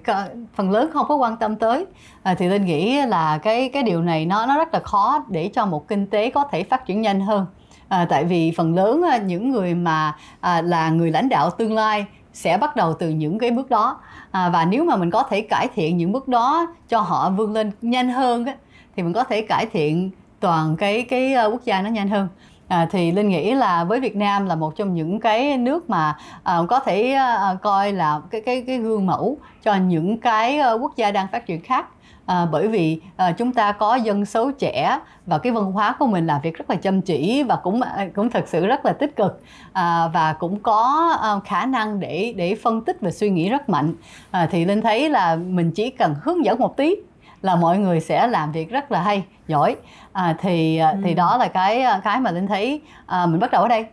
phần 0.56 0.72
lớn 0.72 0.90
không 0.94 1.08
có 1.08 1.16
quan 1.16 1.38
tâm 1.38 1.56
tới. 1.56 1.86
À, 2.24 2.34
thì 2.34 2.48
linh 2.48 2.66
nghĩ 2.66 3.02
là 3.02 3.38
cái 3.38 3.70
cái 3.70 3.84
điều 3.84 4.02
này 4.02 4.26
nó 4.26 4.46
nó 4.46 4.58
rất 4.58 4.74
là 4.74 4.80
khó 4.80 5.24
để 5.30 5.50
cho 5.54 5.66
một 5.66 5.88
kinh 5.88 6.08
tế 6.08 6.30
có 6.30 6.44
thể 6.52 6.64
phát 6.64 6.86
triển 6.86 7.02
nhanh 7.02 7.22
hơn. 7.22 7.46
À, 7.88 8.06
tại 8.10 8.26
vì 8.26 8.54
phần 8.58 8.76
lớn 8.76 9.04
à, 9.12 9.18
những 9.18 9.52
người 9.52 9.76
mà 9.76 10.16
à, 10.40 10.62
là 10.62 10.90
người 10.90 11.12
lãnh 11.12 11.30
đạo 11.30 11.50
tương 11.50 11.74
lai 11.74 12.06
sẽ 12.34 12.58
bắt 12.58 12.76
đầu 12.76 12.94
từ 12.94 13.10
những 13.10 13.40
cái 13.40 13.52
bước 13.52 13.70
đó. 13.70 14.00
À, 14.32 14.50
và 14.50 14.66
nếu 14.66 14.86
mà 14.86 14.96
mình 14.96 15.12
có 15.12 15.24
thể 15.24 15.42
cải 15.42 15.68
thiện 15.76 15.98
những 15.98 16.12
bước 16.12 16.28
đó 16.28 16.74
cho 16.90 17.00
họ 17.00 17.30
vươn 17.30 17.54
lên 17.54 17.72
nhanh 17.82 18.10
hơn 18.10 18.46
á, 18.46 18.56
thì 18.96 19.04
mình 19.04 19.14
có 19.14 19.24
thể 19.24 19.42
cải 19.42 19.66
thiện 19.66 20.12
toàn 20.44 20.76
cái 20.76 21.06
cái 21.10 21.34
ờ, 21.34 21.50
quốc 21.52 21.62
gia 21.66 21.82
nó 21.82 21.90
nhanh 21.90 22.10
hơn. 22.10 22.28
À, 22.68 22.88
thì 22.92 23.12
linh 23.12 23.30
nghĩ 23.30 23.54
là 23.54 23.84
với 23.84 24.00
Việt 24.00 24.16
Nam 24.16 24.46
là 24.46 24.56
một 24.56 24.76
trong 24.76 24.94
những 24.94 25.20
cái 25.20 25.58
nước 25.58 25.90
mà 25.90 26.18
à, 26.44 26.58
có 26.70 26.80
thể 26.80 27.12
à, 27.12 27.56
coi 27.62 27.92
là 27.92 28.22
cái 28.32 28.42
cái 28.42 28.64
cái 28.68 28.78
gương 28.78 29.06
mẫu 29.06 29.38
cho 29.64 29.76
những 29.76 30.18
cái 30.18 30.60
quốc 30.82 30.96
gia 30.96 31.12
đang 31.12 31.28
phát 31.32 31.46
triển 31.46 31.62
khác. 31.62 31.86
À, 32.26 32.46
bởi 32.52 32.68
vì 32.68 33.02
à, 33.18 33.32
chúng 33.32 33.52
ta 33.52 33.72
có 33.72 33.96
dân 33.96 34.26
số 34.26 34.52
trẻ 34.52 35.00
và 35.26 35.38
cái 35.38 35.52
văn 35.52 35.72
hóa 35.72 35.96
của 36.00 36.08
mình 36.08 36.28
làm 36.28 36.42
việc 36.42 36.58
rất 36.58 36.70
là 36.70 36.76
chăm 36.76 37.02
chỉ 37.02 37.44
và 37.44 37.56
cũng 37.56 37.82
cũng 38.16 38.30
thật 38.30 38.44
sự 38.48 38.66
rất 38.66 38.86
là 38.86 38.94
tích 38.94 39.16
cực. 39.16 39.42
À, 39.74 40.08
và 40.08 40.34
cũng 40.34 40.60
có 40.60 41.10
à, 41.22 41.30
khả 41.46 41.66
năng 41.66 42.00
để 42.00 42.34
để 42.38 42.56
phân 42.64 42.86
tích 42.86 42.98
và 43.02 43.12
suy 43.12 43.30
nghĩ 43.30 43.50
rất 43.50 43.70
mạnh. 43.70 43.94
À, 44.32 44.48
thì 44.52 44.66
linh 44.66 44.82
thấy 44.82 45.10
là 45.10 45.36
mình 45.36 45.72
chỉ 45.72 45.90
cần 45.90 46.16
hướng 46.22 46.46
dẫn 46.46 46.60
một 46.60 46.78
tí 46.78 46.96
là 47.44 47.56
mọi 47.56 47.78
người 47.78 48.00
sẽ 48.00 48.28
làm 48.28 48.52
việc 48.52 48.70
rất 48.70 48.92
là 48.92 49.02
hay 49.02 49.24
giỏi. 49.48 49.76
À, 50.14 50.36
thì 50.40 50.78
ừ. 50.78 50.88
thì 51.04 51.14
đó 51.14 51.38
là 51.38 51.48
cái 51.48 51.86
cái 52.04 52.20
mà 52.20 52.32
linh 52.32 52.48
thấy 52.48 52.82
à, 53.06 53.26
mình 53.26 53.40
bắt 53.40 53.52
đầu 53.52 53.62
ở 53.62 53.68
đây. 53.68 53.86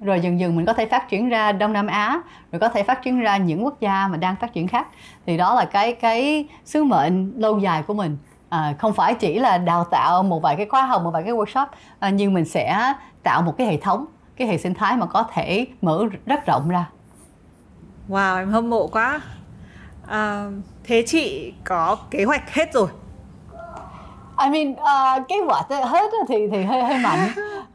Rồi 0.00 0.20
dần 0.20 0.40
dần 0.40 0.56
mình 0.56 0.66
có 0.66 0.72
thể 0.72 0.86
phát 0.86 1.08
triển 1.08 1.28
ra 1.28 1.52
Đông 1.52 1.72
Nam 1.72 1.86
Á 1.86 2.20
rồi 2.52 2.60
có 2.60 2.68
thể 2.68 2.82
phát 2.82 3.02
triển 3.02 3.20
ra 3.20 3.36
những 3.36 3.64
quốc 3.64 3.80
gia 3.80 4.08
mà 4.08 4.16
đang 4.16 4.36
phát 4.36 4.52
triển 4.52 4.68
khác. 4.68 4.86
Thì 5.26 5.36
đó 5.36 5.54
là 5.54 5.64
cái 5.64 5.92
cái 5.92 6.48
sứ 6.64 6.84
mệnh 6.84 7.32
lâu 7.36 7.58
dài 7.58 7.82
của 7.82 7.94
mình. 7.94 8.18
À, 8.48 8.74
không 8.78 8.92
phải 8.92 9.14
chỉ 9.14 9.38
là 9.38 9.58
đào 9.58 9.84
tạo 9.84 10.22
một 10.22 10.42
vài 10.42 10.56
cái 10.56 10.66
khóa 10.66 10.86
học 10.86 11.02
một 11.02 11.10
vài 11.10 11.22
cái 11.22 11.32
workshop 11.32 11.66
à, 11.98 12.10
nhưng 12.10 12.34
mình 12.34 12.44
sẽ 12.44 12.94
tạo 13.22 13.42
một 13.42 13.54
cái 13.58 13.66
hệ 13.66 13.76
thống 13.76 14.06
cái 14.36 14.48
hệ 14.48 14.58
sinh 14.58 14.74
thái 14.74 14.96
mà 14.96 15.06
có 15.06 15.24
thể 15.32 15.66
mở 15.82 16.04
rất 16.26 16.46
rộng 16.46 16.68
ra. 16.68 16.86
Wow 18.08 18.38
em 18.38 18.50
hâm 18.50 18.70
mộ 18.70 18.86
quá. 18.86 19.20
À, 20.06 20.46
thế 20.88 21.02
chị 21.06 21.52
có 21.64 21.96
kế 22.10 22.24
hoạch 22.24 22.54
hết 22.54 22.72
rồi? 22.72 22.88
I 24.42 24.50
mean 24.50 24.72
uh, 24.72 25.28
kế 25.28 25.36
hoạch 25.46 25.68
hết 25.68 26.10
thì 26.28 26.48
thì 26.52 26.62
hơi 26.62 26.82
hơi 26.82 26.98
mạnh. 26.98 27.28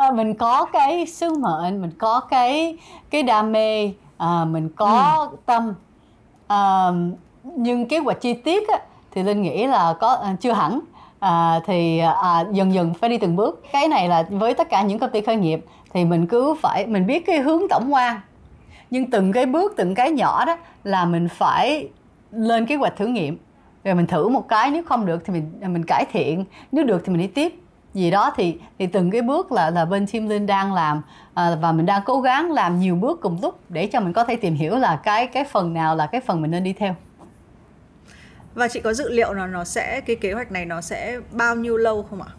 Uh, 0.07 0.13
mình 0.15 0.33
có 0.33 0.65
cái 0.65 1.05
sứ 1.05 1.33
mệnh 1.33 1.81
mình 1.81 1.91
có 1.97 2.19
cái 2.19 2.77
cái 3.09 3.23
đam 3.23 3.51
mê 3.51 3.85
uh, 4.23 4.47
mình 4.47 4.69
có 4.75 5.27
ừ. 5.31 5.37
tâm. 5.45 5.73
Uh, 6.45 7.17
nhưng 7.43 7.87
kế 7.87 7.97
hoạch 7.97 8.21
chi 8.21 8.33
tiết 8.33 8.67
á, 8.67 8.79
thì 9.11 9.23
linh 9.23 9.41
nghĩ 9.41 9.67
là 9.67 9.93
có 9.99 10.13
uh, 10.13 10.41
chưa 10.41 10.53
hẳn. 10.53 10.79
À, 11.19 11.59
thì 11.65 11.99
à, 11.99 12.45
dần 12.51 12.73
dần 12.73 12.93
phải 12.93 13.09
đi 13.09 13.17
từng 13.17 13.35
bước. 13.35 13.63
Cái 13.71 13.87
này 13.87 14.09
là 14.09 14.25
với 14.29 14.53
tất 14.53 14.69
cả 14.69 14.81
những 14.81 14.99
công 14.99 15.09
ty 15.09 15.21
khởi 15.21 15.35
nghiệp 15.35 15.65
thì 15.93 16.05
mình 16.05 16.27
cứ 16.27 16.55
phải 16.61 16.87
mình 16.87 17.07
biết 17.07 17.25
cái 17.25 17.39
hướng 17.39 17.61
tổng 17.69 17.93
quan. 17.93 18.19
Nhưng 18.89 19.11
từng 19.11 19.31
cái 19.31 19.45
bước 19.45 19.73
từng 19.77 19.95
cái 19.95 20.11
nhỏ 20.11 20.45
đó 20.45 20.57
là 20.83 21.05
mình 21.05 21.27
phải 21.29 21.89
lên 22.33 22.65
kế 22.65 22.75
hoạch 22.75 22.97
thử 22.97 23.07
nghiệm 23.07 23.37
rồi 23.83 23.95
mình 23.95 24.07
thử 24.07 24.29
một 24.29 24.47
cái 24.47 24.71
nếu 24.71 24.83
không 24.83 25.05
được 25.05 25.25
thì 25.25 25.33
mình 25.33 25.73
mình 25.73 25.83
cải 25.87 26.05
thiện 26.11 26.45
nếu 26.71 26.85
được 26.85 27.01
thì 27.05 27.11
mình 27.11 27.21
đi 27.21 27.27
tiếp 27.27 27.53
gì 27.93 28.11
đó 28.11 28.33
thì 28.35 28.57
thì 28.79 28.87
từng 28.87 29.11
cái 29.11 29.21
bước 29.21 29.51
là 29.51 29.69
là 29.69 29.85
bên 29.85 30.07
team 30.07 30.27
linh 30.27 30.45
đang 30.45 30.73
làm 30.73 31.01
à, 31.33 31.55
và 31.61 31.71
mình 31.71 31.85
đang 31.85 32.01
cố 32.05 32.21
gắng 32.21 32.51
làm 32.51 32.79
nhiều 32.79 32.95
bước 32.95 33.21
cùng 33.21 33.39
lúc 33.41 33.59
để 33.69 33.87
cho 33.87 33.99
mình 33.99 34.13
có 34.13 34.23
thể 34.23 34.35
tìm 34.35 34.55
hiểu 34.55 34.75
là 34.75 34.95
cái 35.03 35.27
cái 35.27 35.43
phần 35.43 35.73
nào 35.73 35.95
là 35.95 36.07
cái 36.07 36.21
phần 36.21 36.41
mình 36.41 36.51
nên 36.51 36.63
đi 36.63 36.73
theo 36.73 36.95
và 38.55 38.67
chị 38.67 38.79
có 38.79 38.93
dự 38.93 39.09
liệu 39.09 39.33
là 39.33 39.47
nó 39.47 39.63
sẽ 39.63 40.01
cái 40.01 40.15
kế 40.15 40.33
hoạch 40.33 40.51
này 40.51 40.65
nó 40.65 40.81
sẽ 40.81 41.19
bao 41.31 41.55
nhiêu 41.55 41.77
lâu 41.77 42.03
không 42.03 42.21
ạ? 42.21 42.29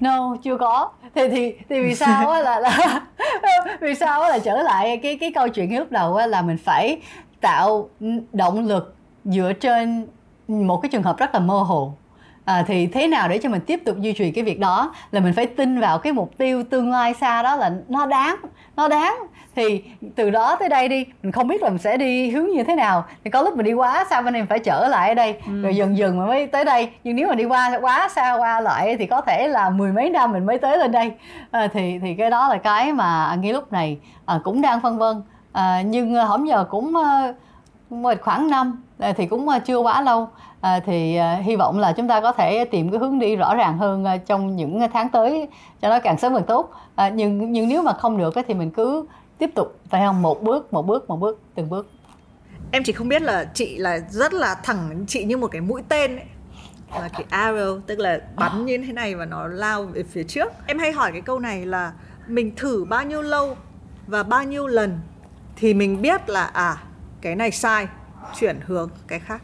No, 0.00 0.36
chưa 0.42 0.56
có. 0.56 0.90
Thì 1.14 1.28
thì 1.28 1.54
thì 1.68 1.82
vì 1.82 1.94
sao 1.94 2.30
á 2.30 2.40
là, 2.40 2.60
là 2.60 3.00
vì 3.80 3.94
sao 3.94 4.22
á 4.22 4.28
là 4.28 4.38
trở 4.38 4.62
lại 4.62 5.00
cái 5.02 5.18
cái 5.18 5.32
câu 5.34 5.48
chuyện 5.48 5.78
lúc 5.78 5.92
đầu 5.92 6.16
á 6.16 6.26
là 6.26 6.42
mình 6.42 6.58
phải 6.64 7.00
tạo 7.40 7.88
động 8.32 8.66
lực 8.66 8.94
dựa 9.28 9.52
trên 9.52 10.06
một 10.48 10.76
cái 10.82 10.88
trường 10.88 11.02
hợp 11.02 11.18
rất 11.18 11.34
là 11.34 11.40
mơ 11.40 11.58
hồ. 11.58 11.92
À, 12.44 12.64
thì 12.66 12.86
thế 12.86 13.08
nào 13.08 13.28
để 13.28 13.38
cho 13.38 13.48
mình 13.48 13.60
tiếp 13.60 13.82
tục 13.84 13.96
duy 14.00 14.12
trì 14.12 14.30
cái 14.30 14.44
việc 14.44 14.60
đó? 14.60 14.94
Là 15.10 15.20
mình 15.20 15.32
phải 15.32 15.46
tin 15.46 15.80
vào 15.80 15.98
cái 15.98 16.12
mục 16.12 16.38
tiêu 16.38 16.64
tương 16.70 16.90
lai 16.90 17.14
xa 17.14 17.42
đó 17.42 17.56
là 17.56 17.72
nó 17.88 18.06
đáng 18.06 18.36
nó 18.76 18.88
đáng. 18.88 19.16
Thì 19.56 19.84
từ 20.16 20.30
đó 20.30 20.56
tới 20.56 20.68
đây 20.68 20.88
đi 20.88 21.06
mình 21.22 21.32
không 21.32 21.48
biết 21.48 21.62
là 21.62 21.68
mình 21.68 21.78
sẽ 21.78 21.96
đi 21.96 22.30
hướng 22.30 22.48
như 22.48 22.64
thế 22.64 22.74
nào. 22.74 23.04
Thì 23.24 23.30
có 23.30 23.42
lúc 23.42 23.56
mình 23.56 23.66
đi 23.66 23.72
quá 23.72 24.04
xa 24.10 24.20
bên 24.22 24.32
này 24.32 24.42
mình 24.42 24.48
phải 24.48 24.58
trở 24.58 24.88
lại 24.88 25.08
ở 25.08 25.14
đây? 25.14 25.36
Ừ. 25.46 25.62
rồi 25.62 25.76
dần 25.76 25.98
dần 25.98 26.18
mình 26.18 26.28
mới 26.28 26.46
tới 26.46 26.64
đây. 26.64 26.90
Nhưng 27.04 27.16
nếu 27.16 27.28
mà 27.28 27.34
đi 27.34 27.44
qua 27.44 27.78
quá 27.80 28.08
xa 28.08 28.34
qua 28.34 28.60
lại 28.60 28.96
thì 28.96 29.06
có 29.06 29.20
thể 29.20 29.48
là 29.48 29.70
mười 29.70 29.92
mấy 29.92 30.10
năm 30.10 30.32
mình 30.32 30.46
mới 30.46 30.58
tới 30.58 30.78
lên 30.78 30.92
đây. 30.92 31.12
À, 31.50 31.68
thì 31.72 31.98
thì 31.98 32.14
cái 32.14 32.30
đó 32.30 32.48
là 32.48 32.56
cái 32.56 32.92
mà 32.92 33.36
ngay 33.40 33.52
lúc 33.52 33.72
này 33.72 33.98
à, 34.26 34.40
cũng 34.44 34.60
đang 34.60 34.80
phân 34.80 34.98
vân. 34.98 35.22
À, 35.52 35.82
nhưng 35.82 36.16
không 36.28 36.48
giờ 36.48 36.64
cũng 36.70 36.96
à, 36.96 37.32
một 37.90 38.14
khoảng 38.20 38.50
năm 38.50 38.82
à, 38.98 39.12
thì 39.12 39.26
cũng 39.26 39.48
à, 39.48 39.58
chưa 39.58 39.78
quá 39.78 40.02
lâu. 40.02 40.28
À, 40.60 40.80
thì 40.86 41.18
hy 41.42 41.56
vọng 41.56 41.78
là 41.78 41.92
chúng 41.92 42.08
ta 42.08 42.20
có 42.20 42.32
thể 42.32 42.64
tìm 42.64 42.90
cái 42.90 43.00
hướng 43.00 43.18
đi 43.18 43.36
rõ 43.36 43.54
ràng 43.54 43.78
hơn 43.78 44.04
trong 44.26 44.56
những 44.56 44.80
tháng 44.92 45.08
tới, 45.08 45.48
cho 45.82 45.88
nó 45.88 46.00
càng 46.00 46.18
sớm 46.18 46.34
càng 46.34 46.44
tốt. 46.44 46.70
Nhưng 47.14 47.52
nhưng 47.52 47.68
nếu 47.68 47.82
mà 47.82 47.92
không 47.92 48.18
được 48.18 48.34
thì 48.48 48.54
mình 48.54 48.70
cứ 48.70 49.06
tiếp 49.38 49.50
tục, 49.54 49.78
phải 49.90 50.02
không? 50.06 50.22
Một 50.22 50.42
bước 50.42 50.72
một 50.72 50.86
bước 50.86 51.08
một 51.08 51.16
bước, 51.16 51.40
từng 51.54 51.70
bước. 51.70 51.90
Em 52.72 52.82
chỉ 52.84 52.92
không 52.92 53.08
biết 53.08 53.22
là 53.22 53.44
chị 53.54 53.78
là 53.78 53.98
rất 54.10 54.32
là 54.32 54.54
thẳng 54.54 55.04
chị 55.06 55.24
như 55.24 55.36
một 55.36 55.46
cái 55.46 55.60
mũi 55.60 55.82
tên 55.88 56.16
ấy. 56.16 56.26
Là 57.00 57.08
cái 57.08 57.24
arrow, 57.30 57.80
tức 57.86 57.98
là 57.98 58.20
bắn 58.36 58.66
như 58.66 58.78
thế 58.86 58.92
này 58.92 59.14
và 59.14 59.24
nó 59.24 59.46
lao 59.46 59.82
về 59.82 60.02
phía 60.02 60.22
trước. 60.22 60.52
Em 60.66 60.78
hay 60.78 60.92
hỏi 60.92 61.12
cái 61.12 61.20
câu 61.20 61.38
này 61.38 61.66
là 61.66 61.92
mình 62.26 62.52
thử 62.56 62.84
bao 62.88 63.04
nhiêu 63.04 63.22
lâu 63.22 63.56
và 64.06 64.22
bao 64.22 64.44
nhiêu 64.44 64.66
lần 64.66 64.98
thì 65.56 65.74
mình 65.74 66.02
biết 66.02 66.28
là 66.28 66.44
à 66.44 66.76
cái 67.20 67.36
này 67.36 67.50
sai 67.50 67.86
chuyển 68.40 68.60
hướng 68.66 68.90
cái 69.06 69.18
khác. 69.18 69.42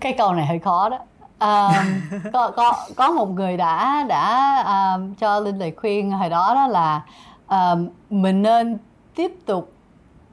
Cái 0.00 0.14
câu 0.18 0.34
này 0.34 0.46
hơi 0.46 0.58
khó 0.58 0.88
đó. 0.88 0.98
Um, 1.40 2.20
có 2.32 2.50
có 2.56 2.86
có 2.96 3.10
một 3.10 3.30
người 3.30 3.56
đã 3.56 4.04
đã 4.08 4.56
um, 4.62 5.14
cho 5.14 5.40
linh 5.40 5.58
lời 5.58 5.72
khuyên 5.76 6.10
hồi 6.10 6.28
đó 6.28 6.54
đó 6.54 6.66
là 6.66 7.02
um, 7.48 7.88
mình 8.10 8.42
nên 8.42 8.78
tiếp 9.14 9.32
tục 9.46 9.72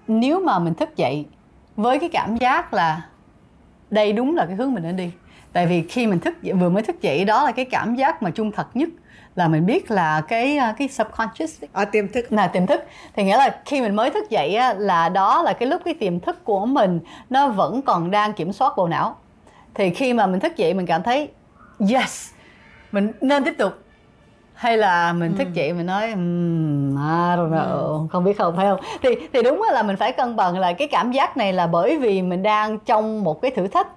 nếu 0.07 0.39
mà 0.39 0.59
mình 0.59 0.73
thức 0.73 0.95
dậy 0.95 1.25
với 1.75 1.99
cái 1.99 2.09
cảm 2.09 2.37
giác 2.37 2.73
là 2.73 3.01
đây 3.89 4.13
đúng 4.13 4.35
là 4.35 4.45
cái 4.45 4.55
hướng 4.55 4.73
mình 4.73 4.83
nên 4.83 4.95
đi. 4.95 5.11
Tại 5.53 5.67
vì 5.67 5.87
khi 5.87 6.07
mình 6.07 6.19
thức 6.19 6.41
dậy, 6.41 6.53
vừa 6.53 6.69
mới 6.69 6.83
thức 6.83 7.01
dậy 7.01 7.25
đó 7.25 7.43
là 7.43 7.51
cái 7.51 7.65
cảm 7.65 7.95
giác 7.95 8.23
mà 8.23 8.29
trung 8.29 8.51
thật 8.51 8.67
nhất 8.73 8.89
là 9.35 9.47
mình 9.47 9.65
biết 9.65 9.91
là 9.91 10.21
cái 10.21 10.57
à, 10.57 10.73
cái 10.77 10.87
subconscious 10.87 11.63
à, 11.73 11.85
tiềm 11.85 12.07
thức. 12.07 12.25
Là 12.33 12.47
tiềm 12.47 12.67
thức. 12.67 12.83
Thì 13.15 13.23
nghĩa 13.23 13.37
là 13.37 13.55
khi 13.65 13.81
mình 13.81 13.95
mới 13.95 14.09
thức 14.09 14.29
dậy 14.29 14.55
á, 14.55 14.73
là 14.73 15.09
đó 15.09 15.41
là 15.41 15.53
cái 15.53 15.69
lúc 15.69 15.81
cái 15.85 15.93
tiềm 15.93 16.19
thức 16.19 16.43
của 16.43 16.65
mình 16.65 16.99
nó 17.29 17.47
vẫn 17.47 17.81
còn 17.81 18.11
đang 18.11 18.33
kiểm 18.33 18.53
soát 18.53 18.73
bộ 18.77 18.87
não. 18.87 19.15
Thì 19.73 19.89
khi 19.89 20.13
mà 20.13 20.27
mình 20.27 20.39
thức 20.39 20.57
dậy 20.57 20.73
mình 20.73 20.85
cảm 20.85 21.03
thấy 21.03 21.29
yes! 21.93 22.29
Mình 22.91 23.11
nên 23.21 23.43
tiếp 23.43 23.53
tục. 23.57 23.73
Hay 24.53 24.77
là 24.77 25.13
mình 25.13 25.35
thức 25.37 25.47
ừ. 25.47 25.51
dậy 25.53 25.73
mình 25.73 25.85
nói 25.85 26.11
um, 26.11 26.95
I 26.95 27.35
don't 27.35 27.49
know 27.49 27.77
ừ. 27.77 28.07
không 28.11 28.23
biết 28.23 28.37
không 28.37 28.55
phải 28.55 28.65
không? 28.65 28.79
Thì 29.01 29.09
thì 29.33 29.43
đúng 29.43 29.61
là 29.71 29.83
mình 29.83 29.95
phải 29.95 30.11
cân 30.11 30.35
bằng 30.35 30.59
là 30.59 30.73
cái 30.73 30.87
cảm 30.87 31.11
giác 31.11 31.37
này 31.37 31.53
là 31.53 31.67
bởi 31.67 31.97
vì 31.97 32.21
mình 32.21 32.43
đang 32.43 32.79
trong 32.79 33.23
một 33.23 33.41
cái 33.41 33.51
thử 33.51 33.67
thách 33.67 33.87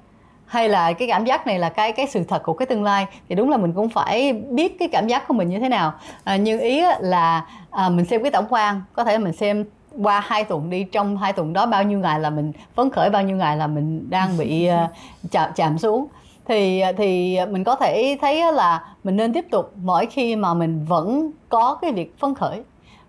hay 0.47 0.68
là 0.68 0.92
cái 0.92 1.09
cảm 1.09 1.24
giác 1.24 1.47
này 1.47 1.59
là 1.59 1.68
cái 1.68 1.92
cái 1.92 2.07
sự 2.07 2.24
thật 2.24 2.42
của 2.42 2.53
cái 2.53 2.66
tương 2.66 2.84
lai 2.84 3.07
thì 3.28 3.34
đúng 3.34 3.51
là 3.51 3.57
mình 3.57 3.72
cũng 3.72 3.88
phải 3.88 4.32
biết 4.32 4.78
cái 4.78 4.88
cảm 4.88 5.07
giác 5.07 5.28
của 5.28 5.34
mình 5.34 5.49
như 5.49 5.59
thế 5.59 5.68
nào. 5.68 5.92
À, 6.24 6.36
nhưng 6.36 6.61
ý 6.61 6.82
là 7.01 7.47
à, 7.70 7.88
mình 7.88 8.05
xem 8.05 8.22
cái 8.22 8.30
tổng 8.30 8.47
quan 8.49 8.82
có 8.92 9.05
thể 9.05 9.18
mình 9.18 9.32
xem 9.32 9.64
qua 10.03 10.20
hai 10.20 10.44
tuần 10.44 10.70
đi 10.70 10.84
trong 10.84 11.16
hai 11.16 11.32
tuần 11.32 11.53
đó 11.53 11.66
bao 11.66 11.82
nhiêu 11.82 11.99
ngày 11.99 12.20
là 12.20 12.30
mình 12.30 12.53
phấn 12.74 12.90
khởi 12.90 13.11
bao 13.11 13.22
nhiêu 13.22 13.36
ngày 13.36 13.57
là 13.57 13.66
mình 13.66 14.11
đang 14.11 14.38
bị 14.38 14.68
uh, 14.84 14.90
chạm 15.30 15.51
chạm 15.55 15.78
xuống. 15.78 16.07
Thì 16.49 16.82
thì 16.97 17.38
mình 17.51 17.64
có 17.64 17.76
thể 17.76 18.18
thấy 18.20 18.53
là 18.53 18.84
mình 19.05 19.16
nên 19.16 19.32
tiếp 19.32 19.47
tục 19.51 19.72
mỗi 19.76 20.07
khi 20.07 20.36
mà 20.36 20.55
mình 20.55 20.84
vẫn 20.84 21.30
có 21.49 21.78
cái 21.82 21.92
việc 21.92 22.18
phấn 22.18 22.34
khởi. 22.34 22.62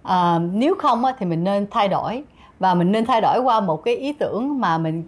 À, 0.03 0.39
nếu 0.39 0.75
không 0.79 1.03
thì 1.19 1.25
mình 1.25 1.43
nên 1.43 1.67
thay 1.71 1.87
đổi 1.87 2.23
và 2.59 2.73
mình 2.73 2.91
nên 2.91 3.05
thay 3.05 3.21
đổi 3.21 3.39
qua 3.39 3.59
một 3.59 3.83
cái 3.83 3.95
ý 3.95 4.13
tưởng 4.13 4.61
mà 4.61 4.77
mình 4.77 5.03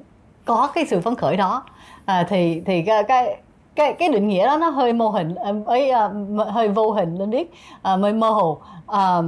có 0.50 0.72
cái 0.76 0.86
sự 0.86 1.02
phấn 1.02 1.16
khởi 1.16 1.38
đó. 1.38 1.66
À, 2.06 2.26
thì 2.30 2.62
thì 2.66 2.84
cái, 2.86 3.04
cái 3.04 3.41
cái 3.76 3.93
cái 3.93 4.10
định 4.10 4.28
nghĩa 4.28 4.45
đó 4.45 4.58
nó 4.58 4.70
hơi 4.70 4.93
mô 4.93 5.10
hình 5.10 5.36
ấy 5.66 5.91
uh, 5.91 6.47
hơi 6.47 6.68
vô 6.68 6.91
hình 6.91 7.18
nên 7.20 7.30
biết 7.30 7.52
uh, 7.78 8.02
hơi 8.02 8.14
mơ 8.14 8.30
hồ. 8.30 8.62
Uh, 8.91 9.26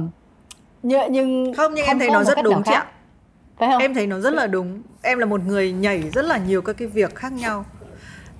nhưng 0.82 1.12
nhưng 1.12 1.54
không 1.54 1.74
nhưng 1.74 1.86
không 1.86 1.92
em 1.92 1.98
thấy 1.98 2.10
nó 2.10 2.24
rất 2.24 2.38
đúng 2.44 2.62
chị 2.62 2.72
ạ. 2.72 2.86
phải 3.58 3.68
không? 3.70 3.82
Em 3.82 3.94
thấy 3.94 4.06
nó 4.06 4.18
rất 4.18 4.32
là 4.32 4.46
đúng. 4.46 4.82
Em 5.02 5.18
là 5.18 5.26
một 5.26 5.40
người 5.46 5.72
nhảy 5.72 6.02
rất 6.10 6.24
là 6.24 6.38
nhiều 6.38 6.62
các 6.62 6.76
cái 6.78 6.88
việc 6.88 7.14
khác 7.14 7.32
nhau. 7.32 7.64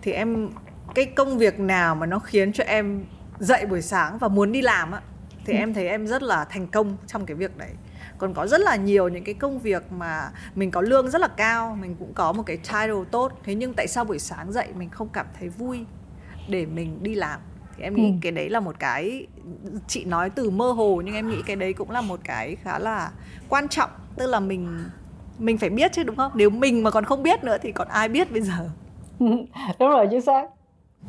Thì 0.02 0.12
em 0.12 0.48
cái 0.94 1.04
công 1.04 1.38
việc 1.38 1.60
nào 1.60 1.94
mà 1.94 2.06
nó 2.06 2.18
khiến 2.18 2.52
cho 2.52 2.64
em 2.64 3.04
dậy 3.38 3.66
buổi 3.66 3.82
sáng 3.82 4.18
và 4.18 4.28
muốn 4.28 4.52
đi 4.52 4.62
làm 4.62 4.92
á 4.92 5.00
thì 5.44 5.52
ừ. 5.52 5.58
em 5.58 5.74
thấy 5.74 5.88
em 5.88 6.06
rất 6.06 6.22
là 6.22 6.44
thành 6.44 6.66
công 6.66 6.96
trong 7.06 7.26
cái 7.26 7.34
việc 7.34 7.58
đấy 7.58 7.70
còn 8.22 8.34
có 8.34 8.46
rất 8.46 8.60
là 8.60 8.76
nhiều 8.76 9.08
những 9.08 9.24
cái 9.24 9.34
công 9.34 9.58
việc 9.58 9.92
mà 9.92 10.30
mình 10.54 10.70
có 10.70 10.80
lương 10.80 11.10
rất 11.10 11.20
là 11.20 11.28
cao 11.28 11.76
mình 11.80 11.96
cũng 11.98 12.12
có 12.14 12.32
một 12.32 12.42
cái 12.46 12.56
title 12.56 13.04
tốt. 13.10 13.32
Thế 13.44 13.54
nhưng 13.54 13.74
tại 13.74 13.86
sao 13.86 14.04
buổi 14.04 14.18
sáng 14.18 14.52
dậy 14.52 14.68
mình 14.78 14.90
không 14.90 15.08
cảm 15.12 15.26
thấy 15.38 15.48
vui 15.48 15.84
để 16.48 16.66
mình 16.66 16.98
đi 17.02 17.14
làm? 17.14 17.40
Thì 17.76 17.82
em 17.82 17.94
nghĩ 17.94 18.06
ừ. 18.06 18.14
cái 18.22 18.32
đấy 18.32 18.50
là 18.50 18.60
một 18.60 18.76
cái 18.78 19.26
chị 19.86 20.04
nói 20.04 20.30
từ 20.30 20.50
mơ 20.50 20.72
hồ 20.72 21.02
nhưng 21.04 21.14
em 21.14 21.28
nghĩ 21.30 21.42
cái 21.46 21.56
đấy 21.56 21.72
cũng 21.72 21.90
là 21.90 22.00
một 22.00 22.20
cái 22.24 22.56
khá 22.56 22.78
là 22.78 23.10
quan 23.48 23.68
trọng. 23.68 23.90
Tức 24.16 24.26
là 24.26 24.40
mình 24.40 24.84
mình 25.38 25.58
phải 25.58 25.70
biết 25.70 25.92
chứ 25.92 26.02
đúng 26.02 26.16
không? 26.16 26.32
Nếu 26.34 26.50
mình 26.50 26.82
mà 26.82 26.90
còn 26.90 27.04
không 27.04 27.22
biết 27.22 27.44
nữa 27.44 27.56
thì 27.62 27.72
còn 27.72 27.88
ai 27.88 28.08
biết 28.08 28.32
bây 28.32 28.40
giờ? 28.40 28.70
Đúng 29.78 29.88
rồi 29.90 30.08
chính 30.10 30.20
xác 30.20 30.48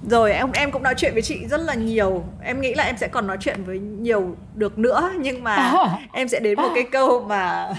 rồi 0.10 0.34
em 0.34 0.52
em 0.52 0.72
cũng 0.72 0.84
nói 0.84 0.94
chuyện 0.98 1.14
với 1.14 1.22
chị 1.22 1.48
rất 1.48 1.62
là 1.62 1.74
nhiều. 1.74 2.24
Em 2.42 2.62
nghĩ 2.62 2.74
là 2.74 2.84
em 2.84 2.98
sẽ 2.98 3.08
còn 3.08 3.28
nói 3.28 3.38
chuyện 3.40 3.64
với 3.64 3.80
nhiều 3.80 4.36
được 4.56 4.78
nữa 4.78 5.12
nhưng 5.20 5.44
mà 5.44 5.74
em 6.14 6.28
sẽ 6.28 6.40
đến 6.40 6.62
một 6.62 6.70
cái 6.76 6.84
câu 6.84 7.26
mà 7.28 7.70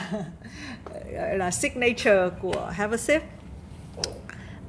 gọi 1.16 1.38
là 1.38 1.50
signature 1.50 2.28
của 2.42 2.70
Have 2.72 2.94
a 2.94 2.96
Sip. 2.96 3.22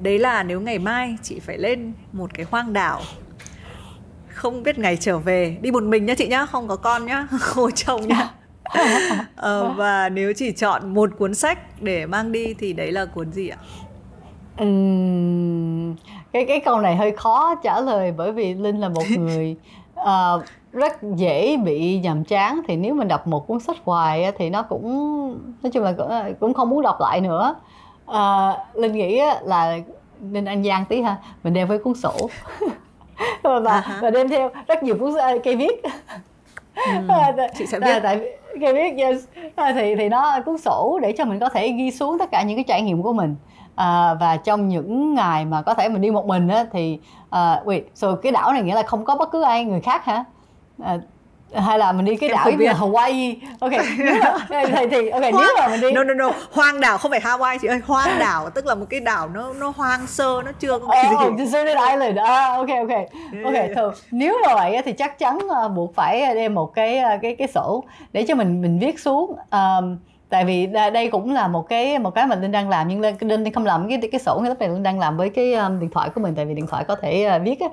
Đấy 0.00 0.18
là 0.18 0.42
nếu 0.42 0.60
ngày 0.60 0.78
mai 0.78 1.16
chị 1.22 1.40
phải 1.40 1.58
lên 1.58 1.92
một 2.12 2.34
cái 2.34 2.46
hoang 2.50 2.72
đảo 2.72 3.00
không 4.36 4.62
biết 4.62 4.78
ngày 4.78 4.96
trở 4.96 5.18
về 5.18 5.56
đi 5.60 5.70
một 5.70 5.82
mình 5.82 6.06
nhá 6.06 6.14
chị 6.14 6.26
nhá 6.26 6.46
không 6.46 6.68
có 6.68 6.76
con 6.76 7.06
nhá 7.06 7.26
không 7.40 7.64
có 7.64 7.70
chồng 7.70 8.08
nhá. 8.08 8.30
Ờ, 9.36 9.74
và 9.76 10.08
nếu 10.08 10.32
chỉ 10.36 10.52
chọn 10.52 10.94
một 10.94 11.10
cuốn 11.18 11.34
sách 11.34 11.82
để 11.82 12.06
mang 12.06 12.32
đi 12.32 12.54
thì 12.54 12.72
đấy 12.72 12.92
là 12.92 13.04
cuốn 13.04 13.32
gì 13.32 13.48
ạ? 13.48 13.58
Uhm, 14.62 15.96
cái 16.32 16.44
cái 16.44 16.60
câu 16.60 16.80
này 16.80 16.96
hơi 16.96 17.12
khó 17.12 17.54
trả 17.54 17.80
lời 17.80 18.12
bởi 18.16 18.32
vì 18.32 18.54
linh 18.54 18.80
là 18.80 18.88
một 18.88 19.02
người 19.18 19.56
uh, 20.00 20.44
rất 20.72 21.02
dễ 21.02 21.56
bị 21.56 22.00
nhàm 22.00 22.24
chán. 22.24 22.60
Thì 22.68 22.76
nếu 22.76 22.94
mình 22.94 23.08
đọc 23.08 23.26
một 23.26 23.46
cuốn 23.46 23.60
sách 23.60 23.76
hoài 23.84 24.32
thì 24.38 24.50
nó 24.50 24.62
cũng 24.62 24.86
nói 25.62 25.70
chung 25.70 25.84
là 25.84 25.94
cũng 26.40 26.54
không 26.54 26.70
muốn 26.70 26.82
đọc 26.82 27.00
lại 27.00 27.20
nữa. 27.20 27.54
Uh, 28.10 28.76
linh 28.76 28.92
nghĩ 28.92 29.20
là 29.42 29.78
nên 30.20 30.44
ăn 30.44 30.64
gian 30.64 30.84
tí 30.84 31.02
ha 31.02 31.16
mình 31.42 31.54
đem 31.54 31.68
với 31.68 31.78
cuốn 31.78 31.94
sổ. 31.94 32.12
Và 33.42 33.60
uh-huh. 33.60 34.00
và 34.00 34.10
đem 34.10 34.28
theo 34.28 34.50
rất 34.66 34.82
nhiều 34.82 34.96
cuốn 35.00 35.14
cây 35.44 35.56
viết. 35.56 35.82
Ừ, 36.86 37.44
chị 37.58 37.66
sẽ 37.66 37.80
biết 37.80 38.00
tại 38.02 38.38
cây 38.60 38.74
viết 38.74 39.04
yes. 39.04 39.24
thì 39.74 39.96
thì 39.96 40.08
nó 40.08 40.40
cuốn 40.46 40.58
sổ 40.58 40.98
để 41.02 41.12
cho 41.12 41.24
mình 41.24 41.38
có 41.38 41.48
thể 41.48 41.68
ghi 41.68 41.90
xuống 41.90 42.18
tất 42.18 42.30
cả 42.30 42.42
những 42.42 42.56
cái 42.56 42.64
trải 42.68 42.82
nghiệm 42.82 43.02
của 43.02 43.12
mình 43.12 43.36
à, 43.76 44.14
và 44.14 44.36
trong 44.36 44.68
những 44.68 45.14
ngày 45.14 45.44
mà 45.44 45.62
có 45.62 45.74
thể 45.74 45.88
mình 45.88 46.02
đi 46.02 46.10
một 46.10 46.26
mình 46.26 46.48
á 46.48 46.64
thì 46.72 46.98
à, 47.30 47.60
wait, 47.64 47.82
so 47.94 48.14
cái 48.14 48.32
đảo 48.32 48.52
này 48.52 48.62
nghĩa 48.62 48.74
là 48.74 48.82
không 48.82 49.04
có 49.04 49.16
bất 49.16 49.30
cứ 49.32 49.42
ai 49.42 49.64
người 49.64 49.80
khác 49.80 50.04
hả? 50.04 50.24
À, 50.82 50.98
hay 51.54 51.78
là 51.78 51.92
mình 51.92 52.04
đi 52.04 52.16
cái 52.16 52.28
em 52.28 52.36
đảo 52.36 52.50
như 52.50 52.66
Hawaii? 52.66 53.34
Ok 53.60 53.70
thì 54.48 54.86
thì 54.90 55.08
ok 55.08 55.22
nếu 55.22 55.54
mà 55.58 55.68
mình 55.68 55.80
đi 55.80 55.92
no 55.92 56.04
no 56.04 56.14
no 56.14 56.30
hoang 56.52 56.80
đảo 56.80 56.98
không 56.98 57.10
phải 57.10 57.20
Hawaii 57.20 57.58
chị 57.58 57.68
ơi 57.68 57.80
hoang 57.86 58.18
đảo 58.18 58.50
tức 58.50 58.66
là 58.66 58.74
một 58.74 58.86
cái 58.90 59.00
đảo 59.00 59.28
nó 59.28 59.52
nó 59.52 59.72
hoang 59.76 60.06
sơ 60.06 60.42
nó 60.44 60.52
chưa 60.60 60.78
có 60.78 60.86
cái 60.90 61.12
oh, 61.14 61.38
gì 61.38 61.44
deserted 61.44 61.76
island. 61.90 62.18
À 62.18 62.46
ok 62.56 62.68
ok 62.68 62.98
ok 63.44 63.64
thôi 63.76 63.92
nếu 64.10 64.38
mà 64.46 64.54
vậy 64.54 64.82
thì 64.84 64.92
chắc 64.92 65.18
chắn 65.18 65.38
uh, 65.38 65.72
buộc 65.72 65.94
phải 65.94 66.34
đem 66.34 66.54
một 66.54 66.74
cái 66.74 66.98
uh, 66.98 67.22
cái 67.22 67.34
cái 67.34 67.48
sổ 67.48 67.84
để 68.12 68.24
cho 68.28 68.34
mình 68.34 68.62
mình 68.62 68.78
viết 68.78 69.00
xuống. 69.00 69.36
Um, 69.50 69.96
tại 70.28 70.44
vì 70.44 70.66
đây 70.66 71.10
cũng 71.10 71.32
là 71.32 71.48
một 71.48 71.68
cái 71.68 71.98
một 71.98 72.10
cái 72.10 72.26
mà 72.26 72.36
linh 72.36 72.52
đang 72.52 72.68
làm 72.68 72.88
nhưng 72.88 73.00
linh 73.20 73.52
không 73.52 73.66
làm 73.66 73.88
cái 73.88 74.00
cái 74.12 74.20
sổ 74.20 74.38
cái 74.40 74.48
lúc 74.48 74.58
này 74.58 74.68
linh 74.68 74.82
đang 74.82 74.98
làm 74.98 75.16
với 75.16 75.30
cái 75.30 75.54
um, 75.54 75.80
điện 75.80 75.90
thoại 75.90 76.10
của 76.14 76.20
mình 76.20 76.34
tại 76.34 76.44
vì 76.46 76.54
điện 76.54 76.66
thoại 76.66 76.84
có 76.84 76.96
thể 76.96 77.36
uh, 77.36 77.42
viết 77.44 77.60
á. 77.60 77.66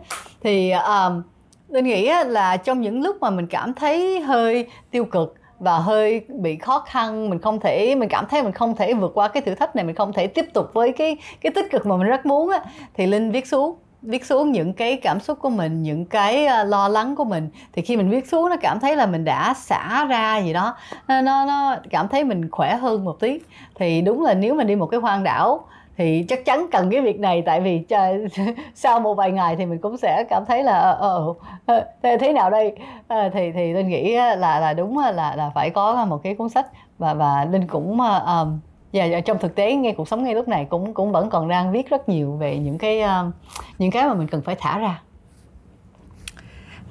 Thì 0.43 0.71
um, 0.71 1.23
linh 1.69 1.85
nghĩ 1.85 2.11
là 2.25 2.57
trong 2.57 2.81
những 2.81 3.01
lúc 3.01 3.15
mà 3.21 3.29
mình 3.29 3.47
cảm 3.47 3.73
thấy 3.73 4.19
hơi 4.19 4.67
tiêu 4.91 5.05
cực 5.05 5.35
và 5.59 5.79
hơi 5.79 6.21
bị 6.29 6.57
khó 6.57 6.79
khăn 6.79 7.29
mình 7.29 7.39
không 7.39 7.59
thể 7.59 7.95
mình 7.95 8.09
cảm 8.09 8.25
thấy 8.29 8.43
mình 8.43 8.51
không 8.51 8.75
thể 8.75 8.93
vượt 8.93 9.11
qua 9.13 9.27
cái 9.27 9.41
thử 9.41 9.55
thách 9.55 9.75
này 9.75 9.85
mình 9.85 9.95
không 9.95 10.13
thể 10.13 10.27
tiếp 10.27 10.45
tục 10.53 10.69
với 10.73 10.91
cái 10.91 11.17
cái 11.41 11.51
tích 11.55 11.71
cực 11.71 11.85
mà 11.85 11.97
mình 11.97 12.07
rất 12.07 12.25
muốn 12.25 12.49
á 12.49 12.59
thì 12.93 13.05
linh 13.05 13.31
viết 13.31 13.47
xuống 13.47 13.75
viết 14.03 14.25
xuống 14.25 14.51
những 14.51 14.73
cái 14.73 14.97
cảm 14.97 15.19
xúc 15.19 15.39
của 15.41 15.49
mình 15.49 15.83
những 15.83 16.05
cái 16.05 16.45
ờ, 16.45 16.63
lo 16.63 16.87
lắng 16.87 17.15
của 17.15 17.23
mình 17.23 17.49
thì 17.73 17.81
khi 17.81 17.97
mình 17.97 18.09
viết 18.09 18.27
xuống 18.27 18.49
nó 18.49 18.55
cảm 18.61 18.79
thấy 18.79 18.95
là 18.95 19.05
mình 19.05 19.25
đã 19.25 19.53
xả 19.57 20.05
ra 20.05 20.37
gì 20.37 20.53
đó. 20.53 20.75
Nó 21.07 21.21
nó 21.21 21.75
cảm 21.89 22.07
thấy 22.07 22.23
mình 22.23 22.51
khỏe 22.51 22.75
hơn 22.75 23.05
một 23.05 23.19
tí. 23.19 23.39
Thì 23.75 24.01
đúng 24.01 24.23
là 24.23 24.33
nếu 24.33 24.53
mình 24.55 24.67
đi 24.67 24.75
một 24.75 24.87
cái 24.87 24.99
hoang 24.99 25.23
đảo 25.23 25.65
thì 25.97 26.25
chắc 26.29 26.45
chắn 26.45 26.67
cần 26.71 26.91
cái 26.91 27.01
việc 27.01 27.19
này 27.19 27.43
tại 27.45 27.61
vì 27.61 27.85
sau 28.75 28.99
một 28.99 29.13
vài 29.13 29.31
ngày 29.31 29.55
thì 29.55 29.65
mình 29.65 29.79
cũng 29.79 29.97
sẽ 29.97 30.23
cảm 30.29 30.45
thấy 30.45 30.63
là 30.63 30.79
ờ, 30.79 30.93
ờ, 30.99 31.33
ờ 31.65 31.85
thế, 32.03 32.17
thế 32.17 32.33
nào 32.33 32.49
đây? 32.49 32.75
À, 33.07 33.29
thì 33.33 33.51
thì 33.51 33.73
linh 33.73 33.87
nghĩ 33.87 34.15
là 34.15 34.35
là 34.59 34.73
đúng 34.73 34.97
là 34.97 35.11
là 35.11 35.51
phải 35.55 35.69
có 35.69 36.05
một 36.05 36.23
cái 36.23 36.35
cuốn 36.35 36.49
sách 36.49 36.67
và 36.97 37.13
và 37.13 37.45
linh 37.45 37.67
cũng 37.67 37.99
um, 38.01 38.59
và 38.93 39.05
dạ, 39.05 39.19
trong 39.19 39.39
thực 39.39 39.55
tế 39.55 39.75
ngay 39.75 39.93
cuộc 39.97 40.07
sống 40.07 40.23
ngay 40.23 40.35
lúc 40.35 40.47
này 40.47 40.67
cũng 40.69 40.93
cũng 40.93 41.11
vẫn 41.11 41.29
còn 41.29 41.47
đang 41.47 41.71
viết 41.71 41.89
rất 41.89 42.09
nhiều 42.09 42.31
về 42.31 42.57
những 42.57 42.77
cái 42.77 43.01
uh, 43.01 43.33
những 43.77 43.91
cái 43.91 44.07
mà 44.07 44.13
mình 44.13 44.27
cần 44.27 44.41
phải 44.41 44.55
thả 44.59 44.79
ra 44.79 45.01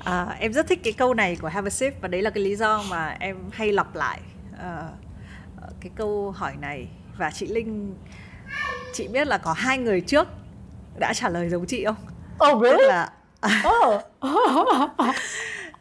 à, 0.05 0.37
em 0.39 0.53
rất 0.53 0.67
thích 0.69 0.81
cái 0.85 0.93
câu 0.93 1.15
này 1.15 1.37
của 1.37 1.49
Have 1.49 1.67
a 1.67 1.71
Sip 1.71 2.01
và 2.01 2.09
đấy 2.09 2.23
là 2.23 2.31
cái 2.31 2.45
lý 2.45 2.57
do 2.57 2.83
mà 2.91 3.17
em 3.21 3.37
hay 3.53 3.73
lặp 3.73 3.95
lại 3.95 4.21
uh, 4.55 4.61
cái 5.81 5.91
câu 5.95 6.31
hỏi 6.31 6.53
này 6.61 6.87
và 7.19 7.31
chị 7.31 7.47
Linh 7.47 7.95
chị 8.93 9.09
biết 9.09 9.27
là 9.27 9.39
có 9.39 9.53
hai 9.53 9.79
người 9.79 10.01
trước 10.01 10.29
đã 10.99 11.13
trả 11.15 11.29
lời 11.29 11.49
giống 11.49 11.67
chị 11.67 11.85
không? 11.85 11.97
Oh 12.51 12.63
really? 12.63 12.79
Tức 12.79 12.89
là 12.89 13.13
oh. 13.69 14.03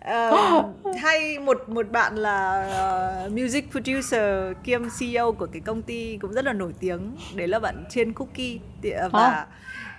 uh, 0.05 0.65
hay 1.01 1.39
một 1.39 1.69
một 1.69 1.91
bạn 1.91 2.15
là 2.15 3.25
uh, 3.25 3.31
music 3.31 3.71
producer 3.71 4.57
kiêm 4.63 4.81
CEO 4.99 5.31
của 5.31 5.45
cái 5.45 5.61
công 5.65 5.81
ty 5.81 6.17
cũng 6.17 6.33
rất 6.33 6.45
là 6.45 6.53
nổi 6.53 6.73
tiếng. 6.79 7.15
Đấy 7.35 7.47
là 7.47 7.59
bạn 7.59 7.83
trên 7.89 8.13
Cookie. 8.13 8.57
Và 9.11 9.27
à. 9.27 9.47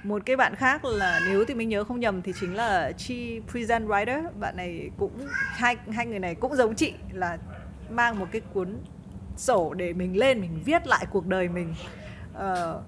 một 0.05 0.23
cái 0.27 0.37
bạn 0.37 0.55
khác 0.55 0.85
là 0.85 1.21
nếu 1.29 1.45
thì 1.45 1.55
mình 1.55 1.69
nhớ 1.69 1.85
không 1.85 2.01
nhầm 2.01 2.23
thì 2.23 2.33
chính 2.41 2.55
là 2.55 2.93
Chi 2.93 3.41
Present 3.51 3.87
Writer. 3.87 4.23
Bạn 4.41 4.57
này 4.57 4.91
cũng 4.99 5.13
hai 5.37 5.77
hai 5.93 6.07
người 6.07 6.19
này 6.19 6.35
cũng 6.35 6.57
giống 6.57 6.75
chị 6.75 6.93
là 7.13 7.39
mang 7.91 8.19
một 8.19 8.27
cái 8.33 8.41
cuốn 8.55 8.77
sổ 9.37 9.75
để 9.75 9.93
mình 9.93 10.17
lên 10.17 10.41
mình 10.41 10.61
viết 10.65 10.87
lại 10.87 11.07
cuộc 11.11 11.27
đời 11.27 11.49
mình. 11.49 11.75
Uh, 12.37 12.83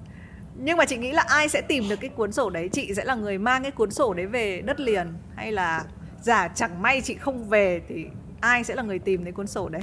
nhưng 0.56 0.76
mà 0.76 0.84
chị 0.84 0.96
nghĩ 0.96 1.12
là 1.12 1.24
ai 1.28 1.48
sẽ 1.48 1.60
tìm 1.60 1.84
được 1.88 2.00
cái 2.00 2.10
cuốn 2.10 2.32
sổ 2.32 2.50
đấy? 2.50 2.68
Chị 2.72 2.94
sẽ 2.94 3.04
là 3.04 3.14
người 3.14 3.38
mang 3.38 3.62
cái 3.62 3.72
cuốn 3.72 3.90
sổ 3.90 4.14
đấy 4.14 4.26
về 4.26 4.60
đất 4.60 4.80
liền 4.80 5.12
hay 5.36 5.52
là 5.52 5.84
giả 6.24 6.48
chẳng 6.48 6.82
may 6.82 7.00
chị 7.00 7.14
không 7.14 7.48
về 7.48 7.80
thì 7.88 8.06
ai 8.40 8.64
sẽ 8.64 8.74
là 8.74 8.82
người 8.82 8.98
tìm 8.98 9.24
đến 9.24 9.34
cuốn 9.34 9.46
sổ 9.46 9.68
đấy? 9.68 9.82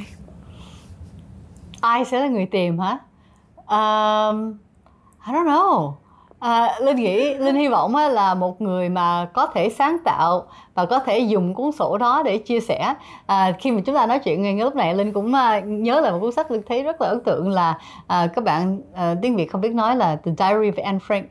Ai 1.81 2.05
sẽ 2.05 2.19
là 2.19 2.27
người 2.27 2.45
tìm 2.45 2.79
hả? 2.79 2.97
Um, 3.55 4.57
I 5.27 5.33
don't 5.33 5.45
know. 5.45 5.93
À, 6.39 6.79
Linh 6.81 6.95
nghĩ 6.95 7.33
Linh 7.33 7.55
hy 7.55 7.67
vọng 7.67 7.95
là 7.95 8.33
một 8.33 8.61
người 8.61 8.89
mà 8.89 9.25
có 9.33 9.47
thể 9.47 9.69
sáng 9.69 9.97
tạo 10.05 10.45
và 10.73 10.85
có 10.85 10.99
thể 10.99 11.19
dùng 11.19 11.53
cuốn 11.53 11.71
sổ 11.71 11.97
đó 11.97 12.23
để 12.25 12.37
chia 12.37 12.59
sẻ. 12.59 12.93
À, 13.25 13.51
khi 13.59 13.71
mà 13.71 13.81
chúng 13.85 13.95
ta 13.95 14.05
nói 14.05 14.19
chuyện 14.19 14.41
ngay 14.41 14.55
lúc 14.55 14.75
này 14.75 14.93
Linh 14.93 15.13
cũng 15.13 15.27
uh, 15.27 15.63
nhớ 15.65 16.01
là 16.01 16.11
một 16.11 16.19
cuốn 16.21 16.31
sách 16.31 16.51
Linh 16.51 16.61
thấy 16.67 16.83
rất 16.83 17.01
là 17.01 17.07
ấn 17.07 17.23
tượng 17.23 17.49
là 17.49 17.77
uh, 17.99 18.07
các 18.07 18.43
bạn 18.43 18.77
uh, 18.77 19.17
tiếng 19.21 19.35
Việt 19.35 19.51
không 19.51 19.61
biết 19.61 19.73
nói 19.73 19.95
là 19.95 20.15
The 20.15 20.31
Diary 20.37 20.71
of 20.71 20.83
Anne 20.83 20.99
Frank. 21.07 21.27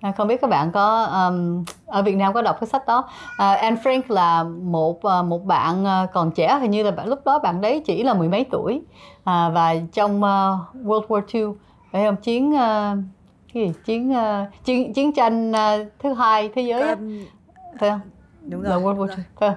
À, 0.00 0.12
không 0.16 0.28
biết 0.28 0.40
các 0.40 0.50
bạn 0.50 0.70
có 0.72 1.02
um, 1.02 1.64
ở 1.86 2.02
Việt 2.02 2.16
Nam 2.16 2.32
có 2.32 2.42
đọc 2.42 2.56
cái 2.60 2.68
sách 2.68 2.86
đó. 2.86 2.98
Uh, 2.98 3.38
Anne 3.38 3.80
Frank 3.82 4.02
là 4.08 4.42
một 4.44 4.96
uh, 4.96 5.26
một 5.26 5.44
bạn 5.44 5.84
uh, 5.84 6.12
còn 6.12 6.30
trẻ 6.30 6.58
hình 6.60 6.70
như 6.70 6.82
là 6.82 6.90
bạn 6.90 7.08
lúc 7.08 7.24
đó 7.24 7.38
bạn 7.38 7.60
đấy 7.60 7.82
chỉ 7.86 8.02
là 8.02 8.14
mười 8.14 8.28
mấy 8.28 8.46
tuổi. 8.50 8.82
Uh, 9.18 9.24
và 9.24 9.74
trong 9.92 10.16
uh, 10.16 10.24
World 10.86 11.06
War 11.08 11.22
II 11.32 11.44
phải 11.92 12.04
không? 12.04 12.16
Chiến 12.16 12.52
uh, 12.52 12.98
cái 13.54 13.66
gì? 13.66 13.72
Chiến 13.84 14.10
uh, 14.10 14.64
chiến 14.64 14.92
chiến 14.94 15.12
tranh 15.12 15.50
uh, 15.50 15.86
thứ 15.98 16.12
hai 16.14 16.50
thế 16.54 16.62
giới 16.62 16.88
um, 16.88 17.24
phải 17.80 17.90
không? 17.90 18.00
Đúng 18.42 18.62
rồi, 18.62 18.70
là 18.70 18.76
World 18.76 18.96
War 18.96 19.08
II 19.40 19.48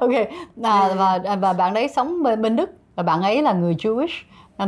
ok. 0.00 0.28
À, 0.62 0.94
và 0.96 1.36
và 1.36 1.52
bạn 1.52 1.74
đấy 1.74 1.88
sống 1.88 2.22
bên, 2.22 2.42
bên 2.42 2.56
Đức. 2.56 2.70
Và 2.94 3.02
bạn 3.02 3.22
ấy 3.22 3.42
là 3.42 3.52
người 3.52 3.74
Jewish 3.74 4.22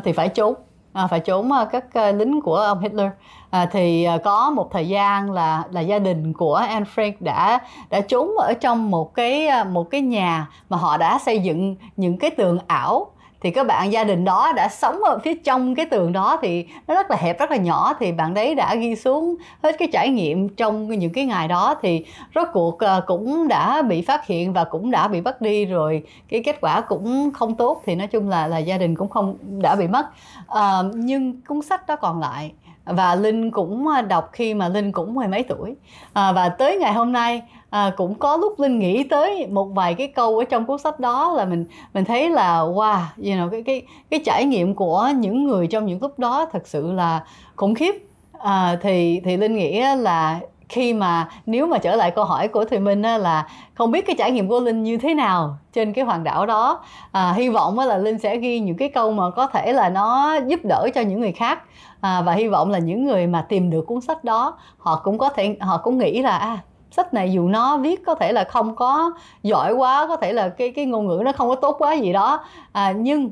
thì 0.05 0.13
phải 0.13 0.29
trốn 0.29 0.55
à, 0.93 1.07
phải 1.07 1.21
trốn 1.21 1.53
à, 1.53 1.65
các 1.65 1.85
uh, 1.85 2.15
lính 2.15 2.41
của 2.41 2.57
ông 2.57 2.81
Hitler. 2.81 3.11
À, 3.51 3.67
thì 3.73 4.07
uh, 4.15 4.23
có 4.25 4.51
một 4.51 4.71
thời 4.73 4.89
gian 4.89 5.31
là 5.31 5.63
là 5.71 5.81
gia 5.81 5.99
đình 5.99 6.33
của 6.33 6.55
Anne 6.55 6.87
Frank 6.95 7.13
đã 7.21 7.61
đã 7.91 8.01
trốn 8.01 8.31
ở 8.39 8.53
trong 8.61 8.91
một 8.91 9.15
cái 9.15 9.49
một 9.65 9.91
cái 9.91 10.01
nhà 10.01 10.49
mà 10.69 10.77
họ 10.77 10.97
đã 10.97 11.19
xây 11.19 11.39
dựng 11.39 11.77
những 11.97 12.19
cái 12.19 12.31
tường 12.31 12.59
ảo 12.67 13.12
thì 13.43 13.51
các 13.51 13.67
bạn 13.67 13.93
gia 13.93 14.05
đình 14.05 14.25
đó 14.25 14.53
đã 14.57 14.69
sống 14.69 15.03
ở 15.05 15.19
phía 15.19 15.35
trong 15.35 15.75
cái 15.75 15.87
tường 15.87 16.13
đó 16.13 16.39
thì 16.43 16.67
nó 16.87 16.95
rất 16.95 17.11
là 17.11 17.17
hẹp 17.17 17.39
rất 17.39 17.51
là 17.51 17.57
nhỏ. 17.57 17.95
Thì 18.01 18.13
bạn 18.13 18.35
đấy 18.35 18.55
đã 18.55 18.75
ghi 18.75 18.97
xuống 18.97 19.35
hết 19.63 19.77
cái 19.79 19.89
trải 19.93 20.09
nghiệm 20.09 20.49
trong 20.49 20.89
những 20.89 21.13
cái 21.13 21.25
ngày 21.25 21.49
đó. 21.49 21.75
Thì 21.83 22.05
rốt 22.35 22.49
cuộc 22.53 22.79
ờ, 22.79 23.05
cũng 23.07 23.49
đã 23.49 23.83
bị 23.83 24.03
phát 24.03 24.27
hiện 24.27 24.53
và 24.53 24.65
cũng 24.65 24.91
đã 24.91 25.09
bị 25.09 25.21
bắt 25.21 25.41
đi 25.41 25.65
rồi. 25.65 26.03
Cái 26.29 26.43
kết 26.45 26.61
quả 26.61 26.81
cũng 26.81 27.31
không 27.35 27.55
tốt 27.55 27.83
thì 27.87 27.95
nói 27.95 28.07
chung 28.07 28.29
là 28.29 28.47
là 28.47 28.59
gia 28.59 28.79
đình 28.79 28.97
cũng 28.97 29.09
không 29.09 29.37
đã 29.63 29.77
bị 29.77 29.89
mất. 29.89 30.07
À, 30.49 30.83
nhưng 30.95 31.41
cuốn 31.49 31.63
sách 31.63 31.87
đó 31.87 31.97
còn 31.97 32.21
lại 32.21 32.53
và 32.85 33.15
linh 33.15 33.51
cũng 33.51 33.89
ờ, 33.89 34.03
đọc 34.03 34.31
khi 34.33 34.55
mà 34.55 34.69
linh 34.69 34.93
cũng 34.93 35.15
mười 35.15 35.29
mấy 35.29 35.43
tuổi. 35.43 35.75
À, 36.13 36.33
và 36.33 36.49
tới 36.49 36.79
ngày 36.79 36.93
hôm 36.93 37.13
nay 37.13 37.43
à, 37.73 37.93
cũng 37.97 38.15
có 38.15 38.37
lúc 38.37 38.61
linh 38.61 38.79
nghĩ 38.79 39.05
tới 39.05 39.47
một 39.47 39.65
vài 39.65 39.95
cái 39.95 40.09
câu 40.09 40.39
ở 40.39 40.45
trong 40.45 40.65
cuốn 40.65 40.79
sách 40.79 41.01
đó 41.01 41.33
là 41.37 41.45
mình 41.45 41.65
mình 41.95 42.05
thấy 42.05 42.31
là 42.31 42.61
wow 42.61 43.01
you 43.17 43.25
know, 43.25 43.51
cái 43.51 43.63
cái 43.63 43.83
cái 44.11 44.21
trải 44.25 44.45
nghiệm 44.45 44.75
của 44.75 45.09
những 45.17 45.45
người 45.45 45.67
trong 45.67 45.87
những 45.87 46.03
lúc 46.03 46.19
đó 46.19 46.47
thật 46.53 46.67
sự 46.67 46.93
là 46.93 47.25
khủng 47.57 47.75
khiếp. 47.75 47.95
À, 48.39 48.79
thì 48.83 49.21
thì 49.25 49.37
linh 49.37 49.55
nghĩ 49.55 49.83
là 49.97 50.41
khi 50.69 50.93
mà 50.95 51.29
nếu 51.47 51.67
mà 51.67 51.79
trở 51.79 51.97
lại 51.97 52.11
câu 52.11 52.25
hỏi 52.25 52.49
của 52.49 52.65
Thùy 52.65 52.79
Minh 52.79 53.03
là 53.03 53.49
không 53.75 53.91
biết 53.91 54.07
cái 54.07 54.17
trải 54.19 54.31
nghiệm 54.31 54.49
của 54.49 54.61
Linh 54.61 54.83
như 54.83 54.97
thế 54.97 55.15
nào 55.15 55.57
trên 55.73 55.93
cái 55.93 56.05
hoàng 56.05 56.25
đảo 56.25 56.47
đó. 56.47 56.85
À, 57.13 57.33
hy 57.37 57.49
vọng 57.49 57.79
là 57.79 57.99
Linh 57.99 58.19
sẽ 58.19 58.37
ghi 58.37 58.61
những 58.61 58.77
cái 58.77 58.89
câu 58.89 59.13
mà 59.13 59.31
có 59.31 59.47
thể 59.47 59.73
là 59.73 59.89
nó 59.89 60.39
giúp 60.47 60.61
đỡ 60.65 60.89
cho 60.95 61.01
những 61.01 61.21
người 61.21 61.33
khác. 61.33 61.63
À, 62.01 62.23
và 62.23 62.33
hy 62.33 62.49
vọng 62.49 62.71
là 62.71 62.79
những 62.79 63.05
người 63.05 63.27
mà 63.27 63.47
tìm 63.49 63.71
được 63.71 63.87
cuốn 63.87 64.01
sách 64.01 64.25
đó 64.25 64.59
họ 64.79 65.01
cũng 65.05 65.19
có 65.19 65.29
thể 65.29 65.57
họ 65.61 65.79
cũng 65.79 65.99
nghĩ 65.99 66.23
là 66.23 66.39
à, 66.39 66.59
sách 66.93 67.15
này 67.15 67.33
dù 67.33 67.49
nó 67.49 67.77
viết 67.77 68.03
có 68.07 68.15
thể 68.15 68.33
là 68.33 68.45
không 68.45 68.77
có 68.77 69.13
giỏi 69.43 69.73
quá 69.73 70.07
có 70.09 70.17
thể 70.17 70.33
là 70.33 70.49
cái 70.49 70.71
cái 70.71 70.87
ngôn 70.87 71.07
ngữ 71.07 71.23
nó 71.25 71.33
không 71.33 71.49
có 71.49 71.55
tốt 71.55 71.77
quá 71.79 71.93
gì 71.93 72.13
đó. 72.13 72.45
À, 72.73 72.93
nhưng 72.93 73.31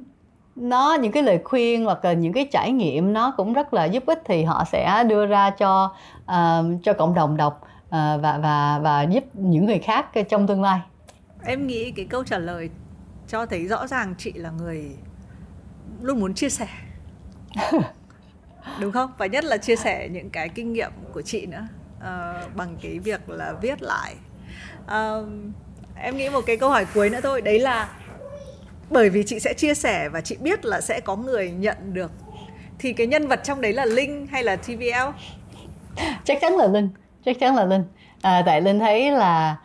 nó 0.56 0.94
những 1.00 1.12
cái 1.12 1.22
lời 1.22 1.40
khuyên 1.44 1.84
hoặc 1.84 2.04
là 2.04 2.12
những 2.12 2.32
cái 2.32 2.48
trải 2.52 2.72
nghiệm 2.72 3.12
nó 3.12 3.34
cũng 3.36 3.52
rất 3.52 3.74
là 3.74 3.84
giúp 3.84 4.06
ích 4.06 4.22
thì 4.24 4.44
họ 4.44 4.64
sẽ 4.72 5.04
đưa 5.08 5.26
ra 5.26 5.50
cho 5.50 5.92
uh, 6.22 6.82
cho 6.82 6.92
cộng 6.92 7.14
đồng 7.14 7.36
đọc 7.36 7.60
uh, 7.62 7.90
và 7.92 8.38
và 8.42 8.78
và 8.82 9.02
giúp 9.02 9.24
những 9.34 9.66
người 9.66 9.78
khác 9.78 10.06
trong 10.28 10.46
tương 10.46 10.62
lai. 10.62 10.80
Em 11.44 11.66
nghĩ 11.66 11.90
cái 11.90 12.04
câu 12.04 12.24
trả 12.24 12.38
lời 12.38 12.70
cho 13.28 13.46
thấy 13.46 13.66
rõ 13.66 13.86
ràng 13.86 14.14
chị 14.18 14.32
là 14.32 14.50
người 14.50 14.90
luôn 16.00 16.20
muốn 16.20 16.34
chia 16.34 16.48
sẻ. 16.48 16.66
Đúng 18.80 18.92
không? 18.92 19.10
Và 19.18 19.26
nhất 19.26 19.44
là 19.44 19.56
chia 19.56 19.76
sẻ 19.76 20.08
những 20.08 20.30
cái 20.30 20.48
kinh 20.48 20.72
nghiệm 20.72 20.90
của 21.12 21.22
chị 21.22 21.46
nữa 21.46 21.66
uh, 22.00 22.56
bằng 22.56 22.76
cái 22.82 22.98
việc 22.98 23.30
là 23.30 23.52
viết 23.62 23.82
lại. 23.82 24.14
Uh, 24.84 25.28
em 26.02 26.16
nghĩ 26.16 26.28
một 26.28 26.40
cái 26.46 26.56
câu 26.56 26.70
hỏi 26.70 26.86
cuối 26.94 27.10
nữa 27.10 27.20
thôi 27.22 27.40
đấy 27.40 27.58
là 27.58 27.88
bởi 28.90 29.10
vì 29.10 29.24
chị 29.26 29.40
sẽ 29.40 29.54
chia 29.54 29.74
sẻ 29.74 30.08
và 30.08 30.20
chị 30.20 30.36
biết 30.40 30.64
là 30.64 30.80
sẽ 30.80 31.00
có 31.00 31.16
người 31.16 31.50
nhận 31.50 31.76
được 31.92 32.10
thì 32.78 32.92
cái 32.92 33.06
nhân 33.06 33.28
vật 33.28 33.40
trong 33.44 33.60
đấy 33.60 33.72
là 33.72 33.84
linh 33.84 34.26
hay 34.26 34.44
là 34.44 34.56
tvl 34.56 35.10
chắc 36.24 36.38
chắn 36.40 36.56
là 36.56 36.66
linh 36.66 36.88
chắc 37.24 37.36
chắn 37.40 37.56
là 37.56 37.64
linh. 37.64 37.84
À, 38.22 38.42
tại 38.46 38.60
linh 38.60 38.78
thấy 38.78 39.12
là 39.12 39.56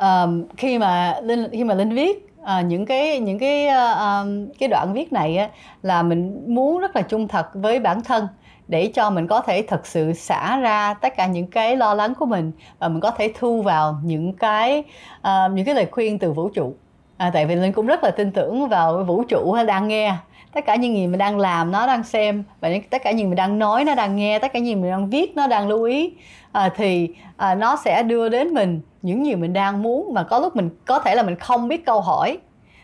um, 0.00 0.44
khi 0.56 0.78
mà 0.78 1.20
linh 1.22 1.48
khi 1.52 1.64
mà 1.64 1.74
linh 1.74 1.94
viết 1.94 2.28
à, 2.44 2.60
những 2.60 2.86
cái 2.86 3.18
những 3.18 3.38
cái 3.38 3.66
uh, 3.66 4.58
cái 4.58 4.68
đoạn 4.68 4.92
viết 4.92 5.12
này 5.12 5.36
á, 5.36 5.48
là 5.82 6.02
mình 6.02 6.44
muốn 6.54 6.80
rất 6.80 6.96
là 6.96 7.02
trung 7.02 7.28
thật 7.28 7.46
với 7.54 7.78
bản 7.78 8.02
thân 8.02 8.28
để 8.68 8.90
cho 8.94 9.10
mình 9.10 9.26
có 9.26 9.40
thể 9.40 9.64
thật 9.68 9.86
sự 9.86 10.12
xả 10.12 10.56
ra 10.56 10.94
tất 10.94 11.16
cả 11.16 11.26
những 11.26 11.46
cái 11.46 11.76
lo 11.76 11.94
lắng 11.94 12.14
của 12.14 12.26
mình 12.26 12.52
và 12.78 12.88
mình 12.88 13.00
có 13.00 13.10
thể 13.10 13.32
thu 13.38 13.62
vào 13.62 13.96
những 14.04 14.32
cái 14.32 14.84
uh, 15.18 15.52
những 15.52 15.64
cái 15.66 15.74
lời 15.74 15.86
khuyên 15.90 16.18
từ 16.18 16.32
vũ 16.32 16.48
trụ. 16.48 16.74
À, 17.16 17.30
tại 17.34 17.46
vì 17.46 17.54
linh 17.54 17.72
cũng 17.72 17.86
rất 17.86 18.04
là 18.04 18.10
tin 18.10 18.32
tưởng 18.32 18.68
vào 18.68 19.04
vũ 19.04 19.24
trụ 19.24 19.56
đang 19.66 19.88
nghe. 19.88 20.14
Tất 20.52 20.66
cả 20.66 20.74
những 20.74 20.96
gì 20.96 21.06
mình 21.06 21.18
đang 21.18 21.38
làm 21.38 21.72
nó 21.72 21.86
đang 21.86 22.02
xem 22.04 22.44
và 22.60 22.70
tất 22.90 23.02
cả 23.04 23.10
những 23.10 23.30
mình 23.30 23.36
đang 23.36 23.58
nói 23.58 23.84
nó 23.84 23.94
đang 23.94 24.16
nghe 24.16 24.38
tất 24.38 24.52
cả 24.52 24.58
những 24.58 24.66
gì 24.66 24.74
mình 24.74 24.90
đang 24.90 25.10
viết 25.10 25.36
nó 25.36 25.46
đang 25.46 25.68
lưu 25.68 25.82
ý. 25.82 26.12
À, 26.52 26.70
thì 26.76 27.08
à, 27.36 27.54
nó 27.54 27.76
sẽ 27.76 28.02
đưa 28.02 28.28
đến 28.28 28.54
mình 28.54 28.80
những 29.02 29.26
gì 29.26 29.34
mình 29.34 29.52
đang 29.52 29.82
muốn 29.82 30.14
mà 30.14 30.22
có 30.22 30.38
lúc 30.38 30.56
mình 30.56 30.70
có 30.84 30.98
thể 30.98 31.14
là 31.14 31.22
mình 31.22 31.36
không 31.36 31.68
biết 31.68 31.86
câu 31.86 32.00
hỏi. 32.00 32.38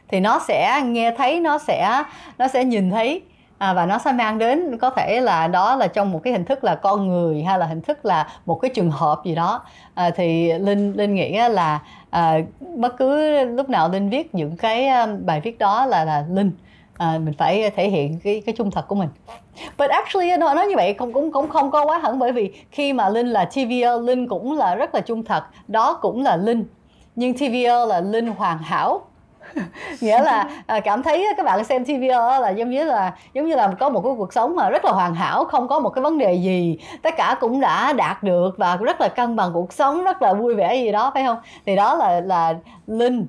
Thì 0.09 0.21
nó 0.21 0.39
sẽ 0.49 0.81
nghe 0.85 1.15
thấy 1.19 1.41
nó 1.41 1.59
sẽ 1.59 2.03
nó 2.39 2.49
sẽ 2.49 2.65
nhìn 2.65 2.91
thấy 2.91 3.23
à, 3.61 3.73
và 3.73 3.87
nó 3.87 3.99
sẽ 3.99 4.13
mang 4.13 4.39
đến 4.39 4.79
có 4.79 4.91
thể 4.91 5.21
là 5.21 5.49
đó 5.49 5.77
là 5.77 5.87
trong 5.87 6.13
một 6.13 6.21
cái 6.25 6.33
hình 6.33 6.45
thức 6.45 6.65
là 6.65 6.75
con 6.75 7.09
người 7.09 7.43
hay 7.43 7.59
là 7.59 7.67
hình 7.67 7.81
thức 7.81 8.05
là 8.05 8.29
một 8.47 8.55
cái 8.55 8.71
trường 8.75 8.91
hợp 8.91 9.21
gì 9.25 9.35
đó. 9.35 9.63
À, 9.95 10.11
thì 10.11 10.53
linh 10.53 10.93
linh 10.93 11.15
nghĩ 11.15 11.39
là 11.51 11.81
à, 12.11 12.39
bất 12.77 12.97
cứ 12.97 13.39
lúc 13.45 13.69
nào 13.69 13.89
linh 13.89 14.11
viết 14.11 14.35
những 14.35 14.57
cái 14.57 14.87
à, 14.87 15.07
bài 15.07 15.41
viết 15.41 15.59
đó 15.59 15.87
là 15.87 16.05
là 16.05 16.25
linh 16.31 16.53
à, 16.99 17.19
mình 17.25 17.35
phải 17.39 17.71
thể 17.77 17.89
hiện 17.89 18.19
cái 18.25 18.43
cái 18.47 18.55
trung 18.59 18.71
thật 18.71 18.89
của 18.89 18.95
mình. 18.95 19.09
But 19.79 19.91
actually 19.91 20.37
nó 20.37 20.55
nói 20.55 20.67
như 20.67 20.77
vậy 20.77 20.95
cũng 20.95 21.13
cũng 21.13 21.33
cũng 21.33 21.49
không 21.49 21.71
có 21.71 21.85
quá 21.85 21.99
hẳn 21.99 22.19
bởi 22.19 22.33
vì 22.33 22.53
khi 22.71 22.93
mà 22.93 23.09
linh 23.09 23.27
là 23.27 23.45
tvl 23.45 24.05
linh 24.07 24.29
cũng 24.29 24.59
là 24.59 24.75
rất 24.75 24.95
là 24.95 25.01
trung 25.01 25.25
thật 25.25 25.45
đó 25.69 25.99
cũng 26.03 26.23
là 26.23 26.37
linh. 26.37 26.65
Nhưng 27.17 27.35
tvl 27.35 27.89
là 27.89 28.01
linh 28.01 28.27
hoàn 28.27 28.59
hảo 28.59 29.01
nghĩa 30.01 30.23
là 30.23 30.49
à, 30.67 30.81
cảm 30.81 31.03
thấy 31.03 31.27
các 31.37 31.47
bạn 31.47 31.65
xem 31.65 31.85
TV 31.85 32.03
là 32.41 32.51
giống 32.51 32.71
như 32.71 32.85
là 32.85 33.15
giống 33.35 33.47
như 33.47 33.55
là 33.55 33.75
có 33.81 33.89
một 33.89 34.01
cái 34.05 34.13
cuộc 34.19 34.33
sống 34.33 34.57
mà 34.57 34.71
rất 34.71 34.85
là 34.85 34.93
hoàn 34.93 35.15
hảo 35.15 35.45
không 35.45 35.69
có 35.69 35.81
một 35.81 35.91
cái 35.91 36.03
vấn 36.03 36.19
đề 36.19 36.35
gì. 36.35 36.79
Tất 37.03 37.15
cả 37.17 37.37
cũng 37.41 37.61
đã 37.61 37.93
đạt 37.93 38.23
được 38.23 38.51
và 38.57 38.77
rất 38.77 39.01
là 39.01 39.09
cân 39.09 39.37
bằng 39.37 39.51
cuộc 39.55 39.73
sống 39.73 40.05
rất 40.05 40.23
là 40.23 40.35
vui 40.35 40.55
vẻ 40.55 40.75
gì 40.75 40.93
đó 40.93 41.11
phải 41.15 41.25
không? 41.25 41.39
Thì 41.67 41.77
đó 41.77 41.95
là 41.95 42.21
là 42.21 42.55
linh. 42.87 43.27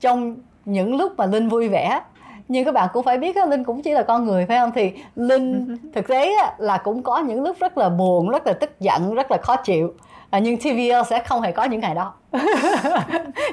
Trong 0.00 0.36
những 0.64 0.96
lúc 0.96 1.12
mà 1.16 1.26
linh 1.26 1.48
vui 1.48 1.68
vẻ 1.68 2.00
nhưng 2.48 2.64
các 2.64 2.74
bạn 2.74 2.88
cũng 2.92 3.04
phải 3.04 3.18
biết 3.18 3.36
linh 3.36 3.64
cũng 3.64 3.82
chỉ 3.82 3.90
là 3.90 4.02
con 4.02 4.24
người 4.24 4.46
phải 4.46 4.58
không? 4.58 4.72
Thì 4.74 4.92
linh 5.16 5.76
thực 5.94 6.08
tế 6.08 6.32
là 6.58 6.78
cũng 6.78 7.02
có 7.02 7.18
những 7.18 7.42
lúc 7.42 7.56
rất 7.60 7.78
là 7.78 7.88
buồn 7.88 8.28
rất 8.28 8.46
là 8.46 8.52
tức 8.52 8.80
giận 8.80 9.14
rất 9.14 9.30
là 9.30 9.36
khó 9.36 9.56
chịu 9.56 9.94
à, 10.34 10.38
nhưng 10.38 10.58
TVL 10.58 11.08
sẽ 11.10 11.22
không 11.26 11.42
hề 11.42 11.52
có 11.52 11.64
những 11.64 11.80
ngày 11.80 11.94
đó. 11.94 12.14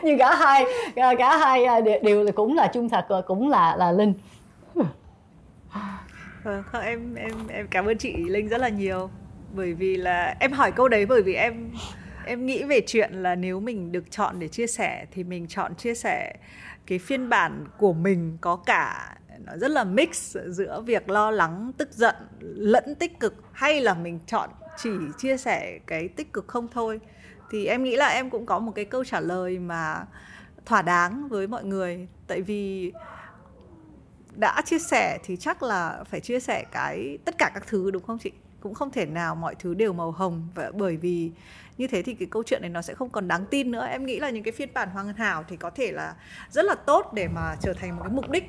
Nhưng 0.03 0.17
cả 0.17 0.35
hai 0.35 0.65
à, 0.95 1.15
cả 1.17 1.37
hai 1.37 1.65
à, 1.65 1.79
đều 2.03 2.31
cũng 2.35 2.55
là 2.55 2.67
trung 2.67 2.89
thật 2.89 3.05
à, 3.09 3.17
cũng 3.27 3.49
là 3.49 3.75
là 3.75 3.91
linh. 3.91 4.13
Vâng 6.43 6.63
em 6.83 7.15
em 7.15 7.47
em 7.49 7.67
cảm 7.67 7.85
ơn 7.85 7.97
chị 7.97 8.13
linh 8.13 8.47
rất 8.47 8.61
là 8.61 8.69
nhiều. 8.69 9.09
Bởi 9.55 9.73
vì 9.73 9.95
là 9.95 10.35
em 10.39 10.51
hỏi 10.51 10.71
câu 10.71 10.87
đấy 10.87 11.05
bởi 11.05 11.21
vì 11.21 11.33
em 11.33 11.71
em 12.25 12.45
nghĩ 12.45 12.63
về 12.63 12.81
chuyện 12.87 13.13
là 13.13 13.35
nếu 13.35 13.59
mình 13.59 13.91
được 13.91 14.11
chọn 14.11 14.39
để 14.39 14.47
chia 14.47 14.67
sẻ 14.67 15.05
thì 15.11 15.23
mình 15.23 15.47
chọn 15.47 15.75
chia 15.75 15.93
sẻ 15.93 16.33
cái 16.87 16.99
phiên 16.99 17.29
bản 17.29 17.65
của 17.77 17.93
mình 17.93 18.37
có 18.41 18.55
cả 18.55 19.15
nó 19.45 19.57
rất 19.57 19.71
là 19.71 19.83
mix 19.83 20.37
giữa 20.47 20.81
việc 20.85 21.09
lo 21.09 21.31
lắng 21.31 21.71
tức 21.77 21.91
giận 21.91 22.15
lẫn 22.39 22.95
tích 22.95 23.19
cực 23.19 23.35
hay 23.51 23.81
là 23.81 23.93
mình 23.93 24.19
chọn 24.27 24.49
chỉ 24.77 24.89
chia 25.17 25.37
sẻ 25.37 25.79
cái 25.87 26.07
tích 26.07 26.33
cực 26.33 26.47
không 26.47 26.67
thôi. 26.71 26.99
Thì 27.49 27.65
em 27.65 27.83
nghĩ 27.83 27.95
là 27.95 28.07
em 28.07 28.29
cũng 28.29 28.45
có 28.45 28.59
một 28.59 28.71
cái 28.75 28.85
câu 28.85 29.03
trả 29.03 29.19
lời 29.19 29.59
mà 29.59 30.05
thỏa 30.65 30.81
đáng 30.81 31.27
với 31.27 31.47
mọi 31.47 31.63
người. 31.63 32.07
Tại 32.27 32.41
vì 32.41 32.93
đã 34.35 34.61
chia 34.65 34.79
sẻ 34.79 35.19
thì 35.23 35.37
chắc 35.37 35.63
là 35.63 36.03
phải 36.09 36.19
chia 36.19 36.39
sẻ 36.39 36.65
cái 36.71 37.17
tất 37.25 37.35
cả 37.37 37.51
các 37.53 37.67
thứ, 37.67 37.91
đúng 37.91 38.03
không 38.03 38.17
chị? 38.17 38.31
Cũng 38.59 38.73
không 38.73 38.91
thể 38.91 39.05
nào 39.05 39.35
mọi 39.35 39.55
thứ 39.55 39.73
đều 39.73 39.93
màu 39.93 40.11
hồng. 40.11 40.47
Và 40.55 40.71
bởi 40.73 40.97
vì 40.97 41.31
như 41.77 41.87
thế 41.87 42.01
thì 42.01 42.13
cái 42.13 42.27
câu 42.31 42.43
chuyện 42.43 42.61
này 42.61 42.69
nó 42.69 42.81
sẽ 42.81 42.93
không 42.93 43.09
còn 43.09 43.27
đáng 43.27 43.45
tin 43.45 43.71
nữa. 43.71 43.85
Em 43.85 44.05
nghĩ 44.05 44.19
là 44.19 44.29
những 44.29 44.43
cái 44.43 44.51
phiên 44.51 44.69
bản 44.73 44.89
hoàn 44.89 45.13
hảo 45.13 45.43
thì 45.47 45.57
có 45.57 45.69
thể 45.69 45.91
là 45.91 46.15
rất 46.49 46.65
là 46.65 46.75
tốt 46.75 47.11
để 47.13 47.27
mà 47.27 47.55
trở 47.61 47.73
thành 47.73 47.95
một 47.95 48.03
cái 48.03 48.13
mục 48.13 48.29
đích. 48.29 48.43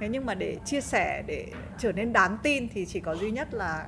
Thế 0.00 0.08
nhưng 0.08 0.26
mà 0.26 0.34
để 0.34 0.56
chia 0.64 0.80
sẻ, 0.80 1.22
để 1.26 1.46
trở 1.78 1.92
nên 1.92 2.12
đáng 2.12 2.38
tin 2.42 2.68
thì 2.68 2.86
chỉ 2.86 3.00
có 3.00 3.16
duy 3.16 3.30
nhất 3.30 3.54
là 3.54 3.86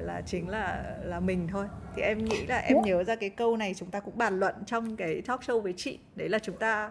là 0.00 0.22
chính 0.26 0.48
là 0.48 0.96
là 1.02 1.20
mình 1.20 1.48
thôi. 1.52 1.66
Thì 1.96 2.02
em 2.02 2.24
nghĩ 2.24 2.46
là 2.46 2.58
em 2.58 2.76
nhớ 2.84 3.04
ra 3.04 3.14
cái 3.14 3.30
câu 3.30 3.56
này 3.56 3.74
chúng 3.74 3.90
ta 3.90 4.00
cũng 4.00 4.18
bàn 4.18 4.40
luận 4.40 4.54
trong 4.66 4.96
cái 4.96 5.22
talk 5.26 5.40
show 5.40 5.60
với 5.60 5.74
chị. 5.76 5.98
Đấy 6.16 6.28
là 6.28 6.38
chúng 6.38 6.56
ta 6.56 6.90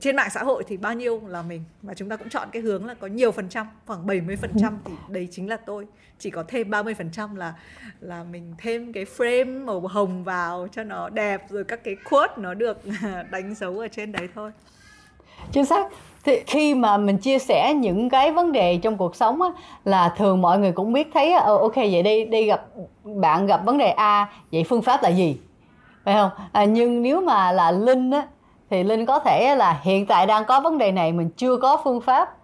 trên 0.00 0.16
mạng 0.16 0.30
xã 0.30 0.42
hội 0.42 0.64
thì 0.68 0.76
bao 0.76 0.94
nhiêu 0.94 1.22
là 1.26 1.42
mình. 1.42 1.64
Và 1.82 1.94
chúng 1.94 2.08
ta 2.08 2.16
cũng 2.16 2.28
chọn 2.28 2.48
cái 2.52 2.62
hướng 2.62 2.86
là 2.86 2.94
có 2.94 3.06
nhiều 3.06 3.32
phần 3.32 3.48
trăm 3.48 3.66
khoảng 3.86 4.06
70 4.06 4.36
phần 4.36 4.50
trăm 4.60 4.78
thì 4.84 4.92
đấy 5.08 5.28
chính 5.30 5.48
là 5.48 5.56
tôi. 5.56 5.86
Chỉ 6.18 6.30
có 6.30 6.44
thêm 6.48 6.70
30 6.70 6.94
phần 6.94 7.10
trăm 7.12 7.36
là 7.36 7.54
là 8.00 8.24
mình 8.24 8.54
thêm 8.58 8.92
cái 8.92 9.04
frame 9.04 9.64
màu 9.64 9.80
hồng 9.80 10.24
vào 10.24 10.68
cho 10.72 10.84
nó 10.84 11.08
đẹp 11.08 11.50
rồi 11.50 11.64
các 11.64 11.84
cái 11.84 11.96
quote 12.10 12.34
nó 12.36 12.54
được 12.54 12.82
đánh 13.30 13.54
dấu 13.54 13.78
ở 13.78 13.88
trên 13.88 14.12
đấy 14.12 14.28
thôi 14.34 14.52
chính 15.52 15.64
xác. 15.64 15.86
Thì 16.24 16.40
khi 16.46 16.74
mà 16.74 16.96
mình 16.96 17.18
chia 17.18 17.38
sẻ 17.38 17.74
những 17.74 18.08
cái 18.08 18.32
vấn 18.32 18.52
đề 18.52 18.76
trong 18.76 18.96
cuộc 18.96 19.16
sống 19.16 19.42
á, 19.42 19.48
là 19.84 20.14
thường 20.16 20.42
mọi 20.42 20.58
người 20.58 20.72
cũng 20.72 20.92
biết 20.92 21.10
thấy 21.14 21.32
ờ, 21.32 21.58
ok 21.58 21.76
vậy 21.76 22.02
đi 22.02 22.24
đi 22.24 22.44
gặp 22.44 22.62
bạn 23.04 23.46
gặp 23.46 23.64
vấn 23.64 23.78
đề 23.78 23.88
a 23.88 24.28
vậy 24.52 24.64
phương 24.68 24.82
pháp 24.82 25.02
là 25.02 25.08
gì? 25.08 25.36
Phải 26.04 26.14
không? 26.14 26.30
À, 26.52 26.64
nhưng 26.64 27.02
nếu 27.02 27.20
mà 27.20 27.52
là 27.52 27.70
linh 27.70 28.10
á 28.10 28.26
thì 28.70 28.82
linh 28.82 29.06
có 29.06 29.18
thể 29.18 29.56
là 29.56 29.80
hiện 29.82 30.06
tại 30.06 30.26
đang 30.26 30.44
có 30.44 30.60
vấn 30.60 30.78
đề 30.78 30.92
này 30.92 31.12
mình 31.12 31.30
chưa 31.36 31.56
có 31.56 31.80
phương 31.84 32.00
pháp 32.00 32.36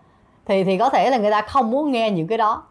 thì 0.47 0.65
thì 0.65 0.79
có 0.79 0.89
thể 0.89 1.11
là 1.11 1.17
người 1.17 1.31
ta 1.31 1.43
không 1.43 1.71
muốn 1.71 1.93
nghe 1.93 2.11
những 2.11 2.27
cái 2.27 2.39
đó 2.39 2.63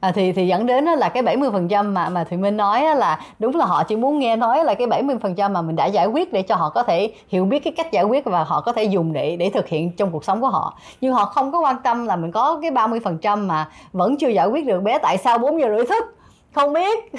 à, 0.00 0.12
thì 0.14 0.32
thì 0.32 0.46
dẫn 0.46 0.66
đến 0.66 0.84
là 0.84 1.08
cái 1.08 1.22
70% 1.22 1.92
mà 1.92 2.08
mà 2.08 2.24
Thùy 2.24 2.38
Minh 2.38 2.56
nói 2.56 2.96
là 2.96 3.20
đúng 3.38 3.56
là 3.56 3.64
họ 3.64 3.82
chỉ 3.84 3.96
muốn 3.96 4.18
nghe 4.18 4.36
nói 4.36 4.64
là 4.64 4.74
cái 4.74 4.86
70% 4.86 5.52
mà 5.52 5.62
mình 5.62 5.76
đã 5.76 5.86
giải 5.86 6.06
quyết 6.06 6.32
để 6.32 6.42
cho 6.42 6.56
họ 6.56 6.70
có 6.70 6.82
thể 6.82 7.12
hiểu 7.28 7.44
biết 7.44 7.64
cái 7.64 7.72
cách 7.76 7.92
giải 7.92 8.04
quyết 8.04 8.24
và 8.24 8.44
họ 8.44 8.60
có 8.60 8.72
thể 8.72 8.84
dùng 8.84 9.12
để 9.12 9.36
để 9.36 9.50
thực 9.54 9.68
hiện 9.68 9.92
trong 9.96 10.10
cuộc 10.10 10.24
sống 10.24 10.40
của 10.40 10.48
họ. 10.48 10.78
Nhưng 11.00 11.12
họ 11.12 11.24
không 11.24 11.52
có 11.52 11.60
quan 11.60 11.76
tâm 11.84 12.06
là 12.06 12.16
mình 12.16 12.32
có 12.32 12.58
cái 12.62 12.70
30% 12.70 13.46
mà 13.46 13.68
vẫn 13.92 14.16
chưa 14.16 14.28
giải 14.28 14.46
quyết 14.46 14.66
được 14.66 14.82
bé 14.82 14.98
tại 14.98 15.18
sao 15.18 15.38
4 15.38 15.60
giờ 15.60 15.68
rưỡi 15.76 15.86
thức. 15.86 16.14
Không 16.54 16.72
biết. 16.72 17.12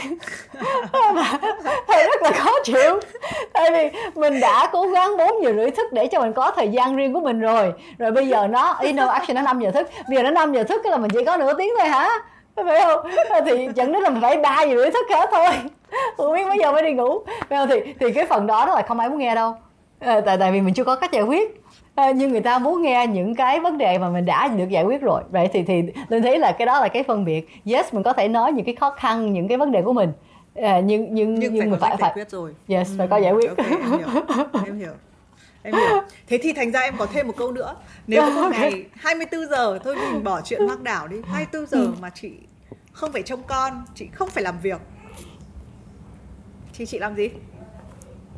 Thầy 1.88 2.04
rất 2.08 2.22
là 2.22 2.32
khó 2.32 2.52
chịu. 2.64 3.00
Tại 3.54 3.72
vì 3.72 4.00
mình 4.16 4.40
đã 4.40 4.70
cố 4.72 4.88
gắng 4.88 5.18
4 5.18 5.44
giờ 5.44 5.54
rưỡi 5.54 5.72
thức 5.72 5.94
để 5.94 6.08
cho 6.08 6.20
mình 6.20 6.34
có 6.34 6.52
thời 6.52 6.68
gian 6.68 6.96
riêng 6.96 7.14
của 7.14 7.20
mình 7.20 7.40
rồi. 7.40 7.74
Rồi 7.98 8.12
bây 8.12 8.28
giờ 8.28 8.48
nó 8.48 8.66
you 8.82 8.92
know, 8.92 9.08
action 9.08 9.36
nó 9.36 9.42
5 9.42 9.60
giờ 9.60 9.72
thức. 9.72 9.90
Bây 10.08 10.18
giờ 10.18 10.24
nó 10.24 10.32
5 10.32 10.54
giờ 10.54 10.64
thức 10.64 10.86
là 10.86 10.98
mình 10.98 11.12
chỉ 11.12 11.26
có 11.26 11.38
nửa 11.38 11.54
tiếng 11.54 11.74
thôi 11.80 11.88
hả? 11.88 12.10
Phải 12.66 12.82
không? 12.86 13.00
Thì 13.46 13.68
dẫn 13.76 13.92
đến 13.92 14.02
là 14.02 14.10
mình 14.10 14.22
phải 14.22 14.38
ba 14.38 14.64
giờ 14.64 14.76
rưỡi 14.76 14.92
thức 14.92 15.06
hết 15.10 15.30
thôi. 15.32 15.72
Không 16.18 16.34
biết 16.34 16.48
mấy 16.48 16.58
giờ 16.62 16.72
mới 16.72 16.84
đi 16.84 16.92
ngủ. 16.92 17.20
Phải 17.50 17.60
không? 17.60 17.70
Thì 17.70 17.94
thì 18.00 18.14
cái 18.14 18.26
phần 18.26 18.48
đó 18.48 18.66
đó 18.66 18.76
là 18.76 18.82
không 18.82 19.00
ai 19.00 19.10
muốn 19.10 19.20
nghe 19.20 19.36
đâu. 19.36 19.56
À, 20.00 20.22
tại 20.26 20.38
tại 20.38 20.52
vì 20.52 20.62
mình 20.62 20.74
chưa 20.74 20.84
có 20.84 20.96
cách 20.96 21.12
giải 21.12 21.24
quyết. 21.24 21.62
À, 21.96 22.12
nhưng 22.12 22.32
người 22.32 22.42
ta 22.42 22.60
muốn 22.60 22.82
nghe 22.82 23.08
những 23.08 23.36
cái 23.36 23.60
vấn 23.60 23.78
đề 23.78 23.98
mà 23.98 24.10
mình 24.10 24.26
đã 24.26 24.48
được 24.48 24.70
giải 24.70 24.84
quyết 24.84 25.02
rồi. 25.02 25.22
Vậy 25.30 25.50
thì 25.54 25.64
thì 25.64 25.84
linh 26.10 26.24
thấy 26.24 26.40
là 26.40 26.52
cái 26.52 26.66
đó 26.66 26.80
là 26.80 26.88
cái 26.88 27.04
phân 27.04 27.26
biệt. 27.26 27.50
Yes 27.66 27.94
mình 27.94 28.04
có 28.04 28.14
thể 28.14 28.28
nói 28.28 28.52
những 28.52 28.66
cái 28.66 28.76
khó 28.76 28.92
khăn 28.92 29.34
những 29.34 29.48
cái 29.48 29.58
vấn 29.58 29.72
đề 29.72 29.82
của 29.82 29.94
mình. 29.94 30.12
À, 30.56 30.80
nhưng 30.80 31.08
nhưng 31.12 31.36
nhưng, 31.36 31.54
nhưng 31.54 31.70
phải 31.70 31.80
phải, 31.80 31.90
phải 31.90 32.00
giải 32.02 32.12
quyết 32.16 32.30
rồi. 32.30 32.54
Yes 32.68 32.90
ừ. 32.90 32.96
phải 32.98 33.08
có 33.08 33.18
giải 33.18 33.32
quyết. 33.32 33.50
okay, 33.50 33.66
em 33.70 33.92
hiểu. 33.92 34.08
Em 34.66 34.78
hiểu. 34.78 34.94
Em 35.64 35.76
hiểu. 35.76 36.02
Thế 36.28 36.38
thì 36.42 36.54
thành 36.54 36.72
ra 36.72 36.80
em 36.80 36.94
có 36.98 37.06
thêm 37.06 37.28
một 37.28 37.34
câu 37.38 37.52
nữa. 37.52 37.76
Nếu 38.08 38.32
một 38.32 38.50
ngày 38.52 38.86
24 38.94 39.46
giờ 39.50 39.80
thôi 39.84 39.96
mình 39.96 40.24
bỏ 40.24 40.42
chuyện 40.46 40.68
hoang 40.68 40.84
đảo 40.84 41.08
đi. 41.08 41.18
24 41.26 41.68
giờ 41.68 41.78
ừ. 41.78 41.94
mà 42.02 42.10
chị 42.10 42.32
không 43.00 43.12
phải 43.12 43.24
trông 43.24 43.44
con 43.48 43.84
chị 43.96 44.08
không 44.14 44.30
phải 44.30 44.44
làm 44.44 44.60
việc. 44.60 44.82
Thì 46.74 46.86
chị 46.86 47.00
làm 47.00 47.16
gì? 47.16 47.30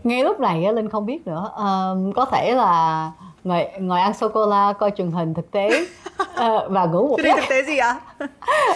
Ngay 0.03 0.23
lúc 0.23 0.39
này 0.39 0.73
linh 0.73 0.89
không 0.89 1.05
biết 1.05 1.27
nữa. 1.27 1.51
À, 1.57 1.69
có 2.15 2.25
thể 2.25 2.55
là 2.55 3.11
ngồi 3.43 3.67
ngồi 3.79 4.01
ăn 4.01 4.13
sô 4.13 4.29
cô 4.29 4.45
la 4.45 4.73
coi 4.73 4.91
truyền 4.91 5.11
hình 5.11 5.33
thực 5.33 5.51
tế. 5.51 5.85
Uh, 6.21 6.61
và 6.69 6.85
ngủ 6.85 7.07
một 7.07 7.17
giấc. 7.23 7.35
thực 7.35 7.49
tế 7.49 7.63
gì 7.63 7.77
ạ? 7.77 7.99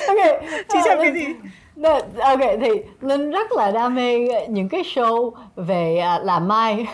Ok 0.08 0.42
chị 0.70 0.80
xem 0.84 0.98
cái 1.02 1.14
gì? 1.14 1.26
Ok 2.20 2.40
thì 2.62 2.70
linh 3.02 3.32
rất 3.32 3.52
là 3.52 3.72
đam 3.72 3.96
mê 3.96 4.28
những 4.50 4.70
cái 4.70 4.82
show 4.82 5.32
về 5.56 6.04
uh, 6.18 6.26
làm 6.26 6.48
mai. 6.48 6.88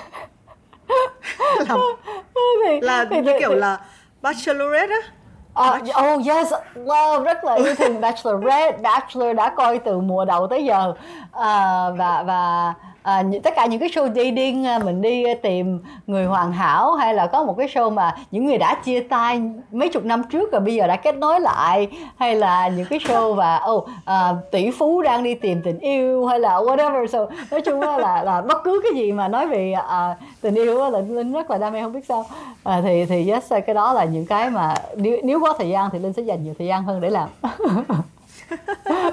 Làm 1.67 1.79
thì, 2.65 2.81
là 2.81 3.05
thì, 3.09 3.21
như 3.21 3.33
kiểu 3.39 3.49
thì, 3.49 3.55
là 3.55 3.79
bachelorette 4.21 4.93
á 4.93 5.20
Uh, 5.61 5.77
oh 6.03 6.27
yes, 6.27 6.53
love 6.75 7.23
rất 7.23 7.43
là 7.43 7.53
yêu 7.53 7.75
thương 7.75 8.01
Bachelorette, 8.01 8.77
Bachelor 8.77 9.35
đã 9.35 9.49
coi 9.49 9.79
từ 9.79 9.99
mùa 9.99 10.25
đầu 10.25 10.47
tới 10.47 10.65
giờ. 10.65 10.89
Uh, 10.89 11.97
và 11.97 12.23
và 12.25 12.73
à, 13.01 13.23
tất 13.43 13.53
cả 13.55 13.65
những 13.65 13.79
cái 13.79 13.89
show 13.89 14.07
dating 14.07 14.65
à, 14.65 14.79
mình 14.79 15.01
đi 15.01 15.23
à, 15.23 15.33
tìm 15.41 15.79
người 16.07 16.25
hoàn 16.25 16.51
hảo 16.51 16.93
hay 16.93 17.13
là 17.13 17.27
có 17.27 17.43
một 17.43 17.55
cái 17.57 17.67
show 17.67 17.91
mà 17.91 18.15
những 18.31 18.45
người 18.45 18.57
đã 18.57 18.75
chia 18.85 18.99
tay 18.99 19.41
mấy 19.71 19.89
chục 19.89 20.05
năm 20.05 20.23
trước 20.23 20.51
rồi 20.51 20.61
bây 20.61 20.75
giờ 20.75 20.87
đã 20.87 20.95
kết 20.95 21.15
nối 21.15 21.39
lại 21.39 21.87
hay 22.17 22.35
là 22.35 22.67
những 22.67 22.85
cái 22.89 22.99
show 22.99 23.33
và 23.33 23.65
oh 23.71 23.89
à, 24.05 24.33
tỷ 24.51 24.71
phú 24.71 25.01
đang 25.01 25.23
đi 25.23 25.35
tìm 25.35 25.61
tình 25.63 25.79
yêu 25.79 26.25
hay 26.25 26.39
là 26.39 26.57
whatever. 26.57 27.07
So 27.07 27.27
nói 27.51 27.61
chung 27.61 27.81
là 27.81 28.23
là 28.23 28.41
bất 28.41 28.63
cứ 28.63 28.81
cái 28.83 29.01
gì 29.01 29.11
mà 29.11 29.27
nói 29.27 29.47
về 29.47 29.71
à, 29.71 30.17
tình 30.41 30.55
yêu 30.55 30.89
là 30.89 30.99
linh 30.99 31.33
rất 31.33 31.51
là 31.51 31.57
đam 31.57 31.73
mê 31.73 31.81
không 31.81 31.93
biết 31.93 32.05
sao. 32.07 32.25
À, 32.63 32.81
thì 32.83 33.05
thì 33.05 33.31
yes 33.31 33.53
à, 33.53 33.59
cái 33.59 33.75
đó 33.75 33.93
là 33.93 34.05
những 34.05 34.25
cái 34.25 34.49
mà 34.49 34.73
nếu 34.95 35.17
nếu 35.23 35.39
có 35.41 35.53
thời 35.57 35.69
gian 35.69 35.89
thì 35.91 35.99
linh 35.99 36.13
sẽ 36.13 36.21
dành 36.21 36.43
nhiều 36.43 36.53
thời 36.57 36.67
gian 36.67 36.83
hơn 36.83 37.01
để 37.01 37.09
làm. 37.09 37.29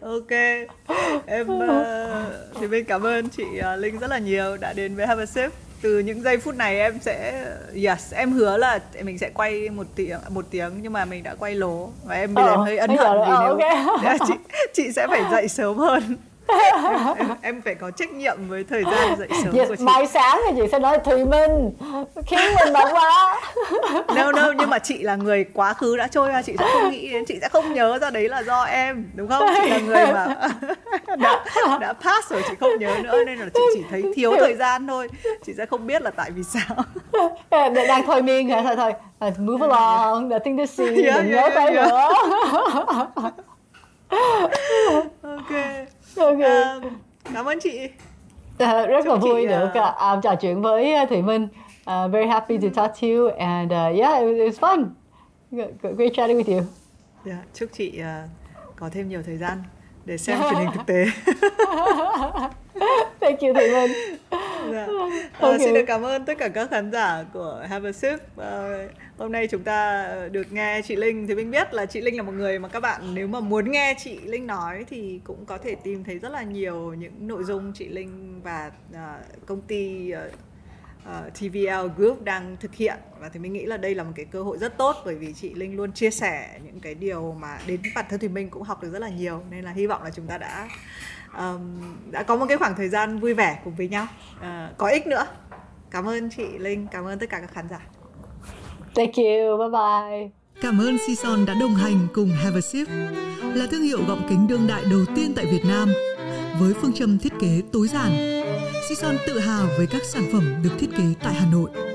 ok. 0.00 0.30
Em 1.26 1.48
uh, 1.48 1.66
thì 2.60 2.66
bên 2.66 2.84
cảm 2.84 3.06
ơn 3.06 3.28
chị 3.28 3.44
uh, 3.58 3.78
linh 3.78 3.98
rất 3.98 4.10
là 4.10 4.18
nhiều 4.18 4.56
đã 4.56 4.72
đến 4.72 4.94
với 4.94 5.06
have 5.06 5.22
a 5.22 5.26
sip. 5.26 5.52
Từ 5.82 5.98
những 5.98 6.22
giây 6.22 6.38
phút 6.38 6.54
này 6.54 6.80
em 6.80 6.98
sẽ 7.00 7.44
yes 7.74 8.14
em 8.14 8.32
hứa 8.32 8.56
là 8.56 8.78
mình 9.02 9.18
sẽ 9.18 9.30
quay 9.34 9.70
một 9.70 9.86
tiếng 9.94 10.18
một 10.28 10.44
tiếng 10.50 10.72
nhưng 10.82 10.92
mà 10.92 11.04
mình 11.04 11.22
đã 11.22 11.34
quay 11.34 11.54
lố. 11.54 11.90
Và 12.04 12.14
em 12.14 12.34
bây 12.34 12.44
giờ 12.44 12.50
em 12.50 12.60
hơi 12.60 12.78
ân 12.78 12.96
hận 12.96 13.18
vì 13.18 13.32
nếu 13.40 13.52
okay. 13.52 14.18
chị 14.28 14.34
chị 14.72 14.92
sẽ 14.92 15.06
phải 15.06 15.22
dậy 15.30 15.48
sớm 15.48 15.78
hơn 15.78 16.16
em, 16.72 17.16
em, 17.18 17.28
em 17.42 17.62
phải 17.62 17.74
có 17.74 17.90
trách 17.90 18.12
nhiệm 18.12 18.48
với 18.48 18.64
thời 18.64 18.84
gian 18.84 19.18
dậy 19.18 19.28
sớm 19.44 19.54
yes, 19.54 19.68
của 19.68 19.76
chị. 19.76 19.84
Mai 19.84 20.06
sáng 20.06 20.40
thì 20.46 20.56
chị 20.56 20.68
sẽ 20.72 20.78
nói 20.78 20.98
Thùy 21.04 21.24
Minh 21.24 21.70
khiến 22.26 22.40
mình 22.64 22.72
bận 22.72 22.88
quá. 22.92 23.40
no 24.16 24.32
no 24.32 24.52
nhưng 24.58 24.70
mà 24.70 24.78
chị 24.78 25.02
là 25.02 25.16
người 25.16 25.44
quá 25.54 25.74
khứ 25.74 25.96
đã 25.96 26.06
trôi 26.06 26.30
qua 26.30 26.42
chị 26.42 26.54
sẽ 26.58 26.68
không 26.72 26.90
nghĩ 26.90 27.08
đến 27.10 27.24
chị 27.24 27.38
sẽ 27.40 27.48
không 27.48 27.72
nhớ 27.72 27.98
ra 27.98 28.10
đấy 28.10 28.28
là 28.28 28.42
do 28.42 28.62
em 28.62 29.10
đúng 29.14 29.28
không? 29.28 29.48
Chị 29.62 29.70
là 29.70 29.78
người 29.78 30.06
mà 30.12 30.36
đã 31.18 31.44
đã 31.80 31.92
pass 31.92 32.30
rồi 32.30 32.42
chị 32.48 32.54
không 32.60 32.78
nhớ 32.78 32.96
nữa 33.02 33.24
nên 33.26 33.38
là 33.38 33.46
chị 33.54 33.60
chỉ 33.74 33.82
thấy 33.90 34.02
thiếu 34.14 34.34
thời 34.38 34.54
gian 34.54 34.86
thôi. 34.86 35.08
Chị 35.46 35.52
sẽ 35.56 35.66
không 35.66 35.86
biết 35.86 36.02
là 36.02 36.10
tại 36.10 36.30
vì 36.30 36.42
sao. 36.42 36.76
đang 37.88 38.06
thôi 38.06 38.22
miên 38.22 38.48
hả 38.48 38.62
thôi 38.62 38.76
thôi. 38.76 38.92
Uh, 39.28 39.38
move 39.38 39.66
along, 39.66 40.28
nothing 40.28 40.58
to 40.58 40.66
see, 40.66 40.86
yeah, 40.86 40.96
đừng 40.96 41.32
yeah, 41.32 41.52
nhớ 41.52 41.54
tới 41.54 41.74
yeah. 41.74 41.88
nữa. 41.88 42.08
ok 45.22 45.52
okay. 46.16 46.76
uh, 46.76 46.92
cảm 47.34 47.44
ơn 47.44 47.60
chị. 47.60 47.88
Uh, 48.54 48.88
rất 48.88 49.06
là 49.06 49.14
vui 49.14 49.42
chị, 49.42 49.48
được 49.48 49.68
uh, 49.68 50.16
uh, 50.16 50.22
trò 50.22 50.34
chuyện 50.34 50.62
với 50.62 51.06
Thủy 51.08 51.22
Minh. 51.22 51.48
Uh, 51.90 52.12
very 52.12 52.26
happy 52.26 52.58
to 52.58 52.68
talk 52.74 53.00
to 53.00 53.08
you 53.08 53.28
and 53.38 53.72
uh, 53.72 54.00
yeah 54.00 54.22
it 54.22 54.36
was 54.36 54.58
fun. 54.60 54.86
Great 55.96 56.14
chatting 56.14 56.38
with 56.38 56.56
you. 56.56 56.64
Yeah, 57.26 57.38
chúc 57.54 57.68
chị 57.72 58.00
uh, 58.00 58.30
có 58.76 58.88
thêm 58.92 59.08
nhiều 59.08 59.22
thời 59.26 59.36
gian 59.36 59.62
để 60.04 60.18
xem 60.18 60.38
truyền 60.42 60.54
hình 60.54 60.68
thực 60.74 60.86
tế. 60.86 61.04
Thank 63.20 63.40
you 63.40 63.54
Thủy 63.54 63.70
Minh 63.72 63.92
dạ. 64.72 64.86
uh, 65.48 65.60
Xin 65.60 65.74
được 65.74 65.84
cảm 65.86 66.02
ơn 66.02 66.24
tất 66.24 66.38
cả 66.38 66.48
các 66.48 66.70
khán 66.70 66.92
giả 66.92 67.24
của 67.32 67.66
Have 67.68 67.88
a 67.88 67.92
Sip. 67.92 68.20
Uh, 68.36 68.92
Hôm 69.18 69.32
nay 69.32 69.46
chúng 69.46 69.62
ta 69.62 70.08
được 70.32 70.52
nghe 70.52 70.82
chị 70.82 70.96
Linh. 70.96 71.26
Thì 71.26 71.34
mình 71.34 71.50
biết 71.50 71.74
là 71.74 71.86
chị 71.86 72.00
Linh 72.00 72.16
là 72.16 72.22
một 72.22 72.32
người 72.32 72.58
mà 72.58 72.68
các 72.68 72.80
bạn 72.80 73.14
Nếu 73.14 73.26
mà 73.28 73.40
muốn 73.40 73.70
nghe 73.70 73.94
chị 73.98 74.18
Linh 74.24 74.46
nói 74.46 74.84
Thì 74.88 75.20
cũng 75.24 75.44
có 75.46 75.58
thể 75.58 75.74
tìm 75.74 76.04
thấy 76.04 76.18
rất 76.18 76.32
là 76.32 76.42
nhiều 76.42 76.94
những 76.94 77.28
nội 77.28 77.44
dung 77.44 77.72
chị 77.72 77.88
Linh 77.88 78.40
và 78.42 78.70
uh, 78.92 79.46
công 79.46 79.60
ty 79.60 80.12
uh, 80.12 80.32
uh, 81.08 81.34
TVL 81.34 81.88
Group 81.96 82.22
đang 82.22 82.56
thực 82.60 82.74
hiện. 82.74 82.96
Và 83.20 83.28
thì 83.28 83.40
mình 83.40 83.52
nghĩ 83.52 83.64
là 83.64 83.76
đây 83.76 83.94
là 83.94 84.04
một 84.04 84.12
cái 84.16 84.24
cơ 84.24 84.42
hội 84.42 84.58
rất 84.58 84.76
tốt 84.78 84.96
bởi 85.04 85.14
vì 85.14 85.32
chị 85.32 85.54
Linh 85.54 85.76
luôn 85.76 85.92
chia 85.92 86.10
sẻ 86.10 86.58
những 86.64 86.80
cái 86.80 86.94
điều 86.94 87.36
mà 87.40 87.58
đến 87.66 87.80
bản 87.94 88.04
thân 88.08 88.20
thì 88.20 88.28
mình 88.28 88.50
cũng 88.50 88.62
học 88.62 88.82
được 88.82 88.90
rất 88.92 88.98
là 88.98 89.08
nhiều. 89.08 89.42
Nên 89.50 89.64
là 89.64 89.70
hy 89.70 89.86
vọng 89.86 90.02
là 90.02 90.10
chúng 90.10 90.26
ta 90.26 90.38
đã 90.38 90.68
um, 91.38 91.60
đã 92.10 92.22
có 92.22 92.36
một 92.36 92.46
cái 92.48 92.56
khoảng 92.56 92.74
thời 92.76 92.88
gian 92.88 93.18
vui 93.18 93.34
vẻ 93.34 93.60
cùng 93.64 93.74
với 93.74 93.88
nhau 93.88 94.06
uh, 94.38 94.78
có 94.78 94.88
ích 94.88 95.06
nữa 95.06 95.26
cảm 95.90 96.08
ơn 96.08 96.30
chị 96.36 96.44
Linh 96.58 96.86
cảm 96.92 97.04
ơn 97.04 97.18
tất 97.18 97.30
cả 97.30 97.40
các 97.40 97.52
khán 97.52 97.68
giả 97.68 97.80
Thank 98.94 99.16
you 99.16 99.58
bye 99.58 99.68
bye 99.68 100.30
Cảm 100.62 100.78
ơn 100.78 100.98
Sison 101.06 101.46
đã 101.46 101.54
đồng 101.60 101.74
hành 101.74 102.06
cùng 102.14 102.28
Have 102.28 102.56
a 102.56 102.60
Sip 102.60 102.88
là 103.54 103.66
thương 103.70 103.82
hiệu 103.82 103.98
gọng 104.08 104.26
kính 104.28 104.46
đương 104.48 104.66
đại 104.66 104.82
đầu 104.90 105.00
tiên 105.16 105.32
tại 105.36 105.46
Việt 105.46 105.64
Nam 105.64 105.88
với 106.60 106.74
phương 106.74 106.92
châm 106.92 107.18
thiết 107.18 107.32
kế 107.40 107.62
tối 107.72 107.88
giản. 107.88 108.12
Sison 108.88 109.16
tự 109.26 109.38
hào 109.38 109.66
với 109.78 109.86
các 109.86 110.02
sản 110.04 110.24
phẩm 110.32 110.54
được 110.62 110.70
thiết 110.78 110.90
kế 110.96 111.04
tại 111.22 111.34
Hà 111.34 111.46
Nội. 111.52 111.91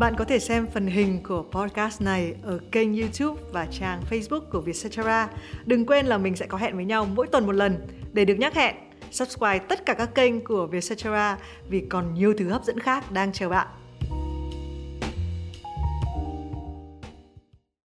Bạn 0.00 0.14
có 0.16 0.24
thể 0.24 0.38
xem 0.38 0.66
phần 0.66 0.86
hình 0.86 1.22
của 1.22 1.44
podcast 1.50 2.02
này 2.02 2.34
ở 2.42 2.58
kênh 2.72 3.00
YouTube 3.00 3.42
và 3.52 3.66
trang 3.70 4.02
Facebook 4.10 4.40
của 4.40 4.60
Vietcetera. 4.60 5.28
Đừng 5.66 5.86
quên 5.86 6.06
là 6.06 6.18
mình 6.18 6.36
sẽ 6.36 6.46
có 6.46 6.58
hẹn 6.58 6.76
với 6.76 6.84
nhau 6.84 7.06
mỗi 7.14 7.26
tuần 7.26 7.46
một 7.46 7.52
lần 7.52 7.86
để 8.12 8.24
được 8.24 8.34
nhắc 8.34 8.54
hẹn. 8.54 8.74
Subscribe 9.10 9.58
tất 9.58 9.86
cả 9.86 9.94
các 9.94 10.14
kênh 10.14 10.44
của 10.44 10.66
Vietcetera 10.66 11.38
vì 11.68 11.80
còn 11.80 12.14
nhiều 12.14 12.34
thứ 12.38 12.48
hấp 12.48 12.64
dẫn 12.64 12.78
khác 12.78 13.12
đang 13.12 13.32
chờ 13.32 13.48
bạn. 13.48 13.66